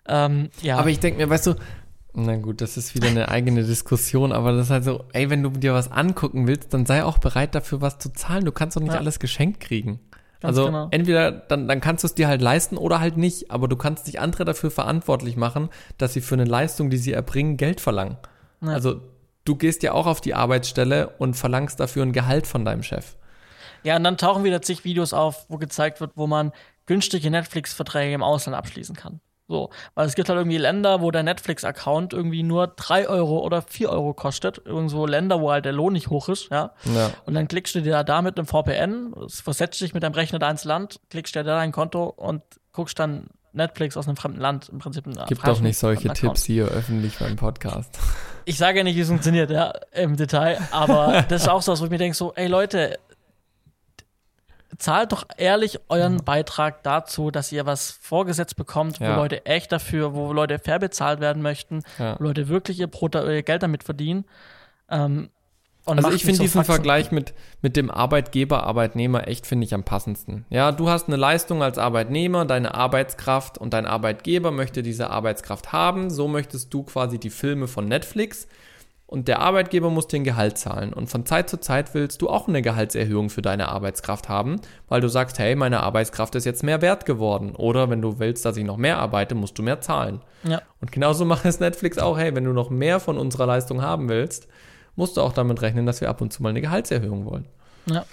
Ähm, 0.07 0.51
ja. 0.61 0.79
Aber 0.79 0.91
ich 0.91 1.01
denke 1.01 1.19
mir, 1.19 1.29
weißt 1.29 1.49
du, 1.49 1.55
na 2.15 2.37
gut, 2.37 2.61
das 2.61 2.77
ist 2.77 2.95
wieder 2.95 3.09
eine 3.09 3.29
eigene 3.29 3.65
Diskussion, 3.65 4.33
aber 4.33 4.53
das 4.53 4.67
ist 4.67 4.71
halt 4.71 4.85
so, 4.85 5.05
ey, 5.13 5.31
wenn 5.31 5.43
du 5.43 5.51
dir 5.51 5.73
was 5.73 5.91
angucken 5.91 6.47
willst, 6.47 6.75
dann 6.75 6.85
sei 6.85 7.05
auch 7.05 7.19
bereit 7.19 7.55
dafür, 7.55 7.81
was 7.81 7.99
zu 7.99 8.13
zahlen. 8.13 8.45
Du 8.45 8.53
kannst 8.53 8.77
doch 8.77 8.83
nicht 8.83 8.93
ja. 8.93 8.99
alles 8.99 9.19
geschenkt 9.19 9.61
kriegen. 9.61 9.99
Ganz 10.41 10.59
also 10.59 10.67
genau. 10.67 10.89
entweder 10.91 11.31
dann, 11.31 11.69
dann 11.69 11.81
kannst 11.81 12.05
du 12.05 12.07
es 12.07 12.15
dir 12.15 12.29
halt 12.29 12.43
leisten 12.43 12.77
oder 12.77 13.01
halt 13.01 13.17
nicht, 13.17 13.51
aber 13.51 13.67
du 13.67 13.77
kannst 13.77 14.07
nicht 14.07 14.21
andere 14.21 14.45
dafür 14.45 14.71
verantwortlich 14.71 15.37
machen, 15.37 15.71
dass 15.99 16.13
sie 16.13 16.21
für 16.21 16.35
eine 16.35 16.45
Leistung, 16.45 16.91
die 16.91 16.97
sie 16.97 17.13
erbringen, 17.13 17.57
Geld 17.57 17.81
verlangen. 17.81 18.19
Ja. 18.61 18.71
Also 18.71 19.01
du 19.45 19.57
gehst 19.57 19.83
ja 19.83 19.93
auch 19.93 20.07
auf 20.07 20.21
die 20.21 20.35
Arbeitsstelle 20.35 21.09
und 21.19 21.35
verlangst 21.35 21.81
dafür 21.81 22.05
ein 22.05 22.13
Gehalt 22.13 22.47
von 22.47 22.65
deinem 22.65 22.83
Chef. 22.83 23.17
Ja, 23.85 23.97
und 23.97 24.05
dann 24.05 24.17
tauchen 24.17 24.45
wieder 24.45 24.63
zig 24.63 24.85
Videos 24.85 25.13
auf, 25.13 25.47
wo 25.49 25.59
gezeigt 25.59 26.01
wird, 26.01 26.13
wo 26.15 26.27
man 26.27 26.53
günstige 26.87 27.31
Netflix-Verträge 27.31 28.15
im 28.15 28.23
Ausland 28.23 28.57
abschließen 28.57 28.95
kann. 28.95 29.21
So, 29.49 29.71
weil 29.95 30.07
es 30.07 30.15
gibt 30.15 30.29
halt 30.29 30.39
irgendwie 30.39 30.57
Länder, 30.57 31.03
wo 31.03 31.11
der 31.11 31.25
Netflix-Account 31.25 32.15
irgendwie 32.15 32.43
nur 32.43 32.69
3 32.69 33.09
Euro 33.09 33.41
oder 33.41 33.61
4 33.61 33.91
Euro 33.91 34.15
kostet. 34.15 34.63
Irgendwo 34.65 35.05
Länder, 35.05 35.41
wo 35.41 35.51
halt 35.51 35.65
der 35.65 35.73
Lohn 35.73 35.93
nicht 35.93 36.09
hoch 36.09 36.29
ist, 36.29 36.49
ja. 36.51 36.73
ja. 36.85 37.11
Und 37.27 37.35
dann 37.35 37.49
klickst 37.49 37.75
du 37.75 37.83
dir 37.83 38.03
da 38.05 38.23
mit 38.23 38.39
einem 38.39 38.47
VPN, 38.47 39.15
versetzt 39.29 39.81
dich 39.81 39.95
mit 39.95 40.05
deinem 40.05 40.15
Rechner 40.15 40.39
da 40.39 40.51
ins 40.51 40.65
Land, 40.65 41.01
klickst 41.11 41.35
dir 41.35 41.43
da 41.43 41.57
dein 41.57 41.73
Konto 41.73 42.05
und 42.05 42.43
guckst 42.73 42.99
dann 42.99 43.27
Netflix 43.53 43.97
aus 43.97 44.07
einem 44.07 44.17
fremden 44.17 44.41
Land 44.41 44.71
im 44.71 44.79
Prinzip. 44.79 45.05
Gibt 45.05 45.47
doch 45.47 45.61
nicht 45.61 45.77
solche 45.77 46.09
Tipps 46.15 46.45
hier 46.45 46.67
öffentlich 46.69 47.19
beim 47.19 47.37
Podcast. 47.37 47.99
Ich 48.45 48.59
sage 48.59 48.79
ja 48.79 48.85
nicht, 48.85 48.97
wie 48.97 49.01
es 49.01 49.09
funktioniert, 49.09 49.51
ja, 49.51 49.73
im 49.93 50.17
Detail, 50.17 50.59
aber 50.71 51.25
das 51.29 51.43
ist 51.43 51.49
auch 51.49 51.63
so, 51.63 51.79
wo 51.79 51.85
ich 51.85 51.91
mir 51.91 51.99
denke, 51.99 52.17
so, 52.17 52.33
ey 52.35 52.47
Leute, 52.47 52.99
zahlt 54.79 55.13
doch 55.13 55.25
ehrlich 55.37 55.81
euren 55.89 56.25
Beitrag 56.25 56.83
dazu, 56.83 57.31
dass 57.31 57.53
ihr 57.53 57.67
was 57.67 57.91
vorgesetzt 57.91 58.57
bekommt, 58.57 59.01
wo 59.01 59.05
ja. 59.05 59.17
Leute 59.17 59.47
echt 59.47 59.71
dafür, 59.71 60.15
wo 60.15 60.33
Leute 60.33 60.59
fair 60.59 60.79
bezahlt 60.79 61.21
werden 61.21 61.43
möchten, 61.43 61.83
ja. 61.99 62.19
wo 62.19 62.25
Leute 62.25 62.49
wirklich 62.49 62.81
ihr, 62.81 62.89
Brot, 62.89 63.15
ihr 63.15 63.43
Geld 63.43 63.63
damit 63.63 63.85
verdienen. 63.85 64.25
Ähm, 64.91 65.31
also 65.85 66.11
ich 66.11 66.25
finde 66.25 66.41
diesen 66.41 66.65
Vergleich 66.65 67.11
mit, 67.11 67.35
mit 67.61 67.77
dem 67.77 67.91
Arbeitgeber, 67.91 68.65
Arbeitnehmer 68.65 69.27
echt, 69.27 69.47
finde 69.47 69.65
ich 69.65 69.75
am 69.75 69.83
passendsten. 69.83 70.45
Ja, 70.49 70.73
du 70.73 70.89
hast 70.89 71.09
eine 71.09 71.17
Leistung 71.17 71.63
als 71.63 71.79
Arbeitnehmer, 71.79 72.45
deine 72.45 72.75
Arbeitskraft 72.75 73.59
und 73.59 73.73
dein 73.73 73.87
Arbeitgeber 73.87 74.53
möchte 74.53 74.83
diese 74.83 75.11
Arbeitskraft 75.11 75.73
haben. 75.73 76.11
So 76.11 76.29
möchtest 76.29 76.73
du 76.73 76.85
quasi 76.85 77.19
die 77.19 77.31
Filme 77.31 77.67
von 77.67 77.89
Netflix 77.89 78.47
und 79.13 79.29
der 79.29 79.41
Arbeitgeber 79.41 79.91
muss 79.91 80.09
dir 80.09 80.21
ein 80.21 80.25
Gehalt 80.25 80.57
zahlen. 80.57 80.95
Und 80.95 81.11
von 81.11 81.27
Zeit 81.27 81.51
zu 81.51 81.61
Zeit 81.61 81.93
willst 81.93 82.23
du 82.23 82.31
auch 82.31 82.49
eine 82.49 82.63
Gehaltserhöhung 82.63 83.29
für 83.29 83.43
deine 83.43 83.69
Arbeitskraft 83.69 84.31
haben, 84.31 84.59
weil 84.89 85.03
du 85.03 85.09
sagst, 85.09 85.39
hey, 85.39 85.55
meine 85.55 85.83
Arbeitskraft 85.83 86.35
ist 86.35 86.47
jetzt 86.47 86.63
mehr 86.63 86.81
wert 86.81 87.05
geworden. 87.05 87.55
Oder 87.55 87.91
wenn 87.91 88.01
du 88.01 88.19
willst, 88.21 88.47
dass 88.47 88.57
ich 88.57 88.65
noch 88.65 88.79
mehr 88.79 88.97
arbeite, 88.97 89.35
musst 89.35 89.59
du 89.59 89.63
mehr 89.63 89.83
zahlen. 89.83 90.21
Ja. 90.45 90.63
Und 90.81 90.93
genauso 90.93 91.25
macht 91.27 91.45
es 91.45 91.61
Netflix 91.61 91.99
auch, 91.99 92.17
hey, 92.17 92.35
wenn 92.35 92.45
du 92.45 92.55
noch 92.55 92.71
mehr 92.71 93.01
von 93.01 93.19
unserer 93.19 93.45
Leistung 93.45 93.83
haben 93.83 94.09
willst, 94.09 94.49
musst 94.97 95.17
du 95.17 95.23
auch 95.23 95.33
damit 95.33 95.63
rechnen, 95.63 95.87
dass 95.87 96.01
wir 96.01 96.09
ab 96.09 96.21
und 96.21 96.33
zu 96.33 96.43
mal 96.43 96.51
eine 96.51 96.61
Gehaltserhöhung 96.61 97.25
wollen. 97.25 97.49
Ja. 97.87 98.05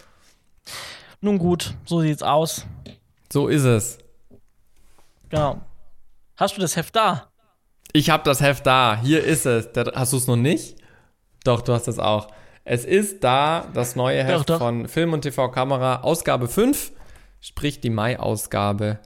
Nun 1.22 1.38
gut, 1.38 1.76
so 1.86 2.02
sieht's 2.02 2.24
aus. 2.24 2.66
So 3.32 3.48
ist 3.48 3.64
es. 3.64 3.98
Genau. 5.30 5.62
Hast 6.38 6.56
du 6.56 6.62
das 6.62 6.76
Heft 6.76 6.96
da? 6.96 7.30
Ich 7.92 8.10
habe 8.10 8.24
das 8.24 8.42
Heft 8.42 8.66
da. 8.66 9.00
Hier 9.02 9.24
ist 9.24 9.46
es. 9.46 9.70
Hast 9.94 10.14
du 10.14 10.18
es 10.18 10.28
noch 10.28 10.36
nicht? 10.36 10.78
Doch, 11.44 11.62
du 11.62 11.74
hast 11.74 11.88
es 11.88 12.00
auch. 12.00 12.28
Es 12.64 12.86
ist 12.86 13.24
da 13.24 13.68
das 13.74 13.96
neue 13.96 14.24
Heft 14.24 14.42
doch, 14.42 14.46
doch. 14.46 14.58
von 14.60 14.88
Film 14.88 15.14
und 15.14 15.22
TV 15.22 15.50
Kamera, 15.50 16.02
Ausgabe 16.02 16.48
5, 16.48 16.92
sprich 17.42 17.82
die 17.82 17.90
Mai-Ausgabe, 17.90 19.00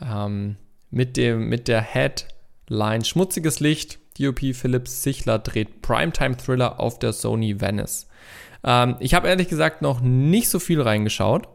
ähm, 0.00 0.56
mit, 0.90 1.16
mit 1.16 1.68
der 1.68 1.80
Headline 1.80 3.04
Schmutziges 3.04 3.60
Licht, 3.60 3.98
DOP 4.18 4.54
Philips 4.54 5.02
Sichler 5.02 5.38
dreht 5.38 5.82
Primetime-Thriller 5.82 6.80
auf 6.80 6.98
der 6.98 7.12
Sony 7.12 7.60
Venice. 7.60 8.08
Ähm, 8.64 8.96
ich 9.00 9.14
habe 9.14 9.28
ehrlich 9.28 9.48
gesagt 9.48 9.82
noch 9.82 10.00
nicht 10.00 10.48
so 10.48 10.58
viel 10.58 10.80
reingeschaut, 10.80 11.48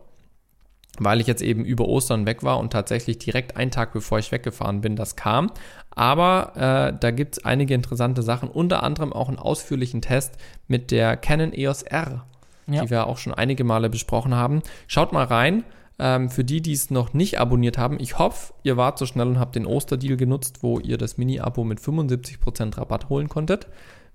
weil 1.00 1.20
ich 1.20 1.28
jetzt 1.28 1.42
eben 1.42 1.66
über 1.66 1.88
Ostern 1.88 2.26
weg 2.26 2.44
war 2.44 2.60
und 2.60 2.72
tatsächlich 2.72 3.18
direkt 3.18 3.58
einen 3.58 3.72
Tag 3.72 3.94
bevor 3.94 4.20
ich 4.20 4.32
weggefahren 4.32 4.82
bin, 4.82 4.96
das 4.96 5.16
kam. 5.16 5.52
Aber 5.92 6.54
äh, 6.56 6.98
da 7.00 7.12
gibt 7.12 7.38
es 7.38 7.46
einige 7.46 7.74
interessante 7.74 8.22
Sachen, 8.22 8.50
unter 8.50 8.84
anderem 8.84 9.12
auch 9.12 9.28
einen 9.28 9.40
ausführlichen 9.40 10.02
Test 10.02 10.38
mit 10.68 10.92
der 10.92 11.18
Canon 11.18 11.54
EOS 11.54 11.84
R, 11.84 12.26
ja. 12.68 12.84
die 12.84 12.90
wir 12.90 13.08
auch 13.08 13.18
schon 13.18 13.34
einige 13.34 13.64
Male 13.64 13.90
besprochen 13.90 14.36
haben. 14.36 14.62
Schaut 14.88 15.14
mal 15.14 15.26
rein. 15.26 15.64
Ähm, 16.06 16.30
für 16.30 16.44
die, 16.44 16.62
die 16.62 16.74
es 16.74 16.92
noch 16.92 17.14
nicht 17.14 17.40
abonniert 17.40 17.78
haben, 17.78 17.98
ich 17.98 18.20
hoffe, 18.20 18.54
ihr 18.64 18.76
wart 18.76 19.00
so 19.00 19.06
schnell 19.06 19.26
und 19.26 19.40
habt 19.40 19.56
den 19.56 19.66
Osterdeal 19.66 20.18
genutzt, 20.18 20.62
wo 20.62 20.78
ihr 20.78 20.98
das 20.98 21.18
Mini-Abo 21.18 21.64
mit 21.64 21.80
75% 21.80 22.78
Rabatt 22.78 23.08
holen 23.08 23.30
konntet. 23.30 23.68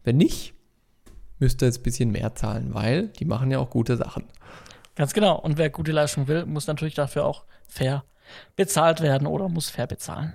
Wenn 0.05 0.19
nicht, 0.19 0.53
müsst 1.39 1.63
ihr 1.63 1.67
jetzt 1.67 1.81
ein 1.81 1.85
bisschen 1.85 2.11
mehr 2.11 2.35
zahlen, 2.35 2.75
weil 2.75 3.09
die 3.09 3.25
machen 3.25 3.51
ja 3.51 3.59
auch 3.59 3.71
gute 3.71 3.97
Sachen. 3.97 4.25
Ganz 4.97 5.15
genau. 5.15 5.39
Und 5.39 5.57
wer 5.57 5.71
gute 5.71 5.93
Leistung 5.93 6.29
will, 6.29 6.45
muss 6.45 6.67
natürlich 6.67 6.95
dafür 6.95 7.25
auch 7.25 7.47
fair 7.67 8.05
bezahlt 8.55 9.01
werden 9.01 9.27
oder 9.27 9.49
muss 9.49 9.71
fair 9.71 9.87
bezahlen. 9.87 10.35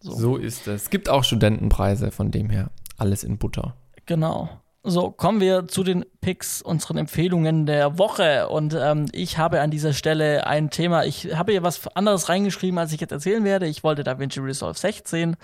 So, 0.00 0.12
so 0.12 0.36
ist 0.38 0.66
es. 0.66 0.84
Es 0.84 0.90
gibt 0.90 1.10
auch 1.10 1.24
Studentenpreise, 1.24 2.10
von 2.10 2.30
dem 2.30 2.48
her 2.48 2.70
alles 2.96 3.22
in 3.22 3.36
Butter. 3.36 3.76
Genau. 4.06 4.48
So, 4.88 5.10
kommen 5.10 5.40
wir 5.40 5.66
zu 5.66 5.82
den 5.82 6.04
Picks, 6.20 6.62
unseren 6.62 6.96
Empfehlungen 6.96 7.66
der 7.66 7.98
Woche. 7.98 8.48
Und 8.48 8.72
ähm, 8.72 9.06
ich 9.10 9.36
habe 9.36 9.60
an 9.60 9.72
dieser 9.72 9.92
Stelle 9.92 10.46
ein 10.46 10.70
Thema. 10.70 11.04
Ich 11.04 11.34
habe 11.36 11.50
hier 11.50 11.64
was 11.64 11.88
anderes 11.96 12.28
reingeschrieben, 12.28 12.78
als 12.78 12.92
ich 12.92 13.00
jetzt 13.00 13.10
erzählen 13.10 13.42
werde. 13.42 13.66
Ich 13.66 13.82
wollte 13.82 14.04
DaVinci 14.04 14.38
Resolve 14.38 14.78
16 14.78 15.36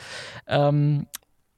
ähm, 0.47 1.09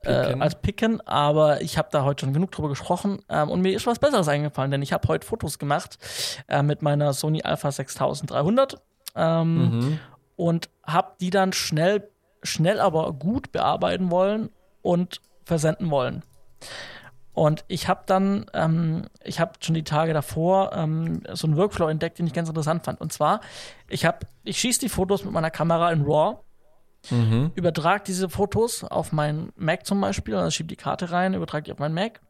Picken. 0.01 0.41
Äh, 0.41 0.43
als 0.43 0.63
Picken, 0.63 1.01
aber 1.03 1.61
ich 1.61 1.77
habe 1.77 1.89
da 1.93 2.05
heute 2.05 2.25
schon 2.25 2.33
genug 2.33 2.53
drüber 2.53 2.71
gesprochen 2.71 3.21
ähm, 3.29 3.51
und 3.51 3.61
mir 3.61 3.77
ist 3.77 3.87
was 3.87 3.99
Besseres 3.99 4.29
eingefallen, 4.29 4.71
denn 4.71 4.83
ich 4.83 4.95
habe 4.95 5.07
heute 5.09 5.27
Fotos 5.27 5.59
gemacht 5.59 5.99
äh, 6.49 6.63
mit 6.63 6.81
meiner 6.81 7.13
Sony 7.13 7.43
Alpha 7.43 7.71
6300 7.71 8.83
ähm, 9.15 9.57
mhm. 9.57 9.99
und 10.37 10.71
habe 10.87 11.13
die 11.21 11.31
dann 11.31 11.53
schnell, 11.53 12.09
schnell 12.43 12.81
aber 12.81 13.13
gut 13.13 13.53
bearbeiten 13.53 14.11
wollen 14.11 14.49
und 14.81 15.21
versenden 15.45 15.91
wollen. 15.91 16.23
Und 17.35 17.65
ich 17.67 17.89
habe 17.89 18.03
dann, 18.07 18.47
ähm, 18.55 19.07
ich 19.23 19.41
habe 19.41 19.53
schon 19.61 19.75
die 19.75 19.83
Tage 19.83 20.13
davor 20.13 20.73
ähm, 20.73 21.23
so 21.33 21.49
einen 21.49 21.57
Workflow 21.57 21.89
entdeckt, 21.89 22.19
den 22.19 22.27
ich 22.29 22.33
ganz 22.33 22.49
interessant 22.49 22.85
fand. 22.85 23.01
Und 23.01 23.13
zwar, 23.13 23.41
ich 23.89 24.05
habe, 24.05 24.21
ich 24.45 24.59
schieße 24.59 24.81
die 24.81 24.89
Fotos 24.89 25.25
mit 25.25 25.33
meiner 25.33 25.51
Kamera 25.51 25.91
in 25.91 26.03
RAW, 26.03 26.39
mhm. 27.11 27.51
übertrage 27.57 28.05
diese 28.07 28.29
Fotos 28.29 28.85
auf 28.85 29.11
meinen 29.11 29.53
Mac 29.57 29.85
zum 29.85 30.01
Beispiel, 30.01 30.37
also 30.37 30.51
schiebe 30.51 30.69
die 30.69 30.77
Karte 30.77 31.11
rein, 31.11 31.35
übertrage 31.35 31.65
die 31.65 31.73
auf 31.73 31.81
meinen 31.81 31.95
Mac 31.95 32.21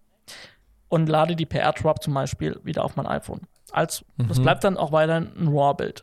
und 0.89 1.07
lade 1.07 1.37
die 1.37 1.47
per 1.47 1.61
AirDrop 1.61 2.03
zum 2.03 2.15
Beispiel 2.15 2.59
wieder 2.65 2.83
auf 2.83 2.97
mein 2.97 3.07
iPhone. 3.07 3.43
Als, 3.73 4.07
mhm. 4.17 4.29
Das 4.29 4.41
bleibt 4.41 4.65
dann 4.65 4.79
auch 4.79 4.91
weiter 4.91 5.17
ein 5.17 5.49
RAW-Bild. 5.49 6.03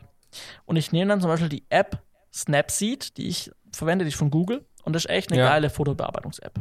Und 0.66 0.76
ich 0.76 0.92
nehme 0.92 1.10
dann 1.10 1.22
zum 1.22 1.30
Beispiel 1.30 1.50
die 1.50 1.66
App 1.70 2.04
Snapseed, 2.32 3.18
die 3.18 3.28
ich 3.28 3.52
verwende, 3.74 4.06
die 4.06 4.10
ist 4.10 4.18
von 4.18 4.30
Google, 4.30 4.66
und 4.84 4.94
das 4.94 5.06
ist 5.06 5.12
echt 5.12 5.32
eine 5.32 5.42
ja. 5.42 5.50
geile 5.50 5.70
Fotobearbeitungs-App. 5.70 6.60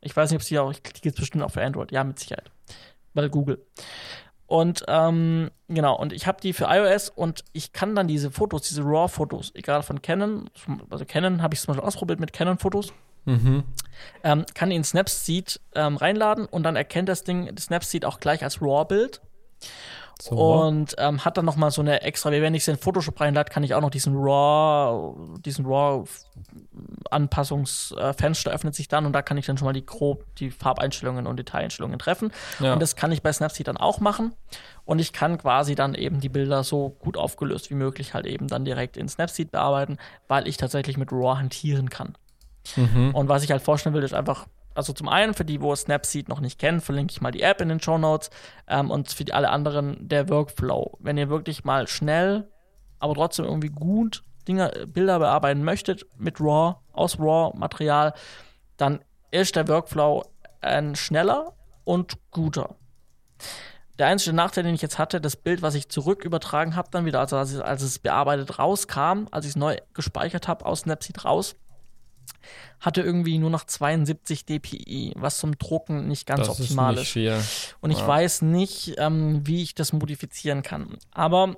Ich 0.00 0.16
weiß 0.16 0.30
nicht, 0.30 0.36
ob 0.36 0.42
sie 0.42 0.58
auch, 0.58 0.72
die 0.72 1.00
gibt 1.00 1.16
es 1.16 1.20
bestimmt 1.20 1.44
auch 1.44 1.50
für 1.50 1.62
Android. 1.62 1.92
Ja, 1.92 2.04
mit 2.04 2.18
Sicherheit. 2.18 2.50
Weil 3.14 3.28
Google. 3.28 3.64
Und 4.50 4.84
ähm, 4.88 5.52
genau, 5.68 5.96
und 5.96 6.12
ich 6.12 6.26
habe 6.26 6.40
die 6.40 6.52
für 6.52 6.64
iOS 6.64 7.08
und 7.08 7.44
ich 7.52 7.72
kann 7.72 7.94
dann 7.94 8.08
diese 8.08 8.32
Fotos, 8.32 8.62
diese 8.62 8.82
RAW-Fotos, 8.82 9.52
egal 9.54 9.84
von 9.84 10.02
Canon, 10.02 10.50
also 10.90 11.04
Canon 11.04 11.40
habe 11.40 11.54
ich 11.54 11.60
zum 11.60 11.68
Beispiel 11.68 11.86
ausprobiert 11.86 12.18
mit 12.18 12.32
Canon-Fotos, 12.32 12.92
mhm. 13.26 13.62
ähm, 14.24 14.44
kann 14.52 14.72
in 14.72 14.82
Snapseed 14.82 15.60
ähm, 15.76 15.96
reinladen 15.96 16.46
und 16.46 16.64
dann 16.64 16.74
erkennt 16.74 17.08
das 17.08 17.22
Ding 17.22 17.56
Snapseed 17.56 18.04
auch 18.04 18.18
gleich 18.18 18.42
als 18.42 18.60
RAW-Bild. 18.60 19.20
So. 20.22 20.36
Und 20.36 20.94
ähm, 20.98 21.24
hat 21.24 21.36
dann 21.36 21.44
noch 21.44 21.56
mal 21.56 21.70
so 21.70 21.80
eine 21.80 22.02
extra, 22.02 22.30
wenn 22.30 22.54
ich 22.54 22.62
es 22.62 22.68
in 22.68 22.76
Photoshop 22.76 23.20
reinlade, 23.20 23.50
kann 23.50 23.62
ich 23.62 23.74
auch 23.74 23.80
noch 23.80 23.90
diesen 23.90 24.14
RAW, 24.16 25.14
diesen 25.44 25.66
RAW 25.66 26.08
Anpassungsfenster 27.10 28.50
öffnet 28.50 28.74
sich 28.74 28.88
dann 28.88 29.06
und 29.06 29.12
da 29.12 29.22
kann 29.22 29.36
ich 29.36 29.46
dann 29.46 29.58
schon 29.58 29.66
mal 29.66 29.72
die 29.72 29.84
grob 29.84 30.24
die 30.36 30.50
Farbeinstellungen 30.50 31.26
und 31.26 31.38
Detaileinstellungen 31.38 31.98
treffen. 31.98 32.32
Ja. 32.60 32.72
Und 32.74 32.80
das 32.80 32.96
kann 32.96 33.12
ich 33.12 33.22
bei 33.22 33.32
Snapseed 33.32 33.68
dann 33.68 33.76
auch 33.76 34.00
machen. 34.00 34.34
Und 34.84 34.98
ich 34.98 35.12
kann 35.12 35.38
quasi 35.38 35.74
dann 35.74 35.94
eben 35.94 36.20
die 36.20 36.28
Bilder 36.28 36.64
so 36.64 36.90
gut 36.98 37.16
aufgelöst 37.16 37.70
wie 37.70 37.74
möglich 37.74 38.14
halt 38.14 38.26
eben 38.26 38.48
dann 38.48 38.64
direkt 38.64 38.96
in 38.96 39.08
Snapseed 39.08 39.50
bearbeiten, 39.50 39.98
weil 40.28 40.48
ich 40.48 40.56
tatsächlich 40.56 40.96
mit 40.96 41.12
RAW 41.12 41.38
hantieren 41.38 41.90
kann. 41.90 42.16
Mhm. 42.76 43.14
Und 43.14 43.28
was 43.28 43.42
ich 43.42 43.50
halt 43.50 43.62
vorstellen 43.62 43.94
will, 43.94 44.02
ist 44.02 44.14
einfach 44.14 44.46
also 44.80 44.94
zum 44.94 45.08
einen 45.08 45.34
für 45.34 45.44
die, 45.44 45.60
wo 45.60 45.74
Snapseed 45.76 46.30
noch 46.30 46.40
nicht 46.40 46.58
kennen, 46.58 46.80
verlinke 46.80 47.12
ich 47.12 47.20
mal 47.20 47.32
die 47.32 47.42
App 47.42 47.60
in 47.60 47.68
den 47.68 47.80
Show 47.80 47.98
Notes 47.98 48.30
ähm, 48.66 48.90
und 48.90 49.12
für 49.12 49.24
die 49.24 49.34
alle 49.34 49.50
anderen 49.50 50.08
der 50.08 50.30
Workflow. 50.30 50.96
Wenn 51.00 51.18
ihr 51.18 51.28
wirklich 51.28 51.64
mal 51.64 51.86
schnell, 51.86 52.50
aber 52.98 53.14
trotzdem 53.14 53.44
irgendwie 53.44 53.68
gut 53.68 54.22
Dinge, 54.48 54.72
Bilder 54.88 55.18
bearbeiten 55.18 55.62
möchtet 55.62 56.06
mit 56.16 56.40
RAW, 56.40 56.76
aus 56.92 57.18
RAW-Material, 57.18 58.14
dann 58.78 59.00
ist 59.30 59.54
der 59.54 59.68
Workflow 59.68 60.24
ein 60.62 60.96
schneller 60.96 61.52
und 61.84 62.16
guter. 62.30 62.76
Der 63.98 64.06
einzige 64.06 64.34
Nachteil, 64.34 64.64
den 64.64 64.74
ich 64.74 64.80
jetzt 64.80 64.98
hatte, 64.98 65.20
das 65.20 65.36
Bild, 65.36 65.60
was 65.60 65.74
ich 65.74 65.90
zurück 65.90 66.24
übertragen 66.24 66.74
habe, 66.74 66.88
dann 66.90 67.04
wieder, 67.04 67.20
also 67.20 67.36
als, 67.36 67.52
es, 67.52 67.60
als 67.60 67.82
es 67.82 67.98
bearbeitet 67.98 68.58
rauskam, 68.58 69.26
als 69.30 69.44
ich 69.44 69.50
es 69.50 69.56
neu 69.56 69.76
gespeichert 69.92 70.48
habe 70.48 70.64
aus 70.64 70.80
Snapseed 70.80 71.22
raus, 71.26 71.54
hatte 72.80 73.02
irgendwie 73.02 73.38
nur 73.38 73.50
noch 73.50 73.64
72 73.64 74.44
dpi, 74.46 75.12
was 75.16 75.38
zum 75.38 75.58
Drucken 75.58 76.08
nicht 76.08 76.26
ganz 76.26 76.46
das 76.46 76.60
optimal 76.60 76.96
ist. 76.98 77.16
Ist. 77.16 77.76
Und 77.80 77.90
ich 77.90 78.00
ja. 78.00 78.08
weiß 78.08 78.42
nicht, 78.42 78.94
ähm, 78.98 79.46
wie 79.46 79.62
ich 79.62 79.74
das 79.74 79.92
modifizieren 79.92 80.62
kann. 80.62 80.98
Aber 81.12 81.56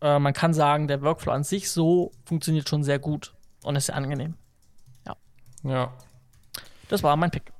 äh, 0.00 0.18
man 0.18 0.32
kann 0.32 0.54
sagen, 0.54 0.88
der 0.88 1.02
Workflow 1.02 1.32
an 1.32 1.44
sich 1.44 1.70
so 1.70 2.12
funktioniert 2.24 2.68
schon 2.68 2.82
sehr 2.84 2.98
gut 2.98 3.34
und 3.62 3.76
ist 3.76 3.86
sehr 3.86 3.96
angenehm. 3.96 4.34
Ja. 5.06 5.16
Ja. 5.64 5.92
Das 6.88 7.02
war 7.02 7.16
mein 7.16 7.30
Pick. 7.30 7.52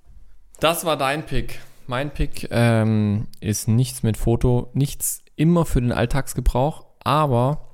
Das 0.61 0.85
war 0.85 0.97
dein 0.97 1.27
Pick. 1.27 1.61
Mein 1.87 2.11
Pick 2.11 2.49
ähm, 2.51 3.29
ist 3.41 3.69
nichts 3.69 4.03
mit 4.03 4.17
Foto, 4.17 4.71
nichts 4.75 5.23
immer 5.37 5.65
für 5.65 5.81
den 5.81 5.93
Alltagsgebrauch, 5.93 6.85
aber 7.03 7.68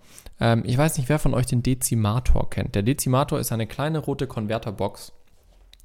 ähm, 0.45 0.62
ich 0.66 0.77
weiß 0.77 0.99
nicht, 0.99 1.09
wer 1.09 1.19
von 1.19 1.33
euch 1.33 1.47
den 1.47 1.62
Dezimator 1.62 2.51
kennt. 2.51 2.75
Der 2.75 2.83
Dezimator 2.83 3.41
ist 3.41 3.51
eine 3.51 3.66
kleine 3.66 3.99
rote 3.99 4.27
Konverterbox. 4.27 5.12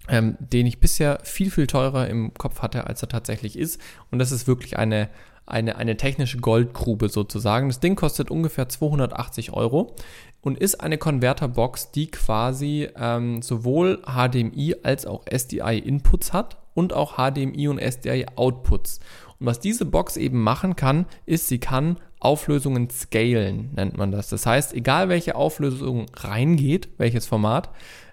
Ähm, 0.08 0.38
den 0.40 0.66
ich 0.66 0.80
bisher 0.80 1.20
viel, 1.24 1.52
viel 1.52 1.68
teurer 1.68 2.08
im 2.08 2.34
Kopf 2.34 2.64
hatte, 2.64 2.88
als 2.88 3.04
er 3.04 3.10
tatsächlich 3.10 3.56
ist. 3.56 3.80
Und 4.10 4.18
das 4.18 4.32
ist 4.32 4.48
wirklich 4.48 4.80
eine, 4.80 5.08
eine, 5.46 5.76
eine 5.76 5.98
technische 5.98 6.40
Goldgrube 6.40 7.10
sozusagen. 7.10 7.68
Das 7.68 7.80
Ding 7.80 7.96
kostet 7.96 8.32
ungefähr 8.32 8.68
280 8.68 9.54
Euro 9.54 9.96
und 10.42 10.58
ist 10.58 10.82
eine 10.82 10.98
Konverterbox, 10.98 11.92
die 11.92 12.08
quasi 12.08 12.90
ähm, 12.96 13.44
sowohl 13.44 14.02
HDMI 14.04 14.78
als 14.82 15.06
auch 15.06 15.26
SDI-Inputs 15.28 16.34
hat 16.34 16.58
und 16.74 16.92
auch 16.92 17.18
HDMI 17.18 17.68
und 17.68 17.78
SDI-Outputs. 17.78 19.02
Und 19.40 19.46
was 19.46 19.60
diese 19.60 19.86
Box 19.86 20.18
eben 20.18 20.42
machen 20.42 20.76
kann, 20.76 21.06
ist, 21.26 21.48
sie 21.48 21.60
kann 21.60 21.98
Auflösungen 22.20 22.90
scalen, 22.90 23.72
nennt 23.76 23.98
man 23.98 24.12
das. 24.12 24.30
Das 24.30 24.46
heißt, 24.46 24.74
egal 24.74 25.08
welche 25.08 25.36
Auflösung 25.36 26.08
reingeht, 26.14 26.90
welches 26.98 27.26
Format, 27.26 27.70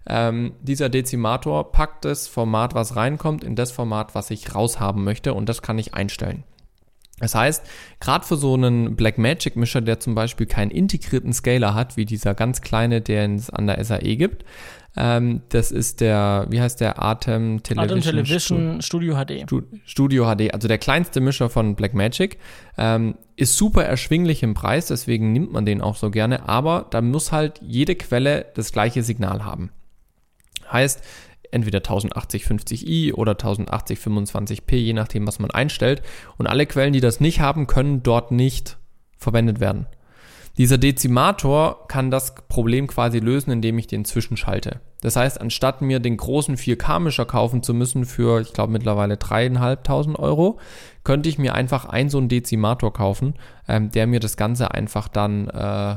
ähm, 0.08 0.52
dieser 0.60 0.88
Dezimator 0.88 1.72
packt 1.72 2.04
das 2.04 2.28
Format, 2.28 2.74
was 2.74 2.94
reinkommt, 2.94 3.42
in 3.42 3.56
das 3.56 3.72
Format, 3.72 4.14
was 4.14 4.30
ich 4.30 4.54
raushaben 4.54 5.02
möchte 5.02 5.34
und 5.34 5.48
das 5.48 5.62
kann 5.62 5.78
ich 5.78 5.94
einstellen. 5.94 6.44
Das 7.18 7.34
heißt, 7.34 7.64
gerade 7.98 8.26
für 8.26 8.36
so 8.36 8.54
einen 8.54 8.94
Blackmagic-Mischer, 8.94 9.80
der 9.80 9.98
zum 10.00 10.14
Beispiel 10.14 10.46
keinen 10.46 10.70
integrierten 10.70 11.32
Scaler 11.32 11.74
hat, 11.74 11.96
wie 11.96 12.04
dieser 12.04 12.34
ganz 12.34 12.60
kleine, 12.60 13.00
den 13.00 13.36
es 13.36 13.48
an 13.48 13.66
der 13.66 13.82
SAE 13.82 14.16
gibt, 14.16 14.44
ähm, 14.96 15.42
das 15.50 15.72
ist 15.72 16.00
der, 16.00 16.46
wie 16.48 16.60
heißt 16.60 16.80
der 16.80 17.02
Atem 17.02 17.62
Television, 17.62 17.98
Atem 17.98 18.10
Television 18.10 18.82
Studio 18.82 19.14
HD. 19.14 19.46
Studio 19.84 20.24
HD, 20.34 20.54
also 20.54 20.68
der 20.68 20.78
kleinste 20.78 21.20
Mischer 21.20 21.50
von 21.50 21.74
Blackmagic. 21.74 22.38
Ähm, 22.78 23.16
ist 23.36 23.56
super 23.56 23.84
erschwinglich 23.84 24.42
im 24.42 24.54
Preis, 24.54 24.86
deswegen 24.86 25.32
nimmt 25.32 25.52
man 25.52 25.66
den 25.66 25.82
auch 25.82 25.96
so 25.96 26.10
gerne, 26.10 26.48
aber 26.48 26.86
da 26.90 27.02
muss 27.02 27.32
halt 27.32 27.60
jede 27.62 27.94
Quelle 27.94 28.46
das 28.54 28.72
gleiche 28.72 29.02
Signal 29.02 29.44
haben. 29.44 29.70
Heißt, 30.72 31.02
entweder 31.50 31.78
1080 31.78 32.44
50i 32.44 33.14
oder 33.14 33.32
1080 33.32 33.98
25p, 33.98 34.76
je 34.76 34.92
nachdem, 34.92 35.26
was 35.26 35.38
man 35.38 35.50
einstellt. 35.50 36.02
Und 36.38 36.46
alle 36.46 36.66
Quellen, 36.66 36.92
die 36.92 37.00
das 37.00 37.20
nicht 37.20 37.40
haben, 37.40 37.66
können 37.66 38.02
dort 38.02 38.30
nicht 38.30 38.78
verwendet 39.16 39.60
werden. 39.60 39.86
Dieser 40.58 40.78
Dezimator 40.78 41.86
kann 41.86 42.10
das 42.10 42.34
Problem 42.48 42.86
quasi 42.86 43.18
lösen, 43.18 43.50
indem 43.50 43.78
ich 43.78 43.88
den 43.88 44.06
zwischenschalte. 44.06 44.80
Das 45.02 45.16
heißt, 45.16 45.38
anstatt 45.40 45.82
mir 45.82 46.00
den 46.00 46.16
großen 46.16 46.56
4K-Mischer 46.56 47.26
kaufen 47.26 47.62
zu 47.62 47.74
müssen 47.74 48.06
für, 48.06 48.40
ich 48.40 48.54
glaube, 48.54 48.72
mittlerweile 48.72 49.18
dreieinhalbtausend 49.18 50.18
Euro, 50.18 50.58
könnte 51.04 51.28
ich 51.28 51.38
mir 51.38 51.54
einfach 51.54 51.84
einen 51.84 52.08
so 52.08 52.16
einen 52.18 52.30
Dezimator 52.30 52.92
kaufen, 52.92 53.34
ähm, 53.68 53.90
der 53.90 54.06
mir 54.06 54.18
das 54.18 54.38
Ganze 54.38 54.72
einfach 54.72 55.08
dann 55.08 55.48
äh, 55.48 55.96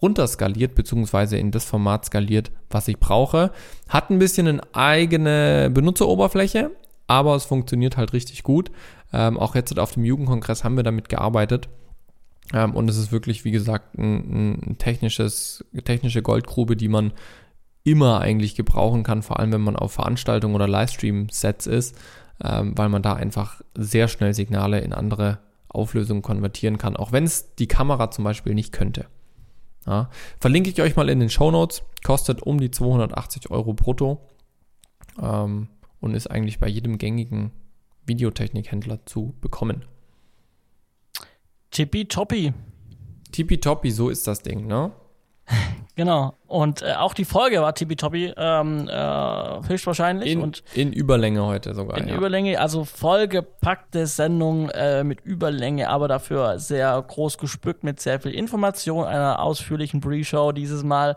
runterskaliert, 0.00 0.74
beziehungsweise 0.74 1.36
in 1.36 1.50
das 1.50 1.64
Format 1.64 2.06
skaliert, 2.06 2.50
was 2.70 2.88
ich 2.88 2.98
brauche. 2.98 3.52
Hat 3.88 4.10
ein 4.10 4.18
bisschen 4.18 4.48
eine 4.48 4.62
eigene 4.72 5.70
Benutzeroberfläche, 5.72 6.70
aber 7.06 7.34
es 7.34 7.44
funktioniert 7.44 7.98
halt 7.98 8.14
richtig 8.14 8.42
gut. 8.42 8.70
Ähm, 9.12 9.38
auch 9.38 9.54
jetzt 9.54 9.78
auf 9.78 9.92
dem 9.92 10.04
Jugendkongress 10.04 10.64
haben 10.64 10.76
wir 10.76 10.84
damit 10.84 11.10
gearbeitet. 11.10 11.68
Ähm, 12.52 12.74
und 12.74 12.88
es 12.88 12.96
ist 12.96 13.12
wirklich, 13.12 13.44
wie 13.44 13.50
gesagt, 13.50 13.98
ein, 13.98 14.60
ein 14.70 14.78
technisches, 14.78 15.64
technische 15.84 16.22
Goldgrube, 16.22 16.76
die 16.76 16.88
man 16.88 17.12
immer 17.84 18.20
eigentlich 18.20 18.54
gebrauchen 18.54 19.02
kann, 19.02 19.22
vor 19.22 19.38
allem 19.38 19.52
wenn 19.52 19.60
man 19.60 19.76
auf 19.76 19.92
Veranstaltungen 19.92 20.54
oder 20.54 20.68
Livestream-Sets 20.68 21.66
ist, 21.66 21.96
ähm, 22.42 22.76
weil 22.76 22.88
man 22.88 23.02
da 23.02 23.14
einfach 23.14 23.62
sehr 23.76 24.08
schnell 24.08 24.34
Signale 24.34 24.80
in 24.80 24.92
andere 24.92 25.38
Auflösungen 25.68 26.22
konvertieren 26.22 26.78
kann, 26.78 26.96
auch 26.96 27.12
wenn 27.12 27.24
es 27.24 27.54
die 27.56 27.68
Kamera 27.68 28.10
zum 28.10 28.24
Beispiel 28.24 28.54
nicht 28.54 28.72
könnte. 28.72 29.06
Ja, 29.86 30.10
verlinke 30.38 30.70
ich 30.70 30.82
euch 30.82 30.96
mal 30.96 31.08
in 31.08 31.20
den 31.20 31.30
Show 31.30 31.50
Notes, 31.50 31.82
kostet 32.04 32.42
um 32.42 32.60
die 32.60 32.70
280 32.70 33.50
Euro 33.50 33.72
brutto 33.72 34.20
ähm, 35.20 35.68
und 36.00 36.14
ist 36.14 36.30
eigentlich 36.30 36.58
bei 36.58 36.68
jedem 36.68 36.98
gängigen 36.98 37.52
Videotechnikhändler 38.04 39.06
zu 39.06 39.34
bekommen. 39.40 39.84
Tippitoppi. 41.70 42.52
Tippitoppi, 43.32 43.90
so 43.90 44.08
ist 44.08 44.26
das 44.26 44.42
Ding, 44.42 44.66
ne? 44.66 44.92
Genau. 45.98 46.34
Und 46.46 46.82
äh, 46.82 46.92
auch 46.92 47.12
die 47.12 47.24
Folge 47.24 47.60
war 47.60 47.74
tippitoppi, 47.74 48.32
ähm, 48.36 48.88
äh, 48.88 49.68
höchstwahrscheinlich. 49.68 50.30
In, 50.30 50.40
und 50.40 50.62
in 50.72 50.92
Überlänge 50.92 51.44
heute 51.44 51.74
sogar. 51.74 51.98
in 51.98 52.06
ja. 52.06 52.14
Überlänge, 52.14 52.60
also 52.60 52.84
vollgepackte 52.84 54.06
Sendung 54.06 54.70
äh, 54.70 55.02
mit 55.02 55.22
Überlänge, 55.22 55.90
aber 55.90 56.06
dafür 56.06 56.60
sehr 56.60 57.02
groß 57.02 57.38
gespückt 57.38 57.82
mit 57.82 57.98
sehr 57.98 58.20
viel 58.20 58.30
Information, 58.30 59.06
einer 59.06 59.42
ausführlichen 59.42 60.00
Pre-Show 60.00 60.52
dieses 60.52 60.84
Mal. 60.84 61.16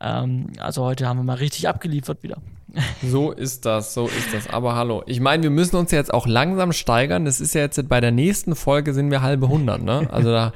Ähm, 0.00 0.46
also 0.58 0.84
heute 0.84 1.06
haben 1.06 1.18
wir 1.18 1.24
mal 1.24 1.34
richtig 1.36 1.68
abgeliefert 1.68 2.22
wieder. 2.22 2.38
So 3.02 3.32
ist 3.32 3.66
das, 3.66 3.94
so 3.94 4.06
ist 4.06 4.32
das. 4.32 4.48
Aber 4.48 4.76
hallo, 4.76 5.02
ich 5.06 5.18
meine, 5.18 5.42
wir 5.42 5.50
müssen 5.50 5.74
uns 5.74 5.90
jetzt 5.90 6.14
auch 6.14 6.28
langsam 6.28 6.72
steigern. 6.72 7.24
Das 7.24 7.40
ist 7.40 7.54
ja 7.54 7.62
jetzt 7.62 7.88
bei 7.88 8.00
der 8.00 8.12
nächsten 8.12 8.54
Folge 8.54 8.94
sind 8.94 9.10
wir 9.10 9.22
halbe 9.22 9.48
hundert, 9.48 9.82
ne? 9.82 10.08
Also 10.12 10.30
da 10.30 10.52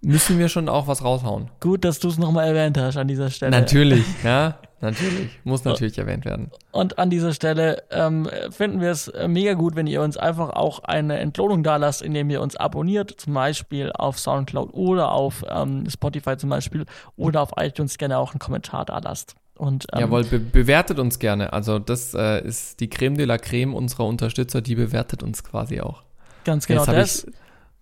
müssen 0.00 0.38
wir 0.38 0.48
schon 0.48 0.68
auch 0.70 0.86
was 0.86 1.04
raushauen. 1.04 1.50
Gut, 1.60 1.84
dass 1.84 1.98
du 1.98 2.08
es 2.08 2.18
nochmal 2.18 2.48
erwähnt 2.48 2.78
hast 2.78 2.96
an 2.96 3.06
dieser 3.08 3.30
Stelle. 3.30 3.50
Natürlich, 3.50 4.04
ja, 4.24 4.56
natürlich. 4.82 5.30
Muss 5.44 5.64
natürlich 5.64 5.96
erwähnt 5.98 6.24
werden. 6.24 6.50
Und 6.72 6.98
an 6.98 7.08
dieser 7.08 7.32
Stelle 7.32 7.82
ähm, 7.90 8.28
finden 8.50 8.80
wir 8.80 8.90
es 8.90 9.08
äh, 9.08 9.28
mega 9.28 9.54
gut, 9.54 9.76
wenn 9.76 9.86
ihr 9.86 10.02
uns 10.02 10.16
einfach 10.16 10.50
auch 10.50 10.80
eine 10.80 11.18
Entlohnung 11.18 11.62
da 11.62 11.76
lasst, 11.76 12.02
indem 12.02 12.28
ihr 12.30 12.40
uns 12.42 12.56
abonniert, 12.56 13.14
zum 13.18 13.34
Beispiel 13.34 13.90
auf 13.92 14.18
Soundcloud 14.18 14.74
oder 14.74 15.12
auf 15.12 15.44
ähm, 15.48 15.88
Spotify 15.88 16.36
zum 16.36 16.50
Beispiel 16.50 16.84
oder 17.16 17.40
auf 17.40 17.52
iTunes 17.56 17.96
gerne 17.96 18.18
auch 18.18 18.32
einen 18.32 18.38
Kommentar 18.40 18.84
da 18.84 18.98
lasst. 18.98 19.34
Und, 19.56 19.86
ähm, 19.92 20.00
Jawohl, 20.00 20.24
be 20.24 20.38
bewertet 20.40 20.98
uns 20.98 21.18
gerne. 21.18 21.52
Also 21.52 21.78
das 21.78 22.14
äh, 22.14 22.44
ist 22.44 22.80
die 22.80 22.88
Creme 22.90 23.16
de 23.16 23.26
la 23.26 23.38
Creme 23.38 23.74
unserer 23.74 24.06
Unterstützer, 24.06 24.60
die 24.60 24.74
bewertet 24.74 25.22
uns 25.22 25.44
quasi 25.44 25.80
auch. 25.80 26.02
Ganz 26.44 26.66
genau. 26.66 26.80
Jetzt 26.80 26.88
hab 26.88 26.96
Das, 26.96 27.24
ich- 27.24 27.34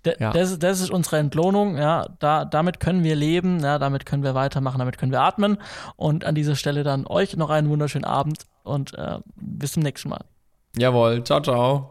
D 0.04 0.14
ja. 0.18 0.32
das, 0.32 0.58
das, 0.58 0.80
ist 0.80 0.90
unsere 0.90 1.18
Entlohnung, 1.18 1.76
ja, 1.76 2.06
da, 2.18 2.44
damit 2.44 2.80
können 2.80 3.04
wir 3.04 3.14
leben, 3.14 3.60
ja, 3.60 3.78
damit 3.78 4.06
können 4.06 4.22
wir 4.22 4.34
weitermachen, 4.34 4.78
damit 4.78 4.98
können 4.98 5.12
wir 5.12 5.20
atmen. 5.20 5.58
Und 5.96 6.24
an 6.24 6.34
dieser 6.34 6.56
Stelle 6.56 6.82
dann 6.82 7.06
euch 7.06 7.36
noch 7.36 7.50
einen 7.50 7.68
wunderschönen 7.68 8.04
Abend 8.04 8.46
und 8.62 8.94
äh, 8.94 9.18
bis 9.36 9.72
zum 9.72 9.82
nächsten 9.82 10.08
Mal. 10.08 10.24
Jawohl, 10.76 11.22
ciao, 11.24 11.40
ciao. 11.40 11.90